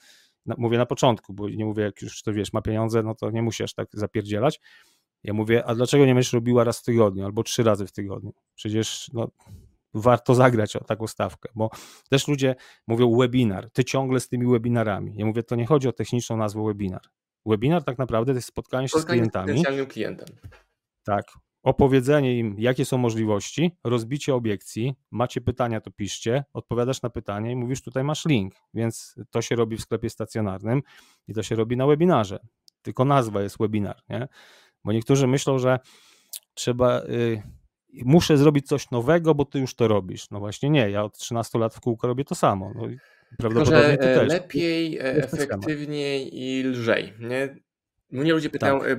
Mówię 0.59 0.79
na 0.79 0.87
początku, 0.87 1.33
bo 1.33 1.49
nie 1.49 1.65
mówię, 1.65 1.83
jak 1.83 2.03
już 2.03 2.23
to 2.23 2.33
wiesz, 2.33 2.53
ma 2.53 2.63
pieniądze, 2.63 3.03
no 3.03 3.15
to 3.15 3.31
nie 3.31 3.43
musisz 3.43 3.75
tak 3.75 3.89
zapierdzielać. 3.93 4.61
Ja 5.25 5.33
mówię, 5.33 5.65
a 5.65 5.75
dlaczego 5.75 6.07
nie 6.07 6.15
będziesz 6.15 6.33
robiła 6.33 6.65
raz 6.65 6.81
w 6.81 6.85
tygodniu 6.85 7.25
albo 7.25 7.43
trzy 7.43 7.63
razy 7.63 7.87
w 7.87 7.93
tygodniu? 7.93 8.33
Przecież 8.55 9.11
no, 9.13 9.29
warto 9.95 10.35
zagrać 10.35 10.77
o 10.77 10.85
taką 10.85 11.07
stawkę, 11.07 11.49
bo 11.55 11.71
też 12.11 12.29
ludzie 12.29 12.55
mówią 12.87 13.19
webinar, 13.19 13.71
ty 13.71 13.85
ciągle 13.85 14.21
z 14.21 14.29
tymi 14.29 14.47
webinarami. 14.47 15.13
Ja 15.17 15.27
mówię, 15.27 15.43
to 15.43 15.57
nie 15.57 15.67
chodzi 15.67 15.89
o 15.89 15.93
techniczną 15.93 16.37
nazwę 16.37 16.65
webinar. 16.65 17.03
Webinar 17.47 17.85
tak 17.85 17.99
naprawdę 17.99 18.33
to 18.33 18.37
jest 18.37 18.49
spotkanie 18.49 18.89
się 18.89 18.99
spotkanie 18.99 19.25
z 19.25 19.31
klientami. 19.31 19.63
Z 19.63 19.93
klientem. 19.93 20.29
Tak. 21.05 21.25
Opowiedzenie 21.63 22.39
im, 22.39 22.57
jakie 22.59 22.85
są 22.85 22.99
możliwości, 22.99 23.77
rozbicie 23.85 24.35
obiekcji, 24.35 24.95
macie 25.11 25.41
pytania, 25.41 25.81
to 25.81 25.91
piszcie, 25.91 26.45
odpowiadasz 26.53 27.03
na 27.03 27.11
pytanie 27.11 27.53
i 27.53 27.57
mówisz, 27.57 27.83
tutaj 27.83 28.05
masz 28.05 28.27
link, 28.27 28.55
więc 28.75 29.15
to 29.31 29.43
się 29.43 29.57
robi 29.57 29.77
w 29.77 29.81
sklepie 29.81 30.11
stacjonarnym 30.11 30.83
i 31.29 31.35
to 31.35 31.43
się 31.43 31.55
robi 31.55 31.77
na 31.77 31.87
webinarze. 31.87 32.39
Tylko 32.83 33.05
nazwa 33.05 33.43
jest 33.43 33.59
webinar, 33.59 34.03
nie? 34.09 34.29
Bo 34.85 34.93
niektórzy 34.93 35.27
myślą, 35.27 35.59
że 35.59 35.79
trzeba. 36.55 37.01
Yy, 37.01 37.43
muszę 37.93 38.37
zrobić 38.37 38.67
coś 38.67 38.91
nowego, 38.91 39.35
bo 39.35 39.45
ty 39.45 39.59
już 39.59 39.75
to 39.75 39.89
robisz. 39.89 40.31
No 40.31 40.39
właśnie 40.39 40.71
nie, 40.71 40.91
ja 40.91 41.05
od 41.05 41.19
13 41.19 41.59
lat 41.59 41.75
w 41.75 41.81
kółko 41.81 42.07
robię 42.07 42.25
to 42.25 42.35
samo. 42.35 42.73
No 42.75 42.89
prawdopodobnie 43.39 43.89
Tylko, 43.89 44.05
ty 44.05 44.15
też. 44.15 44.29
Lepiej, 44.29 44.99
e, 44.99 45.03
efektywniej 45.03 46.43
i 46.43 46.63
lżej. 46.63 47.13
Nie? 47.19 47.57
Mnie 48.11 48.33
ludzie 48.33 48.51
pytają, 48.51 48.81
tak. 48.81 48.89
E, 48.89 48.97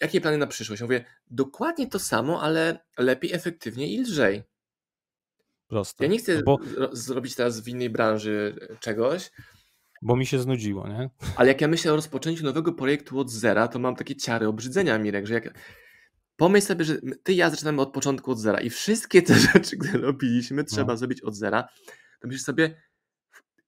jakie 0.00 0.20
plany 0.20 0.38
na 0.38 0.46
przyszłość? 0.46 0.80
Ja 0.80 0.86
mówię, 0.86 1.04
dokładnie 1.30 1.86
to 1.86 1.98
samo, 1.98 2.42
ale 2.42 2.78
lepiej, 2.98 3.32
efektywniej 3.32 3.94
i 3.94 4.00
lżej. 4.00 4.42
Proste. 5.68 6.04
Ja 6.04 6.10
nie 6.10 6.18
chcę 6.18 6.34
no 6.34 6.42
bo... 6.42 6.58
zrobić 6.92 7.34
teraz 7.34 7.60
w 7.60 7.68
innej 7.68 7.90
branży 7.90 8.54
czegoś. 8.80 9.30
Bo 10.02 10.16
mi 10.16 10.26
się 10.26 10.38
znudziło, 10.38 10.88
nie? 10.88 11.10
Ale 11.36 11.48
jak 11.48 11.60
ja 11.60 11.68
myślę 11.68 11.92
o 11.92 11.96
rozpoczęciu 11.96 12.44
nowego 12.44 12.72
projektu 12.72 13.18
od 13.18 13.30
zera, 13.30 13.68
to 13.68 13.78
mam 13.78 13.96
takie 13.96 14.16
ciary 14.16 14.48
obrzydzenia, 14.48 14.98
Mirek, 14.98 15.26
że 15.26 15.34
jak 15.34 15.54
Pomyśl 16.40 16.66
sobie, 16.66 16.84
że 16.84 16.98
ty 17.22 17.32
i 17.32 17.36
ja 17.36 17.50
zaczynamy 17.50 17.82
od 17.82 17.92
początku 17.92 18.30
od 18.30 18.38
zera 18.38 18.60
i 18.60 18.70
wszystkie 18.70 19.22
te 19.22 19.34
rzeczy, 19.52 19.76
które 19.76 19.98
robiliśmy, 19.98 20.64
trzeba 20.64 20.92
no. 20.92 20.96
zrobić 20.96 21.20
od 21.20 21.34
zera. 21.34 21.68
To 22.20 22.28
myślisz 22.28 22.42
sobie, 22.42 22.82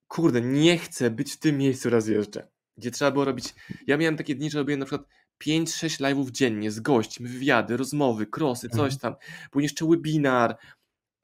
kurde, 0.07 0.41
nie 0.41 0.77
chcę 0.77 1.09
być 1.09 1.33
w 1.33 1.39
tym 1.39 1.57
miejscu 1.57 1.89
raz 1.89 2.07
jeszcze, 2.07 2.47
gdzie 2.77 2.91
trzeba 2.91 3.11
było 3.11 3.25
robić. 3.25 3.55
Ja 3.87 3.97
miałem 3.97 4.17
takie 4.17 4.35
dni, 4.35 4.51
że 4.51 4.59
robiłem 4.59 4.79
na 4.79 4.85
przykład 4.85 5.07
5-6 5.43 6.01
live'ów 6.01 6.31
dziennie 6.31 6.71
z 6.71 6.79
gośćmi, 6.79 7.27
wywiady, 7.27 7.77
rozmowy, 7.77 8.27
krosy, 8.27 8.69
coś 8.69 8.93
mhm. 8.93 8.99
tam. 8.99 9.15
Później 9.51 9.65
jeszcze 9.65 9.85
webinar. 9.85 10.57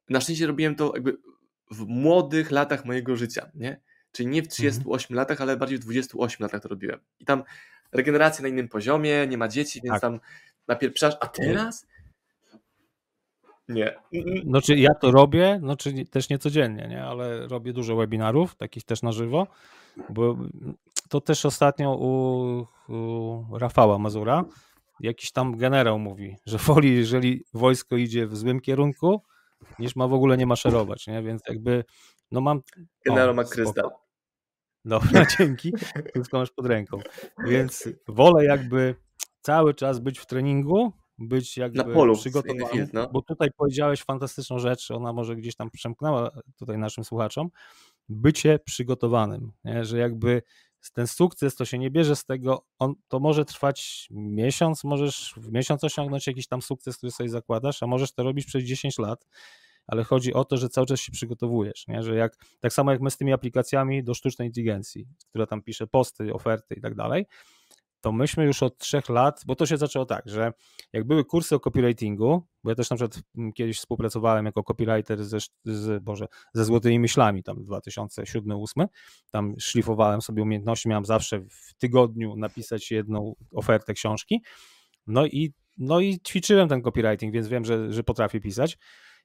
Na 0.10 0.22
szczęście 0.22 0.48
robiłem 0.48 0.76
to 0.76 0.92
jakby 0.94 1.18
w 1.72 1.86
młodych 1.86 2.52
latach 2.52 2.86
mojego 2.86 3.16
życia, 3.16 3.52
nie? 3.56 3.82
Czyli 4.12 4.30
nie 4.30 4.44
w 4.44 4.48
38 4.48 5.06
mhm. 5.06 5.16
latach, 5.16 5.42
ale 5.42 5.58
bardziej 5.58 5.78
w 5.78 5.82
28 5.82 6.38
latach 6.40 6.62
to 6.62 6.70
robiłem. 6.70 7.00
I 7.20 7.26
tam 7.26 7.44
regeneracja 7.92 8.42
na 8.42 8.48
innym 8.48 8.68
poziomie, 8.68 9.28
nie 9.28 9.38
ma 9.38 9.48
dzieci, 9.48 9.82
więc 9.84 9.94
tak. 9.94 10.02
tam 10.02 10.20
napieprzasz, 10.70 11.16
a 11.20 11.28
teraz? 11.28 11.88
Nie. 13.70 13.96
Znaczy 14.46 14.76
ja 14.76 14.94
to 14.94 15.12
robię, 15.12 15.60
znaczy 15.64 16.06
też 16.06 16.30
nie 16.30 16.40
codziennie, 16.40 16.88
nie? 16.88 17.04
ale 17.04 17.48
robię 17.48 17.74
dużo 17.74 17.96
webinarów, 17.96 18.56
takich 18.56 18.84
też 18.84 19.02
na 19.02 19.12
żywo, 19.12 19.48
bo 20.10 20.38
to 21.10 21.22
też 21.22 21.46
ostatnio 21.46 21.96
u, 21.96 22.66
u 22.94 23.58
Rafała 23.58 23.98
Mazura 23.98 24.46
jakiś 25.00 25.32
tam 25.32 25.58
generał 25.58 26.00
mówi, 26.00 26.36
że 26.46 26.58
woli, 26.58 26.96
jeżeli 26.96 27.44
wojsko 27.54 27.96
idzie 27.96 28.28
w 28.28 28.38
złym 28.38 28.60
kierunku, 28.60 29.24
niż 29.80 29.96
ma 29.96 30.08
w 30.08 30.14
ogóle 30.14 30.38
nie 30.38 30.46
maszerować, 30.46 31.08
nie? 31.08 31.24
Więc 31.24 31.42
jakby, 31.48 31.84
no 32.32 32.42
mam... 32.42 32.62
Generał 33.06 33.34
ma 33.34 33.44
krystal. 33.44 33.90
Dobra, 34.86 35.26
dzięki. 35.38 35.74
Wszystko 36.14 36.38
masz 36.38 36.52
pod 36.52 36.66
ręką. 36.66 37.00
Więc 37.48 37.90
wolę 38.08 38.46
jakby 38.46 38.96
cały 39.42 39.74
czas 39.74 40.00
być 40.00 40.20
w 40.20 40.26
treningu, 40.26 40.94
być 41.18 41.58
jakby 41.58 41.78
Na 41.78 41.84
polu, 41.84 42.16
przygotowany, 42.16 42.90
no. 42.94 43.10
bo 43.10 43.22
tutaj 43.22 43.50
powiedziałeś 43.58 44.04
fantastyczną 44.04 44.60
rzecz, 44.60 44.92
ona 44.92 45.14
może 45.14 45.36
gdzieś 45.36 45.56
tam 45.56 45.72
przemknęła 45.72 46.32
tutaj 46.58 46.78
naszym 46.78 47.04
słuchaczom, 47.04 47.50
bycie 48.10 48.60
przygotowanym, 48.60 49.52
nie? 49.64 49.86
że 49.86 49.98
jakby 49.98 50.42
ten 50.94 51.08
sukces 51.08 51.56
to 51.56 51.66
się 51.66 51.78
nie 51.78 51.92
bierze 51.92 52.16
z 52.16 52.26
tego, 52.26 52.66
on, 52.80 52.94
to 53.08 53.20
może 53.20 53.46
trwać 53.46 54.08
miesiąc, 54.12 54.84
możesz 54.84 55.34
w 55.38 55.52
miesiąc 55.52 55.84
osiągnąć 55.84 56.28
jakiś 56.28 56.48
tam 56.48 56.62
sukces, 56.62 56.98
który 56.98 57.12
sobie 57.12 57.30
zakładasz, 57.30 57.84
a 57.84 57.88
możesz 57.88 58.12
to 58.12 58.24
robić 58.24 58.46
przez 58.46 58.64
10 58.64 59.00
lat, 59.00 59.28
ale 59.88 60.04
chodzi 60.04 60.34
o 60.34 60.46
to, 60.46 60.58
że 60.58 60.70
cały 60.70 60.88
czas 60.88 61.00
się 61.00 61.12
przygotowujesz, 61.12 61.88
nie? 61.88 62.04
że 62.04 62.16
jak, 62.16 62.38
tak 62.60 62.74
samo 62.74 62.92
jak 62.92 63.02
my 63.02 63.12
z 63.12 63.18
tymi 63.18 63.34
aplikacjami 63.34 64.04
do 64.04 64.14
sztucznej 64.14 64.48
inteligencji, 64.48 65.08
która 65.30 65.46
tam 65.46 65.62
pisze 65.62 65.88
posty, 65.88 66.34
oferty 66.34 66.76
i 66.76 66.82
tak 66.82 66.96
dalej, 66.96 67.26
to 68.02 68.12
myśmy 68.12 68.46
już 68.46 68.64
od 68.64 68.78
trzech 68.78 69.10
lat, 69.10 69.42
bo 69.46 69.56
to 69.56 69.66
się 69.66 69.78
zaczęło 69.78 70.06
tak, 70.06 70.24
że 70.26 70.54
jak 70.94 71.04
były 71.04 71.26
kursy 71.26 71.56
o 71.56 71.60
copywritingu, 71.60 72.48
bo 72.64 72.70
ja 72.70 72.76
też 72.76 72.90
na 72.90 72.96
przykład 72.96 73.22
mm, 73.38 73.54
kiedyś 73.54 73.78
współpracowałem 73.78 74.46
jako 74.46 74.64
copywriter 74.64 75.26
ze, 75.26 75.38
z, 75.66 76.04
Boże, 76.04 76.28
ze 76.54 76.66
Złotymi 76.66 77.00
Myślami, 77.00 77.44
tam 77.44 77.66
2007-2008, 77.66 78.88
tam 79.32 79.56
szlifowałem 79.60 80.22
sobie 80.22 80.44
umiejętności, 80.44 80.90
miałem 80.90 81.06
zawsze 81.06 81.40
w 81.40 81.74
tygodniu 81.78 82.36
napisać 82.36 82.92
jedną 82.92 83.36
ofertę 83.54 83.94
książki, 83.94 84.42
no 85.08 85.26
i, 85.26 85.54
no 85.78 86.00
i 86.00 86.20
ćwiczyłem 86.20 86.70
ten 86.70 86.82
copywriting, 86.82 87.34
więc 87.34 87.48
wiem, 87.48 87.66
że, 87.66 87.94
że 87.94 88.04
potrafię 88.04 88.40
pisać 88.40 88.78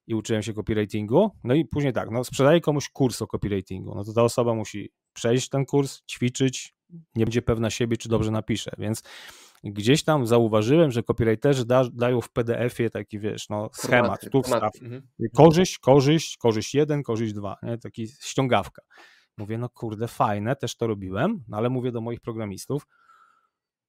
i 0.06 0.14
uczyłem 0.14 0.42
się 0.42 0.52
copywritingu, 0.52 1.30
no 1.44 1.54
i 1.54 1.64
później 1.64 1.92
tak, 1.92 2.10
no 2.10 2.24
sprzedaję 2.24 2.60
komuś 2.60 2.88
kurs 2.88 3.22
o 3.22 3.26
copywritingu, 3.26 3.94
no 3.94 4.04
to 4.04 4.12
ta 4.12 4.22
osoba 4.22 4.54
musi 4.54 4.90
przejść 5.12 5.48
ten 5.48 5.66
kurs, 5.66 6.02
ćwiczyć, 6.10 6.73
nie 6.90 7.24
będzie 7.24 7.42
pewna 7.42 7.70
siebie, 7.70 7.96
czy 7.96 8.08
dobrze 8.08 8.30
napisze, 8.30 8.70
więc 8.78 9.02
gdzieś 9.64 10.04
tam 10.04 10.26
zauważyłem, 10.26 10.90
że 10.90 11.02
copywriterzy 11.02 11.66
da, 11.66 11.84
dają 11.92 12.20
w 12.20 12.30
PDF-ie 12.30 12.90
taki, 12.90 13.18
wiesz, 13.18 13.48
no, 13.48 13.70
schemat, 13.72 14.30
tu 14.32 14.42
wstaw, 14.42 14.72
mhm. 14.82 15.02
korzyść, 15.34 15.78
korzyść, 15.78 16.36
korzyść 16.36 16.74
jeden, 16.74 17.02
korzyść 17.02 17.32
dwa, 17.34 17.56
nie? 17.62 17.78
taki 17.78 18.08
ściągawka. 18.08 18.82
Mówię, 19.38 19.58
no 19.58 19.68
kurde, 19.68 20.08
fajne, 20.08 20.56
też 20.56 20.76
to 20.76 20.86
robiłem, 20.86 21.44
no 21.48 21.56
ale 21.56 21.70
mówię 21.70 21.92
do 21.92 22.00
moich 22.00 22.20
programistów, 22.20 22.86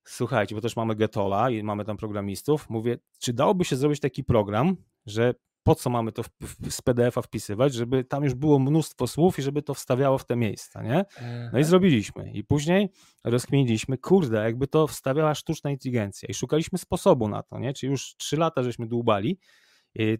słuchajcie, 0.08 0.56
bo 0.56 0.62
też 0.62 0.76
mamy 0.76 0.96
Getola 0.96 1.50
i 1.50 1.64
mamy 1.64 1.86
tam 1.86 1.98
programistów, 1.98 2.70
mówię, 2.70 2.98
czy 3.20 3.34
dałoby 3.34 3.66
się 3.66 3.76
zrobić 3.76 4.00
taki 4.00 4.24
program, 4.24 4.76
że 5.06 5.34
po 5.66 5.76
co 5.76 5.89
mamy 5.89 6.11
to 6.11 6.24
w, 6.24 6.30
w, 6.41 6.72
z 6.72 6.82
PDF-a 6.82 7.22
wpisywać, 7.22 7.74
żeby 7.74 8.03
tam 8.03 8.24
już 8.24 8.34
było 8.34 8.59
mnóstwo 8.59 9.07
słów 9.07 9.39
i 9.39 9.41
żeby 9.41 9.61
to 9.61 9.74
wstawiało 9.74 10.18
w 10.18 10.26
te 10.26 10.36
miejsca, 10.36 10.84
nie? 10.84 11.05
No 11.22 11.24
i 11.24 11.45
mhm. 11.45 11.63
zrobiliśmy. 11.63 12.32
I 12.32 12.43
później 12.43 12.89
rozkminiliśmy, 13.24 13.97
kurde, 13.97 14.43
jakby 14.43 14.68
to 14.68 14.88
wstawiała 14.88 15.36
sztuczna 15.36 15.72
inteligencja 15.72 16.30
i 16.30 16.34
szukaliśmy 16.34 16.78
sposobu 16.78 17.28
na 17.28 17.43
to, 17.43 17.59
nie? 17.59 17.74
Czyli 17.74 17.91
już 17.91 18.16
trzy 18.18 18.38
lata 18.38 18.63
żeśmy 18.63 18.88
dłubali, 18.88 19.39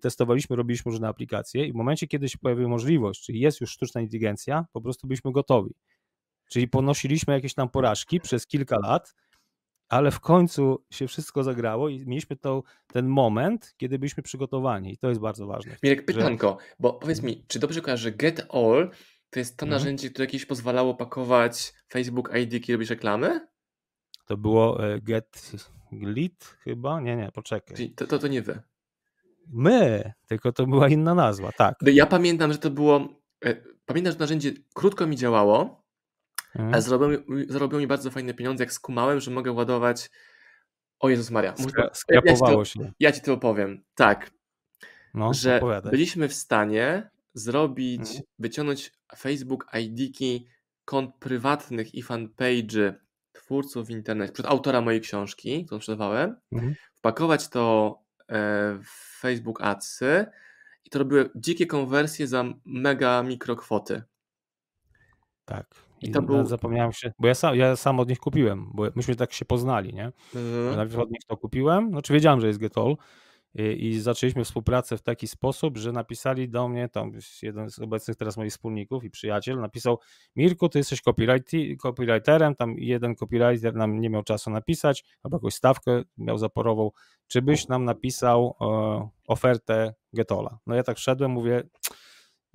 testowaliśmy, 0.02 0.56
robiliśmy 0.56 0.92
różne 0.92 1.08
aplikacje 1.08 1.66
i 1.66 1.72
w 1.72 1.76
momencie, 1.76 2.08
kiedy 2.08 2.30
się 2.30 2.38
pojawiła 2.38 2.70
możliwość, 2.70 3.26
czyli 3.26 3.40
jest 3.40 3.62
już 3.62 3.72
sztuczna 3.72 4.02
inteligencja, 4.02 4.66
po 4.74 4.82
prostu 4.82 5.08
byliśmy 5.08 5.32
gotowi. 5.32 5.76
Czyli 6.50 6.68
ponosiliśmy 6.68 7.34
jakieś 7.34 7.54
tam 7.54 7.70
porażki 7.70 8.20
przez 8.20 8.48
kilka 8.48 8.78
lat, 8.84 9.16
ale 9.90 10.12
w 10.12 10.20
końcu 10.20 10.86
się 10.90 11.08
wszystko 11.08 11.44
zagrało 11.44 11.90
i 11.90 12.06
mieliśmy 12.06 12.36
to, 12.36 12.64
ten 12.88 13.08
moment, 13.08 13.74
kiedy 13.78 14.00
byliśmy 14.00 14.24
przygotowani 14.24 14.94
i 14.94 14.98
to 14.98 15.10
jest 15.10 15.22
bardzo 15.22 15.48
ważne. 15.48 15.76
Mirek, 15.84 16.06
pytanko, 16.06 16.58
że... 16.60 16.76
bo 16.80 16.94
powiedz 16.94 17.22
mi, 17.22 17.46
czy 17.48 17.60
dobrze 17.60 17.82
kojarzę, 17.82 18.04
że 18.04 18.12
Get 18.12 18.48
All 18.50 18.92
to 19.30 19.40
jest 19.40 19.58
to 19.58 19.66
mhm. 19.66 19.82
narzędzie, 19.82 20.10
które 20.10 20.26
jakieś 20.26 20.46
pozwalało 20.46 20.96
pakować 20.96 21.74
Facebook 21.92 22.32
ID, 22.44 22.50
kiedy 22.50 22.74
robisz 22.74 22.90
reklamy? 22.90 23.48
To 24.26 24.38
było 24.38 24.86
e, 24.86 25.02
Get 25.02 25.52
Glit 25.92 26.58
chyba? 26.60 27.02
Nie, 27.02 27.16
nie, 27.16 27.32
poczekaj. 27.34 27.90
To, 27.90 28.08
to, 28.08 28.20
to 28.20 28.28
nie 28.28 28.42
wy. 28.42 28.62
My, 29.48 30.14
tylko 30.28 30.52
to 30.52 30.68
była 30.68 30.90
inna 30.90 31.16
nazwa, 31.16 31.52
tak. 31.52 31.76
Ja 31.82 32.06
pamiętam, 32.06 32.52
że 32.52 32.58
to 32.58 32.70
było. 32.70 33.08
E, 33.46 33.56
pamiętam, 33.86 34.14
że 34.14 34.20
narzędzie 34.20 34.52
krótko 34.74 35.08
mi 35.08 35.16
działało, 35.16 35.85
mhm. 36.56 36.74
ale 36.74 37.80
mi 37.80 37.88
bardzo 37.88 38.12
fajne 38.12 38.34
pieniądze, 38.34 38.64
jak 38.64 38.74
skumałem, 38.74 39.20
że 39.20 39.32
mogę 39.32 39.52
ładować. 39.52 40.10
O 41.00 41.10
Jezus 41.10 41.32
Maria. 41.32 41.54
Skrapowało 41.94 42.60
ja, 42.60 42.66
się. 42.66 42.92
Ja 43.00 43.12
ci 43.12 43.22
to 43.22 43.34
opowiem. 43.34 43.84
Tak. 43.96 44.32
No, 45.14 45.34
że 45.34 45.58
opowiadaj. 45.58 45.92
byliśmy 45.92 46.28
w 46.28 46.34
stanie 46.34 47.10
zrobić, 47.34 48.02
mhm. 48.02 48.22
wyciągnąć 48.40 48.94
Facebook 49.18 49.68
ID-ki 49.74 50.48
kont 50.86 51.16
prywatnych 51.16 51.96
i 51.96 52.04
fanpage'y 52.04 52.94
twórców 53.34 53.88
w 53.88 53.90
internecie, 53.90 54.34
przed 54.34 54.46
autora 54.46 54.82
mojej 54.82 55.02
książki, 55.02 55.66
którą 55.66 55.80
sprzedawałem, 55.80 56.36
mhm. 56.52 56.76
wpakować 56.94 57.50
to 57.50 57.96
e, 58.30 58.34
w 58.84 59.20
Facebook 59.20 59.62
Adsy 59.62 60.26
i 60.86 60.90
to 60.90 61.00
robiły 61.00 61.30
dzikie 61.36 61.66
konwersje 61.68 62.28
za 62.28 62.46
mega 62.66 63.24
mikrokwoty. 63.24 64.04
Tak. 65.46 65.85
I 66.02 66.12
to 66.12 66.22
był... 66.22 66.46
Zapomniałem 66.46 66.92
się, 66.92 67.12
bo 67.20 67.28
ja 67.28 67.36
sam, 67.36 67.56
ja 67.56 67.76
sam 67.76 68.00
od 68.00 68.10
nich 68.10 68.20
kupiłem, 68.20 68.72
bo 68.74 68.84
myśmy 68.96 69.16
tak 69.16 69.34
się 69.34 69.46
poznali, 69.46 69.94
nie? 69.94 70.12
Mhm. 70.36 70.76
Najpierw 70.76 71.00
od 71.00 71.12
nich 71.12 71.22
to 71.28 71.38
kupiłem, 71.38 71.90
znaczy 71.90 72.14
wiedziałem, 72.14 72.42
że 72.42 72.48
jest 72.48 72.60
Getol, 72.60 72.96
i 73.78 74.00
zaczęliśmy 74.00 74.44
współpracę 74.44 74.98
w 74.98 75.02
taki 75.02 75.28
sposób, 75.28 75.78
że 75.78 75.92
napisali 75.92 76.50
do 76.50 76.68
mnie, 76.68 76.90
tam 76.90 77.12
jeden 77.42 77.70
z 77.70 77.80
obecnych 77.80 78.18
teraz 78.18 78.38
moich 78.38 78.52
wspólników 78.52 79.04
i 79.04 79.10
przyjaciel 79.10 79.60
napisał 79.60 80.00
Mirku, 80.36 80.70
ty 80.70 80.80
jesteś 80.80 81.02
copywriterem, 81.82 82.56
tam 82.56 82.76
jeden 82.78 83.16
copywriter 83.16 83.76
nam 83.76 84.00
nie 84.00 84.10
miał 84.10 84.24
czasu 84.24 84.50
napisać, 84.50 85.04
albo 85.24 85.38
jakąś 85.38 85.54
stawkę 85.54 86.02
miał 86.18 86.38
zaporową, 86.38 86.92
czy 87.28 87.42
byś 87.42 87.68
nam 87.68 87.86
napisał 87.86 88.56
e, 88.62 89.10
ofertę 89.28 89.94
Getola. 90.14 90.58
No 90.68 90.76
ja 90.76 90.84
tak 90.84 90.98
wszedłem, 90.98 91.32
mówię, 91.32 91.64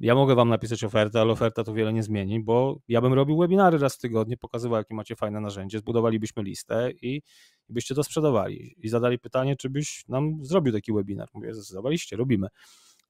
ja 0.00 0.14
mogę 0.14 0.34
wam 0.34 0.48
napisać 0.48 0.84
ofertę, 0.84 1.20
ale 1.20 1.32
oferta 1.32 1.64
to 1.64 1.74
wiele 1.74 1.92
nie 1.92 2.02
zmieni, 2.02 2.40
bo 2.40 2.80
ja 2.88 3.00
bym 3.00 3.12
robił 3.12 3.38
webinary 3.38 3.78
raz 3.78 3.96
w 3.96 3.98
tygodniu, 3.98 4.36
pokazywał, 4.36 4.78
jakie 4.78 4.94
macie 4.94 5.16
fajne 5.16 5.40
narzędzie, 5.40 5.78
zbudowalibyśmy 5.78 6.42
listę 6.42 6.90
i, 7.02 7.22
byście 7.68 7.94
to 7.94 8.04
sprzedawali. 8.04 8.74
I 8.78 8.88
zadali 8.88 9.18
pytanie, 9.18 9.56
czy 9.56 9.70
byś 9.70 10.04
nam 10.08 10.38
zrobił 10.42 10.72
taki 10.72 10.92
webinar. 10.92 11.28
Mówię, 11.34 11.54
zdecydowaliście, 11.54 12.16
robimy. 12.16 12.48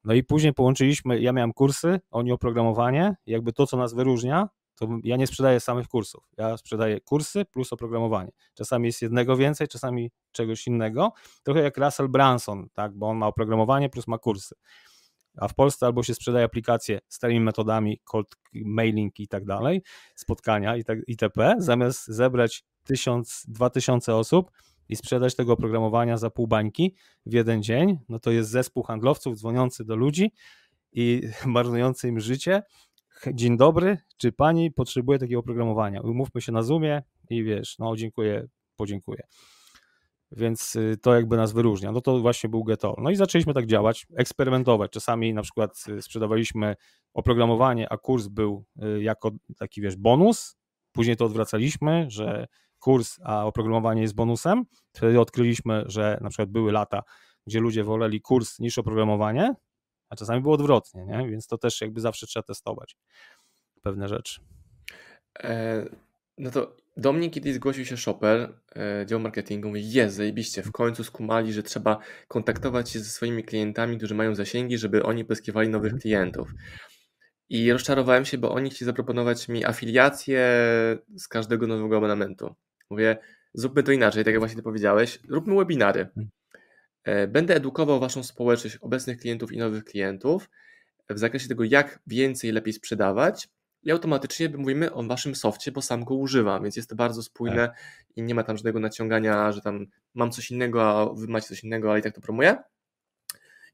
No 0.04 0.14
i 0.14 0.24
później 0.24 0.52
połączyliśmy, 0.52 1.20
ja 1.20 1.32
miałem 1.32 1.52
kursy, 1.52 2.00
oni 2.10 2.32
oprogramowanie, 2.32 3.16
jakby 3.26 3.52
to, 3.52 3.66
co 3.66 3.76
nas 3.76 3.94
wyróżnia, 3.94 4.48
to 4.74 4.88
ja 5.04 5.16
nie 5.16 5.26
sprzedaję 5.26 5.60
samych 5.60 5.88
kursów. 5.88 6.24
Ja 6.38 6.56
sprzedaję 6.56 7.00
kursy 7.00 7.44
plus 7.44 7.72
oprogramowanie. 7.72 8.30
Czasami 8.54 8.86
jest 8.86 9.02
jednego 9.02 9.36
więcej, 9.36 9.68
czasami 9.68 10.10
czegoś 10.32 10.66
innego. 10.66 11.12
Trochę 11.42 11.60
jak 11.60 11.76
Russell 11.76 12.08
Branson, 12.08 12.68
tak, 12.74 12.92
bo 12.94 13.08
on 13.08 13.16
ma 13.16 13.26
oprogramowanie 13.26 13.88
plus 13.88 14.06
ma 14.06 14.18
kursy 14.18 14.54
a 15.40 15.48
w 15.48 15.54
Polsce 15.54 15.86
albo 15.86 16.02
się 16.02 16.14
sprzedaje 16.14 16.44
aplikacje 16.44 17.00
starymi 17.08 17.40
metodami, 17.40 18.00
cold 18.04 18.28
mailing 18.54 19.20
i 19.20 19.28
tak 19.28 19.44
dalej, 19.44 19.82
spotkania 20.14 20.76
i 20.76 20.84
tak, 20.84 20.98
itp., 21.06 21.54
zamiast 21.58 22.06
zebrać 22.06 22.64
tysiąc, 22.84 23.44
dwa 23.48 23.70
tysiące 23.70 24.16
osób 24.16 24.50
i 24.88 24.96
sprzedać 24.96 25.36
tego 25.36 25.52
oprogramowania 25.52 26.16
za 26.16 26.30
pół 26.30 26.46
bańki 26.46 26.94
w 27.26 27.32
jeden 27.32 27.62
dzień, 27.62 27.98
no 28.08 28.18
to 28.18 28.30
jest 28.30 28.50
zespół 28.50 28.82
handlowców 28.82 29.38
dzwoniący 29.38 29.84
do 29.84 29.96
ludzi 29.96 30.32
i 30.92 31.22
marnujący 31.46 32.08
im 32.08 32.20
życie. 32.20 32.62
Dzień 33.34 33.56
dobry, 33.56 33.98
czy 34.16 34.32
pani 34.32 34.70
potrzebuje 34.70 35.18
takiego 35.18 35.40
oprogramowania? 35.40 36.00
Umówmy 36.00 36.40
się 36.40 36.52
na 36.52 36.62
Zoomie 36.62 37.02
i 37.30 37.44
wiesz, 37.44 37.78
no 37.78 37.96
dziękuję, 37.96 38.46
podziękuję 38.76 39.22
więc 40.32 40.76
y, 40.76 40.96
to 41.02 41.14
jakby 41.14 41.36
nas 41.36 41.52
wyróżnia. 41.52 41.92
No 41.92 42.00
to 42.00 42.20
właśnie 42.20 42.50
był 42.50 42.64
Getol. 42.64 42.94
No 42.98 43.10
i 43.10 43.16
zaczęliśmy 43.16 43.54
tak 43.54 43.66
działać, 43.66 44.06
eksperymentować. 44.16 44.90
Czasami 44.90 45.34
na 45.34 45.42
przykład 45.42 45.84
y, 45.88 46.02
sprzedawaliśmy 46.02 46.76
oprogramowanie, 47.14 47.92
a 47.92 47.96
kurs 47.96 48.26
był 48.26 48.64
y, 48.82 49.02
jako 49.02 49.30
taki, 49.58 49.80
wiesz, 49.80 49.96
bonus. 49.96 50.56
Później 50.92 51.16
to 51.16 51.24
odwracaliśmy, 51.24 52.06
że 52.08 52.46
kurs, 52.78 53.18
a 53.24 53.46
oprogramowanie 53.46 54.02
jest 54.02 54.14
bonusem. 54.14 54.64
Wtedy 54.92 55.20
odkryliśmy, 55.20 55.84
że 55.86 56.18
na 56.20 56.28
przykład 56.28 56.50
były 56.50 56.72
lata, 56.72 57.02
gdzie 57.46 57.60
ludzie 57.60 57.84
woleli 57.84 58.20
kurs 58.20 58.58
niż 58.58 58.78
oprogramowanie, 58.78 59.54
a 60.08 60.16
czasami 60.16 60.40
było 60.40 60.54
odwrotnie, 60.54 61.04
nie? 61.04 61.28
więc 61.28 61.46
to 61.46 61.58
też 61.58 61.80
jakby 61.80 62.00
zawsze 62.00 62.26
trzeba 62.26 62.42
testować 62.42 62.96
pewne 63.82 64.08
rzeczy. 64.08 64.40
E, 65.38 65.86
no 66.40 66.50
to 66.50 66.76
do 66.96 67.12
mnie 67.12 67.30
kiedyś 67.30 67.54
zgłosił 67.54 67.84
się 67.84 67.96
shopper, 67.96 68.52
e, 68.76 69.06
dział 69.06 69.20
marketingu, 69.20 69.68
mówi, 69.68 69.92
jest, 69.92 70.16
zajebiście, 70.16 70.62
w 70.62 70.72
końcu 70.72 71.04
skumali, 71.04 71.52
że 71.52 71.62
trzeba 71.62 71.98
kontaktować 72.28 72.90
się 72.90 72.98
ze 72.98 73.10
swoimi 73.10 73.44
klientami, 73.44 73.96
którzy 73.96 74.14
mają 74.14 74.34
zasięgi, 74.34 74.78
żeby 74.78 75.02
oni 75.02 75.24
pozyskiwali 75.24 75.68
nowych 75.68 75.92
mhm. 75.92 76.00
klientów. 76.00 76.52
I 77.48 77.72
rozczarowałem 77.72 78.24
się, 78.24 78.38
bo 78.38 78.52
oni 78.52 78.70
chcieli 78.70 78.86
zaproponować 78.86 79.48
mi 79.48 79.64
afiliację 79.64 80.48
z 81.16 81.28
każdego 81.28 81.66
nowego 81.66 81.96
abonamentu. 81.96 82.54
Mówię, 82.90 83.16
zróbmy 83.54 83.82
to 83.82 83.92
inaczej, 83.92 84.24
tak 84.24 84.32
jak 84.32 84.40
właśnie 84.40 84.56
ty 84.56 84.62
powiedziałeś, 84.62 85.18
róbmy 85.28 85.56
webinary. 85.56 86.00
Mhm. 86.00 86.28
E, 87.04 87.28
będę 87.28 87.54
edukował 87.54 88.00
waszą 88.00 88.22
społeczność 88.22 88.76
obecnych 88.76 89.18
klientów 89.18 89.52
i 89.52 89.58
nowych 89.58 89.84
klientów 89.84 90.50
w 91.10 91.18
zakresie 91.18 91.48
tego, 91.48 91.64
jak 91.64 92.00
więcej, 92.06 92.52
lepiej 92.52 92.72
sprzedawać, 92.72 93.48
i 93.82 93.90
automatycznie 93.90 94.48
mówimy 94.48 94.92
o 94.92 95.02
waszym 95.02 95.34
softie, 95.34 95.72
bo 95.72 95.82
sam 95.82 96.04
go 96.04 96.14
używam, 96.14 96.62
więc 96.62 96.76
jest 96.76 96.90
to 96.90 96.96
bardzo 96.96 97.22
spójne 97.22 97.68
tak. 97.68 97.76
i 98.16 98.22
nie 98.22 98.34
ma 98.34 98.42
tam 98.42 98.56
żadnego 98.56 98.80
naciągania, 98.80 99.52
że 99.52 99.60
tam 99.60 99.86
mam 100.14 100.30
coś 100.30 100.50
innego, 100.50 100.90
a 100.90 101.14
wy 101.14 101.28
macie 101.28 101.46
coś 101.46 101.64
innego, 101.64 101.90
ale 101.90 102.00
i 102.00 102.02
tak 102.02 102.14
to 102.14 102.20
promuję. 102.20 102.56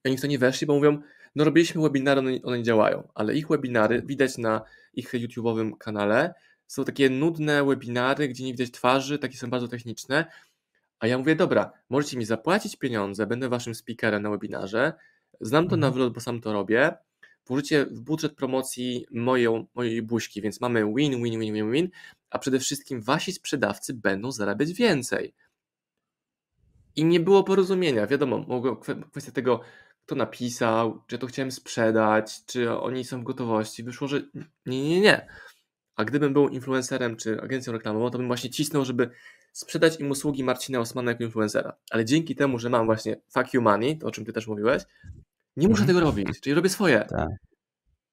I 0.05 0.09
oni 0.09 0.19
w 0.19 0.21
to 0.21 0.27
nie 0.27 0.39
weszli, 0.39 0.67
bo 0.67 0.75
mówią, 0.75 0.99
no 1.35 1.45
robiliśmy 1.45 1.83
webinary, 1.83 2.21
one, 2.21 2.43
one 2.43 2.59
nie 2.59 2.65
działają, 2.65 3.09
ale 3.15 3.35
ich 3.35 3.49
webinary 3.49 4.03
widać 4.03 4.39
na 4.39 4.63
ich 4.95 5.13
YouTube'owym 5.13 5.77
kanale, 5.79 6.35
są 6.67 6.85
takie 6.85 7.11
nudne 7.11 7.65
webinary, 7.65 8.29
gdzie 8.29 8.45
nie 8.45 8.53
widać 8.53 8.71
twarzy, 8.71 9.19
takie 9.19 9.37
są 9.37 9.51
bardzo 9.51 9.69
techniczne, 9.69 10.27
a 10.99 11.07
ja 11.07 11.19
mówię, 11.19 11.37
dobra, 11.37 11.73
możecie 11.91 12.19
mi 12.19 12.25
zapłacić 12.25 12.77
pieniądze, 12.77 13.27
będę 13.27 13.49
waszym 13.49 13.75
speakerem 13.75 14.23
na 14.23 14.31
webinarze, 14.31 14.93
znam 15.41 15.65
to 15.65 15.75
mhm. 15.75 15.81
na 15.81 15.91
wylot, 15.91 16.13
bo 16.13 16.21
sam 16.21 16.41
to 16.41 16.53
robię, 16.53 16.95
włożycie 17.47 17.87
w 17.87 18.01
budżet 18.01 18.35
promocji 18.35 19.07
moją, 19.11 19.67
mojej 19.75 20.03
buźki, 20.03 20.43
więc 20.43 20.61
mamy 20.61 20.95
win, 20.95 21.23
win, 21.23 21.41
win, 21.41 21.55
win, 21.55 21.73
win, 21.73 21.89
a 22.31 22.39
przede 22.39 22.59
wszystkim 22.59 23.03
wasi 23.03 23.33
sprzedawcy 23.33 23.95
będą 23.95 24.33
zarabiać 24.33 24.73
więcej. 24.73 25.35
I 26.97 27.05
nie 27.05 27.21
było 27.21 27.45
porozumienia, 27.45 28.07
wiadomo, 28.07 28.39
mogło 28.39 28.77
kwestia 29.11 29.33
tego, 29.33 29.61
kto 30.07 30.15
napisał, 30.15 31.03
czy 31.07 31.19
to 31.19 31.27
chciałem 31.27 31.53
sprzedać, 31.53 32.45
czy 32.45 32.71
oni 32.71 33.05
są 33.05 33.21
w 33.21 33.25
gotowości. 33.25 33.83
Wyszło, 33.83 34.09
że 34.09 34.23
nie, 34.67 34.89
nie, 34.89 35.01
nie. 35.01 35.27
A 35.97 36.05
gdybym 36.05 36.33
był 36.33 36.49
influencerem 36.49 37.17
czy 37.17 37.41
agencją 37.41 37.73
reklamową, 37.73 38.11
to 38.11 38.19
bym 38.19 38.27
właśnie 38.27 38.51
cisnął, 38.51 38.85
żeby 38.85 39.11
sprzedać 39.53 40.01
im 40.01 40.11
usługi 40.11 40.45
Marcina 40.45 40.81
Osmana 40.81 41.11
jako 41.11 41.25
influencera. 41.25 41.77
Ale 41.91 42.05
dzięki 42.05 42.35
temu, 42.35 42.59
że 42.59 42.71
mam 42.71 42.87
właśnie 42.87 43.17
fuck 43.29 43.55
you 43.55 43.63
money, 43.63 43.99
to 43.99 44.07
o 44.07 44.11
czym 44.11 44.25
ty 44.25 44.33
też 44.33 44.47
mówiłeś, 44.47 44.83
nie 45.57 45.69
muszę 45.69 45.83
mhm. 45.83 45.87
tego 45.87 46.01
robić, 46.01 46.41
czyli 46.41 46.55
robię 46.55 46.69
swoje. 46.69 47.07
Tak. 47.09 47.29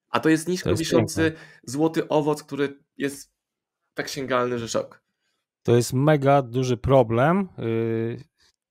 A 0.10 0.20
to 0.20 0.30
jest 0.30 0.48
nisko 0.48 0.64
to 0.64 0.70
jest 0.70 0.80
wiszący 0.80 1.22
piękne. 1.24 1.40
złoty 1.64 2.08
owoc, 2.08 2.44
który 2.44 2.80
jest 2.98 3.32
tak 3.94 4.10
sięgalny, 4.10 4.60
że 4.60 4.68
szok. 4.68 5.04
To 5.64 5.76
jest 5.76 5.94
mega 5.94 6.42
duży 6.42 6.78
problem 6.78 7.50
yy, 7.58 8.18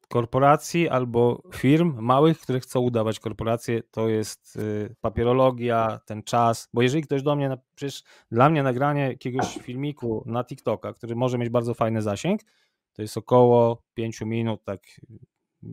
korporacji 0.08 0.88
albo 0.88 1.42
firm 1.54 2.00
małych, 2.00 2.40
które 2.40 2.60
chcą 2.60 2.80
udawać 2.80 3.20
korporacje. 3.20 3.82
To 3.82 4.08
jest 4.08 4.56
yy, 4.56 4.94
papierologia, 5.00 6.00
ten 6.06 6.22
czas. 6.22 6.68
Bo 6.72 6.82
jeżeli 6.82 7.02
ktoś 7.02 7.22
do 7.22 7.36
mnie, 7.36 7.58
przecież 7.74 8.02
dla 8.30 8.50
mnie 8.50 8.62
nagranie 8.62 9.02
jakiegoś 9.02 9.54
filmiku 9.54 10.24
na 10.26 10.44
TikToka, 10.44 10.92
który 10.92 11.16
może 11.16 11.38
mieć 11.38 11.48
bardzo 11.48 11.74
fajny 11.74 12.02
zasięg, 12.02 12.40
to 12.92 13.02
jest 13.02 13.16
około 13.16 13.82
5 13.94 14.20
minut, 14.20 14.64
tak 14.64 14.80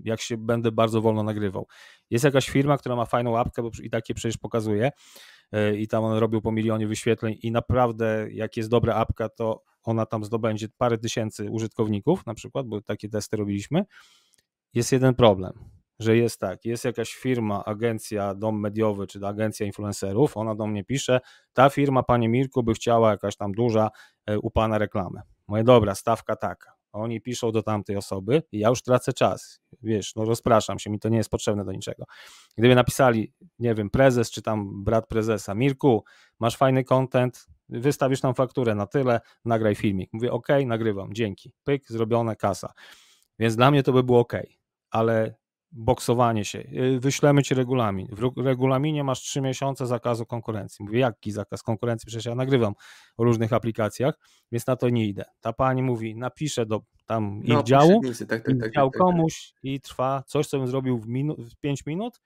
jak 0.03 0.21
się 0.21 0.37
będę 0.37 0.71
bardzo 0.71 1.01
wolno 1.01 1.23
nagrywał. 1.23 1.67
Jest 2.09 2.25
jakaś 2.25 2.49
firma, 2.49 2.77
która 2.77 2.95
ma 2.95 3.05
fajną 3.05 3.31
łapkę, 3.31 3.63
bo 3.63 3.69
i 3.83 3.89
takie 3.89 4.13
przecież 4.13 4.37
pokazuje 4.37 4.91
e, 5.51 5.75
i 5.75 5.87
tam 5.87 6.03
on 6.03 6.17
robił 6.17 6.41
po 6.41 6.51
milionie 6.51 6.87
wyświetleń 6.87 7.35
i 7.43 7.51
naprawdę 7.51 8.27
jak 8.31 8.57
jest 8.57 8.69
dobra 8.69 8.95
apka, 8.95 9.29
to 9.29 9.63
ona 9.83 10.05
tam 10.05 10.25
zdobędzie 10.25 10.67
parę 10.77 10.97
tysięcy 10.97 11.49
użytkowników 11.51 12.25
na 12.25 12.33
przykład, 12.33 12.67
bo 12.67 12.81
takie 12.81 13.09
testy 13.09 13.37
robiliśmy. 13.37 13.85
Jest 14.73 14.91
jeden 14.91 15.15
problem, 15.15 15.53
że 15.99 16.17
jest 16.17 16.39
tak, 16.39 16.65
jest 16.65 16.85
jakaś 16.85 17.13
firma, 17.13 17.65
agencja, 17.65 18.35
dom 18.35 18.59
mediowy, 18.59 19.07
czy 19.07 19.27
agencja 19.27 19.65
influencerów, 19.65 20.37
ona 20.37 20.55
do 20.55 20.67
mnie 20.67 20.83
pisze, 20.83 21.19
ta 21.53 21.69
firma, 21.69 22.03
panie 22.03 22.29
Mirku, 22.29 22.63
by 22.63 22.73
chciała 22.73 23.11
jakaś 23.11 23.35
tam 23.35 23.51
duża 23.51 23.89
e, 24.25 24.39
u 24.39 24.51
pana 24.51 24.77
reklamę. 24.77 25.21
Moje 25.47 25.63
dobra, 25.63 25.95
stawka 25.95 26.35
taka 26.35 26.78
oni 26.91 27.21
piszą 27.21 27.51
do 27.51 27.63
tamtej 27.63 27.95
osoby 27.95 28.43
i 28.51 28.59
ja 28.59 28.69
już 28.69 28.81
tracę 28.81 29.13
czas. 29.13 29.61
Wiesz, 29.81 30.15
no 30.15 30.25
rozpraszam 30.25 30.79
się, 30.79 30.89
mi 30.89 30.99
to 30.99 31.09
nie 31.09 31.17
jest 31.17 31.29
potrzebne 31.29 31.65
do 31.65 31.71
niczego. 31.71 32.05
Gdyby 32.57 32.75
napisali, 32.75 33.33
nie 33.59 33.75
wiem, 33.75 33.89
prezes 33.89 34.31
czy 34.31 34.41
tam 34.41 34.83
brat 34.83 35.07
prezesa, 35.07 35.55
Mirku, 35.55 36.03
masz 36.39 36.57
fajny 36.57 36.83
content, 36.83 37.45
wystawisz 37.69 38.21
tam 38.21 38.35
fakturę 38.35 38.75
na 38.75 38.87
tyle, 38.87 39.21
nagraj 39.45 39.75
filmik. 39.75 40.13
Mówię, 40.13 40.31
ok, 40.31 40.47
nagrywam, 40.65 41.13
dzięki. 41.13 41.53
Pyk, 41.63 41.87
zrobione, 41.87 42.35
kasa. 42.35 42.73
Więc 43.39 43.55
dla 43.55 43.71
mnie 43.71 43.83
to 43.83 43.93
by 43.93 44.03
było 44.03 44.19
ok, 44.19 44.33
ale 44.91 45.35
boksowanie 45.71 46.45
się, 46.45 46.59
y, 46.59 46.99
wyślemy 46.99 47.43
ci 47.43 47.55
regulamin. 47.55 48.07
W 48.37 48.45
regulaminie 48.45 49.03
masz 49.03 49.19
trzy 49.19 49.41
miesiące 49.41 49.87
zakazu 49.87 50.25
konkurencji. 50.25 50.85
Mówię, 50.85 50.99
jaki 50.99 51.31
zakaz 51.31 51.63
konkurencji? 51.63 52.07
Przecież 52.07 52.25
ja 52.25 52.35
nagrywam 52.35 52.73
o 53.17 53.23
różnych 53.23 53.53
aplikacjach, 53.53 54.19
więc 54.51 54.67
na 54.67 54.75
to 54.75 54.89
nie 54.89 55.05
idę. 55.07 55.25
Ta 55.41 55.53
pani 55.53 55.83
mówi, 55.83 56.15
napiszę 56.15 56.65
do 56.65 56.81
tam 57.05 57.41
no, 57.43 57.59
ich 57.59 57.65
działu, 57.65 58.01
tak, 58.03 58.27
tak, 58.27 58.43
tak, 58.45 58.73
dział 58.73 58.89
tak, 58.89 58.93
tak, 58.93 58.99
komuś 58.99 59.53
i 59.63 59.81
trwa 59.81 60.23
coś, 60.27 60.47
co 60.47 60.57
bym 60.57 60.67
zrobił 60.67 60.97
w, 60.97 61.07
minu- 61.07 61.49
w 61.49 61.55
5 61.55 61.85
minut, 61.85 62.21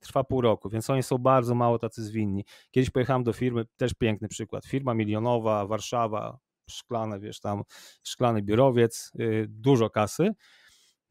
trwa 0.00 0.24
pół 0.24 0.40
roku, 0.40 0.68
więc 0.68 0.90
oni 0.90 1.02
są 1.02 1.18
bardzo 1.18 1.54
mało 1.54 1.78
tacy 1.78 2.04
zwinni. 2.04 2.44
Kiedyś 2.70 2.90
pojechałem 2.90 3.24
do 3.24 3.32
firmy, 3.32 3.64
też 3.76 3.94
piękny 3.94 4.28
przykład, 4.28 4.66
firma 4.66 4.94
milionowa, 4.94 5.66
Warszawa, 5.66 6.38
szklane, 6.70 7.20
wiesz, 7.20 7.40
tam 7.40 7.62
szklany 8.02 8.42
biurowiec, 8.42 9.10
yy, 9.14 9.46
dużo 9.48 9.90
kasy, 9.90 10.32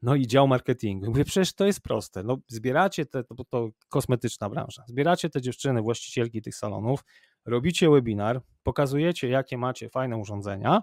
no 0.05 0.15
i 0.15 0.27
dział 0.27 0.47
marketingu. 0.47 1.05
Mówię, 1.07 1.25
przecież 1.25 1.53
to 1.53 1.65
jest 1.65 1.81
proste. 1.81 2.23
No, 2.23 2.37
zbieracie 2.47 3.05
te, 3.05 3.23
to, 3.23 3.35
to 3.49 3.69
kosmetyczna 3.89 4.49
branża, 4.49 4.83
zbieracie 4.87 5.29
te 5.29 5.41
dziewczyny, 5.41 5.81
właścicielki 5.81 6.41
tych 6.41 6.55
salonów, 6.55 7.03
robicie 7.45 7.89
webinar, 7.89 8.41
pokazujecie, 8.63 9.29
jakie 9.29 9.57
macie 9.57 9.89
fajne 9.89 10.17
urządzenia 10.17 10.81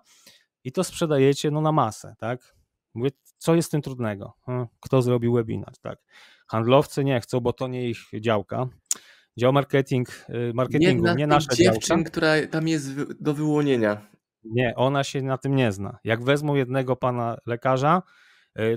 i 0.64 0.72
to 0.72 0.84
sprzedajecie 0.84 1.50
no, 1.50 1.60
na 1.60 1.72
masę, 1.72 2.14
tak? 2.18 2.56
Mówię, 2.94 3.10
co 3.38 3.54
jest 3.54 3.68
w 3.68 3.70
tym 3.70 3.82
trudnego? 3.82 4.32
Hm, 4.46 4.66
kto 4.80 5.02
zrobił 5.02 5.32
webinar, 5.32 5.78
tak? 5.78 5.98
Handlowcy 6.46 7.04
nie 7.04 7.20
chcą, 7.20 7.40
bo 7.40 7.52
to 7.52 7.68
nie 7.68 7.90
ich 7.90 7.98
działka. 8.20 8.68
Dział 9.38 9.52
marketing, 9.52 10.26
y, 10.28 10.52
marketingu, 10.54 11.06
nie, 11.06 11.14
nie 11.14 11.26
nasza 11.26 11.54
dziewczyn, 11.54 11.96
działka. 11.96 12.10
która 12.10 12.46
tam 12.50 12.68
jest 12.68 13.12
do 13.22 13.34
wyłonienia. 13.34 14.06
Nie, 14.44 14.74
ona 14.76 15.04
się 15.04 15.22
na 15.22 15.38
tym 15.38 15.56
nie 15.56 15.72
zna. 15.72 15.98
Jak 16.04 16.24
wezmą 16.24 16.54
jednego 16.54 16.96
pana 16.96 17.36
lekarza, 17.46 18.02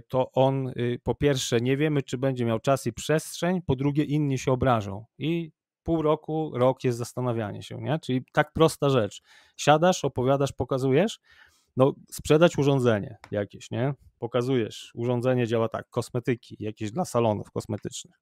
to 0.08 0.32
on 0.32 0.68
y, 0.68 1.00
po 1.04 1.16
pierwsze 1.16 1.62
nie 1.62 1.78
wiemy, 1.78 2.04
czy 2.04 2.18
będzie 2.18 2.46
miał 2.46 2.60
czas 2.60 2.88
i 2.88 2.94
przestrzeń, 2.94 3.62
po 3.62 3.76
drugie 3.76 4.04
inni 4.04 4.38
się 4.38 4.52
obrażą 4.52 5.06
i 5.18 5.52
pół 5.84 6.02
roku, 6.02 6.52
rok 6.56 6.84
jest 6.84 6.98
zastanawianie 6.98 7.64
się, 7.64 7.82
nie? 7.82 8.00
Czyli 8.00 8.26
tak 8.32 8.54
prosta 8.54 8.90
rzecz. 8.90 9.22
Siadasz, 9.58 10.06
opowiadasz, 10.06 10.52
pokazujesz, 10.52 11.20
no 11.78 11.94
sprzedać 12.12 12.58
urządzenie 12.58 13.18
jakieś, 13.32 13.72
nie? 13.72 13.94
Pokazujesz, 14.20 14.92
urządzenie 14.96 15.48
działa 15.48 15.70
tak, 15.70 15.90
kosmetyki, 15.90 16.56
jakieś 16.60 16.92
dla 16.92 17.06
salonów 17.06 17.52
kosmetycznych. 17.52 18.16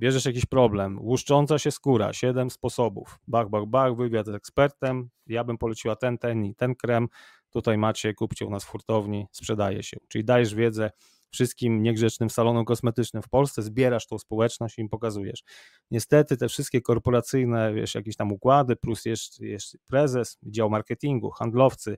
Bierzesz 0.00 0.24
jakiś 0.24 0.46
problem, 0.46 0.98
łuszcząca 1.00 1.58
się 1.58 1.70
skóra, 1.70 2.12
siedem 2.12 2.50
sposobów, 2.50 3.18
bach, 3.26 3.48
bach, 3.48 3.66
bach, 3.66 3.96
wywiad 3.96 4.26
z 4.26 4.28
ekspertem, 4.28 5.10
ja 5.26 5.44
bym 5.44 5.58
poleciła 5.58 5.96
ten, 5.96 6.18
ten 6.18 6.44
i 6.44 6.54
ten 6.54 6.74
krem, 6.74 7.08
tutaj 7.50 7.78
macie, 7.78 8.14
kupcie 8.14 8.46
u 8.46 8.50
nas 8.50 8.64
w 8.64 8.68
hurtowni, 8.68 9.26
sprzedaje 9.32 9.82
się. 9.82 9.96
Czyli 10.08 10.24
dajesz 10.24 10.54
wiedzę 10.54 10.90
wszystkim 11.30 11.82
niegrzecznym 11.82 12.30
salonom 12.30 12.64
kosmetycznym 12.64 13.22
w 13.22 13.28
Polsce, 13.28 13.62
zbierasz 13.62 14.06
tą 14.06 14.18
społeczność 14.18 14.78
i 14.78 14.80
im 14.80 14.88
pokazujesz. 14.88 15.42
Niestety 15.90 16.36
te 16.36 16.48
wszystkie 16.48 16.80
korporacyjne, 16.80 17.74
wiesz, 17.74 17.94
jakieś 17.94 18.16
tam 18.16 18.32
układy, 18.32 18.76
plus 18.76 19.04
jeszcze, 19.04 19.46
jeszcze 19.46 19.78
prezes, 19.86 20.38
dział 20.42 20.70
marketingu, 20.70 21.30
handlowcy, 21.30 21.96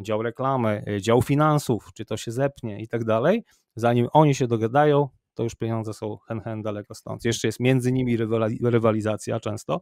dział 0.00 0.22
reklamy, 0.22 0.84
y, 0.88 1.00
dział 1.00 1.22
finansów, 1.22 1.88
czy 1.94 2.04
to 2.04 2.16
się 2.16 2.32
zepnie 2.32 2.82
i 2.82 2.88
tak 2.88 3.04
dalej, 3.04 3.44
zanim 3.76 4.08
oni 4.12 4.34
się 4.34 4.46
dogadają, 4.46 5.08
to 5.38 5.42
już 5.42 5.54
pieniądze 5.54 5.94
są 5.94 6.16
hen 6.16 6.40
hen 6.40 6.62
daleko 6.62 6.94
stąd. 6.94 7.24
Jeszcze 7.24 7.48
jest 7.48 7.60
między 7.60 7.92
nimi 7.92 8.16
rywalizacja 8.62 9.40
często, 9.40 9.80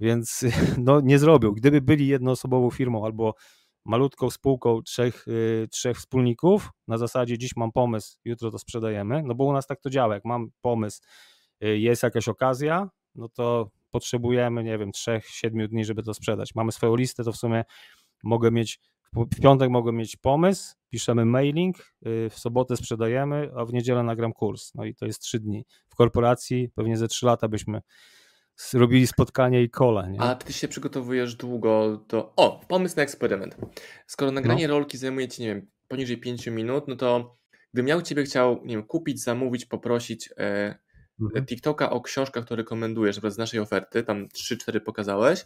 więc 0.00 0.44
no, 0.78 1.00
nie 1.00 1.18
zrobił. 1.18 1.54
Gdyby 1.54 1.80
byli 1.80 2.06
jednoosobową 2.06 2.70
firmą 2.70 3.04
albo 3.04 3.34
malutką 3.84 4.30
spółką 4.30 4.82
trzech, 4.82 5.24
yy, 5.26 5.68
trzech 5.70 5.96
wspólników, 5.96 6.70
na 6.88 6.98
zasadzie 6.98 7.38
dziś 7.38 7.56
mam 7.56 7.72
pomysł, 7.72 8.18
jutro 8.24 8.50
to 8.50 8.58
sprzedajemy, 8.58 9.22
no 9.22 9.34
bo 9.34 9.44
u 9.44 9.52
nas 9.52 9.66
tak 9.66 9.80
to 9.80 9.90
działa, 9.90 10.14
jak 10.14 10.24
mam 10.24 10.50
pomysł, 10.60 11.00
yy, 11.60 11.78
jest 11.78 12.02
jakaś 12.02 12.28
okazja, 12.28 12.88
no 13.14 13.28
to 13.28 13.70
potrzebujemy, 13.90 14.64
nie 14.64 14.78
wiem, 14.78 14.92
trzech, 14.92 15.26
siedmiu 15.26 15.68
dni, 15.68 15.84
żeby 15.84 16.02
to 16.02 16.14
sprzedać. 16.14 16.54
Mamy 16.54 16.72
swoją 16.72 16.96
listę, 16.96 17.24
to 17.24 17.32
w 17.32 17.36
sumie 17.36 17.64
mogę 18.22 18.50
mieć 18.50 18.80
w 19.12 19.40
piątek 19.42 19.70
mogę 19.70 19.92
mieć 19.92 20.16
pomysł, 20.16 20.74
piszemy 20.90 21.24
mailing, 21.24 21.78
y, 21.78 22.30
w 22.30 22.38
sobotę 22.38 22.76
sprzedajemy, 22.76 23.50
a 23.56 23.64
w 23.64 23.72
niedzielę 23.72 24.02
nagram 24.02 24.32
kurs. 24.32 24.74
No 24.74 24.84
i 24.84 24.94
to 24.94 25.06
jest 25.06 25.22
trzy 25.22 25.40
dni. 25.40 25.64
W 25.88 25.94
korporacji 25.94 26.68
pewnie 26.74 26.96
ze 26.96 27.08
trzy 27.08 27.26
lata 27.26 27.48
byśmy 27.48 27.80
robili 28.74 29.06
spotkanie 29.06 29.62
i 29.62 29.70
kole. 29.70 30.10
Nie? 30.10 30.20
A 30.20 30.34
ty 30.34 30.52
się 30.52 30.68
przygotowujesz 30.68 31.34
długo 31.34 32.04
do. 32.08 32.32
O, 32.36 32.60
pomysł 32.68 32.96
na 32.96 33.02
eksperyment. 33.02 33.56
Skoro 34.06 34.30
nagranie 34.30 34.68
no. 34.68 34.74
rolki 34.74 34.98
zajmuje 34.98 35.28
ci, 35.28 35.42
nie 35.42 35.48
wiem, 35.48 35.66
poniżej 35.88 36.18
5 36.18 36.46
minut, 36.46 36.88
no 36.88 36.96
to 36.96 37.36
gdybym 37.72 37.86
miał 37.86 38.02
ciebie 38.02 38.22
chciał, 38.22 38.60
nie 38.64 38.76
wiem, 38.76 38.86
kupić, 38.86 39.22
zamówić, 39.22 39.66
poprosić 39.66 40.28
e, 40.36 40.78
mhm. 41.20 41.46
TikToka 41.46 41.90
o 41.90 42.00
książkach, 42.00 42.44
które 42.44 42.62
rekomendujesz 42.62 43.20
z 43.28 43.38
naszej 43.38 43.60
oferty, 43.60 44.02
tam 44.02 44.28
3-4 44.28 44.80
pokazałeś, 44.80 45.44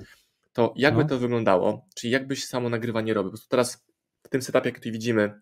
to 0.54 0.74
jakby 0.76 1.02
no. 1.02 1.08
to 1.08 1.18
wyglądało? 1.18 1.86
Czyli 1.94 2.12
jakbyś 2.12 2.44
samo 2.44 2.68
nagrywanie 2.68 3.14
robił? 3.14 3.30
Po 3.30 3.32
prostu 3.32 3.48
teraz 3.48 3.86
w 4.22 4.28
tym 4.28 4.42
setupie, 4.42 4.68
jak 4.68 4.80
tu 4.80 4.92
widzimy, 4.92 5.40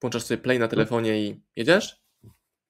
włączasz 0.00 0.22
sobie 0.22 0.38
play 0.38 0.58
na 0.58 0.68
telefonie 0.68 1.22
i 1.22 1.42
jedziesz? 1.56 2.04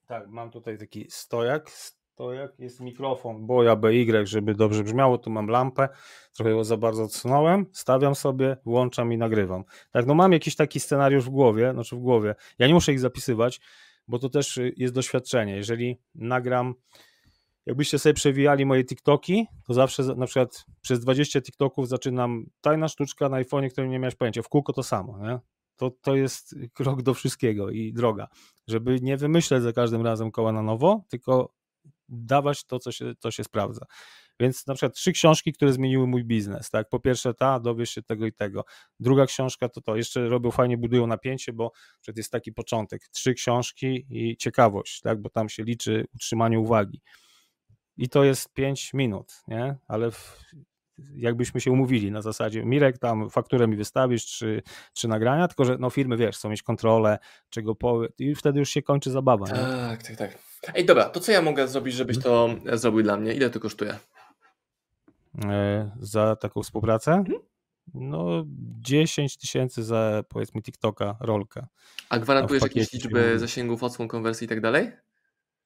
Tak, 0.06 0.28
mam 0.28 0.50
tutaj 0.50 0.78
taki 0.78 1.06
stojak, 1.10 1.70
stojak 1.70 2.52
jest 2.58 2.80
mikrofon 2.80 3.46
Boja 3.46 3.76
BY, 3.76 4.26
żeby 4.26 4.54
dobrze 4.54 4.84
brzmiało, 4.84 5.18
tu 5.18 5.30
mam 5.30 5.48
lampę, 5.48 5.88
trochę 6.32 6.50
ją 6.50 6.64
za 6.64 6.76
bardzo 6.76 7.02
odsunąłem, 7.02 7.66
stawiam 7.72 8.14
sobie, 8.14 8.56
włączam 8.64 9.12
i 9.12 9.18
nagrywam. 9.18 9.64
Tak, 9.92 10.06
no 10.06 10.14
mam 10.14 10.32
jakiś 10.32 10.56
taki 10.56 10.80
scenariusz 10.80 11.24
w 11.24 11.30
głowie, 11.30 11.72
znaczy 11.72 11.96
w 11.96 11.98
głowie, 11.98 12.34
ja 12.58 12.66
nie 12.66 12.74
muszę 12.74 12.92
ich 12.92 13.00
zapisywać, 13.00 13.60
bo 14.08 14.18
to 14.18 14.28
też 14.28 14.60
jest 14.76 14.94
doświadczenie, 14.94 15.56
jeżeli 15.56 16.00
nagram 16.14 16.74
jakbyście 17.66 17.98
sobie 17.98 18.14
przewijali 18.14 18.66
moje 18.66 18.84
TikToki, 18.84 19.46
to 19.66 19.74
zawsze 19.74 20.02
na 20.02 20.26
przykład 20.26 20.64
przez 20.80 21.00
20 21.00 21.40
TikToków 21.40 21.88
zaczynam 21.88 22.46
tajna 22.60 22.88
sztuczka 22.88 23.28
na 23.28 23.42
iPhone'ie, 23.42 23.70
której 23.70 23.90
nie 23.90 23.98
miałeś 23.98 24.14
pojęcia, 24.14 24.42
w 24.42 24.48
kółko 24.48 24.72
to 24.72 24.82
samo, 24.82 25.18
nie? 25.18 25.38
To, 25.76 25.90
to 25.90 26.16
jest 26.16 26.54
krok 26.74 27.02
do 27.02 27.14
wszystkiego 27.14 27.70
i 27.70 27.92
droga, 27.92 28.28
żeby 28.68 28.98
nie 29.02 29.16
wymyślać 29.16 29.62
za 29.62 29.72
każdym 29.72 30.02
razem 30.02 30.30
koła 30.30 30.52
na 30.52 30.62
nowo, 30.62 31.04
tylko 31.08 31.54
dawać 32.08 32.64
to, 32.64 32.78
co 32.78 32.92
się, 32.92 33.14
to 33.20 33.30
się 33.30 33.44
sprawdza. 33.44 33.86
Więc 34.40 34.66
na 34.66 34.74
przykład 34.74 34.94
trzy 34.94 35.12
książki, 35.12 35.52
które 35.52 35.72
zmieniły 35.72 36.06
mój 36.06 36.24
biznes, 36.24 36.70
tak? 36.70 36.88
Po 36.88 37.00
pierwsze 37.00 37.34
ta, 37.34 37.60
dowiesz 37.60 37.90
się 37.90 38.02
tego 38.02 38.26
i 38.26 38.32
tego. 38.32 38.64
Druga 39.00 39.26
książka 39.26 39.68
to 39.68 39.80
to, 39.80 39.96
jeszcze 39.96 40.28
robią 40.28 40.50
fajnie, 40.50 40.78
budują 40.78 41.06
napięcie, 41.06 41.52
bo 41.52 41.72
przed 42.00 42.16
jest 42.16 42.32
taki 42.32 42.52
początek. 42.52 43.08
Trzy 43.08 43.34
książki 43.34 44.06
i 44.10 44.36
ciekawość, 44.36 45.00
tak? 45.00 45.22
Bo 45.22 45.30
tam 45.30 45.48
się 45.48 45.62
liczy 45.62 46.06
utrzymanie 46.14 46.60
uwagi 46.60 47.00
i 47.96 48.08
to 48.08 48.24
jest 48.24 48.52
5 48.52 48.94
minut, 48.94 49.32
nie? 49.48 49.76
Ale 49.88 50.10
w, 50.10 50.38
jakbyśmy 51.16 51.60
się 51.60 51.72
umówili 51.72 52.10
na 52.10 52.22
zasadzie, 52.22 52.64
Mirek, 52.64 52.98
tam 52.98 53.30
fakturę 53.30 53.68
mi 53.68 53.76
wystawisz, 53.76 54.26
czy, 54.26 54.62
czy 54.92 55.08
nagrania, 55.08 55.48
tylko 55.48 55.64
że 55.64 55.76
no 55.78 55.90
firmy, 55.90 56.16
wiesz, 56.16 56.36
chcą 56.36 56.48
mieć 56.48 56.62
kontrolę, 56.62 57.18
czego 57.50 57.74
powie 57.74 58.08
i 58.18 58.34
wtedy 58.34 58.58
już 58.58 58.70
się 58.70 58.82
kończy 58.82 59.10
zabawa. 59.10 59.46
Tak, 59.46 60.10
nie? 60.10 60.16
tak, 60.16 60.16
tak. 60.16 60.38
Ej, 60.74 60.84
dobra, 60.84 61.04
to 61.04 61.20
co 61.20 61.32
ja 61.32 61.42
mogę 61.42 61.68
zrobić, 61.68 61.94
żebyś 61.94 62.18
to 62.18 62.48
zrobił 62.72 63.02
dla 63.02 63.16
mnie? 63.16 63.34
Ile 63.34 63.50
to 63.50 63.60
kosztuje? 63.60 63.98
E, 65.44 65.90
za 66.00 66.36
taką 66.36 66.62
współpracę? 66.62 67.12
Mhm. 67.12 67.38
No 67.94 68.44
10 68.80 69.36
tysięcy 69.36 69.84
za 69.84 70.24
powiedzmy 70.28 70.62
TikToka, 70.62 71.16
rolkę. 71.20 71.66
A 72.08 72.18
gwarantujesz 72.18 72.62
jakieś 72.62 72.92
liczby 72.92 73.38
zasięgów, 73.38 73.82
odsłon, 73.82 74.08
konwersji 74.08 74.44
i 74.44 74.48
tak 74.48 74.60
dalej? 74.60 74.92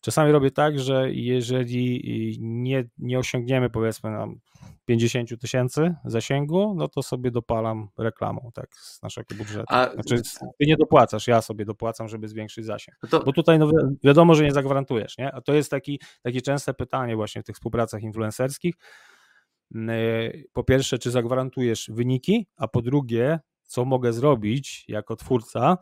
Czasami 0.01 0.33
robię 0.33 0.51
tak, 0.51 0.79
że 0.79 1.13
jeżeli 1.13 2.03
nie, 2.41 2.85
nie 2.99 3.19
osiągniemy 3.19 3.71
powiedzmy 3.71 4.11
nam 4.11 4.41
50 4.85 5.41
tysięcy 5.41 5.95
zasięgu, 6.05 6.75
no 6.77 6.89
to 6.89 7.03
sobie 7.03 7.31
dopalam 7.31 7.89
reklamą 7.99 8.51
tak 8.55 8.75
z 8.75 9.03
naszego 9.03 9.35
budżetu. 9.35 9.67
A... 9.69 9.93
Znaczy 9.93 10.23
ty 10.59 10.67
nie 10.67 10.77
dopłacasz, 10.77 11.27
ja 11.27 11.43
sobie 11.43 11.65
dopłacam, 11.65 12.09
żeby 12.09 12.29
zwiększyć 12.29 12.65
zasięg. 12.65 12.99
No 13.03 13.09
to... 13.09 13.25
Bo 13.25 13.33
tutaj 13.33 13.59
no, 13.59 13.71
wiadomo, 14.05 14.35
że 14.35 14.45
nie 14.45 14.53
zagwarantujesz, 14.53 15.19
nie? 15.19 15.33
A 15.33 15.41
to 15.41 15.55
jest 15.55 15.71
taki, 15.71 16.01
takie 16.23 16.43
częste 16.43 16.75
pytanie 16.75 17.17
właśnie 17.17 17.43
w 17.43 17.45
tych 17.45 17.57
współpracach 17.57 18.03
influencerskich. 18.03 18.75
Po 20.53 20.65
pierwsze, 20.65 20.99
czy 20.99 21.11
zagwarantujesz 21.11 21.91
wyniki, 21.95 22.47
a 22.57 22.69
po 22.69 22.83
drugie, 22.83 23.41
co 23.63 23.85
mogę 23.85 24.13
zrobić 24.13 24.85
jako 24.89 25.17
twórca, 25.17 25.79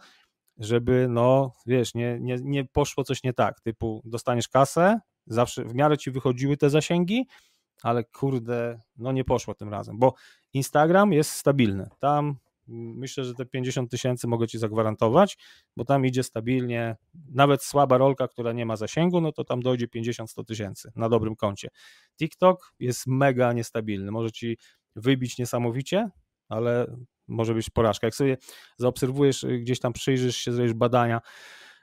żeby, 0.58 1.06
no 1.10 1.52
wiesz, 1.66 1.94
nie, 1.94 2.18
nie, 2.20 2.36
nie 2.42 2.64
poszło 2.64 3.04
coś 3.04 3.22
nie 3.22 3.32
tak, 3.32 3.60
typu 3.60 4.02
dostaniesz 4.04 4.48
kasę, 4.48 5.00
zawsze 5.26 5.64
w 5.64 5.74
miarę 5.74 5.98
ci 5.98 6.10
wychodziły 6.10 6.56
te 6.56 6.70
zasięgi, 6.70 7.26
ale 7.82 8.04
kurde, 8.04 8.80
no 8.96 9.12
nie 9.12 9.24
poszło 9.24 9.54
tym 9.54 9.68
razem, 9.68 9.98
bo 9.98 10.14
Instagram 10.52 11.12
jest 11.12 11.30
stabilny, 11.30 11.88
tam 11.98 12.36
myślę, 12.68 13.24
że 13.24 13.34
te 13.34 13.46
50 13.46 13.90
tysięcy 13.90 14.26
mogę 14.26 14.48
ci 14.48 14.58
zagwarantować, 14.58 15.38
bo 15.76 15.84
tam 15.84 16.06
idzie 16.06 16.22
stabilnie, 16.22 16.96
nawet 17.14 17.64
słaba 17.64 17.98
rolka, 17.98 18.28
która 18.28 18.52
nie 18.52 18.66
ma 18.66 18.76
zasięgu, 18.76 19.20
no 19.20 19.32
to 19.32 19.44
tam 19.44 19.62
dojdzie 19.62 19.88
50-100 19.88 20.44
tysięcy 20.44 20.92
na 20.96 21.08
dobrym 21.08 21.36
koncie. 21.36 21.68
TikTok 22.18 22.72
jest 22.78 23.06
mega 23.06 23.52
niestabilny, 23.52 24.12
może 24.12 24.32
ci 24.32 24.58
wybić 24.96 25.38
niesamowicie, 25.38 26.10
ale 26.48 26.96
może 27.28 27.54
być 27.54 27.70
porażka. 27.70 28.06
Jak 28.06 28.14
sobie 28.14 28.36
zaobserwujesz, 28.78 29.44
y, 29.44 29.58
gdzieś 29.58 29.80
tam 29.80 29.92
przyjrzysz 29.92 30.36
się, 30.36 30.52
zrobisz 30.52 30.74
badania, 30.74 31.20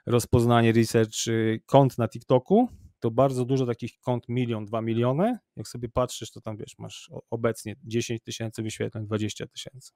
rozpoznanie, 0.06 0.72
research 0.72 1.28
y, 1.28 1.62
kont 1.66 1.98
na 1.98 2.08
TikToku, 2.08 2.68
to 3.00 3.10
bardzo 3.10 3.44
dużo 3.44 3.66
takich 3.66 4.00
kont 4.00 4.28
milion, 4.28 4.64
dwa 4.64 4.82
miliony. 4.82 5.38
Jak 5.56 5.68
sobie 5.68 5.88
patrzysz, 5.88 6.30
to 6.30 6.40
tam 6.40 6.56
wiesz, 6.56 6.78
masz 6.78 7.10
obecnie 7.30 7.76
10 7.84 8.22
tysięcy 8.22 8.62
wyświetleń, 8.62 9.06
20 9.06 9.46
tysięcy. 9.46 9.92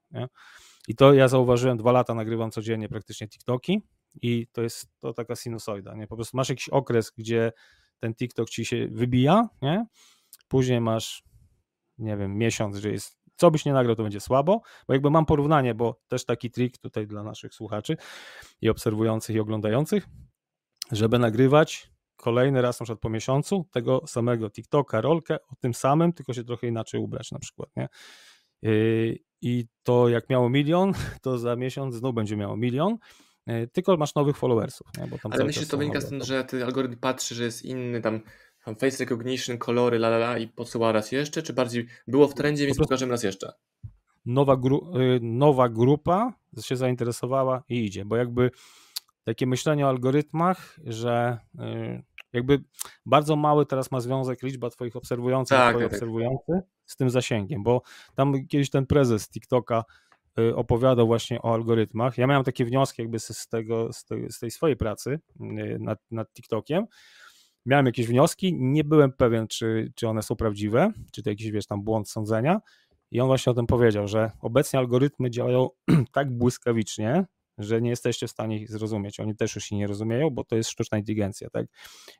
I 0.89 0.95
to 0.95 1.15
ja 1.15 1.29
zauważyłem, 1.29 1.77
dwa 1.77 1.93
lata 1.93 2.15
nagrywam 2.15 2.51
codziennie 2.51 2.89
praktycznie 2.89 3.29
TikToki 3.29 3.83
i 4.23 4.47
to 4.53 4.63
jest 4.63 4.89
to 4.99 5.13
taka 5.13 5.37
sinusoida. 5.37 5.95
Nie? 5.95 6.07
Po 6.07 6.17
prostu 6.17 6.37
masz 6.37 6.49
jakiś 6.49 6.69
okres, 6.69 7.13
gdzie 7.17 7.53
ten 8.01 8.15
TikTok 8.15 8.51
ci 8.51 8.65
się 8.65 8.89
wybija, 8.89 9.49
nie? 9.63 9.87
później 10.49 10.81
masz, 10.81 11.23
nie 11.99 12.17
wiem, 12.17 12.37
miesiąc, 12.39 12.77
że 12.77 12.91
jest 12.91 13.18
co 13.39 13.51
byś 13.51 13.65
nie 13.65 13.73
nagrał, 13.73 13.97
to 13.97 14.03
będzie 14.03 14.21
słabo, 14.21 14.61
bo 14.87 14.93
jakby 14.93 15.11
mam 15.11 15.27
porównanie, 15.27 15.75
bo 15.75 16.01
też 16.09 16.25
taki 16.25 16.51
trik 16.51 16.79
tutaj 16.79 17.07
dla 17.07 17.23
naszych 17.23 17.55
słuchaczy 17.55 17.97
i 18.61 18.69
obserwujących 18.69 19.37
i 19.37 19.41
oglądających, 19.41 20.07
żeby 20.93 21.19
nagrywać 21.19 21.91
kolejny 22.17 22.63
raz 22.63 22.81
na 22.81 22.85
przykład 22.85 23.01
po 23.01 23.11
miesiącu 23.11 23.67
tego 23.71 24.03
samego 24.07 24.51
TikToka, 24.51 25.01
rolkę 25.01 25.35
o 25.35 25.55
tym 25.61 25.75
samym, 25.75 26.13
tylko 26.13 26.33
się 26.33 26.45
trochę 26.45 26.67
inaczej 26.67 27.01
ubrać 27.01 27.33
na 27.33 27.39
przykład, 27.39 27.69
nie? 27.77 27.89
Yy, 28.63 29.19
I 29.43 29.67
to 29.83 30.09
jak 30.09 30.31
miało 30.31 30.51
milion, 30.51 30.93
to 31.23 31.39
za 31.39 31.57
miesiąc 31.57 31.95
znów 31.95 32.15
będzie 32.15 32.37
miało 32.37 32.57
milion, 32.57 32.97
yy, 33.47 33.69
tylko 33.73 33.97
masz 33.97 34.15
nowych 34.15 34.37
followersów. 34.37 34.87
Nie? 34.99 35.07
Bo 35.07 35.19
tam 35.19 35.33
Ale 35.33 35.45
myślisz, 35.45 35.65
że 35.65 35.71
to 35.71 35.79
wynika 35.79 36.01
stąd, 36.01 36.25
że 36.25 36.45
ty 36.45 36.65
algorytm 36.65 36.97
patrzy, 36.97 37.35
że 37.35 37.45
jest 37.45 37.65
inny, 37.65 38.01
tam, 38.01 38.21
tam 38.69 38.77
face 38.77 39.05
recognition, 39.05 39.59
kolory, 39.59 39.97
la, 39.97 40.09
la, 40.09 40.17
la 40.17 40.39
i 40.39 40.49
podsyła 40.49 40.93
raz 40.93 41.13
jeszcze, 41.13 41.43
czy 41.43 41.53
bardziej 41.53 41.87
było 42.09 42.29
w 42.29 42.35
trendzie, 42.35 42.67
więc 42.67 42.79
pokażemy 42.79 43.13
raz 43.13 43.23
jeszcze? 43.23 43.53
Nowa, 44.27 44.57
gru 44.57 44.93
yy, 44.95 45.21
nowa 45.23 45.69
grupa 45.69 46.33
się 46.61 46.77
zainteresowała 46.77 47.63
i 47.69 47.85
idzie, 47.85 48.05
bo 48.05 48.17
jakby 48.17 48.51
takie 49.25 49.47
myślenie 49.47 49.87
o 49.87 49.89
algorytmach, 49.89 50.77
że 50.85 51.39
jakby 52.33 52.63
bardzo 53.07 53.37
mały 53.37 53.67
teraz 53.67 53.91
ma 53.91 54.01
związek 54.01 54.43
liczba 54.43 54.71
twoich 54.71 54.97
obserwujących, 54.97 55.59
tak, 55.59 55.77
tak. 55.77 55.87
obserwujący 55.87 56.53
z 56.87 56.97
tym 56.97 57.11
zasięgiem, 57.11 57.63
bo 57.63 57.83
tam 58.15 58.47
kiedyś 58.47 58.71
ten 58.71 58.87
prezes 58.87 59.29
TikToka 59.29 59.85
y, 60.39 60.57
opowiadał 60.57 61.07
właśnie 61.07 61.43
o 61.43 61.55
algorytmach. 61.55 62.19
Ja 62.19 62.27
miałem 62.27 62.45
takie 62.45 62.65
wnioski 62.65 63.03
jakby 63.03 63.19
z, 63.19 63.49
tego, 63.49 63.93
z, 63.93 64.39
tej, 64.39 64.51
swojej 64.51 64.77
pracy 64.77 65.21
y, 65.41 65.79
nad, 65.81 65.99
nad 66.11 66.33
TikTokiem. 66.33 66.87
Miałem 67.67 67.87
jakieś 67.87 68.07
wnioski, 68.07 68.55
nie 68.59 68.85
byłem 68.85 69.13
pewien, 69.13 69.49
czy, 69.49 69.93
czy 69.95 70.09
one 70.09 70.23
są 70.23 70.37
prawdziwe, 70.37 70.93
czy 71.13 71.23
to 71.23 71.31
jakiś, 71.31 71.51
wiesz, 71.51 71.67
tam 71.67 71.83
błąd 71.83 72.11
sądzenia. 72.11 72.61
I 73.11 73.21
on 73.21 73.27
właśnie 73.27 73.51
o 73.51 73.55
tym 73.55 73.67
powiedział, 73.67 74.09
że 74.09 74.31
obecnie 74.41 74.79
algorytmy 74.79 75.31
działają 75.31 75.69
tak 76.13 76.31
błyskawicznie, 76.31 77.25
że 77.59 77.81
nie 77.81 77.91
jesteście 77.91 78.27
w 78.27 78.31
stanie 78.31 78.59
ich 78.59 78.71
zrozumieć. 78.71 79.21
Oni 79.21 79.37
też 79.37 79.55
już 79.55 79.65
się 79.65 79.77
nie 79.77 79.87
rozumieją, 79.87 80.31
bo 80.31 80.45
to 80.45 80.57
jest 80.57 80.71
sztuczna 80.71 80.99
inteligencja, 80.99 81.51
tak? 81.51 81.67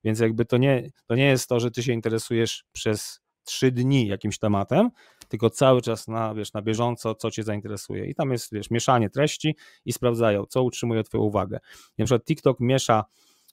Więc 0.05 0.21
jakby 0.21 0.45
to 0.45 0.57
nie, 0.57 0.91
to 1.07 1.15
nie 1.15 1.27
jest 1.27 1.49
to, 1.49 1.61
że 1.61 1.71
ty 1.71 1.83
się 1.83 1.93
interesujesz 1.93 2.65
przez 2.73 3.21
trzy 3.45 3.73
dni 3.73 4.07
jakimś 4.07 4.39
tematem, 4.39 4.91
tylko 5.29 5.51
cały 5.51 5.83
czas 5.83 6.09
na, 6.09 6.35
wiesz, 6.35 6.53
na 6.53 6.63
bieżąco, 6.63 7.15
co 7.15 7.31
cię 7.31 7.43
zainteresuje. 7.43 8.07
I 8.07 8.15
tam 8.15 8.33
jest, 8.33 8.53
wiesz, 8.53 8.71
mieszanie 8.71 9.11
treści 9.11 9.57
i 9.85 9.93
sprawdzają, 9.93 10.47
co 10.47 10.63
utrzymuje 10.63 11.03
twoją 11.03 11.25
uwagę. 11.25 11.59
na 11.99 12.05
przykład 12.05 12.25
TikTok 12.25 12.61
miesza 12.61 13.05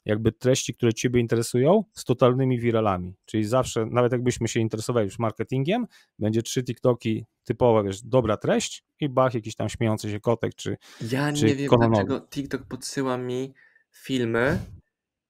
jakby 0.06 0.32
treści, 0.32 0.74
które 0.74 0.94
Ciebie 0.94 1.20
interesują, 1.20 1.84
z 1.94 2.04
totalnymi 2.04 2.60
wiralami. 2.60 3.16
Czyli 3.26 3.44
zawsze, 3.44 3.86
nawet 3.86 4.12
jakbyśmy 4.12 4.48
się 4.48 4.60
interesowali 4.60 5.06
już 5.06 5.20
marketingiem, 5.20 5.88
będzie 6.20 6.42
trzy 6.42 6.64
TikToki 6.64 7.26
typowe, 7.44 7.84
wiesz, 7.84 8.02
dobra 8.02 8.38
treść 8.38 8.84
i 9.00 9.10
bach, 9.10 9.34
jakiś 9.34 9.56
tam 9.56 9.70
śmiejący 9.70 10.12
się 10.12 10.20
kotek, 10.20 10.56
czy 10.56 10.78
Ja 11.12 11.34
czy 11.34 11.46
nie 11.46 11.56
wiem, 11.56 11.70
kononowy. 11.70 12.06
dlaczego 12.06 12.28
TikTok 12.28 12.64
podsyła 12.64 13.18
mi 13.18 13.54
filmy, 13.92 14.60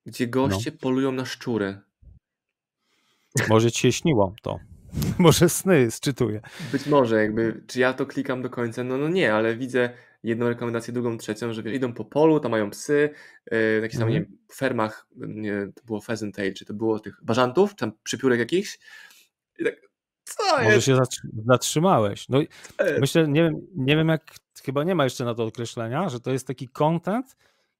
gdzie 0.06 0.28
goście 0.28 0.72
no. 0.72 0.78
polują 0.82 1.12
na 1.12 1.26
szczury. 1.26 1.80
Może 3.50 3.72
Ci 3.72 3.80
się 3.80 3.92
śniło 3.92 4.34
to. 4.42 4.60
Może 5.20 5.50
sny 5.50 5.92
sczytuję. 5.92 6.42
Być 6.72 6.86
może, 6.86 7.16
jakby, 7.22 7.62
czy 7.68 7.80
ja 7.80 7.94
to 7.94 8.06
klikam 8.06 8.42
do 8.42 8.50
końca? 8.50 8.84
No, 8.84 8.98
no 8.98 9.10
nie, 9.10 9.34
ale 9.34 9.56
widzę 9.56 9.90
jedną 10.24 10.50
rekomendację, 10.50 10.94
drugą, 10.94 11.18
trzecią, 11.18 11.54
że 11.54 11.62
idą 11.76 11.94
po 11.94 12.06
polu, 12.06 12.40
tam 12.40 12.52
mają 12.52 12.70
psy, 12.70 13.10
yy, 13.52 13.80
jakieś 13.82 14.00
tam, 14.00 14.10
mm. 14.10 14.22
nie 14.22 14.26
fermach, 14.56 15.08
nie, 15.16 15.68
to 15.76 15.84
było 15.86 16.02
pheasant 16.02 16.36
tail, 16.36 16.54
czy 16.54 16.66
to 16.66 16.74
było 16.74 17.00
tych 17.00 17.24
bażantów, 17.24 17.76
tam 17.76 17.92
przypiórek 18.04 18.40
jakichś. 18.40 18.80
I 19.60 19.64
tak, 19.64 19.76
co 20.24 20.44
Może 20.64 20.76
jest? 20.76 20.88
się 20.88 20.98
zatrzymałeś. 21.46 22.30
No, 22.30 22.40
myślę, 23.00 23.28
nie 23.28 23.44
wiem, 23.44 23.56
nie 23.76 23.96
wiem 23.96 24.08
jak, 24.08 24.36
chyba 24.64 24.84
nie 24.84 24.96
ma 24.96 25.04
jeszcze 25.04 25.26
na 25.26 25.36
to 25.36 25.44
określenia, 25.44 26.10
że 26.10 26.20
to 26.20 26.32
jest 26.32 26.48
taki 26.48 26.68
content, 26.68 27.36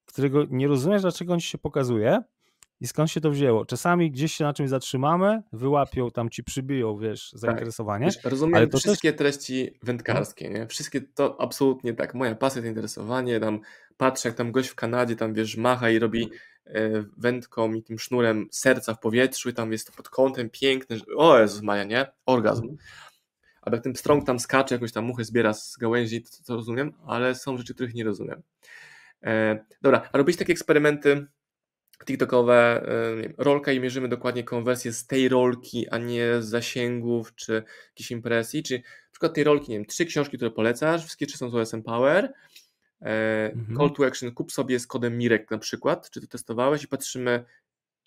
którego 0.06 0.44
nie 0.50 0.68
rozumiesz, 0.68 1.02
dlaczego 1.02 1.32
on 1.32 1.40
ci 1.40 1.48
się 1.48 1.58
pokazuje, 1.58 2.22
i 2.80 2.86
skąd 2.86 3.10
się 3.10 3.20
to 3.20 3.30
wzięło? 3.30 3.64
Czasami 3.64 4.10
gdzieś 4.10 4.34
się 4.34 4.44
na 4.44 4.52
czymś 4.52 4.70
zatrzymamy, 4.70 5.42
wyłapią, 5.52 6.10
tam 6.10 6.30
ci 6.30 6.44
przybiją, 6.44 6.98
wiesz, 6.98 7.30
tak. 7.30 7.40
zainteresowanie. 7.40 8.12
Tak. 8.12 8.24
rozumiem 8.24 8.54
ale 8.54 8.66
to 8.66 8.78
wszystkie 8.78 9.12
też... 9.12 9.18
treści 9.18 9.78
wędkarskie, 9.82 10.50
nie? 10.50 10.66
Wszystkie 10.66 11.00
to 11.00 11.40
absolutnie 11.40 11.94
tak. 11.94 12.14
Moja 12.14 12.34
pasja, 12.34 12.62
zainteresowanie, 12.62 13.40
tam 13.40 13.60
patrzę, 13.96 14.28
jak 14.28 14.38
tam 14.38 14.52
gość 14.52 14.68
w 14.68 14.74
Kanadzie 14.74 15.16
tam, 15.16 15.34
wiesz, 15.34 15.56
macha 15.56 15.90
i 15.90 15.98
robi 15.98 16.30
e, 16.66 17.04
wędką 17.16 17.72
i 17.72 17.82
tym 17.82 17.98
sznurem 17.98 18.48
serca 18.50 18.94
w 18.94 19.00
powietrzu 19.00 19.48
i 19.48 19.52
tam 19.52 19.72
jest 19.72 19.86
to 19.86 19.92
pod 19.92 20.08
kątem 20.08 20.50
piękne, 20.50 20.98
że, 20.98 21.04
o 21.16 21.38
Jezus 21.38 21.62
Maja, 21.62 21.84
nie? 21.84 22.06
Orgazm. 22.26 22.62
Mhm. 22.62 22.78
Albo 23.62 23.76
jak 23.76 23.84
ten 23.84 23.94
strąg 23.94 24.26
tam 24.26 24.40
skacze, 24.40 24.74
jakoś 24.74 24.92
tam 24.92 25.04
muchy 25.04 25.24
zbiera 25.24 25.54
z 25.54 25.76
gałęzi, 25.76 26.22
to, 26.22 26.30
to 26.46 26.56
rozumiem, 26.56 26.92
ale 27.06 27.34
są 27.34 27.56
rzeczy, 27.56 27.74
których 27.74 27.94
nie 27.94 28.04
rozumiem. 28.04 28.42
E, 29.22 29.64
dobra, 29.82 30.08
a 30.12 30.18
robić 30.18 30.36
takie 30.36 30.52
eksperymenty 30.52 31.26
TikTokowe 32.04 32.86
rolka 33.38 33.72
i 33.72 33.80
mierzymy 33.80 34.08
dokładnie 34.08 34.44
konwersję 34.44 34.92
z 34.92 35.06
tej 35.06 35.28
rolki, 35.28 35.88
a 35.88 35.98
nie 35.98 36.42
z 36.42 36.48
zasięgów 36.48 37.34
czy 37.34 37.62
jakiejś 37.88 38.10
impresji, 38.10 38.62
czy 38.62 38.74
na 38.78 39.10
przykład 39.10 39.34
tej 39.34 39.44
rolki, 39.44 39.70
nie 39.70 39.78
wiem, 39.78 39.86
trzy 39.86 40.06
książki, 40.06 40.36
które 40.36 40.50
polecasz, 40.50 41.00
wszystkie 41.00 41.26
trzy 41.26 41.38
są 41.38 41.50
z 41.50 41.54
OSM 41.54 41.82
Power, 41.82 42.32
e, 43.02 43.52
mhm. 43.54 43.78
call 43.78 43.92
to 43.92 44.06
action, 44.06 44.32
kup 44.32 44.52
sobie 44.52 44.80
z 44.80 44.86
kodem 44.86 45.18
Mirek 45.18 45.50
na 45.50 45.58
przykład, 45.58 46.10
czy 46.10 46.20
to 46.20 46.26
testowałeś 46.26 46.84
i 46.84 46.88
patrzymy 46.88 47.44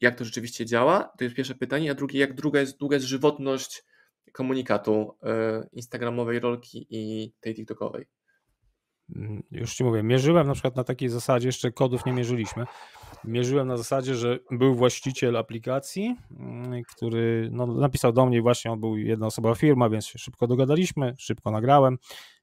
jak 0.01 0.15
to 0.15 0.25
rzeczywiście 0.25 0.65
działa, 0.65 1.13
to 1.17 1.23
jest 1.23 1.35
pierwsze 1.35 1.55
pytanie, 1.55 1.91
a 1.91 1.93
drugie, 1.93 2.19
jak 2.19 2.33
długa 2.33 2.59
jest, 2.59 2.77
długa 2.77 2.95
jest 2.95 3.07
żywotność 3.07 3.83
komunikatu 4.31 5.17
e, 5.23 5.67
instagramowej 5.71 6.39
rolki 6.39 6.87
i 6.89 7.33
tej 7.39 7.55
tiktokowej. 7.55 8.05
Mm, 9.15 9.43
już 9.51 9.75
ci 9.75 9.83
mówię, 9.83 10.03
mierzyłem 10.03 10.47
na 10.47 10.53
przykład 10.53 10.75
na 10.75 10.83
takiej 10.83 11.09
zasadzie, 11.09 11.47
jeszcze 11.47 11.71
kodów 11.71 12.05
nie 12.05 12.13
mierzyliśmy, 12.13 12.65
mierzyłem 13.23 13.67
na 13.67 13.77
zasadzie, 13.77 14.15
że 14.15 14.39
był 14.51 14.75
właściciel 14.75 15.37
aplikacji, 15.37 16.15
mm, 16.39 16.83
który 16.83 17.49
no, 17.51 17.67
napisał 17.67 18.13
do 18.13 18.25
mnie 18.25 18.41
właśnie, 18.41 18.71
on 18.71 18.79
był 18.79 18.97
jednoosobowa 18.97 19.55
firma, 19.55 19.89
więc 19.89 20.05
się 20.05 20.19
szybko 20.19 20.47
dogadaliśmy, 20.47 21.15
szybko 21.17 21.51
nagrałem, 21.51 21.97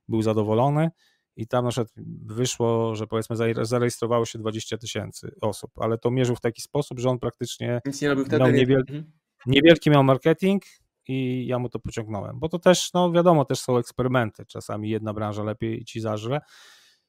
był 0.09 0.23
zadowolony 0.23 0.91
i 1.37 1.47
tam 1.47 1.65
na 1.65 1.71
przykład 1.71 1.93
wyszło, 2.27 2.95
że 2.95 3.07
powiedzmy 3.07 3.37
zarejestrowało 3.63 4.25
się 4.27 4.39
20 4.39 4.79
tysięcy 4.79 5.35
osób, 5.41 5.71
ale 5.77 5.99
to 5.99 6.11
mierzył 6.11 6.37
w 6.37 6.41
taki 6.41 6.63
sposób, 6.63 6.99
że 6.99 7.11
on 7.11 7.19
praktycznie 7.19 7.81
Nic 7.87 8.03
nie 8.03 8.09
robił 8.09 8.25
wtedy. 8.25 8.45
Miał 8.45 8.53
niewielki, 8.53 8.95
mhm. 8.95 9.13
niewielki 9.47 9.91
miał 9.91 10.05
marketing 10.05 10.63
i 11.09 11.47
ja 11.47 11.59
mu 11.59 11.69
to 11.69 11.79
pociągnąłem, 11.79 12.39
bo 12.39 12.49
to 12.49 12.59
też, 12.59 12.93
no 12.95 13.13
wiadomo, 13.13 13.45
też 13.45 13.61
są 13.61 13.79
eksperymenty, 13.79 14.47
czasami 14.47 14.91
jedna 14.91 15.15
branża 15.15 15.43
lepiej 15.43 15.85
ci 15.85 16.01
zażre, 16.01 16.41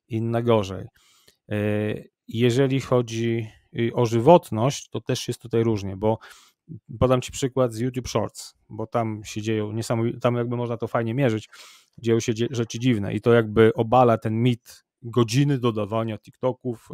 inna 0.07 0.41
gorzej. 0.41 0.87
Yy, 1.47 2.09
jeżeli 2.27 2.81
chodzi 2.81 3.47
y, 3.79 3.91
o 3.93 4.05
żywotność, 4.05 4.89
to 4.89 5.01
też 5.01 5.27
jest 5.27 5.41
tutaj 5.41 5.63
różnie, 5.63 5.97
bo 5.97 6.19
podam 6.99 7.21
Ci 7.21 7.31
przykład 7.31 7.73
z 7.73 7.79
YouTube 7.79 8.07
Shorts, 8.07 8.55
bo 8.69 8.87
tam 8.87 9.21
się 9.25 9.41
dzieją 9.41 9.71
niesamowite, 9.71 10.19
tam 10.19 10.35
jakby 10.35 10.57
można 10.57 10.77
to 10.77 10.87
fajnie 10.87 11.13
mierzyć, 11.13 11.49
dzieją 11.97 12.19
się 12.19 12.33
rzeczy 12.51 12.79
dziwne 12.79 13.13
i 13.13 13.21
to 13.21 13.33
jakby 13.33 13.73
obala 13.73 14.17
ten 14.17 14.41
mit 14.43 14.86
godziny 15.01 15.57
dodawania 15.57 16.17
TikToków, 16.17 16.89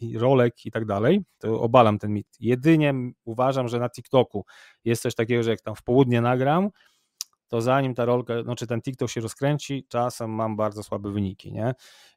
yy, 0.00 0.18
rolek 0.18 0.66
i 0.66 0.70
tak 0.70 0.84
dalej, 0.84 1.20
to 1.38 1.60
obalam 1.60 1.98
ten 1.98 2.12
mit. 2.12 2.26
Jedynie 2.40 2.94
uważam, 3.24 3.68
że 3.68 3.78
na 3.78 3.90
TikToku 3.90 4.44
jest 4.84 5.02
coś 5.02 5.14
takiego, 5.14 5.42
że 5.42 5.50
jak 5.50 5.60
tam 5.60 5.74
w 5.74 5.82
południe 5.82 6.20
nagram, 6.20 6.70
to 7.48 7.60
zanim 7.60 7.94
ta 7.94 8.04
rolka, 8.04 8.42
znaczy 8.42 8.66
ten 8.66 8.82
TikTok 8.82 9.10
się 9.10 9.20
rozkręci, 9.20 9.86
czasem 9.88 10.30
mam 10.30 10.56
bardzo 10.56 10.82
słabe 10.82 11.12
wyniki, 11.12 11.52
nie? 11.52 11.74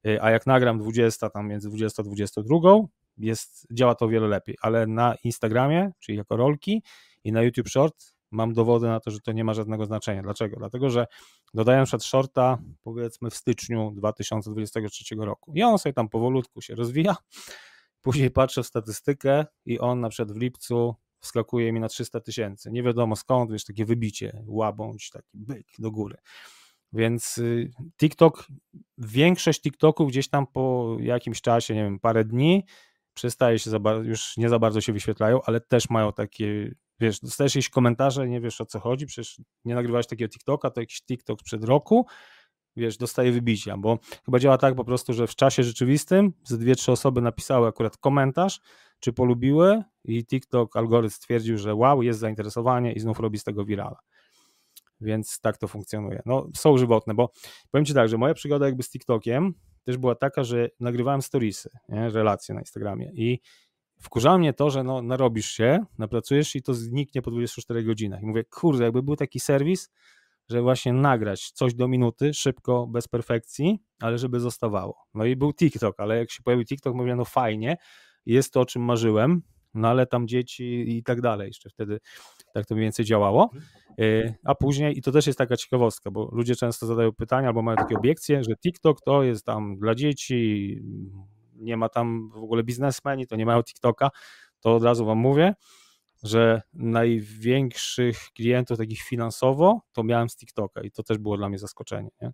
Y, 0.08 0.22
a 0.22 0.32
jak 0.32 0.46
nagram 0.46 0.80
20, 0.80 1.30
tam 1.30 1.48
między 1.48 1.70
20 1.70 2.02
a 2.02 2.06
22, 2.06 2.58
jest, 3.18 3.68
działa 3.72 3.96
to 3.96 4.06
o 4.06 4.10
wiele 4.10 4.28
lepiej, 4.28 4.56
ale 4.62 4.88
na 4.88 5.16
Instagramie, 5.24 5.92
czyli 6.00 6.18
jako 6.18 6.38
rolki 6.38 6.84
i 7.24 7.32
na 7.32 7.42
YouTube 7.42 7.70
Short 7.70 8.14
mam 8.32 8.54
dowody 8.54 8.88
na 8.88 9.00
to, 9.00 9.12
że 9.12 9.20
to 9.20 9.32
nie 9.32 9.44
ma 9.44 9.54
żadnego 9.54 9.86
znaczenia. 9.86 10.22
Dlaczego? 10.22 10.58
Dlatego, 10.58 10.90
że 10.90 11.08
dodaję 11.54 11.86
przed 11.86 12.04
shorta 12.04 12.58
powiedzmy 12.82 13.30
w 13.30 13.36
styczniu 13.36 13.92
2023 13.96 15.16
roku 15.16 15.54
i 15.56 15.64
on 15.64 15.80
sobie 15.80 15.94
tam 15.94 16.10
powolutku 16.10 16.62
się 16.62 16.76
rozwija, 16.76 17.16
później 18.02 18.32
patrzę 18.32 18.64
w 18.64 18.68
statystykę 18.68 19.46
i 19.66 19.80
on 19.80 20.00
na 20.00 20.10
przykład 20.10 20.32
w 20.38 20.42
lipcu 20.42 20.96
wskakuje 21.20 21.74
mi 21.74 21.80
na 21.80 21.88
300 21.88 22.20
tysięcy. 22.20 22.72
Nie 22.72 22.84
wiadomo 22.84 23.16
skąd, 23.16 23.52
wiesz, 23.52 23.66
takie 23.66 23.86
wybicie, 23.86 24.44
łabądź, 24.48 25.10
taki 25.10 25.38
byk 25.38 25.68
do 25.80 25.92
góry. 25.92 26.18
Więc 26.94 27.38
y, 27.38 27.72
TikTok, 27.98 28.48
większość 28.98 29.62
TikToków 29.62 30.10
gdzieś 30.10 30.30
tam 30.30 30.48
po 30.48 30.98
jakimś 31.00 31.42
czasie, 31.42 31.76
nie 31.76 31.84
wiem, 31.84 32.00
parę 32.00 32.26
dni, 32.26 32.66
przestaje 33.14 33.60
się, 33.60 33.70
za, 33.70 33.78
już 34.04 34.38
nie 34.38 34.50
za 34.50 34.60
bardzo 34.60 34.82
się 34.82 34.94
wyświetlają, 34.94 35.42
ale 35.46 35.62
też 35.62 35.90
mają 35.90 36.14
takie, 36.14 36.72
wiesz, 37.02 37.20
dostajesz 37.20 37.56
jakieś 37.56 37.70
komentarze, 37.70 38.28
nie 38.28 38.42
wiesz 38.42 38.62
o 38.62 38.66
co 38.66 38.80
chodzi, 38.80 39.06
przecież 39.06 39.42
nie 39.66 39.76
nagrywałeś 39.76 40.08
takiego 40.08 40.30
TikToka, 40.30 40.70
to 40.70 40.80
jakiś 40.80 41.02
TikTok 41.02 41.40
sprzed 41.40 41.64
roku, 41.64 42.06
wiesz, 42.76 42.98
dostaje 42.98 43.32
wybicia, 43.32 43.78
bo 43.78 44.00
chyba 44.26 44.40
działa 44.40 44.58
tak 44.58 44.76
po 44.76 44.84
prostu, 44.84 45.14
że 45.14 45.28
w 45.28 45.36
czasie 45.36 45.64
rzeczywistym 45.64 46.34
ze 46.44 46.58
dwie, 46.58 46.76
trzy 46.76 46.92
osoby 46.92 47.22
napisały 47.22 47.68
akurat 47.68 47.98
komentarz, 47.98 48.60
czy 49.00 49.14
polubiły 49.14 49.84
i 50.06 50.26
TikTok 50.26 50.78
algorytm 50.78 51.16
stwierdził, 51.16 51.58
że 51.58 51.76
wow, 51.76 52.02
jest 52.02 52.20
zainteresowanie 52.20 52.94
i 52.94 53.00
znów 53.00 53.20
robi 53.20 53.38
z 53.40 53.44
tego 53.44 53.66
virala. 53.66 54.00
Więc 55.02 55.40
tak 55.40 55.58
to 55.58 55.68
funkcjonuje. 55.68 56.22
No, 56.26 56.48
są 56.56 56.78
żywotne, 56.78 57.14
bo 57.14 57.32
powiem 57.72 57.86
Ci 57.86 57.94
tak, 57.94 58.10
że 58.10 58.18
moja 58.18 58.34
przygoda 58.34 58.66
jakby 58.66 58.84
z 58.84 58.90
TikTokiem 58.90 59.54
też 59.84 59.98
była 59.98 60.16
taka, 60.16 60.44
że 60.44 60.70
nagrywałem 60.80 61.22
storiesy, 61.22 61.70
nie? 61.90 62.10
relacje 62.10 62.56
na 62.56 62.62
Instagramie 62.62 63.12
i 63.14 63.40
wkurzało 64.02 64.38
mnie 64.38 64.54
to, 64.54 64.70
że 64.70 64.84
no, 64.84 65.02
narobisz 65.02 65.52
się, 65.52 65.80
napracujesz 65.98 66.56
i 66.56 66.62
to 66.62 66.74
zniknie 66.74 67.22
po 67.22 67.32
24 67.32 67.84
godzinach. 67.84 68.22
I 68.22 68.26
mówię, 68.26 68.44
kurde, 68.44 68.84
jakby 68.84 69.04
był 69.04 69.16
taki 69.16 69.40
serwis, 69.40 69.90
że 70.50 70.62
właśnie 70.62 70.94
nagrać 70.94 71.52
coś 71.52 71.74
do 71.74 71.88
minuty, 71.88 72.34
szybko, 72.34 72.88
bez 72.88 73.08
perfekcji, 73.08 73.80
ale 74.00 74.18
żeby 74.18 74.40
zostawało. 74.40 74.98
No 75.14 75.26
i 75.26 75.36
był 75.36 75.54
TikTok, 75.54 76.00
ale 76.00 76.18
jak 76.18 76.32
się 76.32 76.44
pojawił 76.44 76.66
TikTok, 76.66 76.96
mówię, 76.96 77.16
no 77.16 77.26
fajnie, 77.26 77.78
jest 78.26 78.54
to, 78.54 78.62
o 78.62 78.66
czym 78.66 78.82
marzyłem, 78.82 79.42
no 79.74 79.88
ale 79.88 80.08
tam 80.08 80.28
dzieci 80.28 80.98
i 80.98 81.04
tak 81.04 81.22
dalej, 81.22 81.48
jeszcze 81.48 81.70
wtedy 81.70 82.00
tak 82.54 82.66
to 82.66 82.76
mniej 82.76 82.86
więcej 82.86 83.06
działało. 83.06 83.50
E, 84.00 84.34
a 84.44 84.56
później, 84.56 84.98
i 84.98 85.02
to 85.02 85.12
też 85.12 85.28
jest 85.28 85.40
taka 85.40 85.58
ciekawostka, 85.58 86.12
bo 86.12 86.30
ludzie 86.32 86.56
często 86.56 86.86
zadają 86.86 87.12
pytania 87.12 87.48
albo 87.48 87.62
mają 87.62 87.78
takie 87.78 87.98
obiekcje, 87.98 88.44
że 88.44 88.56
TikTok 88.56 89.02
to 89.02 89.24
jest 89.24 89.46
tam 89.46 89.78
dla 89.78 89.96
dzieci, 89.96 90.78
nie 91.62 91.78
ma 91.78 91.90
tam 91.90 92.30
w 92.30 92.44
ogóle 92.44 92.64
biznesmeni, 92.64 93.28
to 93.28 93.36
nie 93.36 93.46
mają 93.46 93.64
TikToka, 93.64 94.10
to 94.60 94.76
od 94.76 94.84
razu 94.84 95.06
wam 95.06 95.18
mówię, 95.18 95.54
że 96.24 96.62
największych 96.74 98.18
klientów 98.36 98.78
takich 98.78 99.02
finansowo 99.02 99.82
to 99.92 100.04
miałem 100.04 100.30
z 100.30 100.36
TikToka 100.38 100.82
i 100.82 100.92
to 100.92 101.04
też 101.04 101.18
było 101.18 101.38
dla 101.38 101.50
mnie 101.50 101.58
zaskoczenie, 101.58 102.10
nie? 102.22 102.32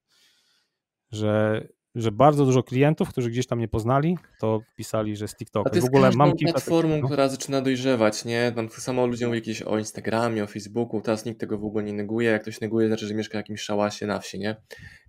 że 1.11 1.67
że 1.97 2.11
bardzo 2.11 2.45
dużo 2.45 2.63
klientów, 2.63 3.09
którzy 3.09 3.29
gdzieś 3.29 3.47
tam 3.47 3.59
nie 3.59 3.67
poznali, 3.67 4.17
to 4.39 4.61
pisali, 4.75 5.15
że 5.15 5.27
z 5.27 5.35
TikToka. 5.35 5.69
A 5.69 5.69
to 5.69 5.75
jest 5.75 5.87
w 5.87 5.89
ogóle 5.89 6.11
mam 6.15 6.33
kilka 6.33 6.53
platformą, 6.53 6.89
takich, 6.89 7.01
no. 7.01 7.07
która 7.07 7.29
zaczyna 7.29 7.61
dojrzewać, 7.61 8.25
nie? 8.25 8.51
Tam 8.55 8.69
samo 8.69 9.07
ludzie 9.07 9.25
mówią 9.25 9.35
jakieś 9.35 9.61
o 9.61 9.77
Instagramie, 9.77 10.43
o 10.43 10.47
Facebooku, 10.47 11.01
teraz 11.01 11.25
nikt 11.25 11.39
tego 11.39 11.57
w 11.57 11.65
ogóle 11.65 11.83
nie 11.83 11.93
neguje. 11.93 12.29
Jak 12.29 12.41
ktoś 12.41 12.61
neguje, 12.61 12.87
znaczy, 12.87 13.07
że 13.07 13.13
mieszka 13.13 13.31
w 13.31 13.35
jakimś 13.35 13.61
szałasie 13.61 14.07
na 14.07 14.19
wsi, 14.19 14.39
nie? 14.39 14.55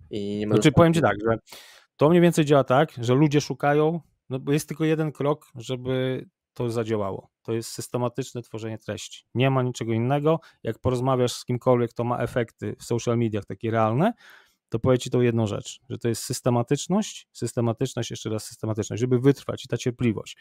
I 0.09 0.37
nie 0.39 0.47
ma 0.47 0.55
znaczy, 0.55 0.71
powiem 0.71 0.93
Ci 0.93 1.01
tak, 1.01 1.15
że 1.27 1.37
to 1.99 2.09
mniej 2.09 2.21
więcej 2.21 2.45
działa 2.45 2.63
tak, 2.63 2.93
że 2.97 3.13
ludzie 3.13 3.41
szukają, 3.41 3.99
no 4.29 4.39
bo 4.39 4.51
jest 4.51 4.67
tylko 4.67 4.85
jeden 4.85 5.11
krok, 5.11 5.51
żeby 5.55 6.25
to 6.53 6.69
zadziałało. 6.69 7.29
To 7.41 7.53
jest 7.53 7.71
systematyczne 7.71 8.41
tworzenie 8.41 8.77
treści. 8.77 9.25
Nie 9.35 9.49
ma 9.49 9.63
niczego 9.63 9.93
innego. 9.93 10.39
Jak 10.63 10.79
porozmawiasz 10.79 11.33
z 11.33 11.45
kimkolwiek, 11.45 11.91
kto 11.91 12.03
ma 12.03 12.17
efekty 12.17 12.75
w 12.79 12.83
social 12.83 13.17
mediach 13.17 13.45
takie 13.45 13.71
realne, 13.71 14.13
to 14.69 14.79
powie 14.79 14.97
Ci 14.97 15.09
tą 15.09 15.21
jedną 15.21 15.47
rzecz, 15.47 15.79
że 15.89 15.97
to 15.97 16.07
jest 16.07 16.23
systematyczność, 16.23 17.27
systematyczność, 17.31 18.11
jeszcze 18.11 18.29
raz 18.29 18.43
systematyczność, 18.43 18.99
żeby 18.99 19.19
wytrwać 19.19 19.65
i 19.65 19.67
ta 19.67 19.77
cierpliwość, 19.77 20.37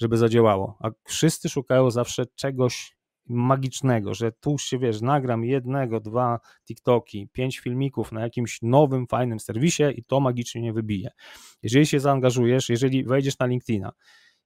żeby 0.00 0.16
zadziałało. 0.16 0.78
A 0.80 0.90
wszyscy 1.04 1.48
szukają 1.48 1.90
zawsze 1.90 2.26
czegoś 2.26 2.95
magicznego, 3.28 4.14
że 4.14 4.32
tu 4.32 4.58
się 4.58 4.78
wiesz, 4.78 5.00
nagram 5.00 5.44
jednego, 5.44 6.00
dwa 6.00 6.40
TikToki, 6.66 7.28
pięć 7.32 7.58
filmików 7.58 8.12
na 8.12 8.20
jakimś 8.20 8.62
nowym, 8.62 9.06
fajnym 9.06 9.40
serwisie 9.40 9.82
i 9.96 10.04
to 10.04 10.20
magicznie 10.20 10.62
nie 10.62 10.72
wybije. 10.72 11.10
Jeżeli 11.62 11.86
się 11.86 12.00
zaangażujesz, 12.00 12.68
jeżeli 12.68 13.04
wejdziesz 13.04 13.38
na 13.38 13.46
LinkedIna 13.46 13.92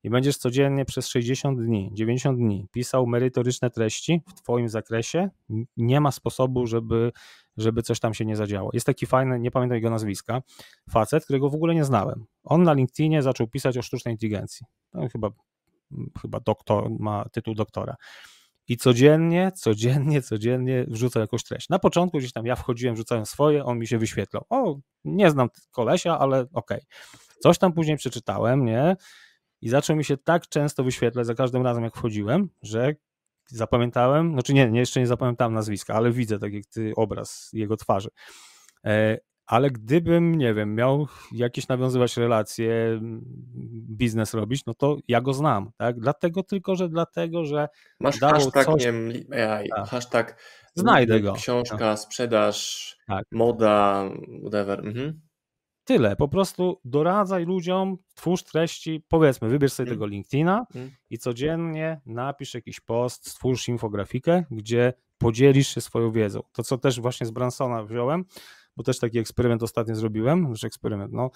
i 0.02 0.11
będziesz 0.11 0.36
codziennie 0.36 0.85
przez 0.85 1.09
60 1.09 1.61
dni, 1.61 1.90
90 1.93 2.39
dni 2.39 2.66
pisał 2.73 3.07
merytoryczne 3.07 3.70
treści 3.70 4.23
w 4.27 4.35
Twoim 4.35 4.69
zakresie, 4.69 5.31
nie 5.77 6.01
ma 6.01 6.12
sposobu, 6.12 6.66
żeby, 6.66 7.12
żeby 7.57 7.82
coś 7.82 8.01
tam 8.01 8.15
się 8.15 8.24
nie 8.24 8.36
zadziało. 8.36 8.70
Jest 8.73 8.86
taki 8.86 9.07
fajny, 9.07 9.40
nie 9.40 9.51
pamiętam 9.51 9.77
jego 9.77 9.90
nazwiska, 9.90 10.43
facet, 10.90 11.24
którego 11.24 11.51
w 11.51 11.55
ogóle 11.55 11.74
nie 11.74 11.85
znałem. 11.85 12.24
On 12.44 12.62
na 12.62 12.73
LinkedInie 12.73 13.23
zaczął 13.23 13.47
pisać 13.47 13.78
o 13.78 13.82
sztucznej 13.82 14.15
inteligencji. 14.15 14.66
No, 14.94 15.09
chyba, 15.09 15.31
chyba 16.23 16.40
doktor, 16.40 16.90
ma 16.98 17.24
tytuł 17.32 17.55
doktora. 17.55 17.97
I 18.71 18.77
codziennie, 18.77 19.53
codziennie, 19.55 20.23
codziennie 20.23 20.85
wrzucał 20.89 21.21
jakąś 21.21 21.45
treść. 21.45 21.69
Na 21.69 21.79
początku 21.79 22.19
gdzieś 22.19 22.33
tam 22.33 22.47
ja 22.47 22.57
wchodziłem, 22.57 22.95
wrzucałem 22.95 23.27
swoje, 23.27 23.65
on 23.65 23.79
mi 23.79 23.87
się 23.87 23.99
wyświetlał. 23.99 24.45
O, 24.51 24.79
nie 25.05 25.31
znam 25.31 25.49
kolesia, 25.71 26.19
ale 26.19 26.41
okej. 26.41 26.53
Okay. 26.53 26.81
Coś 27.41 27.59
tam 27.59 27.73
później 27.73 27.97
przeczytałem, 27.97 28.65
nie? 28.65 28.97
I 29.61 29.69
zaczął 29.69 29.97
mi 29.97 30.05
się 30.05 30.17
tak 30.17 30.49
często 30.49 30.85
wyświetlać 30.85 31.27
za 31.27 31.35
każdym 31.35 31.63
razem, 31.63 31.85
jak 31.85 31.97
wchodziłem, 31.97 32.49
że 32.63 32.95
zapamiętałem, 33.47 34.33
znaczy 34.33 34.55
nie, 34.55 34.71
nie 34.71 34.81
jeszcze 34.81 35.01
nie 35.01 35.07
zapamiętałem 35.07 35.55
nazwiska, 35.55 35.95
ale 35.95 36.13
widzę 36.13 36.39
tak 36.39 36.53
ty 36.73 36.93
obraz 36.97 37.51
jego 37.53 37.77
twarzy. 37.77 38.09
E, 39.51 39.55
ale 39.55 39.71
gdybym, 39.71 40.35
nie 40.35 40.55
wiem, 40.55 40.75
miał 40.75 41.07
jakieś 41.33 41.69
nawiązywać 41.69 42.17
relacje, 42.17 43.01
biznes 43.91 44.35
robić, 44.35 44.67
no 44.67 44.75
to 44.75 44.97
ja 45.09 45.21
go 45.21 45.33
znam, 45.33 45.71
tak? 45.77 46.01
Dlatego 46.01 46.43
tylko, 46.43 46.77
że 46.77 46.89
dlatego, 46.89 47.45
że 47.45 47.69
Masz 48.01 48.21
hashtag, 48.21 48.67
coś... 48.67 48.85
nie 48.85 48.93
wiem, 48.93 49.13
AI, 49.33 49.69
tak. 49.69 49.89
hashtag 49.89 50.43
Znajdę 50.75 51.21
go. 51.21 51.33
Książka, 51.33 51.77
no. 51.91 51.97
sprzedaż, 51.97 52.97
tak. 53.07 53.27
moda, 53.33 54.05
whatever. 54.43 54.79
Mhm 54.79 55.21
tyle. 55.91 56.17
Po 56.17 56.29
prostu 56.29 56.81
doradzaj 56.85 57.45
ludziom, 57.45 57.97
twórz 58.15 58.43
treści, 58.43 59.05
powiedzmy, 59.09 59.49
wybierz 59.49 59.73
sobie 59.73 59.87
mm. 59.87 59.95
tego 59.95 60.07
LinkedIna 60.07 60.67
mm. 60.75 60.91
i 61.11 61.19
codziennie 61.19 62.01
napisz 62.07 62.55
jakiś 62.55 62.81
post, 62.81 63.29
stwórz 63.29 63.69
infografikę, 63.69 64.45
gdzie 64.51 64.93
podzielisz 65.19 65.69
się 65.75 65.81
swoją 65.81 66.11
wiedzą. 66.11 66.41
To, 66.53 66.63
co 66.63 66.79
też 66.79 67.01
właśnie 67.01 67.27
z 67.27 67.31
Bransona 67.31 67.85
wziąłem, 67.85 68.25
bo 68.81 68.85
też 68.85 68.98
taki 68.98 69.19
eksperyment 69.19 69.62
ostatnio 69.62 69.94
zrobiłem, 69.94 70.47
znaczy 70.47 70.66
eksperyment, 70.66 71.12
no, 71.12 71.31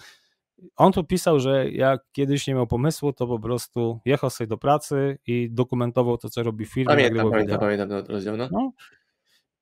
on 0.75 0.91
tu 0.91 1.03
pisał, 1.03 1.39
że 1.39 1.71
jak 1.71 2.01
kiedyś 2.11 2.47
nie 2.47 2.55
miał 2.55 2.67
pomysłu, 2.67 3.13
to 3.13 3.27
po 3.27 3.39
prostu 3.39 3.99
jechał 4.05 4.29
sobie 4.29 4.47
do 4.47 4.57
pracy 4.57 5.17
i 5.27 5.49
dokumentował 5.51 6.17
to, 6.17 6.29
co 6.29 6.43
robi 6.43 6.65
w 6.65 6.73
firmie. 6.73 6.95
Pamiętam, 6.95 7.31
pamiętam, 7.31 7.59
pamiętam 7.59 7.89
rozdział, 8.07 8.37
no. 8.37 8.49
no. 8.51 8.71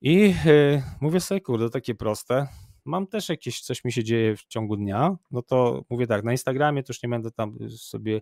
I 0.00 0.34
yy, 0.44 0.82
mówię 1.00 1.20
sobie, 1.20 1.40
kurde, 1.40 1.70
takie 1.70 1.94
proste, 1.94 2.46
mam 2.84 3.06
też 3.06 3.28
jakieś, 3.28 3.60
coś 3.60 3.84
mi 3.84 3.92
się 3.92 4.04
dzieje 4.04 4.36
w 4.36 4.44
ciągu 4.44 4.76
dnia, 4.76 5.16
no 5.30 5.42
to 5.42 5.82
mówię 5.90 6.06
tak, 6.06 6.24
na 6.24 6.32
Instagramie 6.32 6.82
to 6.82 6.92
już 6.92 7.02
nie 7.02 7.08
będę 7.08 7.30
tam 7.30 7.58
sobie, 7.68 8.20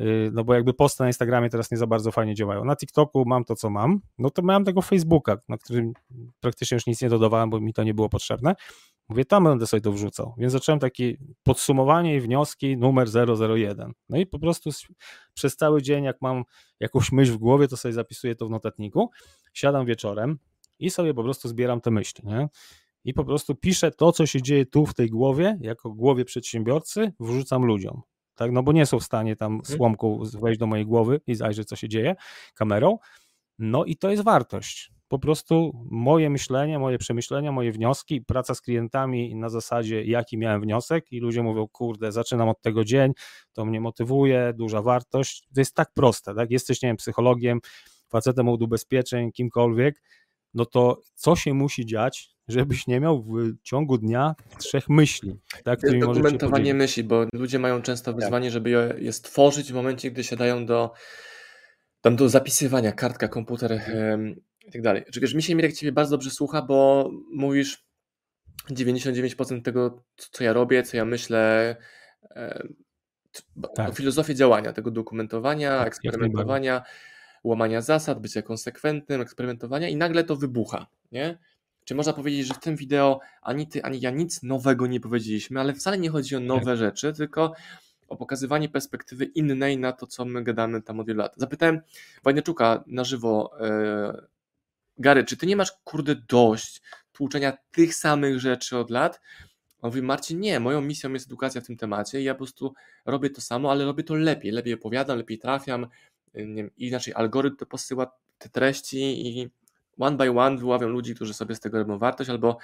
y, 0.00 0.30
no 0.32 0.44
bo 0.44 0.54
jakby 0.54 0.74
posty 0.74 1.02
na 1.02 1.06
Instagramie 1.06 1.50
teraz 1.50 1.70
nie 1.70 1.76
za 1.76 1.86
bardzo 1.86 2.12
fajnie 2.12 2.34
działają. 2.34 2.64
Na 2.64 2.76
TikToku 2.76 3.24
mam 3.26 3.44
to, 3.44 3.56
co 3.56 3.70
mam, 3.70 4.00
no 4.18 4.30
to 4.30 4.42
miałem 4.42 4.64
tego 4.64 4.82
Facebooka, 4.82 5.36
na 5.48 5.58
którym 5.58 5.92
praktycznie 6.40 6.74
już 6.74 6.86
nic 6.86 7.02
nie 7.02 7.08
dodawałem, 7.08 7.50
bo 7.50 7.60
mi 7.60 7.72
to 7.72 7.82
nie 7.82 7.94
było 7.94 8.08
potrzebne. 8.08 8.54
Mówię, 9.08 9.24
tam 9.24 9.44
będę 9.44 9.66
sobie 9.66 9.80
to 9.80 9.92
wrzucał. 9.92 10.34
Więc 10.38 10.52
zacząłem 10.52 10.78
takie 10.78 11.16
podsumowanie 11.42 12.16
i 12.16 12.20
wnioski 12.20 12.76
numer 12.76 13.08
001. 13.54 13.92
No 14.08 14.18
i 14.18 14.26
po 14.26 14.38
prostu 14.38 14.70
przez 15.34 15.56
cały 15.56 15.82
dzień, 15.82 16.04
jak 16.04 16.16
mam 16.20 16.44
jakąś 16.80 17.12
myśl 17.12 17.32
w 17.32 17.38
głowie, 17.38 17.68
to 17.68 17.76
sobie 17.76 17.94
zapisuję 17.94 18.34
to 18.34 18.46
w 18.46 18.50
notatniku. 18.50 19.10
Siadam 19.52 19.86
wieczorem 19.86 20.38
i 20.78 20.90
sobie 20.90 21.14
po 21.14 21.22
prostu 21.22 21.48
zbieram 21.48 21.80
te 21.80 21.90
myśli. 21.90 22.26
Nie? 22.26 22.48
i 23.04 23.14
po 23.14 23.24
prostu 23.24 23.54
piszę 23.54 23.90
to, 23.90 24.12
co 24.12 24.26
się 24.26 24.42
dzieje 24.42 24.66
tu 24.66 24.86
w 24.86 24.94
tej 24.94 25.10
głowie, 25.10 25.58
jako 25.60 25.90
głowie 25.90 26.24
przedsiębiorcy, 26.24 27.12
wrzucam 27.20 27.64
ludziom. 27.64 28.02
Tak, 28.34 28.52
no 28.52 28.62
bo 28.62 28.72
nie 28.72 28.86
są 28.86 28.98
w 28.98 29.04
stanie 29.04 29.36
tam 29.36 29.52
mhm. 29.52 29.76
słomką 29.76 30.22
wejść 30.40 30.60
do 30.60 30.66
mojej 30.66 30.86
głowy 30.86 31.20
i 31.26 31.34
zajrzeć, 31.34 31.68
co 31.68 31.76
się 31.76 31.88
dzieje 31.88 32.14
kamerą. 32.54 32.98
No 33.58 33.84
i 33.84 33.96
to 33.96 34.10
jest 34.10 34.24
wartość. 34.24 34.92
Po 35.12 35.18
prostu 35.18 35.72
moje 35.90 36.30
myślenie, 36.30 36.78
moje 36.78 36.98
przemyślenia, 36.98 37.52
moje 37.52 37.72
wnioski, 37.72 38.20
praca 38.20 38.54
z 38.54 38.60
klientami 38.60 39.34
na 39.36 39.48
zasadzie, 39.48 40.04
jaki 40.04 40.38
miałem 40.38 40.60
wniosek, 40.60 41.12
i 41.12 41.20
ludzie 41.20 41.42
mówią, 41.42 41.68
kurde, 41.68 42.12
zaczynam 42.12 42.48
od 42.48 42.62
tego 42.62 42.84
dzień, 42.84 43.12
to 43.52 43.64
mnie 43.64 43.80
motywuje, 43.80 44.52
duża 44.56 44.82
wartość. 44.82 45.48
To 45.54 45.60
jest 45.60 45.74
tak 45.74 45.92
proste, 45.94 46.34
tak? 46.34 46.50
Jesteś, 46.50 46.82
nie 46.82 46.88
wiem, 46.88 46.96
psychologiem, 46.96 47.60
facetem 48.08 48.48
od 48.48 48.62
ubezpieczeń, 48.62 49.32
kimkolwiek, 49.32 50.02
no 50.54 50.66
to 50.66 51.00
co 51.14 51.36
się 51.36 51.54
musi 51.54 51.86
dziać, 51.86 52.30
żebyś 52.48 52.86
nie 52.86 53.00
miał 53.00 53.22
w 53.22 53.62
ciągu 53.62 53.98
dnia 53.98 54.34
trzech 54.58 54.88
myśli. 54.88 55.40
Tak, 55.64 55.80
to 55.80 55.86
jest 55.86 56.06
dokumentowanie 56.06 56.74
myśli, 56.74 57.04
bo 57.04 57.26
ludzie 57.32 57.58
mają 57.58 57.82
często 57.82 58.12
tak. 58.12 58.20
wyzwanie, 58.20 58.46
tak. 58.46 58.52
żeby 58.52 58.70
je, 58.70 58.94
je, 58.98 59.12
stworzyć 59.12 59.72
w 59.72 59.74
momencie, 59.74 60.10
gdy 60.10 60.24
siadają 60.24 60.66
do, 60.66 60.92
tam 62.00 62.16
do 62.16 62.28
zapisywania, 62.28 62.92
kartka, 62.92 63.28
komputer 63.28 63.80
i 64.66 64.70
tak 64.70 64.82
dalej. 64.82 65.04
Wiesz, 65.20 65.34
mi 65.34 65.42
się 65.42 65.54
Mirek 65.54 65.72
Ciebie 65.72 65.92
bardzo 65.92 66.10
dobrze 66.10 66.30
słucha, 66.30 66.62
bo 66.62 67.10
mówisz 67.32 67.84
99% 68.70 69.62
tego, 69.62 70.04
co 70.16 70.44
ja 70.44 70.52
robię, 70.52 70.82
co 70.82 70.96
ja 70.96 71.04
myślę, 71.04 71.76
tak. 73.76 73.94
filozofię 73.94 74.34
działania, 74.34 74.72
tego 74.72 74.90
dokumentowania, 74.90 75.78
tak, 75.78 75.86
eksperymentowania, 75.86 76.82
łamania 77.44 77.80
zasad, 77.80 78.20
bycia 78.20 78.42
konsekwentnym, 78.42 79.20
eksperymentowania 79.20 79.88
i 79.88 79.96
nagle 79.96 80.24
to 80.24 80.36
wybucha, 80.36 80.86
nie? 81.12 81.38
Czy 81.84 81.94
można 81.94 82.12
powiedzieć, 82.12 82.46
że 82.46 82.54
w 82.54 82.58
tym 82.58 82.76
wideo 82.76 83.20
ani 83.42 83.66
ty, 83.66 83.82
ani 83.82 84.00
ja 84.00 84.10
nic 84.10 84.42
nowego 84.42 84.86
nie 84.86 85.00
powiedzieliśmy, 85.00 85.60
ale 85.60 85.74
wcale 85.74 85.98
nie 85.98 86.10
chodzi 86.10 86.36
o 86.36 86.40
nowe 86.40 86.64
tak. 86.64 86.76
rzeczy, 86.76 87.12
tylko 87.12 87.52
o 88.08 88.16
pokazywanie 88.16 88.68
perspektywy 88.68 89.24
innej 89.24 89.78
na 89.78 89.92
to, 89.92 90.06
co 90.06 90.24
my 90.24 90.42
gadamy 90.42 90.82
tam 90.82 91.00
od 91.00 91.06
wielu 91.06 91.18
lat. 91.18 91.34
Zapytałem 91.36 91.80
Wajneczuka 92.24 92.84
na 92.86 93.04
żywo, 93.04 93.50
e, 93.60 94.26
Gary, 95.02 95.24
czy 95.24 95.36
ty 95.36 95.46
nie 95.46 95.56
masz 95.56 95.72
kurde 95.84 96.14
dość 96.28 96.82
tłuczenia 97.12 97.58
tych 97.70 97.94
samych 97.94 98.40
rzeczy 98.40 98.78
od 98.78 98.90
lat? 98.90 99.20
On 99.82 99.90
mówi, 99.90 100.02
Marcin, 100.02 100.40
nie, 100.40 100.60
moją 100.60 100.80
misją 100.80 101.12
jest 101.12 101.26
edukacja 101.26 101.60
w 101.60 101.66
tym 101.66 101.76
temacie 101.76 102.20
i 102.20 102.24
ja 102.24 102.34
po 102.34 102.38
prostu 102.38 102.74
robię 103.06 103.30
to 103.30 103.40
samo, 103.40 103.70
ale 103.70 103.84
robię 103.84 104.04
to 104.04 104.14
lepiej, 104.14 104.52
lepiej 104.52 104.74
opowiadam, 104.74 105.18
lepiej 105.18 105.38
trafiam, 105.38 105.86
nie 106.34 106.54
wiem, 106.54 106.70
inaczej 106.76 107.14
algorytm 107.14 107.56
to 107.56 107.66
posyła 107.66 108.12
te 108.38 108.48
treści 108.48 109.28
i 109.28 109.50
one 109.98 110.16
by 110.16 110.30
one 110.30 110.56
wyławiam 110.56 110.90
ludzi, 110.90 111.14
którzy 111.14 111.34
sobie 111.34 111.54
z 111.54 111.60
tego 111.60 111.78
robią 111.78 111.98
wartość, 111.98 112.30
albo 112.30 112.58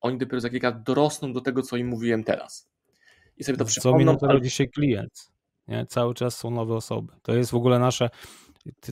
oni 0.00 0.18
dopiero 0.18 0.40
za 0.40 0.50
kilka 0.50 0.72
dorosną 0.72 1.32
do 1.32 1.40
tego, 1.40 1.62
co 1.62 1.76
im 1.76 1.86
mówiłem 1.86 2.24
teraz. 2.24 2.68
I 3.36 3.44
sobie 3.44 3.58
to 3.58 3.64
przypomną. 3.64 3.94
Co 3.94 3.98
minutę 3.98 4.26
rodzi 4.26 4.50
się 4.50 4.66
klient. 4.66 5.30
Nie? 5.68 5.86
Cały 5.86 6.14
czas 6.14 6.36
są 6.36 6.50
nowe 6.50 6.74
osoby. 6.74 7.12
To 7.22 7.34
jest 7.34 7.50
w 7.50 7.54
ogóle 7.54 7.78
nasze, 7.78 8.10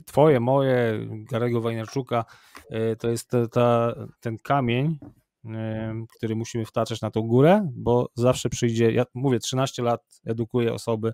twoje, 0.05 0.39
moje, 0.39 1.07
Garego 1.09 1.61
Wajnarczuka, 1.61 2.25
e, 2.69 2.95
to 2.95 3.09
jest 3.09 3.31
ta, 3.51 3.95
ten 4.19 4.37
kamień, 4.37 4.99
e, 5.45 6.05
który 6.17 6.35
musimy 6.35 6.65
wtaczać 6.65 7.01
na 7.01 7.11
tą 7.11 7.21
górę, 7.21 7.69
bo 7.73 8.09
zawsze 8.15 8.49
przyjdzie, 8.49 8.91
ja 8.91 9.03
mówię, 9.13 9.39
13 9.39 9.83
lat 9.83 10.21
edukuję 10.25 10.73
osoby, 10.73 11.13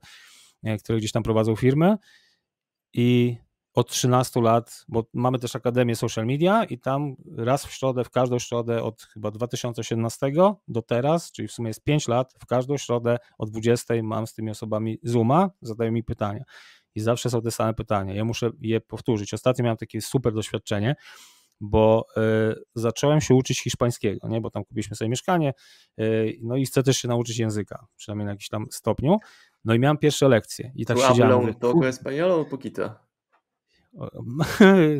e, 0.63 0.77
które 0.77 0.97
gdzieś 0.97 1.11
tam 1.11 1.23
prowadzą 1.23 1.55
firmy 1.55 1.97
i 2.93 3.37
od 3.73 3.89
13 3.89 4.41
lat, 4.41 4.85
bo 4.87 5.03
mamy 5.13 5.39
też 5.39 5.55
Akademię 5.55 5.95
Social 5.95 6.25
Media 6.25 6.63
i 6.63 6.79
tam 6.79 7.15
raz 7.37 7.65
w 7.65 7.71
środę, 7.71 8.03
w 8.03 8.09
każdą 8.09 8.39
środę 8.39 8.83
od 8.83 9.01
chyba 9.01 9.31
2017 9.31 10.31
do 10.67 10.81
teraz, 10.81 11.31
czyli 11.31 11.47
w 11.47 11.51
sumie 11.51 11.67
jest 11.67 11.83
5 11.83 12.07
lat, 12.07 12.33
w 12.39 12.45
każdą 12.45 12.77
środę 12.77 13.17
o 13.37 13.45
20 13.45 13.93
mam 14.03 14.27
z 14.27 14.33
tymi 14.33 14.51
osobami 14.51 14.99
Zooma, 15.03 15.49
zadają 15.61 15.91
mi 15.91 16.03
pytania 16.03 16.43
i 16.95 16.99
zawsze 16.99 17.29
są 17.29 17.41
te 17.41 17.51
same 17.51 17.73
pytania. 17.73 18.13
Ja 18.13 18.25
muszę 18.25 18.51
je 18.61 18.81
powtórzyć. 18.81 19.33
Ostatnio 19.33 19.63
miałem 19.63 19.77
takie 19.77 20.01
super 20.01 20.33
doświadczenie, 20.33 20.95
bo 21.61 22.05
y, 22.17 22.63
zacząłem 22.75 23.21
się 23.21 23.35
uczyć 23.35 23.63
hiszpańskiego, 23.63 24.27
nie? 24.27 24.41
bo 24.41 24.49
tam 24.49 24.63
kupiliśmy 24.63 24.95
sobie 24.95 25.09
mieszkanie, 25.09 25.53
y, 25.99 26.37
no 26.41 26.55
i 26.55 26.65
chcę 26.65 26.83
też 26.83 26.97
się 26.97 27.07
nauczyć 27.07 27.39
języka, 27.39 27.85
przynajmniej 27.95 28.25
na 28.25 28.31
jakimś 28.31 28.49
tam 28.49 28.65
stopniu. 28.71 29.17
No 29.65 29.73
i 29.73 29.79
miałem 29.79 29.97
pierwsze 29.97 30.27
lekcje 30.27 30.71
i 30.75 30.85
tak 30.85 30.97
siedziałem. 30.97 31.17
Habla 31.17 31.35
un 31.35 31.53
poco 31.53 31.89
español 31.89 32.31
o 32.31 32.45
poquito? 32.45 32.95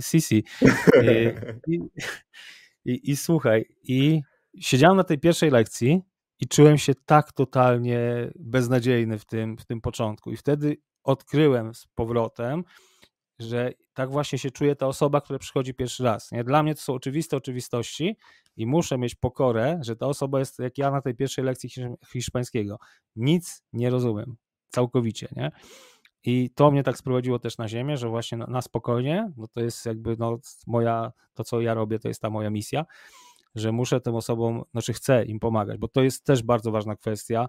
sí, 0.01 0.21
sí. 0.21 0.43
I, 1.67 1.79
i, 2.85 3.11
I, 3.11 3.15
słuchaj, 3.15 3.65
i 3.83 4.21
siedziałem 4.59 4.97
na 4.97 5.03
tej 5.03 5.19
pierwszej 5.19 5.51
lekcji 5.51 6.01
i 6.39 6.47
czułem 6.47 6.77
się 6.77 6.93
tak 7.05 7.31
totalnie 7.31 8.31
beznadziejny 8.35 9.19
w 9.19 9.25
tym, 9.25 9.57
w 9.57 9.65
tym 9.65 9.81
początku. 9.81 10.31
I 10.31 10.37
wtedy 10.37 10.77
odkryłem 11.03 11.73
z 11.73 11.87
powrotem, 11.95 12.63
że 13.39 13.71
tak 13.93 14.11
właśnie 14.11 14.39
się 14.39 14.51
czuje 14.51 14.75
ta 14.75 14.87
osoba, 14.87 15.21
która 15.21 15.39
przychodzi 15.39 15.73
pierwszy 15.73 16.03
raz. 16.03 16.31
Nie? 16.31 16.43
Dla 16.43 16.63
mnie 16.63 16.75
to 16.75 16.81
są 16.81 16.93
oczywiste 16.93 17.37
oczywistości 17.37 18.17
i 18.57 18.65
muszę 18.65 18.97
mieć 18.97 19.15
pokorę, 19.15 19.79
że 19.81 19.95
ta 19.95 20.07
osoba 20.07 20.39
jest 20.39 20.59
jak 20.59 20.77
ja 20.77 20.91
na 20.91 21.01
tej 21.01 21.15
pierwszej 21.15 21.45
lekcji 21.45 21.69
hiszpańskiego. 22.11 22.77
Nic 23.15 23.63
nie 23.73 23.89
rozumiem. 23.89 24.35
Całkowicie, 24.69 25.27
nie? 25.35 25.51
I 26.23 26.49
to 26.55 26.71
mnie 26.71 26.83
tak 26.83 26.97
sprowadziło 26.97 27.39
też 27.39 27.57
na 27.57 27.67
ziemię, 27.67 27.97
że 27.97 28.09
właśnie 28.09 28.37
na, 28.37 28.47
na 28.47 28.61
spokojnie, 28.61 29.31
no 29.37 29.47
to 29.47 29.61
jest 29.61 29.85
jakby 29.85 30.15
no 30.19 30.37
moja, 30.67 31.11
to 31.33 31.43
co 31.43 31.61
ja 31.61 31.73
robię, 31.73 31.99
to 31.99 32.07
jest 32.07 32.21
ta 32.21 32.29
moja 32.29 32.49
misja, 32.49 32.85
że 33.55 33.71
muszę 33.71 34.01
tym 34.01 34.15
osobom, 34.15 34.63
znaczy 34.71 34.93
chcę 34.93 35.25
im 35.25 35.39
pomagać, 35.39 35.77
bo 35.77 35.87
to 35.87 36.03
jest 36.03 36.25
też 36.25 36.43
bardzo 36.43 36.71
ważna 36.71 36.95
kwestia, 36.95 37.47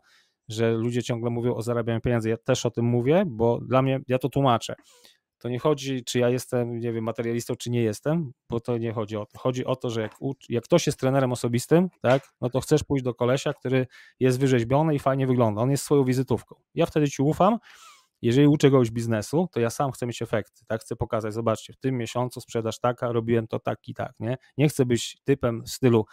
że 0.48 0.72
ludzie 0.72 1.02
ciągle 1.02 1.30
mówią 1.30 1.54
o 1.54 1.62
zarabianiu 1.62 2.00
pieniędzy. 2.00 2.28
Ja 2.28 2.36
też 2.36 2.66
o 2.66 2.70
tym 2.70 2.84
mówię, 2.84 3.24
bo 3.26 3.60
dla 3.60 3.82
mnie, 3.82 4.00
ja 4.08 4.18
to 4.18 4.28
tłumaczę. 4.28 4.74
To 5.38 5.48
nie 5.48 5.58
chodzi, 5.58 6.04
czy 6.04 6.18
ja 6.18 6.30
jestem, 6.30 6.78
nie 6.78 6.92
wiem, 6.92 7.04
materialistą, 7.04 7.56
czy 7.56 7.70
nie 7.70 7.82
jestem, 7.82 8.32
bo 8.50 8.60
to 8.60 8.78
nie 8.78 8.92
chodzi 8.92 9.16
o 9.16 9.26
to. 9.26 9.38
Chodzi 9.38 9.64
o 9.64 9.76
to, 9.76 9.90
że 9.90 10.00
jak, 10.00 10.16
jak 10.48 10.64
ktoś 10.64 10.86
jest 10.86 11.00
trenerem 11.00 11.32
osobistym, 11.32 11.88
tak, 12.02 12.32
no 12.40 12.50
to 12.50 12.60
chcesz 12.60 12.84
pójść 12.84 13.04
do 13.04 13.14
kolesia, 13.14 13.52
który 13.52 13.86
jest 14.20 14.40
wyrzeźbiony 14.40 14.94
i 14.94 14.98
fajnie 14.98 15.26
wygląda. 15.26 15.62
On 15.62 15.70
jest 15.70 15.84
swoją 15.84 16.04
wizytówką. 16.04 16.54
Ja 16.74 16.86
wtedy 16.86 17.10
ci 17.10 17.22
ufam, 17.22 17.58
jeżeli 18.22 18.46
uczę 18.46 18.70
kogoś 18.70 18.90
biznesu, 18.90 19.48
to 19.52 19.60
ja 19.60 19.70
sam 19.70 19.92
chcę 19.92 20.06
mieć 20.06 20.22
efekty, 20.22 20.64
tak? 20.66 20.80
Chcę 20.80 20.96
pokazać, 20.96 21.34
zobaczcie, 21.34 21.72
w 21.72 21.76
tym 21.76 21.96
miesiącu 21.98 22.40
sprzedaż 22.40 22.80
taka, 22.80 23.12
robiłem 23.12 23.46
to 23.46 23.58
tak 23.58 23.88
i 23.88 23.94
tak, 23.94 24.12
nie? 24.20 24.36
Nie 24.58 24.68
chcę 24.68 24.86
być 24.86 25.16
typem 25.24 25.62
w 25.62 25.70
stylu, 25.70 26.04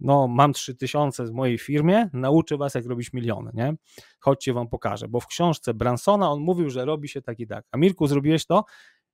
no 0.00 0.28
mam 0.28 0.52
3000 0.52 1.24
w 1.24 1.32
mojej 1.32 1.58
firmie, 1.58 2.08
nauczę 2.12 2.56
was 2.56 2.74
jak 2.74 2.86
robić 2.86 3.12
miliony, 3.12 3.50
nie? 3.54 3.74
Chodźcie 4.20 4.52
wam 4.52 4.68
pokażę, 4.68 5.08
bo 5.08 5.20
w 5.20 5.26
książce 5.26 5.74
Bransona 5.74 6.30
on 6.30 6.40
mówił, 6.40 6.70
że 6.70 6.84
robi 6.84 7.08
się 7.08 7.22
tak 7.22 7.40
i 7.40 7.46
tak. 7.46 7.64
A 7.72 7.76
Mirku, 7.76 8.06
zrobiłeś 8.06 8.46
to? 8.46 8.64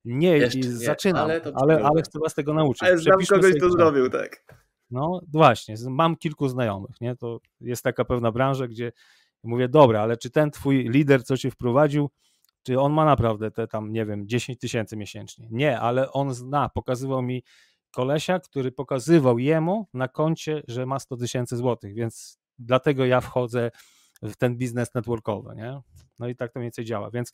Nie, 0.05 0.37
Jeszcze 0.37 0.63
zaczynam, 0.63 1.23
ale, 1.23 1.41
ale, 1.55 1.83
ale, 1.83 2.01
chcę 2.01 2.19
was 2.19 2.33
tego 2.33 2.53
nauczyć. 2.53 2.83
Ale 2.83 2.97
znam 2.97 3.19
kogoś, 3.29 3.55
kto 3.55 3.69
zrobił, 3.69 4.09
tak. 4.09 4.45
No 4.91 5.21
właśnie, 5.33 5.75
mam 5.89 6.15
kilku 6.15 6.47
znajomych, 6.47 7.01
nie? 7.01 7.15
To 7.15 7.39
jest 7.61 7.83
taka 7.83 8.05
pewna 8.05 8.31
branża, 8.31 8.67
gdzie 8.67 8.91
mówię, 9.43 9.69
dobra, 9.69 10.01
ale 10.01 10.17
czy 10.17 10.29
ten 10.29 10.51
twój 10.51 10.89
lider, 10.89 11.23
co 11.23 11.37
cię 11.37 11.51
wprowadził, 11.51 12.09
czy 12.63 12.79
on 12.79 12.93
ma 12.93 13.05
naprawdę 13.05 13.51
te 13.51 13.67
tam, 13.67 13.91
nie 13.91 14.05
wiem, 14.05 14.27
10 14.27 14.59
tysięcy 14.59 14.97
miesięcznie? 14.97 15.47
Nie, 15.51 15.79
ale 15.79 16.11
on 16.11 16.33
zna, 16.33 16.69
pokazywał 16.69 17.21
mi 17.21 17.43
kolesia, 17.91 18.39
który 18.39 18.71
pokazywał 18.71 19.39
jemu 19.39 19.87
na 19.93 20.07
koncie, 20.07 20.63
że 20.67 20.85
ma 20.85 20.99
100 20.99 21.17
tysięcy 21.17 21.57
złotych, 21.57 21.93
więc 21.93 22.39
dlatego 22.59 23.05
ja 23.05 23.21
wchodzę 23.21 23.71
w 24.21 24.35
ten 24.35 24.57
biznes 24.57 24.93
networkowy, 24.93 25.55
nie? 25.55 25.81
No 26.19 26.27
i 26.27 26.35
tak 26.35 26.53
to 26.53 26.59
mniej 26.59 26.65
więcej 26.65 26.85
działa, 26.85 27.11
więc 27.11 27.33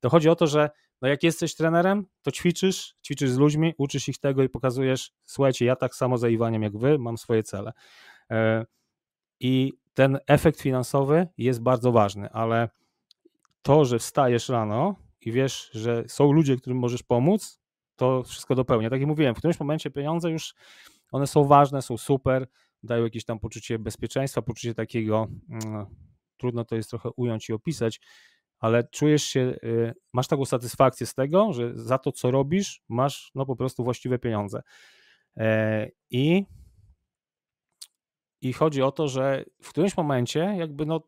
to 0.00 0.10
chodzi 0.10 0.28
o 0.28 0.36
to, 0.36 0.46
że 0.46 0.70
no 1.02 1.08
jak 1.08 1.22
jesteś 1.22 1.54
trenerem, 1.54 2.06
to 2.22 2.30
ćwiczysz, 2.30 2.94
ćwiczysz 3.06 3.30
z 3.30 3.36
ludźmi, 3.36 3.74
uczysz 3.78 4.08
ich 4.08 4.18
tego 4.18 4.42
i 4.42 4.48
pokazujesz, 4.48 5.12
słuchajcie, 5.24 5.64
ja 5.64 5.76
tak 5.76 5.94
samo 5.94 6.18
za 6.18 6.28
Iwaniem 6.28 6.62
jak 6.62 6.78
wy, 6.78 6.98
mam 6.98 7.18
swoje 7.18 7.42
cele. 7.42 7.72
E, 8.30 8.66
I 9.40 9.72
ten 9.94 10.18
efekt 10.26 10.60
finansowy 10.60 11.28
jest 11.38 11.62
bardzo 11.62 11.92
ważny, 11.92 12.30
ale 12.30 12.68
to, 13.62 13.84
że 13.84 13.98
wstajesz 13.98 14.48
rano 14.48 14.96
i 15.20 15.32
wiesz, 15.32 15.70
że 15.72 16.04
są 16.08 16.32
ludzie, 16.32 16.56
którym 16.56 16.78
możesz 16.78 17.02
pomóc, 17.02 17.60
to 17.96 18.22
wszystko 18.22 18.54
dopełnia. 18.54 18.90
Tak 18.90 19.00
jak 19.00 19.08
mówiłem, 19.08 19.34
w 19.34 19.38
którymś 19.38 19.60
momencie 19.60 19.90
pieniądze 19.90 20.30
już, 20.30 20.54
one 21.12 21.26
są 21.26 21.44
ważne, 21.44 21.82
są 21.82 21.96
super, 21.96 22.46
dają 22.82 23.04
jakieś 23.04 23.24
tam 23.24 23.38
poczucie 23.38 23.78
bezpieczeństwa, 23.78 24.42
poczucie 24.42 24.74
takiego, 24.74 25.26
no, 25.48 25.90
trudno 26.36 26.64
to 26.64 26.76
jest 26.76 26.90
trochę 26.90 27.10
ująć 27.16 27.48
i 27.48 27.52
opisać, 27.52 28.00
ale 28.58 28.84
czujesz 28.84 29.22
się, 29.24 29.40
y, 29.64 29.94
masz 30.12 30.28
taką 30.28 30.44
satysfakcję 30.44 31.06
z 31.06 31.14
tego, 31.14 31.52
że 31.52 31.70
za 31.74 31.98
to, 31.98 32.12
co 32.12 32.30
robisz, 32.30 32.82
masz 32.88 33.30
no 33.34 33.46
po 33.46 33.56
prostu 33.56 33.84
właściwe 33.84 34.18
pieniądze. 34.18 34.62
E, 35.36 35.88
I, 36.10 36.44
i 38.40 38.52
chodzi 38.52 38.82
o 38.82 38.92
to, 38.92 39.08
że 39.08 39.44
w 39.62 39.68
którymś 39.68 39.96
momencie 39.96 40.54
jakby 40.58 40.86
no 40.86 41.00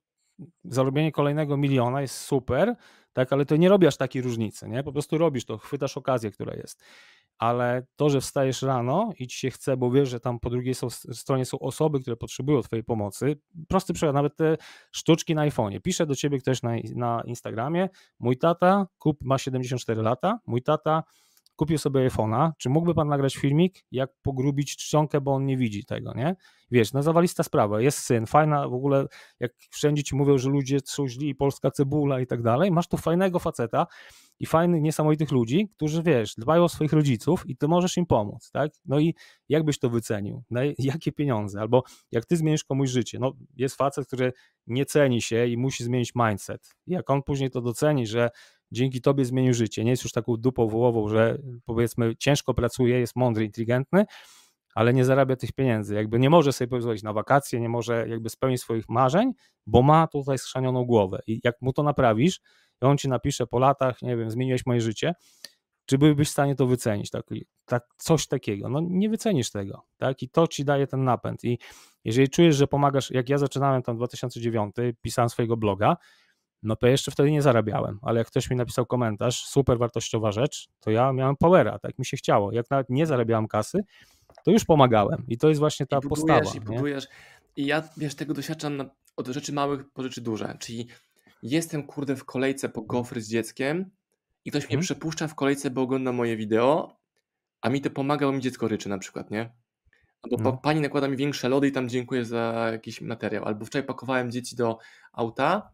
zarobienie 0.65 1.12
kolejnego 1.12 1.56
miliona 1.56 2.01
jest 2.01 2.15
super, 2.15 2.74
tak, 3.18 3.32
ale 3.32 3.46
to 3.46 3.56
nie 3.56 3.68
robi 3.68 3.86
aż 3.86 3.96
takiej 3.96 4.22
różnicy, 4.22 4.68
nie? 4.68 4.82
Po 4.82 4.92
prostu 4.92 5.18
robisz 5.18 5.44
to, 5.44 5.58
chwytasz 5.58 5.96
okazję, 5.96 6.30
która 6.30 6.54
jest. 6.54 6.84
Ale 7.38 7.86
to, 7.96 8.10
że 8.10 8.20
wstajesz 8.20 8.62
rano 8.62 9.12
i 9.18 9.26
ci 9.26 9.38
się 9.38 9.50
chce, 9.50 9.76
bo 9.76 9.90
wiesz, 9.90 10.08
że 10.08 10.20
tam 10.20 10.40
po 10.40 10.50
drugiej 10.50 10.74
stronie 11.12 11.44
są 11.44 11.58
osoby, 11.58 12.00
które 12.00 12.16
potrzebują 12.16 12.62
Twojej 12.62 12.84
pomocy. 12.84 13.40
Prosty 13.68 13.92
przykład, 13.92 14.14
nawet 14.14 14.36
te 14.36 14.56
sztuczki 14.92 15.34
na 15.34 15.48
iPhone'ie. 15.48 15.80
Pisze 15.80 16.06
do 16.06 16.14
ciebie 16.14 16.38
ktoś 16.38 16.62
na, 16.62 16.70
na 16.94 17.22
Instagramie, 17.26 17.88
mój 18.18 18.36
tata 18.36 18.86
kup, 18.98 19.24
ma 19.24 19.38
74 19.38 20.02
lata, 20.02 20.38
mój 20.46 20.62
tata 20.62 21.02
kupił 21.59 21.78
sobie 21.78 22.09
iPhone'a, 22.09 22.51
czy 22.59 22.68
mógłby 22.68 22.94
pan 22.94 23.09
nagrać 23.09 23.36
filmik, 23.36 23.85
jak 23.93 24.10
pogrubić 24.22 24.76
czcionkę, 24.76 25.20
bo 25.20 25.35
on 25.35 25.47
nie 25.47 25.56
widzi 25.56 25.85
tego, 25.85 26.14
nie? 26.14 26.36
Wiesz, 26.70 26.93
no 26.93 27.02
zawalista 27.02 27.43
sprawa, 27.43 27.80
jest 27.80 27.98
syn, 27.98 28.26
fajna 28.26 28.68
w 28.68 28.74
ogóle, 28.74 29.06
jak 29.40 29.52
wszędzie 29.70 30.02
ci 30.02 30.16
mówią, 30.16 30.39
że 30.39 30.48
ludzie 30.48 30.78
są 30.85 31.09
źli, 31.09 31.35
polska 31.35 31.70
cebula 31.70 32.20
i 32.20 32.26
tak 32.26 32.43
dalej, 32.43 32.70
masz 32.70 32.89
tu 32.89 32.97
fajnego 32.97 33.39
faceta 33.39 33.86
i 34.40 34.47
fajnych, 34.47 34.82
niesamowitych 34.82 35.32
ludzi, 35.32 35.68
którzy, 35.76 36.02
wiesz, 36.02 36.35
dbają 36.35 36.64
o 36.64 36.68
swoich 36.68 36.93
rodziców 36.93 37.43
i 37.47 37.56
ty 37.56 37.68
możesz 37.68 37.97
im 37.97 38.06
pomóc, 38.06 38.51
tak? 38.51 38.72
No 38.85 38.98
i 38.98 39.14
jak 39.48 39.64
byś 39.64 39.78
to 39.78 39.90
wycenił? 39.90 40.43
Na 40.51 40.60
jakie 40.78 41.12
pieniądze? 41.12 41.60
Albo 41.60 41.82
jak 42.12 42.26
ty 42.26 42.36
zmienisz 42.36 42.64
komuś 42.64 42.90
życie? 42.90 43.18
No 43.18 43.32
jest 43.56 43.76
facet, 43.76 44.06
który 44.06 44.32
nie 44.66 44.86
ceni 44.86 45.22
się 45.22 45.47
i 45.47 45.56
musi 45.56 45.85
zmienić 45.85 46.12
mindset. 46.14 46.76
Jak 46.86 47.10
on 47.10 47.22
później 47.22 47.51
to 47.51 47.60
doceni, 47.60 48.06
że 48.06 48.30
dzięki 48.72 49.00
tobie 49.00 49.24
zmienił 49.24 49.54
życie. 49.54 49.84
Nie 49.84 49.90
jest 49.90 50.04
już 50.04 50.12
taką 50.12 50.36
dupą 50.36 50.68
wołową, 50.68 51.08
że 51.08 51.38
powiedzmy 51.64 52.16
ciężko 52.16 52.54
pracuje, 52.54 53.00
jest 53.00 53.16
mądry, 53.16 53.44
inteligentny, 53.44 54.04
ale 54.74 54.94
nie 54.94 55.04
zarabia 55.04 55.36
tych 55.36 55.52
pieniędzy. 55.52 55.94
Jakby 55.94 56.18
nie 56.18 56.30
może 56.30 56.52
sobie 56.52 56.68
pozwolić 56.68 57.02
na 57.02 57.12
wakacje, 57.12 57.60
nie 57.60 57.68
może 57.68 58.08
jakby 58.08 58.30
spełnić 58.30 58.60
swoich 58.60 58.88
marzeń, 58.88 59.32
bo 59.66 59.82
ma 59.82 60.06
tutaj 60.06 60.38
schrzanioną 60.38 60.84
głowę. 60.84 61.18
I 61.26 61.40
jak 61.44 61.54
mu 61.60 61.72
to 61.72 61.82
naprawisz, 61.82 62.40
i 62.82 62.84
on 62.84 62.98
ci 62.98 63.08
napisze 63.08 63.46
po 63.46 63.58
latach, 63.58 64.02
nie 64.02 64.16
wiem, 64.16 64.30
zmieniłeś 64.30 64.66
moje 64.66 64.80
życie, 64.80 65.14
czy 65.86 65.98
byłbyś 65.98 66.28
w 66.28 66.30
stanie 66.30 66.54
to 66.54 66.66
wycenić, 66.66 67.10
tak, 67.10 67.24
tak, 67.64 67.82
coś 67.96 68.26
takiego? 68.26 68.68
No 68.68 68.80
nie 68.80 69.08
wycenisz 69.08 69.50
tego, 69.50 69.82
tak? 69.96 70.22
I 70.22 70.28
to 70.28 70.46
ci 70.46 70.64
daje 70.64 70.86
ten 70.86 71.04
napęd. 71.04 71.44
I 71.44 71.58
jeżeli 72.04 72.28
czujesz, 72.28 72.56
że 72.56 72.66
pomagasz, 72.66 73.10
jak 73.10 73.28
ja 73.28 73.38
zaczynałem 73.38 73.82
tam 73.82 73.96
w 73.96 73.98
2009, 73.98 74.74
pisałem 75.00 75.28
swojego 75.28 75.56
bloga, 75.56 75.96
no 76.62 76.76
to 76.76 76.86
jeszcze 76.86 77.10
wtedy 77.10 77.30
nie 77.30 77.43
zarabiałem, 77.43 77.98
ale 78.02 78.18
jak 78.18 78.26
ktoś 78.26 78.51
mi 78.51 78.56
napisał 78.56 78.86
komentarz, 78.86 79.44
super 79.44 79.78
wartościowa 79.78 80.32
rzecz, 80.32 80.68
to 80.80 80.90
ja 80.90 81.12
miałem 81.12 81.36
powera, 81.36 81.78
tak 81.78 81.98
mi 81.98 82.06
się 82.06 82.16
chciało. 82.16 82.52
Jak 82.52 82.70
nawet 82.70 82.90
nie 82.90 83.06
zarabiałem 83.06 83.48
kasy, 83.48 83.85
to 84.44 84.51
już 84.51 84.64
pomagałem. 84.64 85.24
I 85.28 85.39
to 85.39 85.48
jest 85.48 85.59
właśnie 85.59 85.86
ta 85.86 85.98
I 85.98 86.01
budujesz, 86.01 86.39
postawa. 86.39 86.56
I 86.56 86.60
budujesz. 86.60 87.09
I 87.56 87.66
ja, 87.66 87.82
wiesz, 87.97 88.14
tego 88.14 88.35
doświadczam 88.35 88.76
na, 88.76 88.90
od 89.16 89.26
rzeczy 89.28 89.52
małych 89.52 89.93
po 89.93 90.02
rzeczy 90.02 90.20
duże. 90.20 90.56
Czyli 90.60 90.89
jestem, 91.43 91.82
kurde, 91.82 92.16
w 92.16 92.24
kolejce 92.24 92.68
po 92.68 92.82
gofry 92.82 93.20
z 93.20 93.28
dzieckiem 93.28 93.90
i 94.44 94.51
ktoś 94.51 94.62
hmm. 94.62 94.68
mnie 94.68 94.74
mhm. 94.74 94.82
przepuszcza 94.82 95.28
w 95.28 95.35
kolejce, 95.35 95.70
bo 95.70 95.82
ogląda 95.82 96.12
moje 96.12 96.36
wideo, 96.36 96.97
a 97.60 97.70
mi 97.70 97.80
to 97.80 97.90
pomaga, 97.90 98.26
bo 98.26 98.32
mi 98.32 98.40
dziecko 98.40 98.68
ryczy 98.68 98.89
na 98.89 98.98
przykład, 98.98 99.30
nie? 99.30 99.52
Albo 100.22 100.36
no. 100.43 100.56
pani 100.56 100.80
nakłada 100.80 101.09
mi 101.09 101.16
większe 101.16 101.48
lody 101.48 101.68
i 101.68 101.72
tam 101.72 101.89
dziękuję 101.89 102.24
za 102.24 102.68
jakiś 102.72 103.01
materiał. 103.01 103.44
Albo 103.44 103.64
wczoraj 103.64 103.86
pakowałem 103.86 104.30
dzieci 104.30 104.56
do 104.56 104.78
auta 105.12 105.70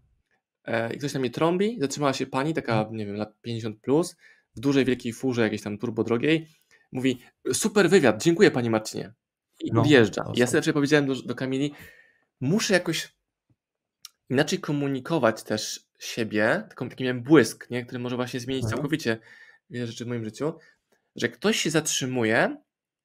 i 0.95 0.99
ktoś 0.99 1.15
na 1.15 1.21
mnie 1.21 1.31
trąbi, 1.31 1.77
zatrzymała 1.81 2.13
się 2.13 2.27
pani, 2.27 2.55
taka, 2.55 2.79
mhm. 2.79 2.97
nie 2.97 3.07
wiem, 3.07 3.17
lat 3.17 3.41
50 3.43 3.81
plus, 3.81 4.17
w 4.57 4.61
dużej, 4.61 4.85
wielkiej 4.85 5.13
furze 5.13 5.43
jakiejś 5.43 5.63
tam 5.63 5.79
turbo 5.79 6.05
drogiej, 6.05 6.47
mówi, 6.93 7.19
super 7.53 7.91
wywiad, 7.91 8.23
dziękuję 8.23 8.51
pani 8.51 8.71
Marcinie. 8.71 9.13
I 9.61 9.73
no, 9.73 9.81
odjeżdża. 9.81 10.33
Ja 10.35 10.47
sobie 10.47 10.73
powiedziałem 10.73 11.07
do, 11.07 11.15
do 11.23 11.35
Kamili, 11.35 11.73
muszę 12.41 12.75
jakoś 12.75 13.15
inaczej 14.31 14.59
komunikować 14.59 15.43
też 15.43 15.87
siebie, 15.99 16.67
taką, 16.69 16.89
taki 16.89 17.05
miałem 17.05 17.23
błysk, 17.23 17.71
nie? 17.71 17.85
który 17.85 17.99
może 17.99 18.17
właśnie 18.17 18.41
zmienić 18.41 18.65
mhm. 18.65 18.77
całkowicie 18.77 19.19
wiele 19.71 19.87
rzeczy 19.87 20.05
w 20.05 20.09
moim 20.09 20.25
życiu, 20.25 20.55
że 21.17 21.29
ktoś 21.29 21.61
się 21.61 21.71
zatrzymuje, 21.71 22.57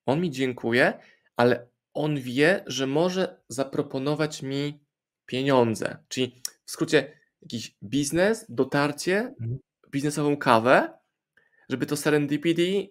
on 0.05 0.21
mi 0.21 0.31
dziękuję, 0.31 0.99
ale 1.35 1.67
on 1.93 2.19
wie, 2.19 2.63
że 2.67 2.87
może 2.87 3.41
zaproponować 3.47 4.41
mi 4.41 4.79
pieniądze. 5.25 5.97
Czyli 6.07 6.41
w 6.65 6.71
skrócie 6.71 7.18
jakiś 7.41 7.77
biznes, 7.83 8.45
dotarcie, 8.49 9.17
mhm. 9.17 9.59
biznesową 9.91 10.37
kawę, 10.37 10.93
żeby 11.69 11.85
to 11.85 11.97
serendipity 11.97 12.89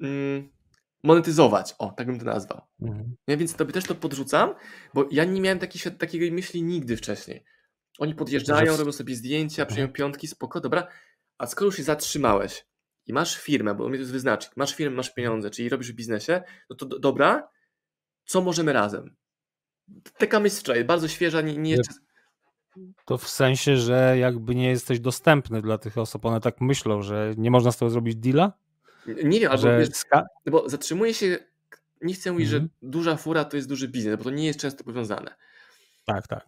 mm, 0.00 0.50
monetyzować. 1.02 1.74
O, 1.78 1.90
tak 1.90 2.06
bym 2.06 2.18
to 2.18 2.24
nazwał. 2.24 2.60
Mhm. 2.82 3.16
Ja 3.26 3.36
więc 3.36 3.54
tobie 3.54 3.72
też 3.72 3.84
to 3.84 3.94
podrzucam, 3.94 4.54
bo 4.94 5.08
ja 5.10 5.24
nie 5.24 5.40
miałem 5.40 5.58
takiej, 5.58 5.92
takiej 5.92 6.32
myśli 6.32 6.62
nigdy 6.62 6.96
wcześniej. 6.96 7.44
Oni 7.98 8.14
podjeżdżają, 8.14 8.76
robią 8.76 8.92
sobie 8.92 9.16
zdjęcia, 9.16 9.66
przyjmują 9.66 9.88
mhm. 9.88 9.96
piątki, 9.96 10.28
spoko, 10.28 10.60
dobra. 10.60 10.86
A 11.38 11.46
skoro 11.46 11.66
już 11.66 11.76
się 11.76 11.82
zatrzymałeś 11.82 12.66
i 13.06 13.12
masz 13.12 13.38
firmę, 13.38 13.74
bo 13.74 13.88
mnie 13.88 13.98
to 13.98 14.00
jest 14.00 14.12
wyznacznik, 14.12 14.56
masz 14.56 14.74
firmę, 14.74 14.96
masz 14.96 15.14
pieniądze, 15.14 15.50
czyli 15.50 15.68
robisz 15.68 15.92
w 15.92 15.94
biznesie, 15.94 16.42
no 16.70 16.76
to 16.76 16.86
do, 16.86 16.98
dobra, 16.98 17.48
co 18.24 18.40
możemy 18.40 18.72
razem? 18.72 19.16
Taka 20.18 20.40
myśl 20.40 20.56
wczoraj, 20.56 20.84
bardzo 20.84 21.08
świeża, 21.08 21.40
nie, 21.40 21.56
nie 21.56 21.70
jeszcze... 21.70 21.94
To 23.04 23.18
w 23.18 23.28
sensie, 23.28 23.76
że 23.76 24.18
jakby 24.18 24.54
nie 24.54 24.68
jesteś 24.68 25.00
dostępny 25.00 25.62
dla 25.62 25.78
tych 25.78 25.98
osób, 25.98 26.24
one 26.24 26.40
tak 26.40 26.60
myślą, 26.60 27.02
że 27.02 27.34
nie 27.36 27.50
można 27.50 27.72
z 27.72 27.76
tego 27.76 27.90
zrobić 27.90 28.16
deala? 28.16 28.52
Nie 29.06 29.40
wiem, 29.40 29.50
albo 29.50 29.78
wiesz, 29.78 29.88
no 30.12 30.52
bo 30.52 30.68
zatrzymuje 30.68 31.14
się, 31.14 31.38
nie 32.02 32.14
chcę 32.14 32.32
mówić, 32.32 32.46
mhm. 32.46 32.62
że 32.62 32.88
duża 32.88 33.16
fura 33.16 33.44
to 33.44 33.56
jest 33.56 33.68
duży 33.68 33.88
biznes, 33.88 34.16
bo 34.16 34.24
to 34.24 34.30
nie 34.30 34.46
jest 34.46 34.60
często 34.60 34.84
powiązane. 34.84 35.34
Tak, 36.06 36.26
tak. 36.26 36.46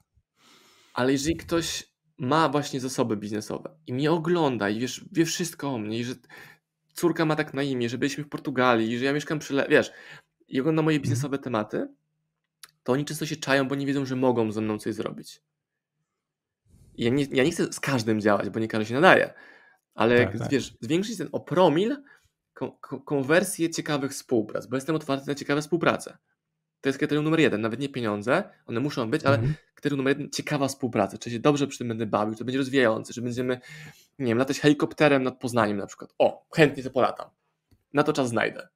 Ale 0.94 1.12
jeżeli 1.12 1.36
ktoś 1.36 1.94
ma 2.18 2.48
właśnie 2.48 2.80
zasoby 2.80 3.16
biznesowe 3.16 3.76
i 3.86 3.94
mnie 3.94 4.12
ogląda 4.12 4.70
i 4.70 4.80
wiesz, 4.80 5.04
wie 5.12 5.24
wszystko 5.24 5.74
o 5.74 5.78
mnie 5.78 5.98
i 5.98 6.04
że 6.04 6.14
córka 6.92 7.24
ma 7.24 7.36
tak 7.36 7.54
na 7.54 7.62
imię, 7.62 7.88
że 7.88 7.98
byliśmy 7.98 8.24
w 8.24 8.28
Portugalii 8.28 8.92
i 8.92 8.98
że 8.98 9.04
ja 9.04 9.12
mieszkam 9.12 9.38
przy, 9.38 9.54
Le- 9.54 9.68
wiesz, 9.68 9.92
i 10.48 10.60
ogląda 10.60 10.82
moje 10.82 10.96
mhm. 10.96 11.02
biznesowe 11.02 11.38
tematy, 11.38 11.88
to 12.82 12.92
oni 12.92 13.04
często 13.04 13.26
się 13.26 13.36
czają, 13.36 13.68
bo 13.68 13.74
nie 13.74 13.86
wiedzą, 13.86 14.06
że 14.06 14.16
mogą 14.16 14.52
ze 14.52 14.60
mną 14.60 14.78
coś 14.78 14.94
zrobić. 14.94 15.40
Ja 16.98 17.10
nie, 17.10 17.24
ja 17.24 17.44
nie 17.44 17.50
chcę 17.50 17.72
z 17.72 17.80
każdym 17.80 18.20
działać, 18.20 18.50
bo 18.50 18.60
nie 18.60 18.68
każdy 18.68 18.86
się 18.86 18.94
nadaje, 18.94 19.34
ale 19.94 20.18
tak, 20.18 20.32
jak, 20.34 20.42
tak. 20.42 20.50
wiesz, 20.50 20.76
zwiększyć 20.80 21.18
ten 21.18 21.28
o 21.32 21.40
promil, 21.40 21.96
konwersję 23.04 23.70
ciekawych 23.70 24.12
współprac, 24.12 24.66
bo 24.66 24.76
jestem 24.76 24.96
otwarty 24.96 25.28
na 25.28 25.34
ciekawe 25.34 25.60
współprace. 25.60 26.18
To 26.80 26.88
jest 26.88 26.98
kryterium 26.98 27.24
numer 27.24 27.40
jeden, 27.40 27.60
nawet 27.60 27.80
nie 27.80 27.88
pieniądze, 27.88 28.44
one 28.66 28.80
muszą 28.80 29.10
być, 29.10 29.24
ale 29.24 29.36
mhm. 29.36 29.54
kryterium 29.74 29.96
numer 29.96 30.16
jeden, 30.16 30.30
ciekawa 30.30 30.68
współpraca, 30.68 31.18
czy 31.18 31.30
się 31.30 31.38
dobrze 31.38 31.66
przy 31.66 31.78
tym 31.78 31.88
będę 31.88 32.06
bawił, 32.06 32.34
to 32.34 32.44
będzie 32.44 32.58
rozwijające, 32.58 33.12
że 33.12 33.22
będziemy, 33.22 33.60
nie 34.18 34.26
wiem, 34.26 34.38
latać 34.38 34.60
helikopterem 34.60 35.22
nad 35.22 35.38
Poznaniem 35.38 35.76
na 35.76 35.86
przykład. 35.86 36.14
O, 36.18 36.46
chętnie 36.54 36.82
to 36.82 36.90
polatam. 36.90 37.30
Na 37.92 38.02
to 38.02 38.12
czas 38.12 38.28
znajdę. 38.28 38.68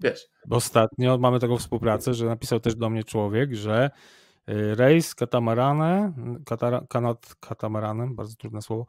Wiesz. 0.00 0.28
Ostatnio 0.50 1.18
mamy 1.18 1.40
taką 1.40 1.58
współpracę, 1.58 2.14
że 2.14 2.26
napisał 2.26 2.60
też 2.60 2.74
do 2.74 2.90
mnie 2.90 3.04
człowiek, 3.04 3.54
że 3.54 3.90
rejs 4.74 5.14
katamaranem, 5.14 6.42
katara, 6.46 6.86
kanat, 6.88 7.34
katamaranem, 7.40 8.14
bardzo 8.14 8.36
trudne 8.36 8.62
słowo, 8.62 8.86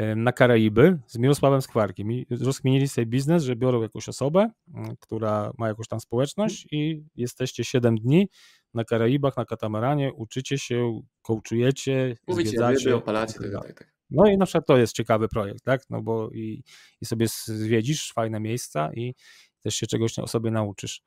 y, 0.00 0.16
na 0.16 0.32
Karaiby 0.32 0.98
z 1.06 1.18
Mirosławem 1.18 1.62
Skwarkiem 1.62 2.12
i 2.12 2.26
rozkminili 2.30 2.88
sobie 2.88 3.06
biznes, 3.06 3.44
że 3.44 3.56
biorą 3.56 3.82
jakąś 3.82 4.08
osobę, 4.08 4.50
y, 4.68 4.72
która 5.00 5.52
ma 5.58 5.68
jakąś 5.68 5.88
tam 5.88 6.00
społeczność 6.00 6.66
i 6.72 7.02
jesteście 7.16 7.64
7 7.64 7.98
dni 7.98 8.28
na 8.74 8.84
Karaibach, 8.84 9.36
na 9.36 9.44
katamaranie, 9.44 10.12
uczycie 10.12 10.58
się, 10.58 11.00
kołczujecie, 11.22 12.16
Mówicie, 12.28 12.48
zwiedzacie. 12.48 12.96
opalacie, 12.96 13.34
tak, 13.34 13.52
tak, 13.52 13.78
tak. 13.78 13.94
No 14.10 14.26
i 14.26 14.38
na 14.38 14.46
przykład 14.46 14.66
to 14.66 14.76
jest 14.76 14.92
ciekawy 14.92 15.28
projekt, 15.28 15.64
tak, 15.64 15.82
no 15.90 16.02
bo 16.02 16.30
i, 16.30 16.62
i 17.00 17.06
sobie 17.06 17.26
zwiedzisz 17.44 18.12
fajne 18.12 18.40
miejsca 18.40 18.90
i 18.94 19.14
też 19.60 19.74
się 19.74 19.86
czegoś 19.86 20.18
o 20.18 20.26
sobie 20.26 20.50
nauczysz 20.50 21.02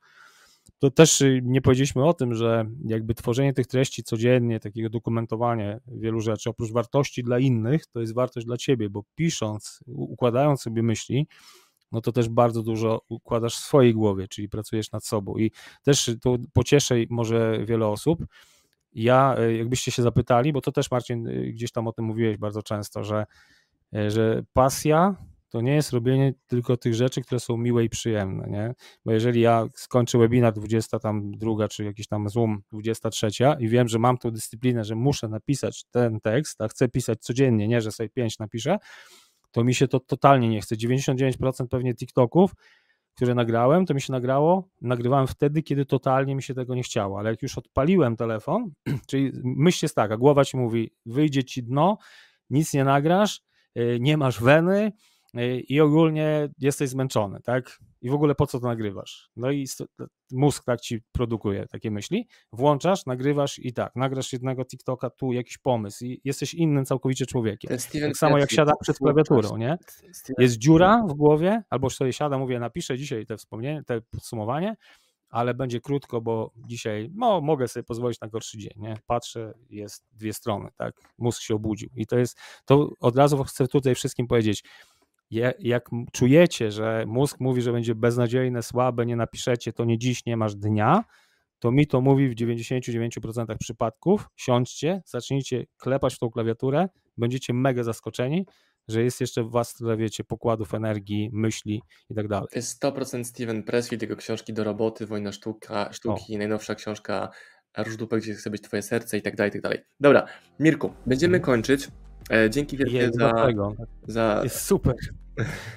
to 0.78 0.90
też 0.90 1.20
y, 1.20 1.40
nie 1.44 1.60
powiedzieliśmy 1.60 2.04
o 2.04 2.14
tym, 2.14 2.34
że 2.34 2.64
jakby 2.84 3.14
tworzenie 3.14 3.52
tych 3.52 3.66
treści 3.66 4.02
codziennie, 4.02 4.60
takiego 4.60 4.90
dokumentowanie 4.90 5.80
wielu 5.86 6.20
rzeczy, 6.20 6.50
oprócz 6.50 6.72
wartości 6.72 7.22
dla 7.22 7.38
innych, 7.38 7.86
to 7.86 8.00
jest 8.00 8.14
wartość 8.14 8.46
dla 8.46 8.56
ciebie, 8.56 8.90
bo 8.90 9.02
pisząc, 9.14 9.80
układając 9.86 10.62
sobie 10.62 10.82
myśli, 10.82 11.26
no 11.92 12.00
to 12.00 12.12
też 12.12 12.28
bardzo 12.28 12.62
dużo 12.62 13.00
układasz 13.08 13.56
w 13.56 13.64
swojej 13.64 13.94
głowie, 13.94 14.28
czyli 14.28 14.48
pracujesz 14.48 14.92
nad 14.92 15.04
sobą. 15.04 15.36
I 15.36 15.50
też 15.82 16.10
to 16.22 16.36
pocieszę 16.52 16.94
może 17.10 17.64
wiele 17.64 17.86
osób. 17.86 18.26
Ja, 18.92 19.36
y, 19.40 19.56
jakbyście 19.56 19.90
się 19.90 20.02
zapytali, 20.02 20.52
bo 20.52 20.60
to 20.60 20.72
też 20.72 20.90
Marcin 20.90 21.26
y, 21.26 21.52
gdzieś 21.52 21.72
tam 21.72 21.86
o 21.86 21.92
tym 21.92 22.04
mówiłeś 22.04 22.36
bardzo 22.36 22.62
często, 22.62 23.04
że, 23.04 23.26
że 23.92 24.42
pasja 24.52 25.14
to 25.48 25.60
nie 25.60 25.74
jest 25.74 25.92
robienie 25.92 26.34
tylko 26.46 26.76
tych 26.76 26.94
rzeczy, 26.94 27.20
które 27.20 27.40
są 27.40 27.56
miłe 27.56 27.84
i 27.84 27.88
przyjemne, 27.88 28.48
nie? 28.50 28.74
Bo 29.04 29.12
jeżeli 29.12 29.40
ja 29.40 29.66
skończę 29.74 30.18
webinar 30.18 30.52
20 30.52 30.98
tam 30.98 31.32
druga, 31.32 31.68
czy 31.68 31.84
jakiś 31.84 32.06
tam 32.06 32.28
Zoom 32.28 32.62
23 32.72 33.28
i 33.58 33.68
wiem, 33.68 33.88
że 33.88 33.98
mam 33.98 34.18
tą 34.18 34.30
dyscyplinę, 34.30 34.84
że 34.84 34.94
muszę 34.94 35.28
napisać 35.28 35.84
ten 35.90 36.20
tekst, 36.20 36.60
a 36.60 36.68
chcę 36.68 36.88
pisać 36.88 37.18
codziennie, 37.20 37.68
nie, 37.68 37.80
że 37.80 37.92
sobie 37.92 38.08
5 38.08 38.38
napiszę, 38.38 38.78
to 39.50 39.64
mi 39.64 39.74
się 39.74 39.88
to 39.88 40.00
totalnie 40.00 40.48
nie 40.48 40.60
chce. 40.60 40.76
99% 40.76 41.68
pewnie 41.70 41.94
TikToków, 41.94 42.54
które 43.14 43.34
nagrałem, 43.34 43.86
to 43.86 43.94
mi 43.94 44.00
się 44.00 44.12
nagrało, 44.12 44.68
nagrywałem 44.80 45.26
wtedy, 45.26 45.62
kiedy 45.62 45.86
totalnie 45.86 46.34
mi 46.34 46.42
się 46.42 46.54
tego 46.54 46.74
nie 46.74 46.82
chciało, 46.82 47.18
ale 47.18 47.30
jak 47.30 47.42
już 47.42 47.58
odpaliłem 47.58 48.16
telefon, 48.16 48.70
czyli 49.08 49.32
myśl 49.44 49.84
jest 49.84 49.94
taka, 49.94 50.16
głowa 50.16 50.44
ci 50.44 50.56
mówi, 50.56 50.90
wyjdzie 51.06 51.44
ci 51.44 51.62
dno, 51.62 51.98
nic 52.50 52.74
nie 52.74 52.84
nagrasz, 52.84 53.42
y, 53.78 53.98
nie 54.00 54.16
masz 54.16 54.40
weny, 54.42 54.92
i 55.68 55.80
ogólnie 55.80 56.48
jesteś 56.58 56.90
zmęczony, 56.90 57.40
tak? 57.44 57.78
I 58.00 58.10
w 58.10 58.14
ogóle 58.14 58.34
po 58.34 58.46
co 58.46 58.60
to 58.60 58.66
nagrywasz? 58.66 59.30
No 59.36 59.50
i 59.50 59.66
mózg 60.32 60.64
tak 60.64 60.80
ci 60.80 61.02
produkuje 61.12 61.66
takie 61.66 61.90
myśli. 61.90 62.28
Włączasz, 62.52 63.06
nagrywasz 63.06 63.58
i 63.58 63.72
tak, 63.72 63.96
nagrasz 63.96 64.32
jednego 64.32 64.64
TikToka, 64.64 65.10
tu 65.10 65.32
jakiś 65.32 65.58
pomysł 65.58 66.04
i 66.04 66.20
jesteś 66.24 66.54
innym 66.54 66.84
całkowicie 66.84 67.26
człowiekiem. 67.26 67.70
Tak 68.00 68.16
samo 68.16 68.38
jak 68.38 68.50
siada 68.50 68.72
przed 68.80 68.98
klawiaturą, 68.98 69.56
nie? 69.56 69.78
Jest 70.38 70.58
dziura 70.58 71.02
w 71.08 71.12
głowie, 71.12 71.62
albo 71.70 71.90
sobie 71.90 72.12
siada, 72.12 72.38
mówię, 72.38 72.58
napiszę 72.58 72.98
dzisiaj 72.98 73.26
te 73.26 73.36
wspomnienie, 73.36 73.82
te 73.86 74.00
podsumowanie, 74.00 74.76
ale 75.30 75.54
będzie 75.54 75.80
krótko, 75.80 76.20
bo 76.20 76.50
dzisiaj 76.56 77.10
no, 77.14 77.40
mogę 77.40 77.68
sobie 77.68 77.84
pozwolić 77.84 78.20
na 78.20 78.28
gorszy 78.28 78.58
dzień, 78.58 78.72
nie? 78.76 78.98
Patrzę, 79.06 79.52
jest 79.70 80.06
dwie 80.12 80.32
strony, 80.32 80.68
tak? 80.76 80.94
Mózg 81.18 81.42
się 81.42 81.54
obudził 81.54 81.88
i 81.96 82.06
to 82.06 82.18
jest, 82.18 82.38
to 82.64 82.90
od 83.00 83.16
razu 83.16 83.44
chcę 83.44 83.68
tutaj 83.68 83.94
wszystkim 83.94 84.26
powiedzieć, 84.26 84.64
jak 85.58 85.88
czujecie, 86.12 86.70
że 86.70 87.04
mózg 87.06 87.40
mówi, 87.40 87.62
że 87.62 87.72
będzie 87.72 87.94
beznadziejne, 87.94 88.62
słabe, 88.62 89.06
nie 89.06 89.16
napiszecie, 89.16 89.72
to 89.72 89.84
nie 89.84 89.98
dziś, 89.98 90.26
nie 90.26 90.36
masz 90.36 90.54
dnia, 90.54 91.04
to 91.58 91.72
mi 91.72 91.86
to 91.86 92.00
mówi 92.00 92.28
w 92.28 92.34
99% 92.34 93.56
przypadków. 93.60 94.28
Siądźcie, 94.36 95.02
zacznijcie 95.06 95.64
klepać 95.76 96.14
w 96.14 96.18
tą 96.18 96.30
klawiaturę, 96.30 96.88
będziecie 97.16 97.52
mega 97.54 97.82
zaskoczeni, 97.82 98.46
że 98.88 99.02
jest 99.02 99.20
jeszcze 99.20 99.42
w 99.42 99.50
was 99.50 99.74
tyle, 99.74 99.96
wiecie, 99.96 100.24
pokładów 100.24 100.74
energii, 100.74 101.30
myśli 101.32 101.82
i 102.10 102.14
tak 102.14 102.28
dalej. 102.28 102.48
To 102.52 102.58
jest 102.58 102.82
100% 102.82 103.24
Steven 103.24 103.62
Pressfield, 103.62 104.02
jego 104.02 104.16
książki 104.16 104.52
do 104.52 104.64
roboty, 104.64 105.06
Wojna 105.06 105.32
sztuka, 105.32 105.92
sztuki, 105.92 106.34
o. 106.34 106.38
najnowsza 106.38 106.74
książka 106.74 107.30
Różdupek, 107.76 108.22
gdzie 108.22 108.34
chce 108.34 108.50
być 108.50 108.62
twoje 108.62 108.82
serce 108.82 109.18
i 109.18 109.22
tak 109.22 109.36
dalej, 109.36 109.48
i 109.48 109.52
tak 109.52 109.62
dalej. 109.62 109.78
Dobra, 110.00 110.26
Mirku, 110.60 110.92
będziemy 111.06 111.36
mhm. 111.36 111.44
kończyć. 111.44 111.88
E, 112.30 112.50
dzięki 112.50 112.76
wielkie 112.76 113.10
za, 113.12 113.48
za... 114.06 114.40
Jest 114.44 114.60
super. 114.60 114.94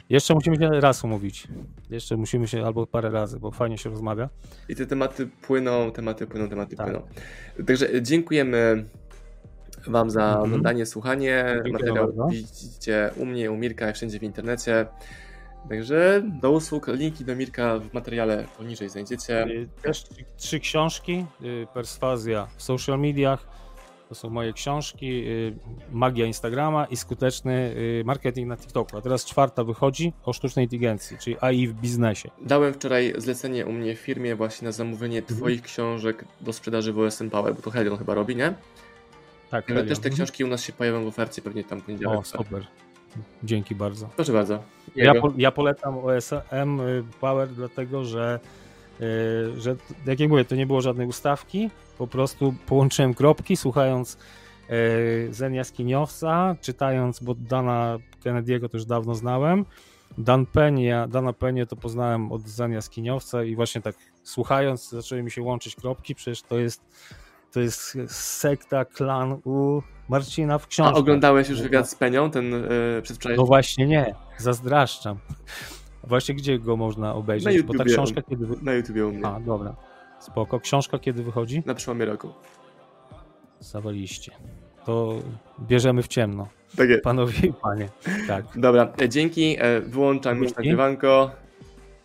Jeszcze 0.10 0.34
musimy 0.34 0.56
się 0.56 0.70
raz 0.70 1.04
umówić. 1.04 1.48
Jeszcze 1.90 2.18
musimy 2.18 2.48
się 2.48 2.66
albo 2.66 2.88
parę 2.88 3.10
razy, 3.10 3.40
bo 3.40 3.52
fajnie 3.52 3.78
się 3.78 3.90
rozmawia. 3.90 4.30
I 4.70 4.76
te 4.76 4.86
tematy 4.86 5.28
płyną, 5.42 5.92
tematy 5.92 6.28
płyną, 6.28 6.50
tematy 6.50 6.76
tak. 6.76 6.86
płyną. 6.86 7.02
Także 7.68 8.02
dziękujemy 8.02 8.86
Wam 9.88 10.10
za 10.10 10.24
mhm. 10.24 10.44
oglądanie, 10.44 10.86
słuchanie. 10.86 11.46
Dziękuję 11.54 11.74
Materiał 11.74 12.06
bardzo. 12.06 12.28
widzicie 12.28 13.12
u 13.18 13.26
mnie, 13.26 13.52
u 13.52 13.58
Mirka 13.58 13.94
wszędzie 13.94 14.20
w 14.20 14.24
internecie. 14.24 14.86
Także 15.70 16.24
do 16.42 16.52
usług, 16.52 16.88
linki 16.88 17.26
do 17.26 17.36
Mirka 17.36 17.80
w 17.80 17.94
materiale 17.94 18.46
poniżej 18.58 18.90
znajdziecie. 18.90 19.46
Y, 19.46 19.70
też 19.82 20.04
trzy 20.38 20.60
książki, 20.60 21.26
y, 21.42 21.68
Perswazja 21.74 22.48
w 22.58 22.64
social 22.64 23.00
mediach, 23.00 23.48
to 24.12 24.16
są 24.16 24.30
moje 24.30 24.54
książki, 24.54 25.24
y, 25.28 25.54
Magia 25.92 26.26
Instagrama 26.26 26.86
i 26.86 26.98
skuteczny 26.98 27.76
marketing 28.06 28.48
na 28.48 28.58
TikToku. 28.58 28.98
A 28.98 29.02
teraz 29.02 29.26
czwarta 29.26 29.64
wychodzi 29.64 30.14
o 30.24 30.34
sztucznej 30.34 30.66
inteligencji, 30.66 31.18
czyli 31.18 31.36
AI 31.42 31.68
w 31.68 31.74
biznesie. 31.74 32.30
Dałem 32.42 32.74
wczoraj 32.74 33.14
zlecenie 33.18 33.66
u 33.66 33.72
mnie 33.72 33.96
w 33.96 34.00
firmie 34.00 34.36
właśnie 34.36 34.66
na 34.66 34.72
zamówienie 34.72 35.20
mhm. 35.20 35.38
Twoich 35.40 35.62
książek 35.62 36.26
do 36.42 36.54
sprzedaży 36.54 36.94
w 36.94 37.00
OSM 37.00 37.30
Power, 37.30 37.56
bo 37.56 37.62
to 37.62 37.72
Helion 37.72 37.98
chyba 37.98 38.14
robi, 38.14 38.36
nie? 38.36 38.54
Tak. 39.50 39.72
Ale 39.72 39.84
też 39.84 40.00
te 40.00 40.10
książki 40.10 40.44
u 40.44 40.48
nas 40.48 40.64
się 40.64 40.74
pojawią 40.74 41.04
w 41.04 41.08
ofercie 41.08 41.42
pewnie 41.42 41.64
tam 41.64 41.82
poniedziałek. 41.82 42.20
O, 42.20 42.24
super. 42.24 42.68
Dzięki 43.44 43.76
bardzo. 43.76 44.10
Proszę 44.16 44.34
bardzo. 44.34 44.64
Ja, 44.96 45.22
po, 45.22 45.34
ja 45.38 45.52
polecam 45.52 45.98
OSM 45.98 46.80
y, 46.80 47.04
Power, 47.22 47.50
dlatego 47.50 48.06
że, 48.06 48.40
że, 49.58 49.76
jak 50.06 50.20
ja 50.20 50.28
mówię, 50.28 50.46
to 50.46 50.56
nie 50.56 50.66
było 50.66 50.82
żadnej 50.82 51.08
ustawki. 51.08 51.70
Po 51.98 52.08
prostu 52.08 52.54
połączyłem 52.66 53.14
kropki, 53.14 53.58
słuchając 53.58 54.18
yy, 54.70 55.34
Zen 55.34 55.54
Jaskiniowca, 55.54 56.56
czytając, 56.62 57.20
bo 57.20 57.36
Dana 57.36 57.98
Kennedy'ego 58.26 58.70
też 58.70 58.86
dawno 58.86 59.16
znałem. 59.16 59.66
Dan 60.18 60.46
Penia, 60.46 61.08
Dana 61.08 61.34
Penie 61.34 61.66
to 61.66 61.76
poznałem 61.76 62.32
od 62.32 62.42
Zen 62.48 62.72
Jaskiniowca 62.72 63.44
i 63.44 63.56
właśnie 63.56 63.82
tak 63.82 63.96
słuchając 64.24 64.90
zaczęły 64.90 65.24
mi 65.24 65.32
się 65.32 65.42
łączyć 65.42 65.76
kropki, 65.76 66.16
przecież 66.16 66.42
to 66.42 66.60
jest 66.60 66.82
to 67.52 67.60
jest 67.60 67.98
sekta, 68.08 68.86
klan 68.86 69.42
u 69.44 69.82
Marcina 70.10 70.58
w 70.58 70.68
książce. 70.68 70.96
A 70.96 71.00
oglądałeś 71.00 71.50
już 71.50 71.62
wywiad 71.62 71.90
z 71.90 71.96
Penią, 71.96 72.32
ten 72.32 72.52
yy, 72.52 73.02
przedwczorajszy? 73.02 73.42
No 73.42 73.46
właśnie 73.46 73.88
nie, 73.88 74.16
zazdraszczam. 74.38 75.18
Właśnie 76.04 76.36
gdzie 76.36 76.60
go 76.60 76.78
można 76.78 77.16
obejrzeć? 77.16 77.58
Na 77.58 77.64
Bo 77.64 77.74
ta 77.74 77.84
książka 77.84 78.22
kiedy... 78.22 78.48
Na 78.62 78.74
YouTubie 78.74 79.08
u 79.08 79.12
mnie. 79.12 79.26
A, 79.26 79.40
dobra. 79.40 79.76
Spoko. 80.20 80.60
Książka 80.60 81.00
kiedy 81.00 81.24
wychodzi? 81.24 81.64
Na 81.66 81.74
przełomie 81.74 82.06
roku. 82.06 82.30
Zawaliście. 83.60 84.32
To 84.86 85.16
bierzemy 85.60 86.04
w 86.04 86.08
ciemno. 86.08 86.48
Tak 86.78 86.90
jest. 86.90 87.04
Panowie 87.04 87.48
i 87.48 87.54
panie. 87.54 87.90
Tak. 88.28 88.46
Dobra, 88.56 88.94
e, 89.02 89.10
dzięki. 89.10 89.56
E, 89.60 89.82
wyłączam 89.82 90.34
dzięki. 90.34 90.48
już 90.48 90.58
nagrywanko. 90.58 91.32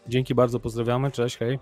Dzięki 0.09 0.35
bardzo, 0.35 0.61
pozdrawiamy. 0.61 1.11
Cześć, 1.11 1.37
hej. 1.37 1.59